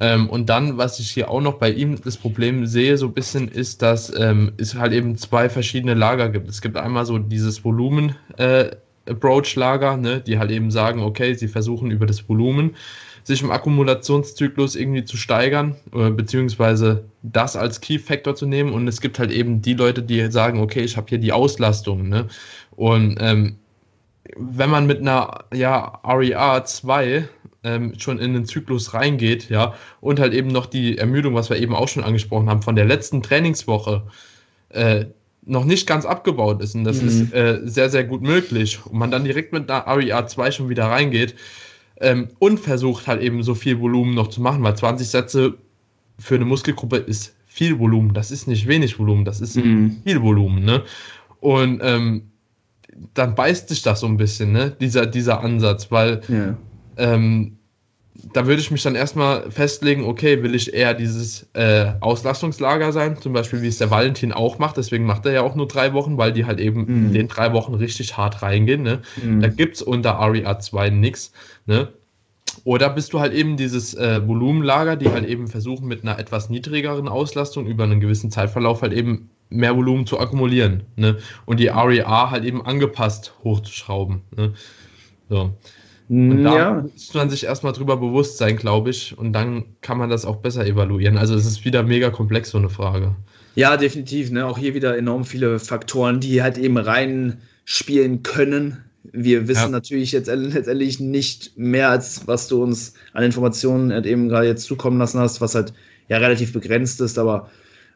Ähm, 0.00 0.28
und 0.28 0.48
dann, 0.48 0.76
was 0.76 0.98
ich 0.98 1.10
hier 1.10 1.30
auch 1.30 1.40
noch 1.40 1.54
bei 1.54 1.70
ihm 1.70 2.00
das 2.02 2.16
Problem 2.16 2.66
sehe, 2.66 2.98
so 2.98 3.06
ein 3.06 3.14
bisschen, 3.14 3.48
ist, 3.48 3.82
dass 3.82 4.12
ähm, 4.18 4.52
es 4.56 4.74
halt 4.74 4.92
eben 4.92 5.16
zwei 5.16 5.48
verschiedene 5.48 5.94
Lager 5.94 6.28
gibt. 6.28 6.48
Es 6.48 6.60
gibt 6.60 6.76
einmal 6.76 7.06
so 7.06 7.18
dieses 7.18 7.64
Volumen 7.64 8.16
äh, 8.36 8.70
ne, 9.06 10.22
die 10.26 10.38
halt 10.38 10.50
eben 10.50 10.70
sagen, 10.70 11.02
okay, 11.02 11.34
sie 11.34 11.48
versuchen 11.48 11.90
über 11.90 12.06
das 12.06 12.28
Volumen 12.28 12.74
sich 13.24 13.42
im 13.42 13.50
Akkumulationszyklus 13.50 14.76
irgendwie 14.76 15.04
zu 15.04 15.16
steigern, 15.16 15.76
äh, 15.94 16.10
beziehungsweise 16.10 17.04
das 17.22 17.56
als 17.56 17.80
Key 17.80 17.98
Factor 17.98 18.36
zu 18.36 18.46
nehmen. 18.46 18.72
Und 18.72 18.86
es 18.86 19.00
gibt 19.00 19.18
halt 19.18 19.30
eben 19.30 19.62
die 19.62 19.74
Leute, 19.74 20.02
die 20.02 20.30
sagen, 20.30 20.60
okay, 20.60 20.82
ich 20.82 20.96
habe 20.96 21.06
hier 21.08 21.18
die 21.18 21.32
Auslastung. 21.32 22.08
Ne? 22.08 22.28
Und 22.76 23.16
ähm, 23.18 23.56
wenn 24.36 24.70
man 24.70 24.86
mit 24.86 25.00
einer 25.00 25.44
ja, 25.54 26.00
RER 26.04 26.64
2 26.64 27.28
ähm, 27.64 27.94
schon 27.98 28.18
in 28.18 28.34
den 28.34 28.44
Zyklus 28.44 28.94
reingeht, 28.94 29.48
ja, 29.48 29.74
und 30.00 30.20
halt 30.20 30.34
eben 30.34 30.48
noch 30.48 30.66
die 30.66 30.98
Ermüdung, 30.98 31.34
was 31.34 31.50
wir 31.50 31.56
eben 31.56 31.74
auch 31.74 31.88
schon 31.88 32.04
angesprochen 32.04 32.48
haben, 32.48 32.62
von 32.62 32.76
der 32.76 32.84
letzten 32.84 33.22
Trainingswoche 33.22 34.02
äh, 34.68 35.06
noch 35.46 35.64
nicht 35.64 35.86
ganz 35.86 36.04
abgebaut 36.04 36.62
ist. 36.62 36.74
Und 36.74 36.84
das 36.84 37.02
mhm. 37.02 37.08
ist 37.08 37.32
äh, 37.32 37.60
sehr, 37.64 37.90
sehr 37.90 38.04
gut 38.04 38.22
möglich. 38.22 38.84
Und 38.84 38.98
man 38.98 39.10
dann 39.10 39.24
direkt 39.24 39.52
mit 39.52 39.70
einer 39.70 39.86
RER 39.86 40.26
2 40.26 40.50
schon 40.50 40.68
wieder 40.68 40.86
reingeht 40.86 41.34
ähm, 42.00 42.28
und 42.38 42.60
versucht 42.60 43.06
halt 43.06 43.22
eben 43.22 43.42
so 43.42 43.54
viel 43.54 43.80
Volumen 43.80 44.14
noch 44.14 44.28
zu 44.28 44.40
machen, 44.40 44.62
weil 44.62 44.76
20 44.76 45.08
Sätze 45.08 45.54
für 46.18 46.36
eine 46.36 46.44
Muskelgruppe 46.44 46.96
ist 46.96 47.34
viel 47.46 47.78
Volumen. 47.78 48.14
Das 48.14 48.30
ist 48.30 48.48
nicht 48.48 48.66
wenig 48.66 48.98
Volumen, 48.98 49.24
das 49.24 49.40
ist 49.40 49.56
mhm. 49.56 50.02
viel 50.04 50.22
Volumen. 50.22 50.64
Ne? 50.64 50.82
Und 51.40 51.80
ähm, 51.82 52.30
dann 53.12 53.34
beißt 53.34 53.68
sich 53.68 53.82
das 53.82 54.00
so 54.00 54.06
ein 54.06 54.16
bisschen, 54.16 54.52
ne? 54.52 54.74
dieser, 54.80 55.06
dieser 55.06 55.40
Ansatz, 55.40 55.90
weil 55.90 56.20
ja. 56.28 56.56
Ähm, 56.96 57.58
da 58.32 58.46
würde 58.46 58.60
ich 58.60 58.70
mich 58.70 58.82
dann 58.82 58.94
erstmal 58.94 59.50
festlegen, 59.50 60.04
okay, 60.04 60.42
will 60.42 60.54
ich 60.54 60.72
eher 60.72 60.94
dieses 60.94 61.48
äh, 61.54 61.92
Auslastungslager 62.00 62.92
sein, 62.92 63.16
zum 63.16 63.32
Beispiel 63.32 63.60
wie 63.62 63.68
es 63.68 63.78
der 63.78 63.90
Valentin 63.90 64.32
auch 64.32 64.58
macht, 64.58 64.76
deswegen 64.76 65.04
macht 65.04 65.26
er 65.26 65.32
ja 65.32 65.42
auch 65.42 65.56
nur 65.56 65.66
drei 65.66 65.92
Wochen, 65.92 66.16
weil 66.16 66.32
die 66.32 66.44
halt 66.44 66.60
eben 66.60 66.84
mm. 66.84 67.06
in 67.06 67.12
den 67.12 67.28
drei 67.28 67.52
Wochen 67.52 67.74
richtig 67.74 68.16
hart 68.16 68.42
reingehen. 68.42 68.82
Ne? 68.82 69.02
Mm. 69.22 69.40
Da 69.40 69.48
gibt 69.48 69.76
es 69.76 69.82
unter 69.82 70.18
REA 70.20 70.58
2 70.58 70.90
nichts. 70.90 71.32
Ne? 71.66 71.88
Oder 72.62 72.90
bist 72.90 73.12
du 73.12 73.20
halt 73.20 73.32
eben 73.34 73.56
dieses 73.56 73.94
äh, 73.94 74.26
Volumenlager, 74.26 74.96
die 74.96 75.10
halt 75.10 75.26
eben 75.26 75.48
versuchen 75.48 75.88
mit 75.88 76.02
einer 76.02 76.18
etwas 76.18 76.50
niedrigeren 76.50 77.08
Auslastung 77.08 77.66
über 77.66 77.84
einen 77.84 78.00
gewissen 78.00 78.30
Zeitverlauf 78.30 78.82
halt 78.82 78.92
eben 78.92 79.28
mehr 79.50 79.76
Volumen 79.76 80.06
zu 80.06 80.20
akkumulieren. 80.20 80.84
Ne? 80.96 81.18
Und 81.46 81.58
die 81.58 81.68
REA 81.68 82.30
halt 82.30 82.44
eben 82.44 82.64
angepasst 82.64 83.34
hochzuschrauben. 83.42 84.22
Ne? 84.36 84.52
So. 85.28 85.52
Und 86.08 86.44
da 86.44 86.56
ja. 86.56 86.74
muss 86.82 87.14
man 87.14 87.30
sich 87.30 87.44
erstmal 87.44 87.72
drüber 87.72 87.96
bewusst 87.96 88.36
sein, 88.36 88.56
glaube 88.56 88.90
ich, 88.90 89.16
und 89.16 89.32
dann 89.32 89.64
kann 89.80 89.96
man 89.96 90.10
das 90.10 90.26
auch 90.26 90.36
besser 90.36 90.66
evaluieren. 90.66 91.16
Also 91.16 91.34
es 91.34 91.46
ist 91.46 91.64
wieder 91.64 91.82
mega 91.82 92.10
komplex, 92.10 92.50
so 92.50 92.58
eine 92.58 92.68
Frage. 92.68 93.14
Ja, 93.54 93.76
definitiv. 93.76 94.30
Ne? 94.30 94.44
Auch 94.46 94.58
hier 94.58 94.74
wieder 94.74 94.98
enorm 94.98 95.24
viele 95.24 95.58
Faktoren, 95.58 96.20
die 96.20 96.42
halt 96.42 96.58
eben 96.58 96.76
reinspielen 96.76 98.22
können. 98.22 98.84
Wir 99.12 99.48
wissen 99.48 99.62
ja. 99.62 99.68
natürlich 99.68 100.12
jetzt 100.12 100.28
letztendlich 100.28 101.00
nicht 101.00 101.56
mehr, 101.56 101.90
als 101.90 102.26
was 102.26 102.48
du 102.48 102.62
uns 102.62 102.94
an 103.12 103.22
Informationen 103.22 103.92
halt 103.92 104.06
eben 104.06 104.28
gerade 104.28 104.46
jetzt 104.46 104.64
zukommen 104.64 104.98
lassen 104.98 105.20
hast, 105.20 105.40
was 105.40 105.54
halt 105.54 105.72
ja 106.08 106.18
relativ 106.18 106.52
begrenzt 106.52 107.00
ist. 107.00 107.18
Aber 107.18 107.50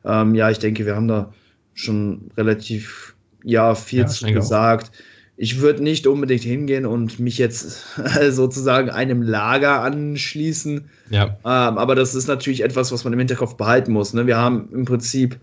ähm, 0.05 0.35
ja, 0.35 0.51
ich 0.51 0.59
denke, 0.59 0.87
wir 0.87 0.95
haben 0.97 1.09
da 1.09 1.33
schon 1.75 2.31
relativ 2.37 3.15
ja 3.43 3.75
viel 3.75 4.01
ja, 4.01 4.07
zu 4.07 4.33
gesagt. 4.33 4.93
Auch 4.95 5.08
ich 5.41 5.61
würde 5.61 5.85
nicht 5.85 6.09
unbedingt 6.09 6.43
hingehen 6.43 6.85
und 6.85 7.21
mich 7.21 7.39
jetzt 7.39 7.85
sozusagen 8.31 8.91
einem 8.91 9.23
Lager 9.23 9.83
anschließen. 9.83 10.91
Ja. 11.11 11.27
Ähm, 11.27 11.79
aber 11.79 11.95
das 11.95 12.17
ist 12.17 12.27
natürlich 12.27 12.65
etwas, 12.65 12.91
was 12.91 13.05
man 13.05 13.13
im 13.13 13.21
Hinterkopf 13.21 13.55
behalten 13.55 13.93
muss. 13.93 14.13
Ne? 14.13 14.27
Wir 14.27 14.37
haben 14.37 14.69
im 14.73 14.85
Prinzip 14.85 15.39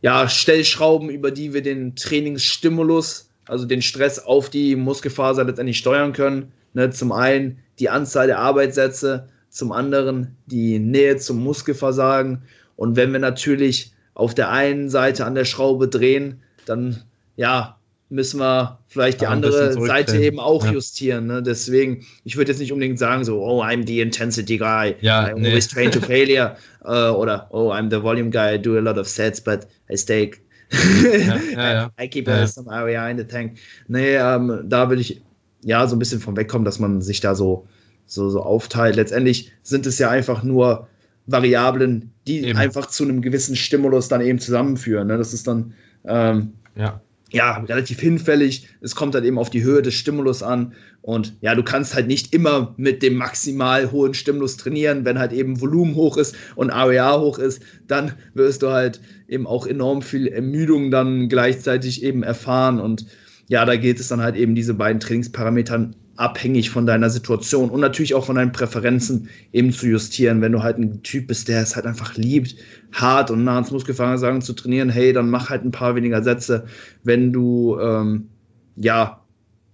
ja 0.00 0.30
Stellschrauben, 0.30 1.10
über 1.10 1.30
die 1.30 1.52
wir 1.52 1.62
den 1.62 1.94
Trainingsstimulus, 1.94 3.28
also 3.44 3.66
den 3.66 3.82
Stress 3.82 4.18
auf 4.18 4.48
die 4.48 4.74
Muskelfaser 4.76 5.44
letztendlich 5.44 5.76
steuern 5.76 6.14
können. 6.14 6.50
Ne? 6.72 6.88
Zum 6.88 7.12
einen 7.12 7.58
die 7.78 7.90
Anzahl 7.90 8.28
der 8.28 8.38
Arbeitssätze, 8.38 9.28
zum 9.50 9.72
anderen 9.72 10.36
die 10.46 10.78
Nähe 10.78 11.18
zum 11.18 11.44
Muskelversagen. 11.44 12.44
Und 12.76 12.96
wenn 12.96 13.12
wir 13.12 13.20
natürlich 13.20 13.92
auf 14.14 14.34
der 14.34 14.50
einen 14.50 14.88
Seite 14.88 15.26
an 15.26 15.34
der 15.34 15.44
Schraube 15.44 15.86
drehen, 15.86 16.40
dann 16.64 17.02
ja, 17.36 17.77
müssen 18.10 18.40
wir 18.40 18.78
vielleicht 18.86 19.20
die 19.20 19.24
ja, 19.24 19.30
andere 19.30 19.72
Seite 19.74 20.18
eben 20.18 20.40
auch 20.40 20.64
ja. 20.64 20.72
justieren. 20.72 21.26
Ne? 21.26 21.42
Deswegen, 21.42 22.06
ich 22.24 22.36
würde 22.36 22.50
jetzt 22.50 22.58
nicht 22.58 22.72
unbedingt 22.72 22.98
sagen, 22.98 23.24
so, 23.24 23.42
oh, 23.42 23.62
I'm 23.62 23.86
the 23.86 24.00
intensity 24.00 24.56
guy, 24.56 24.94
ja, 25.00 25.28
I 25.28 25.34
nee. 25.34 25.48
always 25.48 25.68
train 25.68 25.90
to 25.90 26.00
failure, 26.00 26.56
uh, 26.84 27.12
oder 27.16 27.48
oh, 27.50 27.70
I'm 27.70 27.90
the 27.90 28.02
volume 28.02 28.30
guy, 28.30 28.54
I 28.54 28.58
do 28.58 28.78
a 28.78 28.80
lot 28.80 28.98
of 28.98 29.06
sets, 29.06 29.40
but 29.40 29.66
I 29.90 29.96
stay. 29.96 30.32
ja, 31.56 31.90
I 31.98 32.08
keep 32.08 32.28
some 32.46 32.70
area 32.70 33.08
in 33.08 33.16
the 33.18 33.24
tank. 33.24 33.58
Nee, 33.88 34.16
ähm, 34.16 34.64
da 34.64 34.90
will 34.90 35.00
ich 35.00 35.22
ja 35.62 35.86
so 35.86 35.96
ein 35.96 35.98
bisschen 35.98 36.20
von 36.20 36.36
wegkommen, 36.36 36.64
dass 36.64 36.78
man 36.78 37.00
sich 37.00 37.20
da 37.20 37.34
so, 37.34 37.66
so, 38.06 38.28
so 38.28 38.42
aufteilt. 38.42 38.96
Letztendlich 38.96 39.50
sind 39.62 39.86
es 39.86 39.98
ja 39.98 40.10
einfach 40.10 40.42
nur 40.42 40.86
Variablen, 41.26 42.12
die 42.26 42.44
eben. 42.44 42.58
einfach 42.58 42.86
zu 42.86 43.04
einem 43.04 43.22
gewissen 43.22 43.56
Stimulus 43.56 44.08
dann 44.08 44.20
eben 44.20 44.38
zusammenführen. 44.38 45.08
Ne? 45.08 45.16
Das 45.16 45.32
ist 45.32 45.46
dann 45.46 45.72
ähm, 46.04 46.52
ja 46.76 47.00
ja, 47.30 47.58
relativ 47.58 48.00
hinfällig. 48.00 48.68
Es 48.80 48.94
kommt 48.94 49.14
halt 49.14 49.24
eben 49.24 49.38
auf 49.38 49.50
die 49.50 49.62
Höhe 49.62 49.82
des 49.82 49.94
Stimulus 49.94 50.42
an. 50.42 50.72
Und 51.02 51.36
ja, 51.40 51.54
du 51.54 51.62
kannst 51.62 51.94
halt 51.94 52.06
nicht 52.06 52.34
immer 52.34 52.74
mit 52.76 53.02
dem 53.02 53.14
maximal 53.16 53.92
hohen 53.92 54.14
Stimulus 54.14 54.56
trainieren. 54.56 55.04
Wenn 55.04 55.18
halt 55.18 55.32
eben 55.32 55.60
Volumen 55.60 55.94
hoch 55.94 56.16
ist 56.16 56.34
und 56.56 56.70
AREA 56.70 57.20
hoch 57.20 57.38
ist, 57.38 57.62
dann 57.86 58.12
wirst 58.34 58.62
du 58.62 58.70
halt 58.70 59.00
eben 59.28 59.46
auch 59.46 59.66
enorm 59.66 60.02
viel 60.02 60.26
Ermüdung 60.26 60.90
dann 60.90 61.28
gleichzeitig 61.28 62.02
eben 62.02 62.22
erfahren. 62.22 62.80
Und 62.80 63.06
ja, 63.48 63.64
da 63.64 63.76
geht 63.76 64.00
es 64.00 64.08
dann 64.08 64.22
halt 64.22 64.36
eben 64.36 64.54
diese 64.54 64.74
beiden 64.74 65.00
Trainingsparametern 65.00 65.94
abhängig 66.18 66.70
von 66.70 66.84
deiner 66.84 67.10
Situation 67.10 67.70
und 67.70 67.80
natürlich 67.80 68.14
auch 68.14 68.26
von 68.26 68.34
deinen 68.34 68.50
Präferenzen 68.50 69.28
eben 69.52 69.72
zu 69.72 69.86
justieren. 69.86 70.40
Wenn 70.40 70.50
du 70.50 70.64
halt 70.64 70.76
ein 70.76 71.02
Typ 71.04 71.28
bist, 71.28 71.46
der 71.46 71.62
es 71.62 71.76
halt 71.76 71.86
einfach 71.86 72.16
liebt, 72.16 72.56
hart 72.92 73.30
und 73.30 73.44
nah 73.44 73.54
ans 73.54 73.70
Muskelversagen 73.70 74.42
zu 74.42 74.52
trainieren, 74.52 74.90
hey, 74.90 75.12
dann 75.12 75.30
mach 75.30 75.48
halt 75.48 75.64
ein 75.64 75.70
paar 75.70 75.94
weniger 75.94 76.22
Sätze. 76.24 76.66
Wenn 77.04 77.32
du, 77.32 77.78
ähm, 77.80 78.28
ja, 78.74 79.22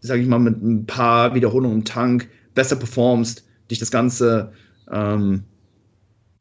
sag 0.01 0.21
ich 0.21 0.27
mal, 0.27 0.39
mit 0.39 0.63
ein 0.63 0.85
paar 0.85 1.35
Wiederholungen 1.35 1.79
im 1.79 1.85
Tank 1.87 2.29
besser 2.55 2.77
performst, 2.77 3.45
dich 3.71 3.79
das 3.79 3.91
Ganze, 3.91 4.53
ähm, 4.93 5.45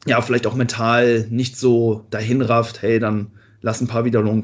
ja, 0.05 0.21
vielleicht 0.21 0.47
auch 0.47 0.55
mental 0.55 1.27
nicht 1.29 1.57
so 1.57 2.05
dahin 2.09 2.41
rafft, 2.41 2.81
hey, 2.81 2.99
dann 2.99 3.27
lass 3.61 3.79
ein 3.79 3.87
paar 3.87 4.03
Wiederholungen, 4.03 4.43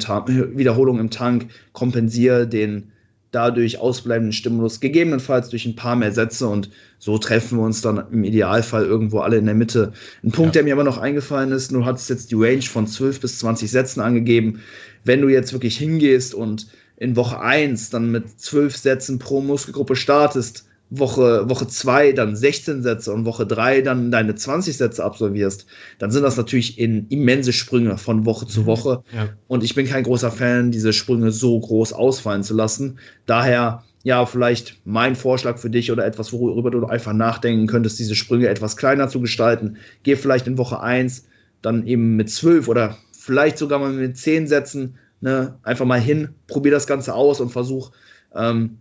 Wiederholungen 0.57 1.01
im 1.01 1.10
Tank, 1.10 1.49
kompensiere 1.74 2.47
den 2.47 2.93
dadurch 3.32 3.80
ausbleibenden 3.80 4.34
Stimulus, 4.34 4.80
gegebenenfalls 4.80 5.49
durch 5.49 5.65
ein 5.65 5.75
paar 5.75 5.95
mehr 5.95 6.11
Sätze 6.11 6.47
und 6.47 6.69
so 6.97 7.17
treffen 7.17 7.57
wir 7.59 7.65
uns 7.65 7.82
dann 7.82 8.03
im 8.11 8.23
Idealfall 8.23 8.86
irgendwo 8.86 9.19
alle 9.19 9.38
in 9.38 9.45
der 9.45 9.55
Mitte. 9.55 9.93
Ein 10.23 10.32
Punkt, 10.32 10.55
ja. 10.55 10.61
der 10.61 10.63
mir 10.63 10.73
aber 10.73 10.84
noch 10.84 10.97
eingefallen 10.97 11.51
ist, 11.51 11.71
du 11.71 11.86
hattest 11.86 12.09
jetzt 12.09 12.32
die 12.32 12.36
Range 12.36 12.61
von 12.61 12.88
12 12.88 13.19
bis 13.19 13.39
20 13.39 13.69
Sätzen 13.69 14.01
angegeben. 14.01 14.61
Wenn 15.03 15.21
du 15.21 15.30
jetzt 15.30 15.53
wirklich 15.53 15.77
hingehst 15.77 16.34
und 16.34 16.67
in 16.97 17.15
Woche 17.15 17.39
1 17.39 17.91
dann 17.91 18.11
mit 18.11 18.39
12 18.39 18.75
Sätzen 18.75 19.19
pro 19.19 19.41
Muskelgruppe 19.41 19.95
startest, 19.95 20.68
Woche, 20.89 21.47
Woche 21.49 21.67
2 21.67 22.13
dann 22.13 22.35
16 22.35 22.81
Sätze 22.81 23.13
und 23.13 23.25
Woche 23.25 23.45
3 23.45 23.81
dann 23.81 24.11
deine 24.11 24.35
20 24.35 24.75
Sätze 24.75 25.03
absolvierst, 25.03 25.67
dann 25.99 26.09
sind 26.09 26.23
das 26.23 26.37
natürlich 26.37 26.79
in 26.79 27.07
immense 27.09 27.53
Sprünge 27.53 27.97
von 27.97 28.25
Woche 28.25 28.47
zu 28.47 28.61
mhm. 28.61 28.65
Woche. 28.65 29.03
Ja. 29.15 29.29
Und 29.47 29.63
ich 29.63 29.75
bin 29.75 29.85
kein 29.85 30.03
großer 30.03 30.31
Fan, 30.31 30.71
diese 30.71 30.93
Sprünge 30.93 31.31
so 31.31 31.59
groß 31.59 31.93
ausfallen 31.93 32.43
zu 32.43 32.55
lassen. 32.55 32.97
Daher, 33.27 33.83
ja, 34.03 34.25
vielleicht 34.25 34.77
mein 34.83 35.15
Vorschlag 35.15 35.59
für 35.59 35.69
dich 35.69 35.91
oder 35.91 36.05
etwas, 36.05 36.33
worüber 36.33 36.71
du 36.71 36.85
einfach 36.85 37.13
nachdenken 37.13 37.67
könntest, 37.67 37.99
diese 37.99 38.15
Sprünge 38.15 38.47
etwas 38.47 38.75
kleiner 38.75 39.09
zu 39.09 39.21
gestalten. 39.21 39.77
Geh 40.03 40.15
vielleicht 40.15 40.47
in 40.47 40.57
Woche 40.57 40.79
1 40.79 41.25
dann 41.61 41.85
eben 41.85 42.15
mit 42.15 42.31
12 42.31 42.67
oder 42.67 42.97
vielleicht 43.11 43.57
sogar 43.57 43.79
mal 43.79 43.91
mit 43.91 44.17
10 44.17 44.47
Sätzen 44.47 44.95
ne, 45.21 45.57
einfach 45.63 45.85
mal 45.85 45.99
hin, 45.99 46.29
probier 46.47 46.71
das 46.71 46.87
Ganze 46.87 47.13
aus 47.13 47.41
und 47.41 47.49
versuch, 47.49 47.91
ähm, 48.33 48.77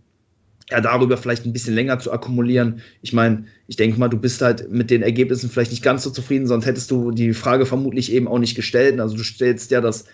ja, 0.69 0.81
darüber 0.81 1.17
vielleicht 1.17 1.45
ein 1.45 1.53
bisschen 1.53 1.73
länger 1.73 1.99
zu 1.99 2.11
akkumulieren. 2.11 2.81
Ich 3.01 3.13
meine, 3.13 3.45
ich 3.67 3.75
denke 3.75 3.99
mal, 3.99 4.07
du 4.07 4.17
bist 4.17 4.41
halt 4.41 4.71
mit 4.71 4.91
den 4.91 5.01
Ergebnissen 5.01 5.49
vielleicht 5.49 5.71
nicht 5.71 5.83
ganz 5.83 6.03
so 6.03 6.11
zufrieden, 6.11 6.47
sonst 6.47 6.65
hättest 6.65 6.91
du 6.91 7.11
die 7.11 7.33
Frage 7.33 7.65
vermutlich 7.65 8.11
eben 8.11 8.27
auch 8.27 8.39
nicht 8.39 8.55
gestellt. 8.55 8.99
Also 8.99 9.17
du 9.17 9.23
stellst 9.23 9.71
ja 9.71 9.81
das, 9.81 10.05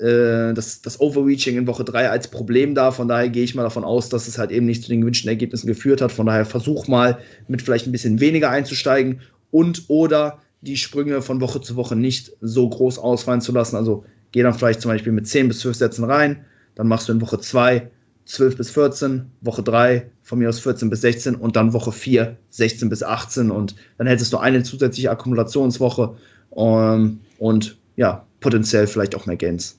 äh, 0.00 0.54
das, 0.54 0.80
das 0.80 1.00
Overreaching 1.00 1.58
in 1.58 1.66
Woche 1.66 1.84
3 1.84 2.08
als 2.08 2.28
Problem 2.28 2.74
dar. 2.74 2.92
Von 2.92 3.08
daher 3.08 3.28
gehe 3.28 3.44
ich 3.44 3.54
mal 3.54 3.62
davon 3.62 3.84
aus, 3.84 4.08
dass 4.08 4.26
es 4.26 4.38
halt 4.38 4.50
eben 4.50 4.64
nicht 4.64 4.82
zu 4.82 4.88
den 4.88 5.02
gewünschten 5.02 5.28
Ergebnissen 5.28 5.66
geführt 5.66 6.00
hat. 6.00 6.12
Von 6.12 6.26
daher 6.26 6.46
versuch 6.46 6.88
mal 6.88 7.18
mit 7.46 7.60
vielleicht 7.60 7.86
ein 7.86 7.92
bisschen 7.92 8.20
weniger 8.20 8.48
einzusteigen 8.50 9.20
und 9.50 9.84
oder 9.88 10.40
die 10.62 10.78
Sprünge 10.78 11.20
von 11.20 11.42
Woche 11.42 11.60
zu 11.60 11.76
Woche 11.76 11.94
nicht 11.94 12.32
so 12.40 12.66
groß 12.66 12.98
ausfallen 12.98 13.42
zu 13.42 13.52
lassen. 13.52 13.76
Also 13.76 14.06
geh 14.32 14.42
dann 14.42 14.54
vielleicht 14.54 14.80
zum 14.80 14.90
Beispiel 14.90 15.12
mit 15.12 15.28
10 15.28 15.48
bis 15.48 15.60
12 15.60 15.76
Sätzen 15.76 16.04
rein, 16.04 16.46
dann 16.74 16.88
machst 16.88 17.08
du 17.08 17.12
in 17.12 17.20
Woche 17.20 17.38
2 17.38 17.90
12 18.26 18.56
bis 18.56 18.70
14, 18.70 19.30
Woche 19.42 19.62
3 19.62 20.10
von 20.22 20.38
mir 20.38 20.48
aus 20.48 20.58
14 20.60 20.88
bis 20.90 21.02
16 21.02 21.34
und 21.34 21.56
dann 21.56 21.72
Woche 21.72 21.92
4 21.92 22.36
16 22.50 22.88
bis 22.88 23.02
18 23.02 23.50
und 23.50 23.76
dann 23.98 24.06
hättest 24.06 24.32
du 24.32 24.38
eine 24.38 24.62
zusätzliche 24.62 25.10
Akkumulationswoche 25.10 26.16
um, 26.50 26.68
ähm, 26.68 27.20
und 27.38 27.78
ja, 27.96 28.26
potenziell 28.40 28.86
vielleicht 28.86 29.14
auch 29.14 29.26
mehr 29.26 29.36
Gains. 29.36 29.78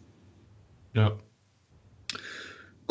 Ja. 0.93 1.17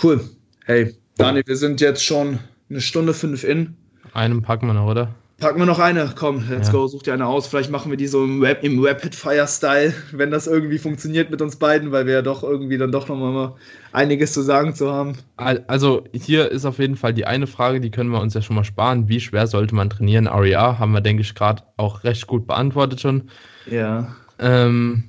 Cool. 0.03 0.21
Hey, 0.65 0.95
Daniel, 1.17 1.45
wir 1.47 1.57
sind 1.57 1.81
jetzt 1.81 2.05
schon 2.05 2.39
eine 2.69 2.81
Stunde 2.81 3.15
fünf 3.15 3.45
in. 3.45 3.77
Einen 4.13 4.43
packen 4.43 4.67
wir 4.67 4.75
noch, 4.75 4.91
oder? 4.91 5.15
Packen 5.39 5.59
wir 5.59 5.67
noch 5.67 5.81
eine, 5.81 6.13
komm, 6.15 6.45
let's 6.49 6.69
ja. 6.69 6.73
go, 6.73 6.87
such 6.87 7.03
dir 7.03 7.13
eine 7.13 7.27
aus. 7.27 7.49
Vielleicht 7.49 7.71
machen 7.71 7.91
wir 7.91 7.97
die 7.97 8.07
so 8.07 8.23
im, 8.23 8.41
Web, 8.41 8.63
im 8.63 8.83
Rapid-Fire-Style, 8.83 9.93
wenn 10.13 10.31
das 10.31 10.47
irgendwie 10.47 10.79
funktioniert 10.79 11.31
mit 11.31 11.43
uns 11.43 11.57
beiden, 11.57 11.91
weil 11.91 12.07
wir 12.07 12.15
ja 12.15 12.23
doch 12.23 12.45
irgendwie 12.45 12.79
dann 12.79 12.93
doch 12.93 13.09
nochmal 13.09 13.55
einiges 13.93 14.33
zu 14.33 14.43
sagen 14.43 14.75
zu 14.77 14.93
haben. 14.93 15.19
Also 15.37 16.05
hier 16.13 16.53
ist 16.53 16.65
auf 16.65 16.79
jeden 16.79 16.95
Fall 16.95 17.15
die 17.15 17.27
eine 17.27 17.49
Frage, 17.49 17.81
die 17.81 17.91
können 17.91 18.11
wir 18.11 18.21
uns 18.21 18.35
ja 18.35 18.43
schon 18.43 18.55
mal 18.55 18.65
sparen. 18.65 19.09
Wie 19.09 19.19
schwer 19.19 19.49
sollte 19.49 19.75
man 19.75 19.91
trainieren? 19.91 20.29
REA 20.29 20.79
haben 20.79 20.93
wir, 20.93 21.01
denke 21.01 21.23
ich, 21.23 21.35
gerade 21.35 21.65
auch 21.77 22.05
recht 22.05 22.29
gut 22.29 22.47
beantwortet 22.47 23.01
schon. 23.01 23.29
Ja. 23.69 24.15
Ähm, 24.39 25.05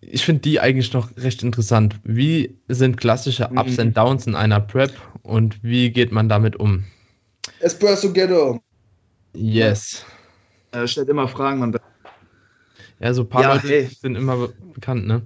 ich 0.00 0.24
finde 0.24 0.42
die 0.42 0.60
eigentlich 0.60 0.92
noch 0.92 1.16
recht 1.16 1.42
interessant. 1.42 1.96
Wie 2.04 2.58
sind 2.68 2.96
klassische 2.96 3.48
Ups 3.56 3.72
mhm. 3.72 3.80
and 3.80 3.96
Downs 3.96 4.26
in 4.28 4.36
einer 4.36 4.60
Prep 4.60 4.92
und 5.22 5.62
wie 5.64 5.90
geht 5.90 6.12
man 6.12 6.28
damit 6.28 6.54
um? 6.56 6.84
Espresso 7.60 8.12
Ghetto. 8.12 8.60
Yes. 9.34 10.04
Er 10.72 10.86
stellt 10.86 11.08
immer 11.08 11.28
Fragen, 11.28 11.60
man. 11.60 11.76
Ja, 12.98 13.14
so 13.14 13.22
ein 13.22 13.28
paar 13.28 13.42
ja, 13.42 13.54
Leute 13.54 13.68
hey. 13.68 13.86
sind 13.86 14.16
immer 14.16 14.48
bekannt, 14.74 15.06
ne? 15.06 15.22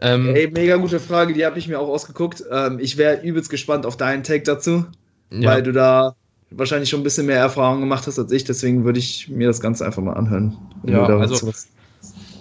Ähm, 0.00 0.26
hey, 0.32 0.48
mega 0.50 0.76
gute 0.76 1.00
Frage, 1.00 1.32
die 1.32 1.44
habe 1.44 1.58
ich 1.58 1.66
mir 1.66 1.78
auch 1.80 1.88
ausgeguckt. 1.88 2.44
Ähm, 2.50 2.78
ich 2.78 2.96
wäre 2.96 3.20
übelst 3.22 3.50
gespannt 3.50 3.86
auf 3.86 3.96
deinen 3.96 4.22
Take 4.22 4.44
dazu, 4.44 4.86
ja. 5.30 5.50
weil 5.50 5.62
du 5.62 5.72
da 5.72 6.14
wahrscheinlich 6.50 6.88
schon 6.88 7.00
ein 7.00 7.04
bisschen 7.04 7.26
mehr 7.26 7.38
Erfahrung 7.38 7.80
gemacht 7.80 8.06
hast 8.06 8.18
als 8.18 8.32
ich, 8.32 8.44
deswegen 8.44 8.84
würde 8.84 8.98
ich 8.98 9.28
mir 9.28 9.48
das 9.48 9.60
Ganze 9.60 9.84
einfach 9.84 10.02
mal 10.02 10.14
anhören. 10.14 10.56
Ja, 10.84 11.04
also, 11.04 11.52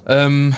ähm, 0.05 0.55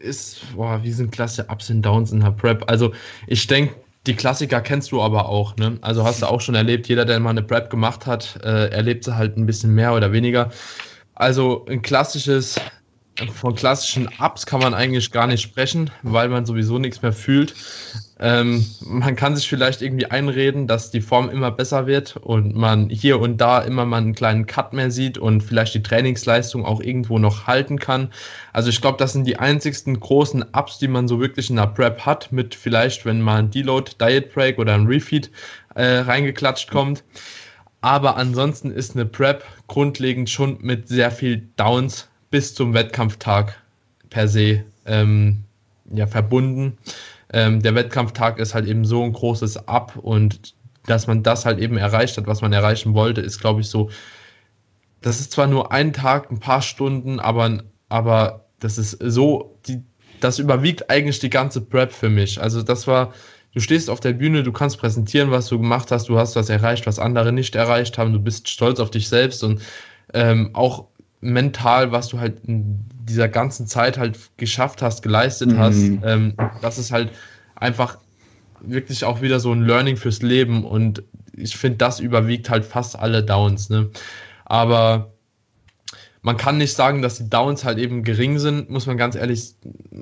ist, 0.00 0.54
boah, 0.54 0.80
wie 0.82 0.92
sind 0.92 1.10
klasse 1.10 1.46
Ups 1.48 1.70
und 1.70 1.82
Downs 1.82 2.12
in 2.12 2.20
der 2.20 2.30
Prep? 2.30 2.64
Also, 2.70 2.92
ich 3.26 3.46
denke, 3.46 3.74
die 4.06 4.16
Klassiker 4.16 4.60
kennst 4.60 4.92
du 4.92 5.00
aber 5.00 5.28
auch, 5.28 5.56
ne? 5.56 5.78
Also 5.80 6.04
hast 6.04 6.22
du 6.22 6.26
auch 6.26 6.40
schon 6.40 6.54
erlebt, 6.54 6.88
jeder, 6.88 7.04
der 7.04 7.20
mal 7.20 7.30
eine 7.30 7.42
Prep 7.42 7.70
gemacht 7.70 8.06
hat, 8.06 8.40
äh, 8.42 8.68
erlebt 8.68 9.04
sie 9.04 9.16
halt 9.16 9.36
ein 9.36 9.46
bisschen 9.46 9.74
mehr 9.74 9.94
oder 9.94 10.12
weniger. 10.12 10.50
Also 11.14 11.64
ein 11.68 11.82
klassisches, 11.82 12.56
von 13.34 13.54
klassischen 13.54 14.08
Ups 14.18 14.46
kann 14.46 14.60
man 14.60 14.72
eigentlich 14.72 15.10
gar 15.10 15.26
nicht 15.26 15.42
sprechen, 15.42 15.90
weil 16.02 16.28
man 16.28 16.46
sowieso 16.46 16.78
nichts 16.78 17.02
mehr 17.02 17.12
fühlt. 17.12 17.54
Ähm, 18.18 18.64
man 18.80 19.16
kann 19.16 19.36
sich 19.36 19.48
vielleicht 19.48 19.82
irgendwie 19.82 20.06
einreden, 20.06 20.66
dass 20.66 20.90
die 20.90 21.00
Form 21.00 21.28
immer 21.28 21.50
besser 21.50 21.86
wird 21.86 22.16
und 22.16 22.54
man 22.54 22.88
hier 22.88 23.20
und 23.20 23.38
da 23.38 23.60
immer 23.60 23.84
mal 23.84 23.98
einen 23.98 24.14
kleinen 24.14 24.46
Cut 24.46 24.72
mehr 24.72 24.90
sieht 24.90 25.18
und 25.18 25.42
vielleicht 25.42 25.74
die 25.74 25.82
Trainingsleistung 25.82 26.64
auch 26.64 26.80
irgendwo 26.80 27.18
noch 27.18 27.46
halten 27.46 27.78
kann. 27.78 28.10
Also 28.52 28.70
ich 28.70 28.80
glaube, 28.80 28.98
das 28.98 29.12
sind 29.12 29.26
die 29.26 29.38
einzigsten 29.38 29.98
großen 30.00 30.44
Ups, 30.52 30.78
die 30.78 30.88
man 30.88 31.06
so 31.06 31.20
wirklich 31.20 31.50
in 31.50 31.56
der 31.56 31.66
Prep 31.66 32.06
hat, 32.06 32.32
mit 32.32 32.54
vielleicht, 32.54 33.04
wenn 33.04 33.20
mal 33.20 33.40
ein 33.40 33.50
Deload, 33.50 33.92
Diet 34.00 34.32
Break 34.32 34.58
oder 34.58 34.74
ein 34.74 34.86
Refeed 34.86 35.30
äh, 35.74 35.98
reingeklatscht 35.98 36.70
kommt. 36.70 37.04
Aber 37.82 38.16
ansonsten 38.16 38.70
ist 38.70 38.94
eine 38.94 39.04
Prep 39.04 39.44
grundlegend 39.66 40.30
schon 40.30 40.58
mit 40.60 40.86
sehr 40.86 41.10
viel 41.10 41.48
Downs 41.56 42.08
bis 42.32 42.52
zum 42.52 42.74
Wettkampftag 42.74 43.62
per 44.10 44.26
se 44.26 44.64
ähm, 44.86 45.44
ja, 45.94 46.08
verbunden 46.08 46.78
ähm, 47.32 47.62
der 47.62 47.74
Wettkampftag 47.74 48.38
ist 48.38 48.54
halt 48.54 48.66
eben 48.66 48.84
so 48.84 49.02
ein 49.02 49.12
großes 49.12 49.68
Ab 49.68 49.96
und 49.96 50.54
dass 50.86 51.06
man 51.06 51.22
das 51.22 51.46
halt 51.46 51.58
eben 51.58 51.78
erreicht 51.78 52.16
hat, 52.18 52.26
was 52.26 52.42
man 52.42 52.52
erreichen 52.52 52.94
wollte, 52.94 53.20
ist, 53.20 53.40
glaube 53.40 53.60
ich, 53.60 53.68
so. 53.68 53.90
Das 55.00 55.20
ist 55.20 55.32
zwar 55.32 55.46
nur 55.46 55.72
ein 55.72 55.92
Tag, 55.92 56.30
ein 56.30 56.40
paar 56.40 56.62
Stunden, 56.62 57.20
aber, 57.20 57.62
aber 57.88 58.44
das 58.60 58.78
ist 58.78 58.98
so, 59.00 59.56
die, 59.66 59.82
das 60.20 60.38
überwiegt 60.38 60.90
eigentlich 60.90 61.18
die 61.20 61.30
ganze 61.30 61.60
Prep 61.60 61.92
für 61.92 62.10
mich. 62.10 62.40
Also 62.40 62.62
das 62.62 62.86
war, 62.86 63.14
du 63.54 63.60
stehst 63.60 63.88
auf 63.88 64.00
der 64.00 64.12
Bühne, 64.12 64.42
du 64.42 64.52
kannst 64.52 64.78
präsentieren, 64.78 65.30
was 65.30 65.46
du 65.48 65.58
gemacht 65.58 65.90
hast, 65.90 66.08
du 66.08 66.18
hast 66.18 66.36
was 66.36 66.50
erreicht, 66.50 66.86
was 66.86 66.98
andere 66.98 67.32
nicht 67.32 67.54
erreicht 67.54 67.96
haben, 67.96 68.12
du 68.12 68.20
bist 68.20 68.48
stolz 68.48 68.78
auf 68.78 68.90
dich 68.90 69.08
selbst 69.08 69.42
und 69.42 69.62
ähm, 70.14 70.50
auch 70.52 70.88
mental, 71.22 71.92
was 71.92 72.08
du 72.08 72.20
halt 72.20 72.44
in 72.44 72.84
dieser 73.08 73.28
ganzen 73.28 73.66
Zeit 73.66 73.96
halt 73.96 74.18
geschafft 74.36 74.82
hast, 74.82 75.02
geleistet 75.02 75.52
mhm. 75.52 75.58
hast, 75.58 75.82
ähm, 76.04 76.34
das 76.60 76.78
ist 76.78 76.92
halt 76.92 77.10
einfach 77.54 77.98
wirklich 78.60 79.04
auch 79.04 79.22
wieder 79.22 79.40
so 79.40 79.52
ein 79.52 79.62
Learning 79.62 79.96
fürs 79.96 80.20
Leben 80.20 80.64
und 80.64 81.02
ich 81.34 81.56
finde, 81.56 81.78
das 81.78 82.00
überwiegt 82.00 82.50
halt 82.50 82.64
fast 82.64 82.98
alle 82.98 83.22
Downs. 83.22 83.70
Ne? 83.70 83.90
Aber 84.44 85.12
man 86.20 86.36
kann 86.36 86.58
nicht 86.58 86.74
sagen, 86.74 87.02
dass 87.02 87.18
die 87.18 87.30
Downs 87.30 87.64
halt 87.64 87.78
eben 87.78 88.04
gering 88.04 88.38
sind, 88.38 88.70
muss 88.70 88.86
man 88.86 88.96
ganz 88.96 89.14
ehrlich 89.16 89.54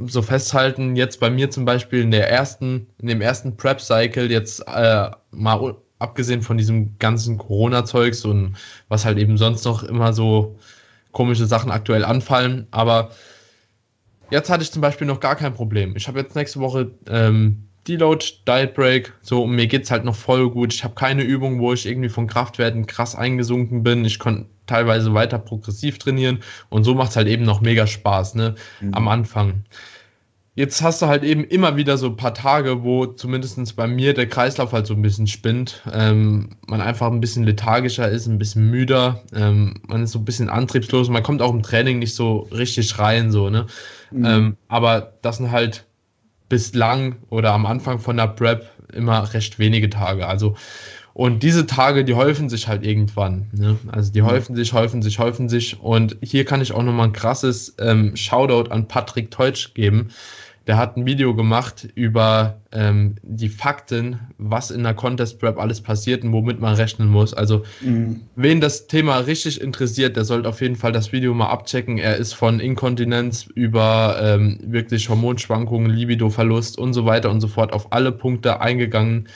so 0.07 0.23
festhalten. 0.23 0.97
Jetzt 0.97 1.21
bei 1.21 1.31
mir 1.31 1.51
zum 1.51 1.65
Beispiel 1.65 2.03
in 2.03 2.11
der 2.11 2.31
ersten, 2.31 2.87
in 2.99 3.09
dem 3.09 3.21
ersten 3.21 3.57
Prep-Cycle, 3.57 4.31
jetzt 4.31 4.61
äh, 4.67 5.11
mal 5.31 5.77
abgesehen 5.99 6.43
von 6.43 6.59
diesem 6.59 6.99
ganzen 6.99 7.39
Corona-Zeugs 7.39 8.25
und 8.25 8.57
was 8.89 9.05
halt 9.05 9.19
eben 9.19 9.39
sonst 9.39 9.65
noch 9.65 9.83
immer 9.83 10.13
so 10.13 10.59
komische 11.12 11.47
Sachen 11.47 11.70
aktuell 11.70 12.05
anfallen. 12.05 12.66
Aber 12.70 13.11
jetzt 14.31 14.51
hatte 14.51 14.62
ich 14.62 14.73
zum 14.73 14.82
Beispiel 14.82 15.07
noch 15.07 15.20
gar 15.20 15.37
kein 15.37 15.55
Problem. 15.55 15.95
Ich 15.97 16.09
habe 16.09 16.20
jetzt 16.20 16.37
nächste 16.37 16.61
Woche 16.61 16.93
ähm, 17.09 17.65
Deload, 17.89 18.24
Diet 18.47 18.74
Break, 18.74 19.12
so 19.23 19.43
und 19.43 19.53
mir 19.53 19.66
geht's 19.66 19.91
halt 19.91 20.05
noch 20.05 20.15
voll 20.15 20.51
gut. 20.51 20.73
Ich 20.73 20.85
habe 20.85 20.95
keine 20.95 21.23
Übung, 21.23 21.61
wo 21.61 21.73
ich 21.73 21.87
irgendwie 21.87 22.09
von 22.11 22.27
Kraftwerten 22.27 22.87
krass 22.87 23.15
eingesunken 23.15 23.82
bin. 23.82 24.05
Ich 24.05 24.19
konnte 24.19 24.47
teilweise 24.66 25.15
weiter 25.15 25.39
progressiv 25.39 25.99
trainieren 25.99 26.41
und 26.69 26.85
so 26.85 26.95
macht's 26.95 27.16
halt 27.16 27.27
eben 27.27 27.45
noch 27.45 27.61
mega 27.61 27.87
Spaß, 27.87 28.35
ne? 28.37 28.55
Mhm. 28.81 28.95
Am 28.95 29.09
Anfang. 29.09 29.65
Jetzt 30.61 30.82
hast 30.82 31.01
du 31.01 31.07
halt 31.07 31.24
eben 31.24 31.43
immer 31.45 31.77
wieder 31.77 31.97
so 31.97 32.09
ein 32.09 32.16
paar 32.16 32.35
Tage, 32.35 32.85
wo 32.85 33.07
zumindest 33.07 33.77
bei 33.77 33.87
mir 33.87 34.12
der 34.12 34.28
Kreislauf 34.28 34.74
halt 34.74 34.87
so 34.87 34.93
ein 34.93 35.01
bisschen 35.01 35.27
spinnt. 35.27 35.82
Ähm, 35.91 36.51
man 36.66 36.82
einfach 36.82 37.11
ein 37.11 37.23
bisschen 37.23 37.45
lethargischer 37.45 38.11
ist, 38.11 38.27
ein 38.27 38.37
bisschen 38.37 38.70
müder. 38.70 39.23
Ähm, 39.35 39.81
man 39.87 40.03
ist 40.03 40.12
so 40.12 40.19
ein 40.19 40.27
bisschen 40.27 40.51
antriebslos. 40.51 41.09
Man 41.09 41.23
kommt 41.23 41.41
auch 41.41 41.55
im 41.55 41.62
Training 41.62 41.99
nicht 41.99 42.15
so 42.15 42.41
richtig 42.53 42.99
rein, 42.99 43.31
so, 43.32 43.49
ne? 43.49 43.69
Mhm. 44.11 44.24
Ähm, 44.27 44.57
aber 44.69 45.15
das 45.23 45.39
sind 45.39 45.51
halt 45.51 45.87
bislang 46.51 47.16
oder 47.31 47.55
am 47.55 47.65
Anfang 47.65 47.99
von 47.99 48.19
der 48.19 48.27
Prep 48.27 48.69
immer 48.93 49.32
recht 49.32 49.59
wenige 49.59 49.89
Tage. 49.89 50.27
Also, 50.27 50.57
und 51.15 51.43
diese 51.43 51.65
Tage, 51.66 52.05
die 52.05 52.16
häufen 52.16 52.51
sich 52.51 52.69
halt 52.69 52.85
irgendwann. 52.85 53.49
Ne? 53.53 53.78
Also 53.91 54.12
die 54.12 54.20
mhm. 54.20 54.27
häufen 54.27 54.57
sich, 54.57 54.74
häufen 54.74 55.01
sich, 55.01 55.19
häufen 55.19 55.49
sich. 55.49 55.81
Und 55.81 56.19
hier 56.20 56.45
kann 56.45 56.61
ich 56.61 56.73
auch 56.73 56.82
nochmal 56.82 57.07
ein 57.07 57.12
krasses 57.15 57.77
ähm, 57.81 58.15
Shoutout 58.15 58.70
an 58.70 58.89
Patrick 58.89 59.31
Teutsch 59.31 59.73
geben 59.73 60.11
der 60.71 60.77
hat 60.77 60.97
ein 60.97 61.05
Video 61.05 61.35
gemacht 61.35 61.89
über 61.97 62.61
ähm, 62.71 63.17
die 63.25 63.49
Fakten, 63.49 64.21
was 64.39 64.71
in 64.71 64.85
der 64.85 64.95
Contest 64.95 65.41
Prep 65.41 65.59
alles 65.59 65.81
passiert 65.81 66.23
und 66.23 66.33
womit 66.33 66.61
man 66.61 66.77
rechnen 66.77 67.09
muss. 67.09 67.35
Also, 67.35 67.65
mhm. 67.81 68.21
wen 68.37 68.61
das 68.61 68.87
Thema 68.87 69.17
richtig 69.17 69.61
interessiert, 69.61 70.15
der 70.15 70.25
sollte 70.25 70.49
auf 70.49 70.61
jeden 70.61 70.77
Fall 70.77 70.93
das 70.93 71.11
Video 71.11 71.35
mal 71.35 71.49
abchecken. 71.49 71.99
Er 71.99 72.19
ist 72.19 72.35
von 72.35 72.61
Inkontinenz 72.61 73.49
über 73.53 74.21
ähm, 74.23 74.61
wirklich 74.63 75.09
Hormonschwankungen, 75.09 75.91
Libidoverlust 75.91 76.79
und 76.79 76.93
so 76.93 77.05
weiter 77.05 77.33
und 77.33 77.41
so 77.41 77.49
fort 77.49 77.73
auf 77.73 77.93
alle 77.93 78.13
Punkte 78.13 78.61
eingegangen 78.61 79.27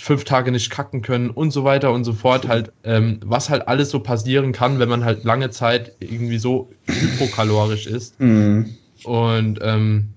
fünf 0.00 0.22
Tage 0.22 0.52
nicht 0.52 0.70
kacken 0.70 1.02
können 1.02 1.30
und 1.30 1.50
so 1.50 1.64
weiter 1.64 1.92
und 1.92 2.04
so 2.04 2.12
fort. 2.12 2.46
Halt, 2.46 2.70
ähm, 2.84 3.18
was 3.24 3.50
halt 3.50 3.66
alles 3.66 3.90
so 3.90 3.98
passieren 3.98 4.52
kann, 4.52 4.78
wenn 4.78 4.88
man 4.88 5.04
halt 5.04 5.24
lange 5.24 5.50
Zeit 5.50 5.96
irgendwie 5.98 6.38
so 6.38 6.70
hypokalorisch 6.86 7.88
ist. 7.88 8.20
Mhm. 8.20 8.76
Und 9.02 9.58
ähm, 9.62 10.10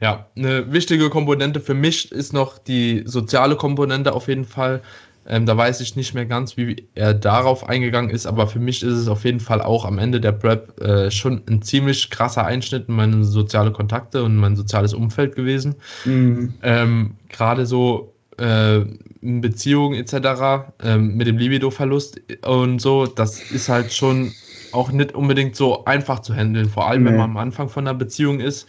ja, 0.00 0.26
eine 0.36 0.72
wichtige 0.72 1.10
Komponente 1.10 1.60
für 1.60 1.74
mich 1.74 2.12
ist 2.12 2.32
noch 2.32 2.58
die 2.58 3.02
soziale 3.04 3.56
Komponente 3.56 4.12
auf 4.12 4.28
jeden 4.28 4.44
Fall. 4.44 4.82
Ähm, 5.30 5.44
da 5.44 5.56
weiß 5.56 5.80
ich 5.82 5.94
nicht 5.94 6.14
mehr 6.14 6.24
ganz, 6.24 6.56
wie 6.56 6.88
er 6.94 7.12
darauf 7.12 7.68
eingegangen 7.68 8.10
ist, 8.10 8.26
aber 8.26 8.46
für 8.46 8.60
mich 8.60 8.82
ist 8.82 8.94
es 8.94 9.08
auf 9.08 9.24
jeden 9.24 9.40
Fall 9.40 9.60
auch 9.60 9.84
am 9.84 9.98
Ende 9.98 10.20
der 10.20 10.32
Prep 10.32 10.80
äh, 10.80 11.10
schon 11.10 11.42
ein 11.48 11.60
ziemlich 11.60 12.08
krasser 12.08 12.46
Einschnitt 12.46 12.88
in 12.88 12.94
meine 12.94 13.24
soziale 13.24 13.70
Kontakte 13.70 14.24
und 14.24 14.36
mein 14.36 14.56
soziales 14.56 14.94
Umfeld 14.94 15.36
gewesen. 15.36 15.74
Mhm. 16.06 16.54
Ähm, 16.62 17.16
Gerade 17.28 17.66
so 17.66 18.14
äh, 18.38 18.80
Beziehungen 19.20 19.94
etc. 19.96 20.70
Ähm, 20.82 21.16
mit 21.16 21.26
dem 21.26 21.36
Libido-Verlust 21.36 22.22
und 22.46 22.80
so, 22.80 23.06
das 23.06 23.50
ist 23.50 23.68
halt 23.68 23.92
schon 23.92 24.32
auch 24.72 24.90
nicht 24.90 25.14
unbedingt 25.14 25.56
so 25.56 25.84
einfach 25.84 26.20
zu 26.20 26.34
handeln, 26.34 26.68
vor 26.68 26.88
allem 26.88 27.02
nee. 27.02 27.10
wenn 27.10 27.16
man 27.16 27.30
am 27.30 27.36
Anfang 27.36 27.68
von 27.68 27.86
einer 27.86 27.98
Beziehung 27.98 28.40
ist. 28.40 28.66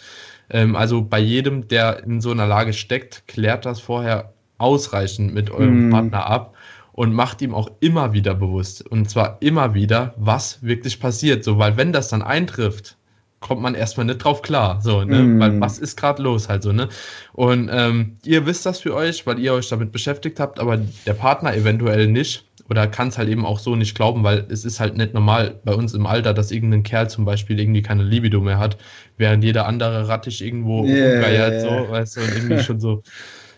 Ähm, 0.49 0.75
also 0.75 1.01
bei 1.01 1.19
jedem, 1.19 1.67
der 1.67 2.03
in 2.03 2.21
so 2.21 2.31
einer 2.31 2.47
Lage 2.47 2.73
steckt, 2.73 3.27
klärt 3.27 3.65
das 3.65 3.79
vorher 3.79 4.33
ausreichend 4.57 5.33
mit 5.33 5.49
eurem 5.49 5.89
mm. 5.89 5.91
Partner 5.91 6.25
ab 6.25 6.55
und 6.91 7.13
macht 7.13 7.41
ihm 7.41 7.53
auch 7.55 7.69
immer 7.79 8.13
wieder 8.13 8.35
bewusst 8.35 8.85
und 8.85 9.09
zwar 9.09 9.37
immer 9.39 9.73
wieder, 9.73 10.13
was 10.17 10.61
wirklich 10.61 10.99
passiert. 10.99 11.43
So, 11.43 11.57
weil 11.57 11.77
wenn 11.77 11.93
das 11.93 12.09
dann 12.09 12.21
eintrifft, 12.21 12.97
kommt 13.39 13.61
man 13.61 13.75
erstmal 13.75 14.05
nicht 14.05 14.23
drauf 14.23 14.41
klar. 14.41 14.81
So, 14.81 15.03
ne? 15.03 15.21
Mm. 15.21 15.39
Weil 15.39 15.61
was 15.61 15.79
ist 15.79 15.95
gerade 15.95 16.21
los 16.21 16.49
halt 16.49 16.63
so, 16.63 16.71
ne? 16.71 16.89
Und 17.33 17.69
ähm, 17.71 18.17
ihr 18.25 18.45
wisst 18.45 18.65
das 18.65 18.79
für 18.79 18.93
euch, 18.95 19.25
weil 19.25 19.39
ihr 19.39 19.53
euch 19.53 19.69
damit 19.69 19.91
beschäftigt 19.91 20.39
habt, 20.39 20.59
aber 20.59 20.77
der 21.05 21.13
Partner 21.13 21.55
eventuell 21.55 22.07
nicht. 22.07 22.45
Oder 22.69 22.85
kann 22.85 23.07
es 23.07 23.17
halt 23.17 23.29
eben 23.29 23.45
auch 23.45 23.57
so 23.57 23.75
nicht 23.75 23.95
glauben, 23.95 24.23
weil 24.23 24.45
es 24.49 24.63
ist 24.63 24.79
halt 24.79 24.95
nicht 24.95 25.15
normal 25.15 25.59
bei 25.63 25.73
uns 25.73 25.95
im 25.95 26.05
Alter, 26.05 26.35
dass 26.35 26.51
irgendein 26.51 26.83
Kerl 26.83 27.09
zum 27.09 27.25
Beispiel 27.25 27.59
irgendwie 27.59 27.81
keine 27.81 28.03
Libido 28.03 28.41
mehr 28.41 28.59
hat, 28.59 28.77
während 29.17 29.43
jeder 29.43 29.65
andere 29.65 30.07
rattig 30.07 30.43
irgendwo 30.43 30.85
yeah, 30.85 31.13
rumgeiert, 31.13 31.63
yeah. 31.63 31.85
so, 31.85 31.91
weißt 31.91 32.17
du, 32.17 32.21
und 32.21 32.35
irgendwie 32.35 32.59
schon 32.63 32.79
so 32.79 33.01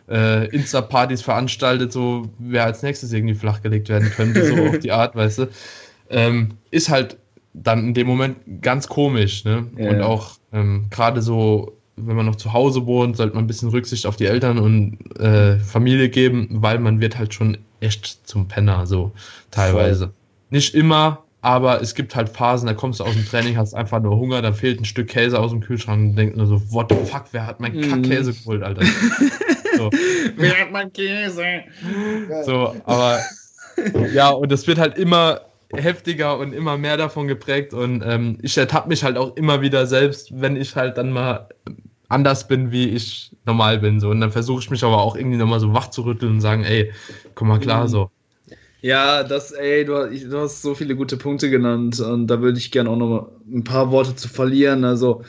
äh, 0.10 0.48
Insta-Partys 0.56 1.22
veranstaltet, 1.22 1.92
so 1.92 2.30
wer 2.40 2.64
als 2.64 2.84
nächstes 2.84 3.12
irgendwie 3.12 3.36
flachgelegt 3.36 3.90
werden 3.90 4.10
könnte, 4.12 4.46
so 4.46 4.56
auf 4.70 4.80
die 4.80 4.92
Art, 4.92 5.14
weißt 5.14 5.40
du. 5.40 5.48
Ähm, 6.10 6.50
ist 6.72 6.90
halt 6.90 7.18
dann 7.54 7.88
in 7.88 7.94
dem 7.94 8.08
Moment 8.08 8.38
ganz 8.62 8.88
komisch. 8.88 9.44
Ne? 9.46 9.68
Ja. 9.78 9.90
Und 9.90 10.02
auch 10.02 10.38
ähm, 10.54 10.88
gerade 10.90 11.22
so, 11.22 11.78
wenn 11.96 12.16
man 12.16 12.26
noch 12.26 12.36
zu 12.36 12.54
Hause 12.54 12.86
wohnt, 12.86 13.18
sollte 13.18 13.36
man 13.36 13.46
ein 13.46 13.48
bisschen 13.48 13.70
Rücksicht 13.70 14.06
auf 14.06 14.16
die 14.16 14.26
Eltern 14.26 14.58
und 14.58 14.98
äh, 15.20 15.60
Familie 15.60 16.10
geben, 16.10 16.48
weil 16.52 16.80
man 16.80 17.02
wird 17.02 17.18
halt 17.18 17.34
schon 17.34 17.58
echt 17.80 18.28
zum 18.28 18.48
Penner, 18.48 18.86
so 18.86 19.12
teilweise. 19.52 20.06
Voll. 20.06 20.14
Nicht 20.52 20.76
immer, 20.76 21.24
aber 21.42 21.82
es 21.82 21.96
gibt 21.96 22.16
halt 22.16 22.30
Phasen, 22.30 22.68
da 22.68 22.74
kommst 22.74 23.00
du 23.00 23.04
aus 23.04 23.14
dem 23.14 23.26
Training, 23.26 23.58
hast 23.58 23.74
einfach 23.74 24.02
nur 24.02 24.18
Hunger, 24.18 24.42
da 24.42 24.54
fehlt 24.54 24.80
ein 24.80 24.86
Stück 24.86 25.08
Käse 25.08 25.40
aus 25.40 25.52
dem 25.52 25.62
Kühlschrank 25.62 26.12
und 26.12 26.16
denkst 26.16 26.38
nur 26.38 26.46
so, 26.46 26.62
what 26.72 26.88
the 26.90 26.96
fuck, 27.06 27.26
wer 27.32 27.48
hat 27.48 27.60
mein 27.60 27.76
mm. 27.76 27.90
Kackkäse 27.90 28.34
geholt, 28.34 28.64
Alter? 28.64 28.84
So. 29.78 29.90
wer 30.36 30.60
hat 30.60 30.72
mein 30.72 30.92
Käse? 30.92 31.46
So, 32.44 32.76
aber 32.84 33.20
ja, 34.14 34.30
und 34.30 34.52
es 34.52 34.68
wird 34.68 34.78
halt 34.78 34.98
immer 34.98 35.40
heftiger 35.76 36.38
und 36.38 36.54
immer 36.54 36.78
mehr 36.78 36.98
davon 36.98 37.28
geprägt. 37.28 37.74
Und 37.74 38.04
ähm, 38.06 38.38
ich 38.42 38.58
ertappe 38.58 38.90
mich 38.90 39.04
halt 39.04 39.18
auch 39.18 39.36
immer 39.36 39.62
wieder 39.62 39.86
selbst, 39.86 40.32
wenn 40.40 40.56
ich 40.56 40.76
halt 40.76 40.98
dann 40.98 41.12
mal 41.12 41.50
anders 42.10 42.48
bin, 42.48 42.72
wie 42.72 42.90
ich 42.90 43.32
normal 43.46 43.80
bin. 43.80 44.00
So. 44.00 44.10
Und 44.10 44.22
dann 44.22 44.32
versuche 44.32 44.62
ich 44.62 44.70
mich 44.70 44.84
aber 44.84 45.02
auch 45.02 45.16
irgendwie 45.16 45.38
nochmal 45.38 45.60
so 45.60 45.74
wach 45.74 45.90
zu 45.90 46.04
rütteln 46.04 46.34
und 46.34 46.42
sagen, 46.42 46.64
ey, 46.64 46.92
komm 47.36 47.48
mal 47.48 47.60
klar, 47.60 47.88
so. 47.88 48.12
Ja, 48.82 49.24
das, 49.24 49.52
ey, 49.52 49.86
du, 49.86 50.10
du 50.10 50.40
hast 50.40 50.62
so 50.64 50.74
viele 50.74 50.96
gute 50.96 51.16
Punkte 51.16 51.50
genannt 51.50 52.00
und 52.00 52.28
da 52.28 52.42
würde 52.42 52.58
ich 52.58 52.72
gerne 52.72 52.90
auch 52.90 52.96
noch 52.96 53.30
ein 53.50 53.64
paar 53.64 53.92
Worte 53.92 54.16
zu 54.16 54.28
verlieren. 54.28 54.84
Also, 54.84 55.22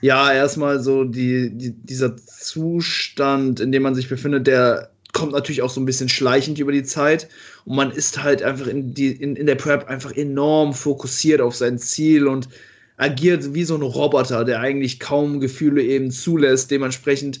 ja, 0.00 0.32
erstmal 0.32 0.80
so 0.80 1.04
die, 1.04 1.50
die, 1.54 1.72
dieser 1.72 2.16
Zustand, 2.16 3.60
in 3.60 3.72
dem 3.72 3.82
man 3.82 3.94
sich 3.94 4.08
befindet, 4.08 4.46
der 4.46 4.93
kommt 5.14 5.32
natürlich 5.32 5.62
auch 5.62 5.70
so 5.70 5.80
ein 5.80 5.86
bisschen 5.86 6.10
schleichend 6.10 6.58
über 6.58 6.72
die 6.72 6.82
Zeit 6.82 7.28
und 7.64 7.76
man 7.76 7.90
ist 7.90 8.22
halt 8.22 8.42
einfach 8.42 8.66
in, 8.66 8.92
die, 8.92 9.12
in, 9.12 9.36
in 9.36 9.46
der 9.46 9.54
Prep 9.54 9.88
einfach 9.88 10.12
enorm 10.12 10.74
fokussiert 10.74 11.40
auf 11.40 11.56
sein 11.56 11.78
Ziel 11.78 12.26
und 12.26 12.48
agiert 12.96 13.54
wie 13.54 13.64
so 13.64 13.74
ein 13.74 13.82
Roboter, 13.82 14.44
der 14.44 14.60
eigentlich 14.60 15.00
kaum 15.00 15.40
Gefühle 15.40 15.82
eben 15.82 16.10
zulässt. 16.10 16.70
Dementsprechend, 16.70 17.40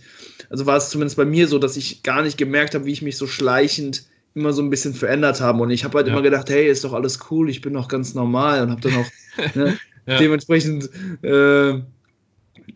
also 0.50 0.66
war 0.66 0.76
es 0.76 0.90
zumindest 0.90 1.16
bei 1.16 1.24
mir 1.24 1.46
so, 1.46 1.58
dass 1.58 1.76
ich 1.76 2.02
gar 2.02 2.22
nicht 2.22 2.38
gemerkt 2.38 2.74
habe, 2.74 2.86
wie 2.86 2.92
ich 2.92 3.02
mich 3.02 3.16
so 3.16 3.26
schleichend 3.26 4.04
immer 4.34 4.52
so 4.52 4.62
ein 4.62 4.70
bisschen 4.70 4.94
verändert 4.94 5.40
habe. 5.40 5.62
Und 5.62 5.70
ich 5.70 5.84
habe 5.84 5.96
halt 5.98 6.08
ja. 6.08 6.12
immer 6.12 6.22
gedacht, 6.22 6.50
hey, 6.50 6.68
ist 6.68 6.82
doch 6.82 6.92
alles 6.92 7.20
cool, 7.30 7.48
ich 7.48 7.60
bin 7.60 7.74
doch 7.74 7.88
ganz 7.88 8.14
normal 8.14 8.62
und 8.62 8.70
habe 8.70 8.80
dann 8.80 8.96
auch 8.96 9.54
ne, 9.54 9.78
ja. 10.06 10.18
dementsprechend 10.18 10.90
äh, 11.22 11.80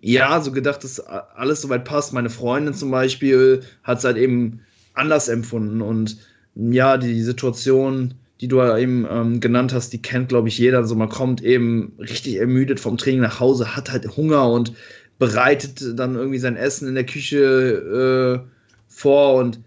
ja 0.00 0.40
so 0.40 0.52
gedacht, 0.52 0.84
dass 0.84 1.00
alles 1.00 1.62
soweit 1.62 1.84
passt. 1.84 2.12
Meine 2.12 2.30
Freundin 2.30 2.74
zum 2.74 2.90
Beispiel 2.92 3.62
hat 3.82 3.98
es 3.98 4.04
halt 4.04 4.16
eben 4.16 4.60
anders 4.98 5.28
empfunden. 5.28 5.80
Und 5.80 6.18
ja, 6.54 6.96
die 6.96 7.22
Situation, 7.22 8.14
die 8.40 8.48
du 8.48 8.62
eben 8.62 9.06
ähm, 9.10 9.40
genannt 9.40 9.72
hast, 9.72 9.92
die 9.92 10.02
kennt, 10.02 10.28
glaube 10.28 10.48
ich, 10.48 10.58
jeder. 10.58 10.84
So, 10.84 10.94
man 10.94 11.08
kommt 11.08 11.42
eben 11.42 11.92
richtig 11.98 12.36
ermüdet 12.36 12.80
vom 12.80 12.98
Training 12.98 13.20
nach 13.20 13.40
Hause, 13.40 13.76
hat 13.76 13.90
halt 13.90 14.16
Hunger 14.16 14.50
und 14.50 14.72
bereitet 15.18 15.98
dann 15.98 16.14
irgendwie 16.14 16.38
sein 16.38 16.56
Essen 16.56 16.88
in 16.88 16.94
der 16.94 17.06
Küche 17.06 18.44
äh, 18.44 18.48
vor. 18.86 19.34
Und 19.34 19.60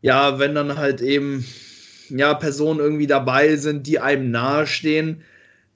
ja, 0.00 0.38
wenn 0.38 0.54
dann 0.54 0.76
halt 0.76 1.00
eben 1.00 1.44
ja, 2.10 2.34
Personen 2.34 2.80
irgendwie 2.80 3.06
dabei 3.06 3.56
sind, 3.56 3.86
die 3.86 3.98
einem 3.98 4.30
nahestehen, 4.30 5.22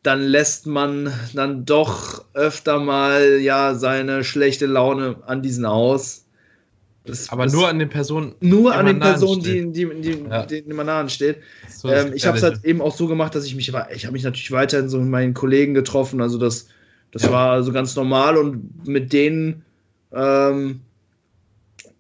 dann 0.03 0.21
lässt 0.21 0.67
man 0.67 1.13
dann 1.35 1.65
doch 1.65 2.25
öfter 2.35 2.81
mal 2.81 3.39
ja 3.41 3.75
seine 3.75 4.25
schlechte 4.25 4.67
Laune 4.67 5.23
an 5.27 5.43
diesen 5.43 5.65
aus. 5.65 6.22
Das, 7.05 7.31
aber 7.31 7.45
das 7.45 7.53
nur 7.53 7.69
an 7.69 7.79
den 7.79 7.89
Personen. 7.89 8.35
Nur 8.41 8.75
an 8.75 8.87
den 8.87 9.01
Personen, 9.01 9.43
die, 9.43 9.73
die, 9.73 10.01
die, 10.01 10.25
ja. 10.29 10.47
denen 10.47 10.77
man 10.77 10.87
nahe 10.87 11.09
steht. 11.09 11.39
So 11.69 11.89
ähm, 11.89 12.13
ich 12.15 12.27
habe 12.27 12.37
es 12.37 12.45
halt 12.45 12.65
eben 12.65 12.81
auch 12.81 12.95
so 12.95 13.09
gemacht, 13.09 13.35
dass 13.35 13.45
ich 13.45 13.57
mich, 13.57 13.69
ich 13.69 14.05
habe 14.05 14.13
mich 14.13 14.23
natürlich 14.23 14.53
weiterhin 14.53 14.89
so 14.89 14.99
mit 14.99 15.09
meinen 15.09 15.35
Kollegen 15.35 15.75
getroffen. 15.75 16.21
Also 16.21 16.39
das, 16.39 16.69
das 17.11 17.25
ja. 17.25 17.33
war 17.33 17.63
so 17.65 17.73
ganz 17.73 17.97
normal 17.97 18.37
und 18.37 18.87
mit 18.87 19.13
denen, 19.13 19.65
ähm, 20.13 20.81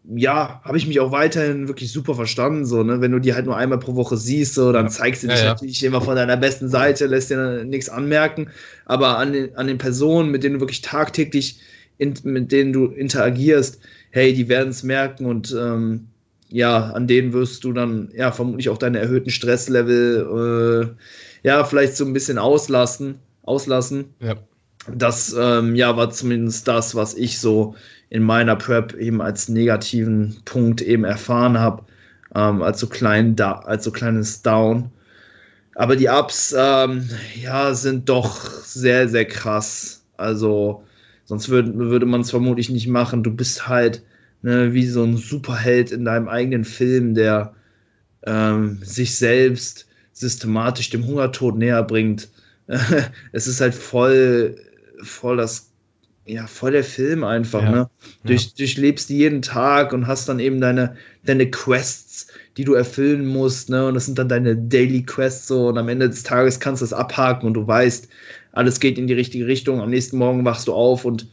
ja, 0.04 0.60
habe 0.64 0.78
ich 0.78 0.86
mich 0.86 1.00
auch 1.00 1.10
weiterhin 1.10 1.66
wirklich 1.66 1.90
super 1.90 2.14
verstanden. 2.14 2.64
So, 2.64 2.84
ne? 2.84 3.00
Wenn 3.00 3.10
du 3.12 3.18
die 3.18 3.34
halt 3.34 3.46
nur 3.46 3.56
einmal 3.56 3.78
pro 3.78 3.96
Woche 3.96 4.16
siehst, 4.16 4.54
so, 4.54 4.70
dann 4.70 4.88
zeigst 4.88 5.24
du 5.24 5.28
dich 5.28 5.40
ja, 5.40 5.46
natürlich 5.46 5.82
immer 5.82 6.00
von 6.00 6.14
deiner 6.14 6.36
besten 6.36 6.68
Seite, 6.68 7.06
lässt 7.06 7.30
dir 7.30 7.64
nichts 7.64 7.88
anmerken. 7.88 8.50
Aber 8.84 9.18
an 9.18 9.32
den, 9.32 9.56
an 9.56 9.66
den 9.66 9.78
Personen, 9.78 10.30
mit 10.30 10.44
denen 10.44 10.54
du 10.54 10.60
wirklich 10.60 10.82
tagtäglich, 10.82 11.60
in, 11.98 12.14
mit 12.24 12.52
denen 12.52 12.72
du 12.72 12.86
interagierst, 12.86 13.80
hey, 14.12 14.32
die 14.32 14.48
werden 14.48 14.68
es 14.68 14.82
merken 14.82 15.26
und 15.26 15.54
ähm, 15.58 16.06
ja, 16.48 16.90
an 16.90 17.06
denen 17.06 17.32
wirst 17.32 17.64
du 17.64 17.72
dann 17.72 18.10
ja 18.14 18.30
vermutlich 18.30 18.68
auch 18.68 18.78
deine 18.78 19.00
erhöhten 19.00 19.30
Stresslevel 19.30 20.94
äh, 21.42 21.48
ja 21.48 21.64
vielleicht 21.64 21.96
so 21.96 22.04
ein 22.04 22.12
bisschen 22.12 22.38
auslassen, 22.38 23.18
auslassen. 23.42 24.04
Ja. 24.20 24.34
Das 24.94 25.34
ähm, 25.38 25.74
ja 25.74 25.96
war 25.96 26.10
zumindest 26.10 26.68
das, 26.68 26.94
was 26.94 27.14
ich 27.14 27.40
so 27.40 27.74
in 28.10 28.22
meiner 28.22 28.56
Prep 28.56 28.94
eben 28.94 29.22
als 29.22 29.48
negativen 29.48 30.36
Punkt 30.44 30.82
eben 30.82 31.04
erfahren 31.04 31.58
habe, 31.58 31.84
ähm, 32.34 32.62
als 32.62 32.80
so 32.80 32.88
da, 33.34 33.52
als 33.52 33.84
so 33.84 33.90
kleines 33.90 34.42
Down. 34.42 34.90
Aber 35.74 35.96
die 35.96 36.08
Ups, 36.08 36.54
ähm, 36.56 37.08
ja, 37.40 37.72
sind 37.72 38.10
doch 38.10 38.44
sehr, 38.64 39.08
sehr 39.08 39.24
krass. 39.24 40.04
Also 40.18 40.84
Sonst 41.32 41.48
würd, 41.48 41.78
würde 41.78 42.04
man 42.04 42.20
es 42.20 42.28
vermutlich 42.28 42.68
nicht 42.68 42.88
machen. 42.88 43.22
Du 43.22 43.34
bist 43.34 43.66
halt 43.66 44.02
ne, 44.42 44.74
wie 44.74 44.86
so 44.86 45.02
ein 45.02 45.16
Superheld 45.16 45.90
in 45.90 46.04
deinem 46.04 46.28
eigenen 46.28 46.62
Film, 46.62 47.14
der 47.14 47.54
ähm, 48.26 48.78
sich 48.82 49.16
selbst 49.16 49.86
systematisch 50.12 50.90
dem 50.90 51.06
Hungertod 51.06 51.56
näher 51.56 51.84
bringt. 51.84 52.28
es 53.32 53.46
ist 53.46 53.62
halt 53.62 53.74
voll, 53.74 54.56
voll 55.02 55.38
das, 55.38 55.70
ja, 56.26 56.46
voll 56.46 56.72
der 56.72 56.84
Film 56.84 57.24
einfach, 57.24 57.62
ja. 57.62 57.70
ne? 57.70 57.90
Durch, 58.24 58.44
ja. 58.44 58.50
Durchlebst 58.58 59.08
jeden 59.08 59.40
Tag 59.40 59.94
und 59.94 60.06
hast 60.06 60.28
dann 60.28 60.38
eben 60.38 60.60
deine, 60.60 60.96
deine 61.24 61.50
Quests, 61.50 62.26
die 62.56 62.64
du 62.64 62.74
erfüllen 62.74 63.26
musst, 63.26 63.70
ne? 63.70 63.86
Und 63.86 63.94
das 63.94 64.06
sind 64.06 64.18
dann 64.18 64.28
deine 64.28 64.56
Daily 64.56 65.02
Quests 65.02 65.46
so 65.48 65.68
und 65.68 65.78
am 65.78 65.88
Ende 65.88 66.08
des 66.08 66.22
Tages 66.22 66.60
kannst 66.60 66.82
du 66.82 66.84
das 66.84 66.92
abhaken 66.92 67.46
und 67.46 67.54
du 67.54 67.66
weißt, 67.66 68.08
alles 68.52 68.80
geht 68.80 68.98
in 68.98 69.06
die 69.06 69.14
richtige 69.14 69.46
Richtung. 69.46 69.80
Am 69.80 69.90
nächsten 69.90 70.18
Morgen 70.18 70.44
wachst 70.44 70.68
du 70.68 70.74
auf 70.74 71.04
und 71.04 71.26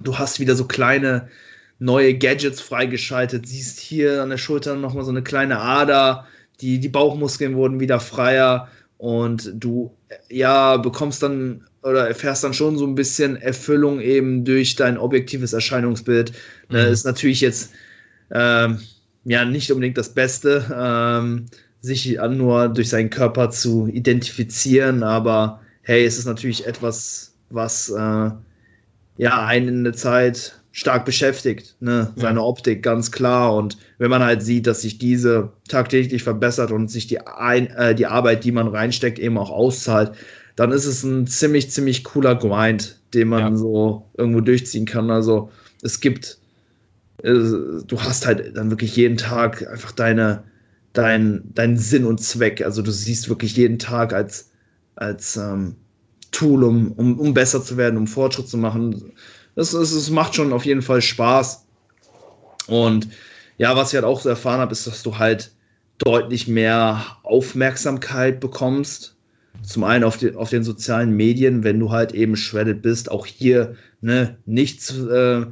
Du 0.00 0.18
hast 0.18 0.40
wieder 0.40 0.54
so 0.54 0.64
kleine 0.64 1.28
neue 1.78 2.16
Gadgets 2.16 2.60
freigeschaltet, 2.60 3.46
siehst 3.46 3.78
hier 3.80 4.22
an 4.22 4.30
der 4.30 4.38
Schulter 4.38 4.76
nochmal 4.76 5.04
so 5.04 5.10
eine 5.10 5.22
kleine 5.22 5.58
Ader, 5.58 6.26
die, 6.60 6.78
die 6.78 6.88
Bauchmuskeln 6.88 7.54
wurden 7.54 7.80
wieder 7.80 8.00
freier 8.00 8.68
und 8.98 9.52
du 9.54 9.94
ja 10.30 10.78
bekommst 10.78 11.22
dann 11.22 11.64
oder 11.82 12.08
erfährst 12.08 12.42
dann 12.44 12.54
schon 12.54 12.78
so 12.78 12.86
ein 12.86 12.94
bisschen 12.94 13.36
Erfüllung 13.36 14.00
eben 14.00 14.44
durch 14.44 14.74
dein 14.74 14.98
objektives 14.98 15.52
Erscheinungsbild. 15.52 16.32
Ne, 16.70 16.86
mhm. 16.86 16.92
ist 16.92 17.04
natürlich 17.04 17.42
jetzt 17.42 17.72
ähm, 18.32 18.80
ja 19.26 19.44
nicht 19.44 19.70
unbedingt 19.70 19.98
das 19.98 20.14
Beste, 20.14 20.64
ähm, 20.74 21.46
sich 21.80 22.18
nur 22.30 22.68
durch 22.68 22.88
seinen 22.88 23.10
Körper 23.10 23.50
zu 23.50 23.86
identifizieren, 23.88 25.02
aber 25.02 25.60
hey, 25.82 26.04
es 26.04 26.18
ist 26.18 26.26
natürlich 26.26 26.66
etwas, 26.66 27.34
was 27.50 27.90
äh, 27.90 28.30
ja 29.18 29.46
einen 29.46 29.68
in 29.68 29.84
der 29.84 29.92
Zeit 29.92 30.60
stark 30.76 31.06
beschäftigt, 31.06 31.74
ne? 31.80 32.12
seine. 32.16 32.42
Optik, 32.42 32.82
ganz 32.82 33.10
klar. 33.10 33.54
Und 33.54 33.78
wenn 33.96 34.10
man 34.10 34.22
halt 34.22 34.42
sieht, 34.42 34.66
dass 34.66 34.82
sich 34.82 34.98
diese 34.98 35.52
tagtäglich 35.68 36.22
verbessert 36.22 36.70
und 36.70 36.90
sich 36.90 37.06
die, 37.06 37.18
ein, 37.20 37.68
äh, 37.68 37.94
die 37.94 38.04
Arbeit, 38.04 38.44
die 38.44 38.52
man 38.52 38.68
reinsteckt, 38.68 39.18
eben 39.18 39.38
auch 39.38 39.50
auszahlt, 39.50 40.12
dann 40.54 40.72
ist 40.72 40.84
es 40.84 41.02
ein 41.02 41.26
ziemlich, 41.26 41.70
ziemlich 41.70 42.04
cooler 42.04 42.34
Grind, 42.34 43.00
den 43.14 43.28
man 43.28 43.40
ja. 43.40 43.56
so 43.56 44.04
irgendwo 44.18 44.42
durchziehen 44.42 44.84
kann. 44.84 45.10
Also 45.10 45.50
es 45.82 46.00
gibt, 46.00 46.38
du 47.22 48.00
hast 48.00 48.26
halt 48.26 48.56
dann 48.56 48.70
wirklich 48.70 48.96
jeden 48.96 49.16
Tag 49.16 49.66
einfach 49.68 49.92
deine, 49.92 50.44
dein, 50.92 51.42
deinen 51.54 51.78
Sinn 51.78 52.04
und 52.04 52.20
Zweck. 52.20 52.62
Also 52.62 52.82
du 52.82 52.90
siehst 52.90 53.28
wirklich 53.28 53.56
jeden 53.56 53.78
Tag 53.78 54.12
als, 54.12 54.50
als 54.96 55.36
ähm, 55.36 55.76
Tool, 56.30 56.64
um, 56.64 56.92
um, 56.92 57.18
um 57.18 57.34
besser 57.34 57.62
zu 57.62 57.76
werden, 57.76 57.96
um 57.96 58.06
Fortschritt 58.06 58.48
zu 58.48 58.58
machen 58.58 59.12
es, 59.56 59.72
es, 59.72 59.92
es 59.92 60.10
macht 60.10 60.36
schon 60.36 60.52
auf 60.52 60.64
jeden 60.64 60.82
Fall 60.82 61.02
Spaß. 61.02 61.66
Und 62.68 63.08
ja, 63.58 63.74
was 63.74 63.88
ich 63.88 63.94
halt 63.94 64.04
auch 64.04 64.20
so 64.20 64.28
erfahren 64.28 64.60
habe, 64.60 64.72
ist, 64.72 64.86
dass 64.86 65.02
du 65.02 65.18
halt 65.18 65.50
deutlich 65.98 66.46
mehr 66.46 67.02
Aufmerksamkeit 67.22 68.38
bekommst. 68.38 69.16
Zum 69.62 69.82
einen 69.84 70.04
auf, 70.04 70.18
die, 70.18 70.34
auf 70.34 70.50
den 70.50 70.62
sozialen 70.62 71.16
Medien, 71.16 71.64
wenn 71.64 71.80
du 71.80 71.90
halt 71.90 72.12
eben 72.12 72.36
shredded 72.36 72.82
bist. 72.82 73.10
Auch 73.10 73.24
hier 73.24 73.76
ne, 74.02 74.36
nichts, 74.44 74.94
äh, 74.94 75.46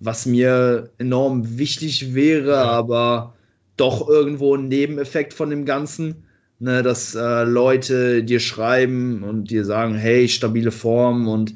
was 0.00 0.26
mir 0.26 0.90
enorm 0.98 1.58
wichtig 1.58 2.14
wäre, 2.14 2.58
aber 2.58 3.34
doch 3.76 4.08
irgendwo 4.08 4.54
ein 4.54 4.68
Nebeneffekt 4.68 5.34
von 5.34 5.50
dem 5.50 5.64
Ganzen. 5.64 6.22
Ne, 6.58 6.82
dass 6.82 7.14
äh, 7.14 7.44
Leute 7.44 8.24
dir 8.24 8.40
schreiben 8.40 9.22
und 9.22 9.50
dir 9.50 9.62
sagen, 9.66 9.94
hey, 9.94 10.26
stabile 10.26 10.72
Form 10.72 11.28
und 11.28 11.54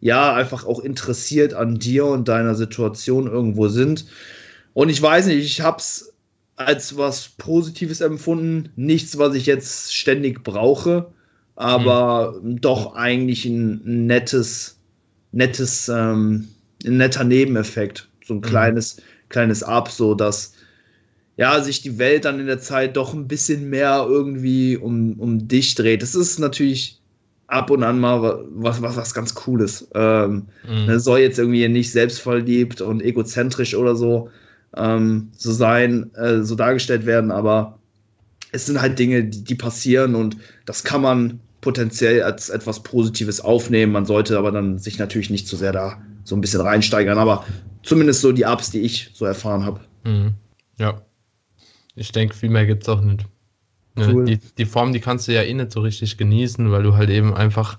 ja, 0.00 0.34
einfach 0.34 0.66
auch 0.66 0.80
interessiert 0.80 1.54
an 1.54 1.78
dir 1.78 2.06
und 2.06 2.26
deiner 2.26 2.56
Situation 2.56 3.28
irgendwo 3.28 3.68
sind. 3.68 4.06
Und 4.72 4.88
ich 4.88 5.00
weiß 5.00 5.26
nicht, 5.26 5.44
ich 5.44 5.60
habe 5.60 5.78
es 5.78 6.12
als 6.56 6.96
was 6.96 7.28
Positives 7.38 8.00
empfunden. 8.00 8.70
Nichts, 8.76 9.18
was 9.18 9.34
ich 9.34 9.46
jetzt 9.46 9.94
ständig 9.94 10.42
brauche, 10.42 11.12
aber 11.54 12.40
mhm. 12.42 12.60
doch 12.60 12.94
eigentlich 12.94 13.44
ein 13.44 14.06
nettes, 14.06 14.80
nettes, 15.32 15.88
ähm, 15.88 16.48
ein 16.84 16.96
netter 16.96 17.24
Nebeneffekt. 17.24 18.08
So 18.24 18.34
ein 18.34 18.38
mhm. 18.38 18.42
kleines, 18.42 18.96
kleines 19.28 19.62
Ab, 19.62 19.90
so 19.90 20.14
dass 20.14 20.54
ja, 21.36 21.62
sich 21.62 21.80
die 21.80 21.98
Welt 21.98 22.26
dann 22.26 22.38
in 22.38 22.46
der 22.46 22.60
Zeit 22.60 22.96
doch 22.96 23.14
ein 23.14 23.26
bisschen 23.26 23.70
mehr 23.70 24.04
irgendwie 24.06 24.76
um, 24.76 25.18
um 25.18 25.48
dich 25.48 25.74
dreht. 25.74 26.02
Das 26.02 26.14
ist 26.14 26.38
natürlich 26.38 27.00
ab 27.46 27.70
und 27.70 27.82
an 27.82 27.98
mal 27.98 28.44
was, 28.50 28.82
was, 28.82 28.96
was 28.96 29.14
ganz 29.14 29.34
Cooles. 29.34 29.88
Ähm, 29.94 30.48
mhm. 30.68 30.86
ne, 30.86 31.00
soll 31.00 31.20
jetzt 31.20 31.38
irgendwie 31.38 31.66
nicht 31.68 31.92
selbstverliebt 31.92 32.82
und 32.82 33.02
egozentrisch 33.02 33.74
oder 33.74 33.96
so, 33.96 34.28
ähm, 34.76 35.30
so 35.36 35.52
sein, 35.52 36.14
äh, 36.14 36.42
so 36.42 36.54
dargestellt 36.54 37.06
werden, 37.06 37.30
aber 37.30 37.78
es 38.52 38.66
sind 38.66 38.80
halt 38.80 38.98
Dinge, 38.98 39.24
die, 39.24 39.42
die 39.42 39.54
passieren 39.54 40.14
und 40.14 40.36
das 40.66 40.84
kann 40.84 41.02
man 41.02 41.40
potenziell 41.60 42.22
als 42.22 42.50
etwas 42.50 42.82
Positives 42.82 43.40
aufnehmen. 43.40 43.92
Man 43.92 44.06
sollte 44.06 44.38
aber 44.38 44.52
dann 44.52 44.78
sich 44.78 44.98
natürlich 44.98 45.30
nicht 45.30 45.46
zu 45.46 45.56
sehr 45.56 45.72
da 45.72 46.02
so 46.24 46.36
ein 46.36 46.40
bisschen 46.40 46.60
reinsteigern, 46.60 47.18
aber 47.18 47.44
zumindest 47.82 48.20
so 48.20 48.32
die 48.32 48.44
Ups, 48.44 48.70
die 48.70 48.80
ich 48.80 49.10
so 49.14 49.24
erfahren 49.24 49.64
habe. 49.64 49.80
Mhm. 50.04 50.34
Ja. 50.78 51.02
Ich 51.94 52.12
denke, 52.12 52.34
viel 52.34 52.50
mehr 52.50 52.66
gibt 52.66 52.82
es 52.82 52.88
auch 52.88 53.00
nicht. 53.00 53.26
Cool. 53.96 54.24
Die, 54.24 54.38
die 54.38 54.64
Form, 54.64 54.92
die 54.92 55.00
kannst 55.00 55.28
du 55.28 55.32
ja 55.32 55.42
eh 55.42 55.52
nicht 55.52 55.72
so 55.72 55.80
richtig 55.80 56.16
genießen, 56.16 56.70
weil 56.70 56.82
du 56.82 56.94
halt 56.94 57.10
eben 57.10 57.34
einfach 57.34 57.78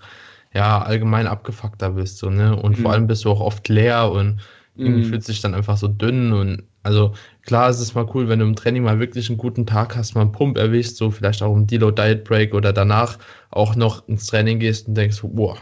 ja 0.54 0.82
allgemein 0.82 1.28
abgefuckter 1.28 1.92
bist. 1.92 2.18
So, 2.18 2.30
ne? 2.30 2.56
Und 2.56 2.78
mhm. 2.78 2.82
vor 2.82 2.92
allem 2.92 3.08
bist 3.08 3.26
du 3.26 3.32
auch 3.32 3.40
oft 3.40 3.68
leer 3.70 4.12
und 4.12 4.42
irgendwie 4.76 5.06
mhm. 5.06 5.10
fühlt 5.10 5.24
sich 5.24 5.42
dann 5.42 5.54
einfach 5.54 5.78
so 5.78 5.88
dünn 5.88 6.32
und 6.32 6.64
also 6.84 7.14
klar 7.44 7.70
ist 7.70 7.80
es 7.80 7.94
mal 7.94 8.08
cool, 8.14 8.28
wenn 8.28 8.40
du 8.40 8.46
im 8.46 8.56
Training 8.56 8.84
mal 8.84 9.00
wirklich 9.00 9.30
einen 9.30 9.38
guten 9.38 9.66
Tag 9.66 9.96
hast, 9.96 10.16
mal 10.16 10.22
einen 10.22 10.32
Pump 10.32 10.58
erwischst, 10.58 10.98
so 10.98 11.12
vielleicht 11.12 11.44
auch 11.44 11.56
im 11.56 11.68
Deload 11.68 12.02
Diet 12.02 12.24
Break 12.24 12.54
oder 12.54 12.74
danach 12.74 13.20
auch 13.52 13.76
noch 13.76 14.08
ins 14.08 14.26
Training 14.28 14.60
gehst 14.60 14.88
und 14.88 14.96
denkst, 14.96 15.20
boah, 15.22 15.58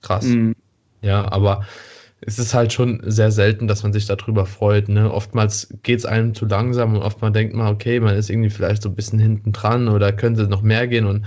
krass. 0.00 0.24
Mhm. 0.24 0.54
Ja, 1.02 1.30
aber 1.30 1.66
es 2.24 2.38
ist 2.38 2.54
halt 2.54 2.72
schon 2.72 3.02
sehr 3.04 3.32
selten, 3.32 3.66
dass 3.66 3.82
man 3.82 3.92
sich 3.92 4.06
darüber 4.06 4.46
freut. 4.46 4.88
Ne? 4.88 5.12
Oftmals 5.12 5.68
geht 5.82 5.98
es 5.98 6.06
einem 6.06 6.34
zu 6.34 6.46
langsam 6.46 6.94
und 6.94 7.02
oftmals 7.02 7.32
denkt 7.32 7.54
man, 7.54 7.72
okay, 7.72 7.98
man 7.98 8.16
ist 8.16 8.30
irgendwie 8.30 8.50
vielleicht 8.50 8.82
so 8.82 8.88
ein 8.88 8.94
bisschen 8.94 9.18
hinten 9.18 9.52
dran 9.52 9.88
oder 9.88 10.12
könnte 10.12 10.44
noch 10.44 10.62
mehr 10.62 10.86
gehen 10.86 11.06
und 11.06 11.26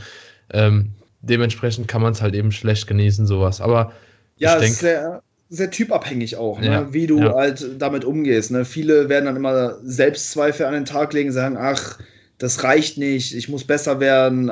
ähm, 0.54 0.92
dementsprechend 1.22 1.88
kann 1.88 2.02
man 2.02 2.14
es 2.14 2.22
halt 2.22 2.34
eben 2.34 2.52
schlecht 2.52 2.88
genießen, 2.88 3.26
sowas. 3.26 3.60
Aber 3.60 3.92
ja, 4.38 4.56
ich 4.56 4.62
denke. 4.62 4.78
Sehr, 4.78 5.24
sehr 5.50 5.70
typabhängig 5.70 6.38
auch, 6.38 6.60
ne? 6.60 6.68
ja, 6.68 6.94
wie 6.94 7.08
du 7.08 7.20
ja. 7.20 7.34
halt 7.34 7.66
damit 7.78 8.06
umgehst. 8.06 8.52
Ne? 8.52 8.64
Viele 8.64 9.10
werden 9.10 9.26
dann 9.26 9.36
immer 9.36 9.78
Selbstzweifel 9.84 10.66
an 10.66 10.74
den 10.74 10.86
Tag 10.86 11.14
legen, 11.14 11.32
sagen, 11.32 11.58
ach, 11.60 12.00
das 12.38 12.64
reicht 12.64 12.98
nicht, 12.98 13.36
ich 13.36 13.50
muss 13.50 13.66
besser 13.66 14.00
werden. 14.00 14.48
Äh, 14.48 14.52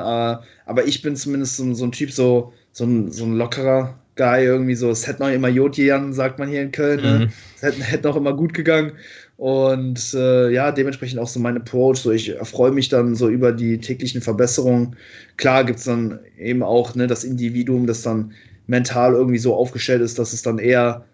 aber 0.66 0.84
ich 0.86 1.00
bin 1.00 1.16
zumindest 1.16 1.56
so, 1.56 1.72
so 1.72 1.84
ein 1.84 1.92
Typ, 1.92 2.10
so, 2.10 2.52
so, 2.72 2.84
ein, 2.84 3.10
so 3.10 3.24
ein 3.24 3.34
lockerer 3.34 3.98
Guy, 4.16 4.44
irgendwie 4.44 4.74
so, 4.74 4.90
es 4.90 5.06
hätte 5.06 5.22
noch 5.22 5.30
immer 5.30 5.48
Jodjan, 5.48 6.12
sagt 6.12 6.38
man 6.38 6.48
hier 6.48 6.62
in 6.62 6.70
Köln, 6.72 7.02
ne? 7.02 7.18
mhm. 7.18 7.32
es 7.56 7.62
hätte, 7.62 7.82
hätte 7.82 8.08
noch 8.08 8.16
immer 8.16 8.34
gut 8.34 8.54
gegangen. 8.54 8.92
Und 9.36 10.14
äh, 10.14 10.50
ja, 10.50 10.70
dementsprechend 10.70 11.18
auch 11.18 11.26
so 11.26 11.40
mein 11.40 11.56
Approach. 11.56 11.98
So, 11.98 12.12
ich 12.12 12.32
freue 12.42 12.70
mich 12.70 12.88
dann 12.88 13.16
so 13.16 13.28
über 13.28 13.52
die 13.52 13.78
täglichen 13.78 14.20
Verbesserungen. 14.20 14.96
Klar 15.36 15.64
gibt 15.64 15.80
es 15.80 15.86
dann 15.86 16.20
eben 16.38 16.62
auch 16.62 16.94
ne, 16.94 17.08
das 17.08 17.24
Individuum, 17.24 17.86
das 17.86 18.02
dann 18.02 18.32
mental 18.66 19.14
irgendwie 19.14 19.38
so 19.38 19.54
aufgestellt 19.54 20.02
ist, 20.02 20.18
dass 20.18 20.32
es 20.32 20.42
dann 20.42 20.58
eher 20.58 21.04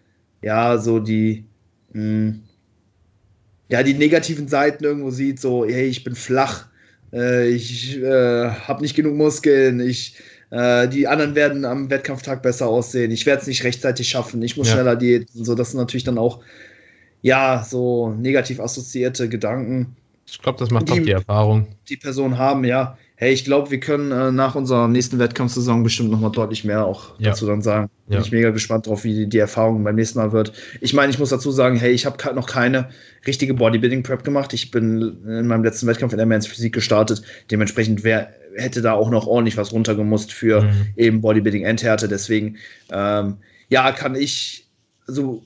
ja 0.43 0.79
so 0.79 1.01
die 1.01 1.45
mh, 1.93 2.03
hm, 2.03 2.43
ja 3.69 3.83
die 3.83 3.95
negativen 3.95 4.49
Seiten 4.49 4.85
irgendwo 4.85 5.11
sieht. 5.11 5.41
So, 5.41 5.65
hey, 5.65 5.87
ich 5.87 6.05
bin 6.05 6.15
flach, 6.15 6.67
äh, 7.13 7.49
ich 7.49 7.99
äh, 8.03 8.51
habe 8.51 8.83
nicht 8.83 8.95
genug 8.97 9.17
Muskeln, 9.17 9.81
ich 9.81 10.17
äh, 10.51 10.89
die 10.89 11.07
anderen 11.07 11.35
werden 11.35 11.65
am 11.65 11.91
Wettkampftag 11.91 12.43
besser 12.43 12.69
aussehen. 12.69 13.11
Ich 13.11 13.27
werde 13.27 13.43
es 13.43 13.47
nicht 13.47 13.65
rechtzeitig 13.65 14.09
schaffen. 14.09 14.43
Ich 14.43 14.57
muss 14.57 14.69
ja. 14.69 14.75
schneller 14.75 14.97
diäten. 14.97 15.45
So, 15.45 15.55
das 15.55 15.71
sind 15.71 15.81
natürlich 15.81 16.05
dann 16.05 16.19
auch, 16.19 16.41
ja, 17.23 17.65
so 17.69 18.11
negativ 18.11 18.61
assoziierte 18.61 19.29
Gedanken. 19.29 19.97
Ich 20.27 20.41
glaube, 20.41 20.59
das 20.59 20.71
macht 20.71 20.89
die, 20.89 20.93
auch 20.93 21.05
die 21.05 21.11
Erfahrung. 21.11 21.67
Die 21.89 21.97
Personen 21.97 22.39
haben, 22.39 22.65
ja. 22.65 22.97
Hey, 23.21 23.35
ich 23.35 23.45
glaube, 23.45 23.71
wir 23.71 23.81
können 23.81 24.13
äh, 24.13 24.33
nach 24.33 24.55
unserer 24.55 24.89
nächsten 24.89 25.19
Wettkampfsaison 25.19 25.83
bestimmt 25.83 26.11
noch 26.11 26.21
mal 26.21 26.31
deutlich 26.31 26.65
mehr 26.65 26.87
auch 26.87 27.19
ja. 27.19 27.29
dazu 27.29 27.47
dann 27.47 27.61
sagen. 27.61 27.91
Bin 28.07 28.15
ja. 28.15 28.25
ich 28.25 28.33
mega 28.33 28.49
gespannt 28.49 28.87
drauf, 28.87 29.05
wie 29.05 29.13
die, 29.13 29.29
die 29.29 29.37
Erfahrung 29.37 29.85
beim 29.85 29.95
nächsten 29.95 30.19
Mal 30.19 30.33
wird. 30.33 30.55
Ich 30.81 30.95
meine, 30.95 31.13
ich 31.13 31.19
muss 31.19 31.29
dazu 31.29 31.51
sagen, 31.51 31.77
hey, 31.77 31.93
ich 31.93 32.07
habe 32.07 32.35
noch 32.35 32.47
keine 32.47 32.89
richtige 33.27 33.53
Bodybuilding-Prep 33.53 34.25
gemacht. 34.25 34.55
Ich 34.55 34.71
bin 34.71 35.19
in 35.27 35.47
meinem 35.47 35.63
letzten 35.63 35.87
Wettkampf 35.87 36.15
in 36.15 36.17
der 36.17 36.25
Men's 36.25 36.47
Physik 36.47 36.73
gestartet. 36.73 37.21
Dementsprechend 37.51 38.05
wäre 38.05 38.29
hätte 38.57 38.81
da 38.81 38.95
auch 38.95 39.11
noch 39.11 39.27
ordentlich 39.27 39.59
was 39.59 39.71
runtergemusst 39.71 40.33
für 40.33 40.63
mhm. 40.63 40.87
eben 40.97 41.21
Bodybuilding 41.21 41.65
Endhärte. 41.65 42.09
Deswegen, 42.09 42.57
ähm, 42.91 43.37
ja, 43.69 43.93
kann 43.93 44.15
ich, 44.15 44.67
so 45.07 45.43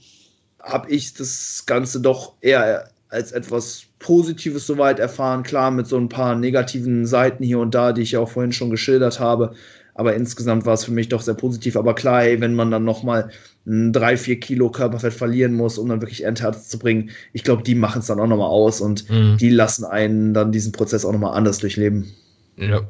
habe 0.62 0.90
ich 0.90 1.14
das 1.14 1.64
Ganze 1.66 2.00
doch 2.00 2.34
eher 2.40 2.88
als 3.08 3.32
etwas 3.32 3.84
Positives 3.98 4.66
soweit 4.66 4.98
erfahren. 4.98 5.42
Klar, 5.42 5.70
mit 5.70 5.86
so 5.86 5.96
ein 5.96 6.08
paar 6.08 6.34
negativen 6.34 7.06
Seiten 7.06 7.44
hier 7.44 7.58
und 7.58 7.74
da, 7.74 7.92
die 7.92 8.02
ich 8.02 8.12
ja 8.12 8.20
auch 8.20 8.28
vorhin 8.28 8.52
schon 8.52 8.70
geschildert 8.70 9.20
habe. 9.20 9.54
Aber 9.94 10.14
insgesamt 10.14 10.66
war 10.66 10.74
es 10.74 10.84
für 10.84 10.90
mich 10.90 11.08
doch 11.08 11.22
sehr 11.22 11.34
positiv. 11.34 11.76
Aber 11.76 11.94
klar, 11.94 12.24
ey, 12.24 12.40
wenn 12.40 12.54
man 12.54 12.70
dann 12.70 12.84
nochmal 12.84 13.30
drei, 13.64 14.16
vier 14.16 14.40
Kilo 14.40 14.70
Körperfett 14.70 15.14
verlieren 15.14 15.54
muss, 15.54 15.78
um 15.78 15.88
dann 15.88 16.02
wirklich 16.02 16.24
Endhärte 16.24 16.60
zu 16.60 16.78
bringen, 16.78 17.10
ich 17.32 17.44
glaube, 17.44 17.62
die 17.62 17.76
machen 17.76 18.00
es 18.00 18.06
dann 18.06 18.18
auch 18.18 18.26
nochmal 18.26 18.48
aus 18.48 18.80
und 18.80 19.08
mhm. 19.08 19.36
die 19.38 19.50
lassen 19.50 19.84
einen 19.84 20.34
dann 20.34 20.50
diesen 20.50 20.72
Prozess 20.72 21.04
auch 21.04 21.12
nochmal 21.12 21.36
anders 21.36 21.58
durchleben. 21.58 22.12
Ja, 22.56 22.82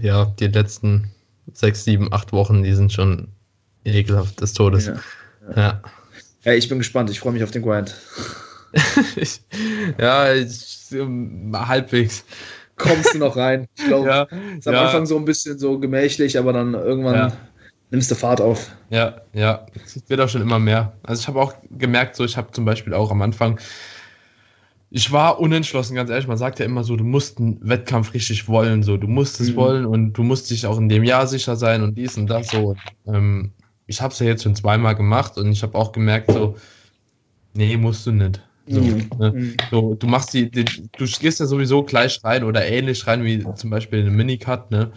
ja, 0.00 0.32
die 0.38 0.46
letzten 0.46 1.10
sechs, 1.52 1.84
sieben, 1.84 2.12
acht 2.12 2.32
Wochen, 2.32 2.62
die 2.62 2.74
sind 2.74 2.92
schon 2.92 3.28
ekelhaft 3.84 4.40
des 4.40 4.52
Todes. 4.52 4.86
Ja. 4.86 4.94
ja. 5.56 5.82
ja. 6.44 6.52
ich 6.52 6.68
bin 6.68 6.78
gespannt. 6.78 7.10
Ich 7.10 7.20
freue 7.20 7.32
mich 7.32 7.42
auf 7.42 7.50
den 7.50 7.62
Grind. 7.62 7.94
Ich, 9.16 9.40
ja, 9.98 10.32
ich, 10.34 10.88
halbwegs. 11.52 12.24
Kommst 12.76 13.14
du 13.14 13.18
noch 13.18 13.36
rein? 13.36 13.66
Ich 13.76 13.86
glaube, 13.86 14.08
ja, 14.08 14.22
ist 14.58 14.66
am 14.66 14.74
ja. 14.74 14.86
Anfang 14.86 15.06
so 15.06 15.16
ein 15.16 15.24
bisschen 15.24 15.58
so 15.58 15.78
gemächlich, 15.78 16.38
aber 16.38 16.52
dann 16.52 16.74
irgendwann 16.74 17.32
nimmst 17.90 18.10
du 18.10 18.14
Fahrt 18.14 18.40
auf. 18.40 18.72
Ja, 18.90 19.22
ja, 19.32 19.66
es 19.84 20.02
wird 20.08 20.20
auch 20.20 20.28
schon 20.28 20.42
immer 20.42 20.58
mehr. 20.58 20.92
Also 21.02 21.20
ich 21.20 21.28
habe 21.28 21.40
auch 21.40 21.54
gemerkt, 21.70 22.16
so 22.16 22.24
ich 22.24 22.36
habe 22.36 22.50
zum 22.50 22.64
Beispiel 22.64 22.94
auch 22.94 23.10
am 23.10 23.22
Anfang, 23.22 23.60
ich 24.90 25.10
war 25.10 25.40
unentschlossen, 25.40 25.96
ganz 25.96 26.10
ehrlich. 26.10 26.28
Man 26.28 26.36
sagt 26.36 26.60
ja 26.60 26.64
immer 26.64 26.84
so, 26.84 26.96
du 26.96 27.04
musst 27.04 27.38
einen 27.38 27.58
Wettkampf 27.68 28.14
richtig 28.14 28.48
wollen, 28.48 28.82
so 28.82 28.96
du 28.96 29.08
musst 29.08 29.40
es 29.40 29.50
mhm. 29.50 29.56
wollen 29.56 29.86
und 29.86 30.12
du 30.12 30.22
musst 30.22 30.50
dich 30.50 30.66
auch 30.66 30.78
in 30.78 30.88
dem 30.88 31.04
Jahr 31.04 31.26
sicher 31.26 31.56
sein 31.56 31.82
und 31.82 31.96
dies 31.96 32.16
und 32.16 32.28
das 32.28 32.48
so. 32.48 32.76
Ähm, 33.06 33.52
ich 33.86 34.00
habe 34.00 34.12
es 34.12 34.18
ja 34.20 34.26
jetzt 34.26 34.44
schon 34.44 34.54
zweimal 34.54 34.94
gemacht 34.94 35.36
und 35.36 35.50
ich 35.50 35.62
habe 35.62 35.76
auch 35.76 35.92
gemerkt, 35.92 36.30
so, 36.30 36.56
nee, 37.54 37.76
musst 37.76 38.06
du 38.06 38.12
nicht. 38.12 38.40
So, 38.66 38.80
mhm. 38.80 39.10
ne? 39.18 39.32
Mhm. 39.32 39.56
so, 39.70 39.94
du 39.94 40.06
machst 40.06 40.32
die, 40.32 40.50
die, 40.50 40.64
du 40.64 41.04
gehst 41.04 41.40
ja 41.40 41.46
sowieso 41.46 41.82
gleich 41.82 42.20
rein 42.24 42.44
oder 42.44 42.66
ähnlich 42.66 43.06
rein 43.06 43.22
wie 43.24 43.44
zum 43.54 43.70
Beispiel 43.70 44.00
in 44.00 44.06
eine 44.06 44.16
Minicut, 44.16 44.70
ne? 44.70 44.90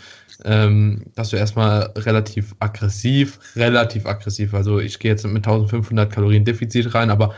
Ähm, 0.45 1.05
dass 1.15 1.31
du 1.31 1.37
erstmal 1.37 1.91
relativ 1.97 2.55
aggressiv, 2.59 3.39
relativ 3.55 4.05
aggressiv, 4.05 4.53
also 4.53 4.79
ich 4.79 4.99
gehe 4.99 5.09
jetzt 5.11 5.25
mit 5.25 5.47
1500 5.47 6.13
Kalorien 6.13 6.45
Defizit 6.45 6.93
rein, 6.93 7.09
aber 7.09 7.33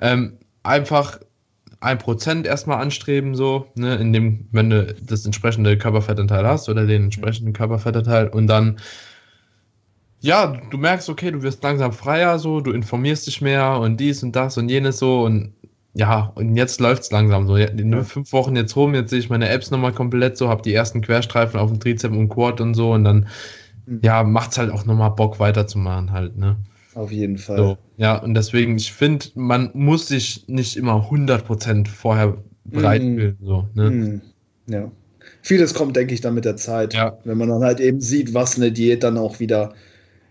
ähm, 0.00 0.38
einfach 0.62 1.20
ein 1.80 1.98
Prozent 1.98 2.46
erstmal 2.46 2.80
anstreben, 2.80 3.34
so, 3.34 3.70
ne, 3.74 3.96
in 3.96 4.12
dem, 4.12 4.48
wenn 4.50 4.70
du 4.70 4.94
das 5.02 5.24
entsprechende 5.26 5.78
Körperfettanteil 5.78 6.46
hast 6.46 6.68
oder 6.68 6.86
den 6.86 7.04
entsprechenden 7.04 7.52
Körperfettanteil 7.52 8.28
und 8.28 8.46
dann, 8.46 8.78
ja, 10.20 10.60
du 10.70 10.78
merkst, 10.78 11.08
okay, 11.08 11.30
du 11.30 11.42
wirst 11.42 11.62
langsam 11.62 11.92
freier, 11.92 12.38
so, 12.38 12.60
du 12.60 12.72
informierst 12.72 13.26
dich 13.26 13.40
mehr 13.40 13.78
und 13.78 13.98
dies 13.98 14.22
und 14.22 14.34
das 14.34 14.56
und 14.56 14.68
jenes 14.68 14.98
so 14.98 15.24
und 15.24 15.52
ja, 15.98 16.32
und 16.36 16.54
jetzt 16.54 16.80
läuft 16.80 17.02
es 17.02 17.10
langsam 17.10 17.46
so. 17.48 17.56
In 17.56 18.04
fünf 18.04 18.32
Wochen 18.32 18.54
jetzt 18.54 18.76
rum, 18.76 18.94
jetzt 18.94 19.10
sehe 19.10 19.18
ich 19.18 19.30
meine 19.30 19.48
Apps 19.48 19.70
nochmal 19.70 19.92
komplett 19.92 20.36
so, 20.36 20.48
habe 20.48 20.62
die 20.62 20.72
ersten 20.72 21.00
Querstreifen 21.00 21.58
auf 21.58 21.70
dem 21.70 21.80
Trizep 21.80 22.12
und 22.12 22.28
Quad 22.28 22.60
und 22.60 22.74
so 22.74 22.92
und 22.92 23.04
dann, 23.04 23.26
mhm. 23.86 24.00
ja, 24.02 24.22
macht 24.22 24.52
es 24.52 24.58
halt 24.58 24.70
auch 24.70 24.86
nochmal 24.86 25.10
Bock 25.10 25.40
weiterzumachen 25.40 26.12
halt, 26.12 26.36
ne. 26.36 26.56
Auf 26.94 27.10
jeden 27.12 27.38
Fall. 27.38 27.56
So, 27.56 27.78
ja, 27.96 28.16
und 28.16 28.34
deswegen, 28.34 28.76
ich 28.76 28.92
finde, 28.92 29.26
man 29.34 29.70
muss 29.74 30.08
sich 30.08 30.44
nicht 30.48 30.76
immer 30.76 31.08
100% 31.10 31.86
vorher 31.86 32.38
bereit 32.64 33.02
mm. 33.02 33.14
fühlen. 33.14 33.38
So, 33.40 33.68
ne? 33.74 33.90
Mm. 33.90 34.22
Ja. 34.66 34.90
Vieles 35.42 35.74
kommt, 35.74 35.94
denke 35.94 36.14
ich, 36.14 36.20
dann 36.20 36.34
mit 36.34 36.44
der 36.44 36.56
Zeit. 36.56 36.94
Ja. 36.94 37.16
Wenn 37.22 37.38
man 37.38 37.50
dann 37.50 37.62
halt 37.62 37.78
eben 37.78 38.00
sieht, 38.00 38.34
was 38.34 38.56
eine 38.56 38.72
Diät 38.72 39.04
dann 39.04 39.16
auch 39.16 39.38
wieder 39.38 39.74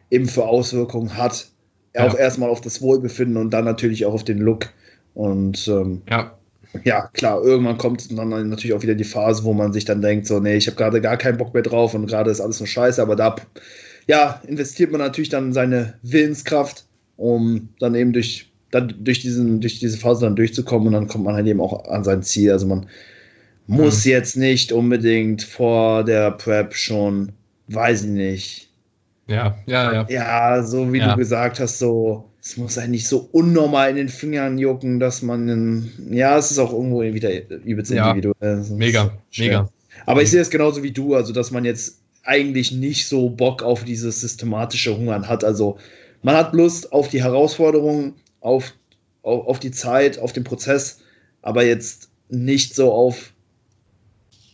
eben 0.09 0.27
für 0.27 0.45
Auswirkungen 0.45 1.15
hat. 1.15 1.47
Ja. 1.95 2.05
Auch 2.05 2.15
erstmal 2.15 2.49
auf 2.49 2.59
das 2.59 2.81
Wohlbefinden 2.81 3.37
und 3.37 3.51
dann 3.51 3.63
natürlich 3.63 4.05
auch 4.05 4.13
auf 4.13 4.25
den 4.25 4.39
Look. 4.39 4.67
Und 5.17 5.67
ähm, 5.67 6.03
ja. 6.07 6.37
ja, 6.83 7.09
klar, 7.13 7.41
irgendwann 7.43 7.79
kommt 7.79 8.15
dann 8.15 8.29
natürlich 8.29 8.75
auch 8.75 8.83
wieder 8.83 8.93
die 8.93 9.03
Phase, 9.03 9.43
wo 9.43 9.51
man 9.51 9.73
sich 9.73 9.83
dann 9.83 9.99
denkt, 9.99 10.27
so, 10.27 10.39
nee, 10.39 10.57
ich 10.57 10.67
habe 10.67 10.77
gerade 10.77 11.01
gar 11.01 11.17
keinen 11.17 11.39
Bock 11.39 11.55
mehr 11.55 11.63
drauf 11.63 11.95
und 11.95 12.05
gerade 12.05 12.29
ist 12.29 12.39
alles 12.39 12.59
nur 12.59 12.67
scheiße, 12.67 13.01
aber 13.01 13.15
da 13.15 13.35
ja, 14.05 14.39
investiert 14.45 14.91
man 14.91 15.01
natürlich 15.01 15.29
dann 15.29 15.53
seine 15.53 15.95
Willenskraft, 16.03 16.85
um 17.15 17.69
dann 17.79 17.95
eben 17.95 18.13
durch, 18.13 18.51
dann 18.69 18.93
durch, 18.99 19.19
diesen, 19.21 19.59
durch 19.59 19.79
diese 19.79 19.97
Phase 19.97 20.21
dann 20.21 20.35
durchzukommen 20.35 20.89
und 20.89 20.93
dann 20.93 21.07
kommt 21.07 21.23
man 21.23 21.33
halt 21.33 21.47
eben 21.47 21.61
auch 21.61 21.89
an 21.89 22.03
sein 22.03 22.21
Ziel. 22.21 22.51
Also 22.51 22.67
man 22.67 22.85
muss 23.65 24.05
mhm. 24.05 24.11
jetzt 24.11 24.37
nicht 24.37 24.71
unbedingt 24.71 25.41
vor 25.41 26.03
der 26.03 26.29
Prep 26.29 26.75
schon, 26.75 27.31
weiß 27.69 28.03
ich 28.03 28.11
nicht. 28.11 28.69
Ja, 29.25 29.57
ja, 29.65 29.93
ja. 29.93 30.05
Ja, 30.09 30.63
so 30.63 30.93
wie 30.93 30.99
ja. 30.99 31.09
du 31.09 31.17
gesagt 31.17 31.59
hast, 31.59 31.79
so, 31.79 32.29
es 32.47 32.55
muss 32.55 32.77
eigentlich 32.77 33.05
so 33.05 33.27
unnormal 33.33 33.89
in 33.89 33.97
den 33.97 34.07
Fingern 34.07 34.57
jucken, 34.57 35.01
dass 35.01 35.21
man, 35.21 35.91
ja, 36.09 36.37
es 36.37 36.49
ist 36.49 36.59
auch 36.59 36.71
irgendwo 36.71 37.01
wieder 37.01 37.29
übelst 37.65 37.91
ja. 37.91 38.09
individuell. 38.09 38.63
Mega, 38.69 39.11
mega. 39.37 39.69
Aber 40.05 40.21
ich 40.21 40.31
sehe 40.31 40.39
es 40.39 40.49
genauso 40.49 40.81
wie 40.81 40.91
du, 40.91 41.15
also 41.15 41.33
dass 41.33 41.51
man 41.51 41.65
jetzt 41.65 41.99
eigentlich 42.23 42.71
nicht 42.71 43.09
so 43.09 43.29
Bock 43.29 43.63
auf 43.63 43.83
dieses 43.83 44.21
systematische 44.21 44.95
Hungern 44.95 45.27
hat. 45.27 45.43
Also 45.43 45.77
man 46.21 46.37
hat 46.37 46.53
Lust 46.53 46.93
auf 46.93 47.09
die 47.09 47.21
Herausforderungen, 47.21 48.13
auf, 48.39 48.73
auf, 49.23 49.45
auf 49.45 49.59
die 49.59 49.71
Zeit, 49.71 50.17
auf 50.17 50.31
den 50.31 50.45
Prozess, 50.45 50.99
aber 51.41 51.65
jetzt 51.65 52.09
nicht 52.29 52.73
so 52.73 52.93
auf, 52.93 53.33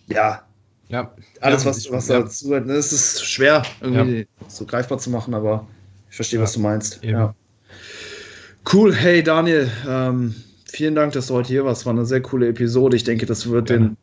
ja, 0.07 0.41
ja 0.89 1.13
alles, 1.41 1.63
was, 1.63 1.91
was 1.91 2.07
ja. 2.07 2.21
dazu 2.21 2.47
gehört. 2.47 2.67
Es 2.69 2.91
ist 2.91 3.23
schwer, 3.23 3.61
irgendwie 3.81 4.21
ja. 4.21 4.25
so 4.47 4.65
greifbar 4.65 4.97
zu 4.97 5.11
machen, 5.11 5.35
aber 5.35 5.67
ich 6.09 6.15
verstehe, 6.15 6.39
was 6.39 6.53
du 6.53 6.59
meinst. 6.59 7.03
Ja. 7.03 7.35
Cool, 8.71 8.93
hey 8.95 9.21
Daniel, 9.21 9.69
ähm, 9.87 10.33
vielen 10.65 10.95
Dank, 10.95 11.13
dass 11.13 11.27
du 11.27 11.35
heute 11.35 11.49
hier 11.49 11.65
warst. 11.65 11.81
Es 11.81 11.85
war 11.85 11.93
eine 11.93 12.05
sehr 12.05 12.21
coole 12.21 12.47
Episode. 12.47 12.95
Ich 12.95 13.03
denke, 13.03 13.25
das 13.25 13.49
wird 13.49 13.69
den 13.69 13.97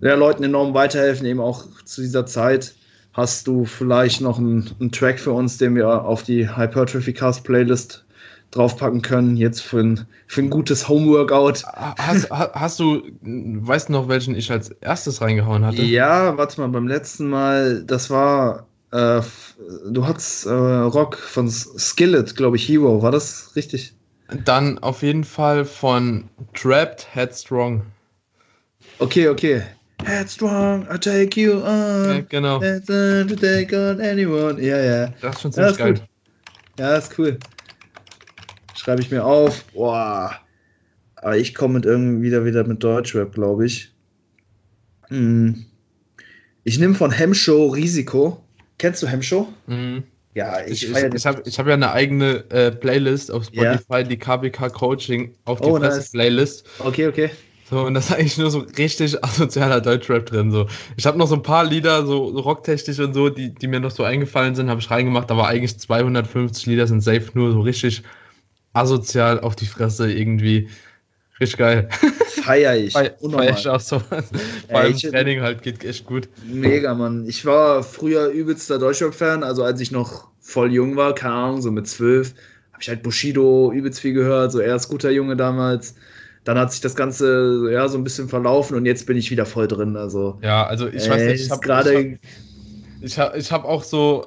ja, 0.00 0.14
Leuten 0.14 0.44
enorm 0.44 0.74
weiterhelfen, 0.74 1.26
eben 1.26 1.40
auch 1.40 1.64
zu 1.84 2.02
dieser 2.02 2.26
Zeit. 2.26 2.74
Hast 3.12 3.46
du 3.46 3.64
vielleicht 3.64 4.20
noch 4.20 4.38
einen, 4.38 4.70
einen 4.80 4.90
Track 4.90 5.20
für 5.20 5.32
uns, 5.32 5.56
den 5.56 5.76
wir 5.76 6.04
auf 6.04 6.24
die 6.24 6.48
Hypertrophy 6.48 7.12
Cast 7.12 7.44
Playlist 7.44 8.04
draufpacken 8.50 9.02
können, 9.02 9.36
jetzt 9.36 9.60
für 9.60 9.80
ein, 9.80 10.06
für 10.26 10.42
ein 10.42 10.50
gutes 10.50 10.88
Homeworkout. 10.88 11.64
Hast, 11.64 12.30
hast 12.30 12.80
du, 12.80 13.02
weißt 13.22 13.88
du 13.88 13.92
noch, 13.92 14.08
welchen 14.08 14.34
ich 14.34 14.50
als 14.50 14.70
erstes 14.80 15.20
reingehauen 15.20 15.64
hatte? 15.64 15.82
Ja, 15.82 16.36
warte 16.36 16.60
mal, 16.60 16.68
beim 16.68 16.86
letzten 16.86 17.28
Mal, 17.28 17.84
das 17.84 18.10
war, 18.10 18.66
äh, 18.94 19.22
du 19.90 20.06
hattest 20.06 20.46
äh, 20.46 20.50
Rock 20.50 21.16
von 21.16 21.50
Skillet, 21.50 22.36
glaube 22.36 22.56
ich, 22.56 22.68
Hero, 22.68 23.02
war 23.02 23.10
das 23.10 23.54
richtig? 23.56 23.92
Dann 24.44 24.78
auf 24.78 25.02
jeden 25.02 25.24
Fall 25.24 25.64
von 25.64 26.28
Trapped 26.54 27.06
Headstrong. 27.12 27.82
Okay, 29.00 29.28
okay. 29.28 29.62
Headstrong, 30.04 30.86
I 30.92 30.98
take 30.98 31.40
you 31.40 31.54
on. 31.54 32.08
Ja, 32.08 32.20
genau. 32.28 32.58
To 32.60 33.36
take 33.36 33.72
on 33.72 34.00
anyone. 34.00 34.62
Ja, 34.62 34.78
ja. 34.78 35.12
Das 35.20 35.36
ist 35.36 35.42
schon 35.42 35.52
ziemlich 35.52 35.78
ja, 35.78 35.84
geil. 35.84 35.94
Gut. 35.94 36.02
Ja, 36.78 36.96
ist 36.96 37.18
cool. 37.18 37.38
Schreibe 38.76 39.02
ich 39.02 39.10
mir 39.10 39.24
auf. 39.24 39.64
Boah. 39.72 40.38
Aber 41.16 41.36
ich 41.36 41.54
komme 41.54 41.74
mit 41.74 41.86
irgendwie 41.86 42.22
wieder, 42.22 42.44
wieder 42.44 42.64
mit 42.64 42.82
Deutschrap, 42.84 43.34
glaube 43.34 43.66
ich. 43.66 43.92
Hm. 45.08 45.64
Ich 46.64 46.78
nehme 46.78 46.94
von 46.94 47.10
Hemshow 47.10 47.68
Risiko. 47.68 48.43
Kennst 48.84 49.02
du 49.02 49.06
Hemshow? 49.06 49.48
Mhm. 49.66 50.02
Ja, 50.34 50.60
ich, 50.60 50.84
ich, 50.84 50.90
ich, 50.90 51.14
ich 51.14 51.24
habe 51.24 51.42
ich 51.46 51.58
hab 51.58 51.66
ja 51.66 51.72
eine 51.72 51.92
eigene 51.92 52.44
äh, 52.50 52.70
Playlist 52.70 53.32
auf 53.32 53.44
Spotify, 53.44 53.94
yeah. 53.94 54.02
die 54.02 54.18
KBK 54.18 54.70
Coaching 54.74 55.34
auf 55.46 55.58
die 55.62 55.68
oh, 55.70 55.78
nice. 55.78 56.10
Playlist. 56.10 56.66
Okay, 56.80 57.06
okay. 57.06 57.30
So, 57.70 57.80
und 57.86 57.94
das 57.94 58.10
ist 58.10 58.12
eigentlich 58.12 58.36
nur 58.36 58.50
so 58.50 58.58
richtig 58.76 59.24
asozialer 59.24 59.80
Deutschrap 59.80 60.26
drin. 60.26 60.50
So. 60.50 60.66
Ich 60.98 61.06
habe 61.06 61.16
noch 61.16 61.28
so 61.28 61.34
ein 61.34 61.42
paar 61.42 61.64
Lieder, 61.64 62.04
so 62.04 62.26
rocktechnisch 62.26 62.98
und 62.98 63.14
so, 63.14 63.30
die, 63.30 63.54
die 63.54 63.68
mir 63.68 63.80
noch 63.80 63.90
so 63.90 64.02
eingefallen 64.02 64.54
sind, 64.54 64.68
habe 64.68 64.82
ich 64.82 64.90
reingemacht, 64.90 65.30
aber 65.30 65.48
eigentlich 65.48 65.78
250 65.78 66.66
Lieder 66.66 66.86
sind 66.86 67.00
safe 67.00 67.30
nur 67.32 67.52
so 67.52 67.62
richtig 67.62 68.02
asozial 68.74 69.40
auf 69.40 69.56
die 69.56 69.64
Fresse 69.64 70.12
irgendwie. 70.12 70.68
Richtig 71.40 71.58
geil. 71.58 71.88
Feier 72.42 72.76
ich. 72.76 72.92
Feier, 72.92 73.14
feier 73.18 73.58
ich 73.58 73.68
auch 73.68 73.80
so. 73.80 73.98
Vor 74.68 74.78
allem 74.78 74.96
Training 74.96 75.40
halt 75.40 75.62
geht 75.62 75.84
echt 75.84 76.06
gut. 76.06 76.28
Mega, 76.46 76.94
Mann. 76.94 77.26
Ich 77.26 77.44
war 77.44 77.82
früher 77.82 78.28
übelster 78.28 78.78
Deutschrap-Fan, 78.78 79.42
also 79.42 79.64
als 79.64 79.80
ich 79.80 79.90
noch 79.90 80.28
voll 80.40 80.72
jung 80.72 80.96
war, 80.96 81.14
keine 81.14 81.34
Ahnung, 81.34 81.62
so 81.62 81.70
mit 81.70 81.88
zwölf, 81.88 82.34
habe 82.72 82.82
ich 82.82 82.88
halt 82.88 83.02
Bushido 83.02 83.72
übelst 83.72 84.00
viel 84.00 84.12
gehört, 84.12 84.52
so 84.52 84.60
er 84.60 84.76
ist 84.76 84.88
guter 84.88 85.10
Junge 85.10 85.36
damals 85.36 85.94
dann 86.44 86.58
hat 86.58 86.70
sich 86.70 86.82
das 86.82 86.94
Ganze 86.94 87.70
ja 87.72 87.88
so 87.88 87.98
ein 87.98 88.04
bisschen 88.04 88.28
verlaufen 88.28 88.76
und 88.76 88.86
jetzt 88.86 89.06
bin 89.06 89.16
ich 89.16 89.30
wieder 89.30 89.46
voll 89.46 89.66
drin. 89.66 89.96
Also 89.96 90.38
ja, 90.42 90.66
also 90.66 90.86
ich 90.88 91.08
weiß 91.08 91.22
nicht, 91.22 91.46
ich 91.46 91.50
habe 91.50 91.62
gerade 91.62 92.18
ich 93.00 93.18
habe 93.18 93.38
ich 93.38 93.50
hab 93.50 93.64
auch 93.64 93.82
so 93.82 94.26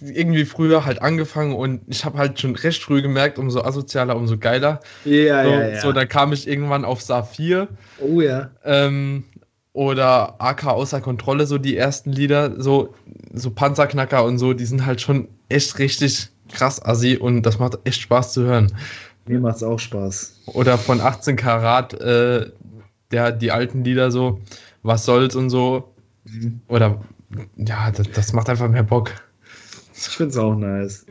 irgendwie 0.00 0.44
früher 0.44 0.84
halt 0.84 1.02
angefangen 1.02 1.54
und 1.54 1.82
ich 1.86 2.04
habe 2.04 2.18
halt 2.18 2.40
schon 2.40 2.56
recht 2.56 2.82
früh 2.82 3.02
gemerkt, 3.02 3.38
umso 3.38 3.62
asozialer, 3.62 4.16
umso 4.16 4.38
geiler. 4.38 4.80
Ja, 5.04 5.44
so, 5.44 5.50
ja, 5.50 5.68
ja. 5.68 5.80
So, 5.80 5.92
da 5.92 6.04
kam 6.04 6.32
ich 6.32 6.48
irgendwann 6.48 6.84
auf 6.84 7.02
Saphir. 7.02 7.68
Oh 8.00 8.20
ja. 8.20 8.50
Ähm, 8.64 9.24
oder 9.72 10.40
AK 10.40 10.66
außer 10.66 11.00
Kontrolle, 11.00 11.46
so 11.46 11.58
die 11.58 11.76
ersten 11.76 12.12
Lieder, 12.12 12.60
so, 12.60 12.94
so 13.32 13.50
Panzerknacker 13.50 14.24
und 14.24 14.38
so, 14.38 14.52
die 14.52 14.66
sind 14.66 14.86
halt 14.86 15.00
schon 15.00 15.28
echt 15.48 15.78
richtig 15.78 16.28
krass 16.52 16.84
assi 16.84 17.16
und 17.16 17.42
das 17.42 17.58
macht 17.58 17.78
echt 17.84 18.00
Spaß 18.00 18.32
zu 18.32 18.42
hören. 18.42 18.72
Mir 19.26 19.40
macht 19.40 19.56
es 19.56 19.62
auch 19.62 19.78
Spaß. 19.78 20.40
Oder 20.46 20.78
von 20.78 21.00
18 21.00 21.36
Karat, 21.36 21.94
äh, 21.94 22.50
der, 23.10 23.32
die 23.32 23.50
alten 23.50 23.84
Lieder 23.84 24.10
so, 24.10 24.40
was 24.82 25.04
soll's 25.04 25.34
und 25.34 25.50
so. 25.50 25.94
Mhm. 26.24 26.60
Oder 26.68 27.00
ja, 27.56 27.90
das, 27.90 28.10
das, 28.10 28.32
macht 28.32 28.48
einfach 28.48 28.68
mehr 28.68 28.82
Bock. 28.82 29.10
Ich 30.08 30.16
finde 30.16 30.30
es 30.30 30.38
auch 30.38 30.54
nice. 30.54 31.06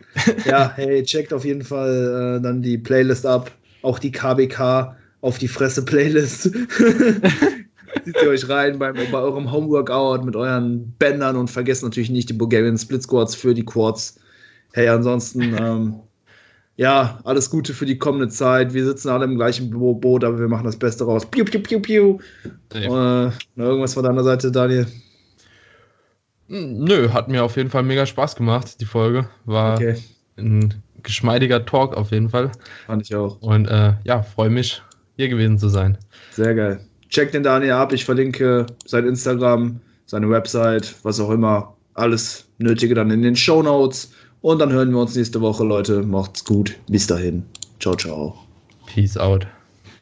ja, 0.45 0.71
hey, 0.75 1.03
checkt 1.03 1.33
auf 1.33 1.45
jeden 1.45 1.63
Fall 1.63 2.37
äh, 2.37 2.41
dann 2.41 2.61
die 2.61 2.77
Playlist 2.77 3.25
ab. 3.25 3.51
Auch 3.81 3.99
die 3.99 4.11
KBK 4.11 4.95
auf 5.21 5.37
die 5.37 5.47
Fresse 5.47 5.83
Playlist. 5.83 6.43
Zieht 8.03 8.21
ihr 8.21 8.29
euch 8.29 8.49
rein 8.49 8.79
beim, 8.79 8.95
bei 8.95 9.19
eurem 9.19 9.51
Homeworkout 9.51 10.23
mit 10.23 10.35
euren 10.35 10.93
Bändern 10.99 11.35
und 11.35 11.49
vergesst 11.49 11.83
natürlich 11.83 12.09
nicht 12.09 12.29
die 12.29 12.33
Bulgarian 12.33 12.77
Split 12.77 13.03
Squats 13.03 13.35
für 13.35 13.53
die 13.53 13.63
Quads. 13.63 14.19
Hey, 14.73 14.87
ansonsten 14.87 15.55
ähm, 15.59 15.95
ja, 16.75 17.19
alles 17.23 17.49
Gute 17.49 17.73
für 17.73 17.85
die 17.85 17.97
kommende 17.97 18.29
Zeit. 18.29 18.73
Wir 18.73 18.85
sitzen 18.85 19.09
alle 19.09 19.25
im 19.25 19.35
gleichen 19.35 19.69
Boot, 19.69 20.23
aber 20.23 20.39
wir 20.39 20.47
machen 20.47 20.65
das 20.65 20.77
Beste 20.77 21.03
raus. 21.03 21.25
Piu, 21.25 21.45
piu, 21.45 21.61
piu, 21.61 21.79
piu. 21.79 22.17
Äh, 22.73 23.29
irgendwas 23.55 23.93
von 23.93 24.03
deiner 24.03 24.23
Seite, 24.23 24.51
Daniel? 24.51 24.87
Nö, 26.47 27.09
hat 27.11 27.29
mir 27.29 27.43
auf 27.43 27.55
jeden 27.57 27.69
Fall 27.69 27.83
mega 27.83 28.05
Spaß 28.05 28.35
gemacht, 28.35 28.79
die 28.81 28.85
Folge. 28.85 29.29
War 29.45 29.75
okay. 29.75 29.97
ein 30.37 30.83
geschmeidiger 31.01 31.65
Talk 31.65 31.95
auf 31.95 32.11
jeden 32.11 32.29
Fall. 32.29 32.51
Fand 32.85 33.03
ich 33.03 33.15
auch. 33.15 33.41
Und 33.41 33.67
äh, 33.67 33.93
ja, 34.03 34.23
freue 34.23 34.49
mich, 34.49 34.81
hier 35.15 35.29
gewesen 35.29 35.57
zu 35.57 35.69
sein. 35.69 35.97
Sehr 36.31 36.55
geil. 36.55 36.79
Check 37.09 37.31
den 37.31 37.43
Daniel 37.43 37.73
ab. 37.73 37.93
Ich 37.93 38.05
verlinke 38.05 38.65
sein 38.85 39.05
Instagram, 39.05 39.79
seine 40.05 40.29
Website, 40.29 40.95
was 41.03 41.19
auch 41.19 41.29
immer. 41.29 41.75
Alles 41.93 42.45
Nötige 42.57 42.95
dann 42.95 43.11
in 43.11 43.21
den 43.21 43.35
Show 43.35 43.61
Notes. 43.61 44.11
Und 44.41 44.59
dann 44.59 44.71
hören 44.71 44.91
wir 44.91 44.99
uns 44.99 45.15
nächste 45.15 45.39
Woche, 45.41 45.63
Leute. 45.63 46.01
Macht's 46.01 46.43
gut. 46.43 46.75
Bis 46.87 47.07
dahin. 47.07 47.45
Ciao, 47.79 47.95
ciao. 47.95 48.35
Peace 48.87 49.17
out. 49.17 49.45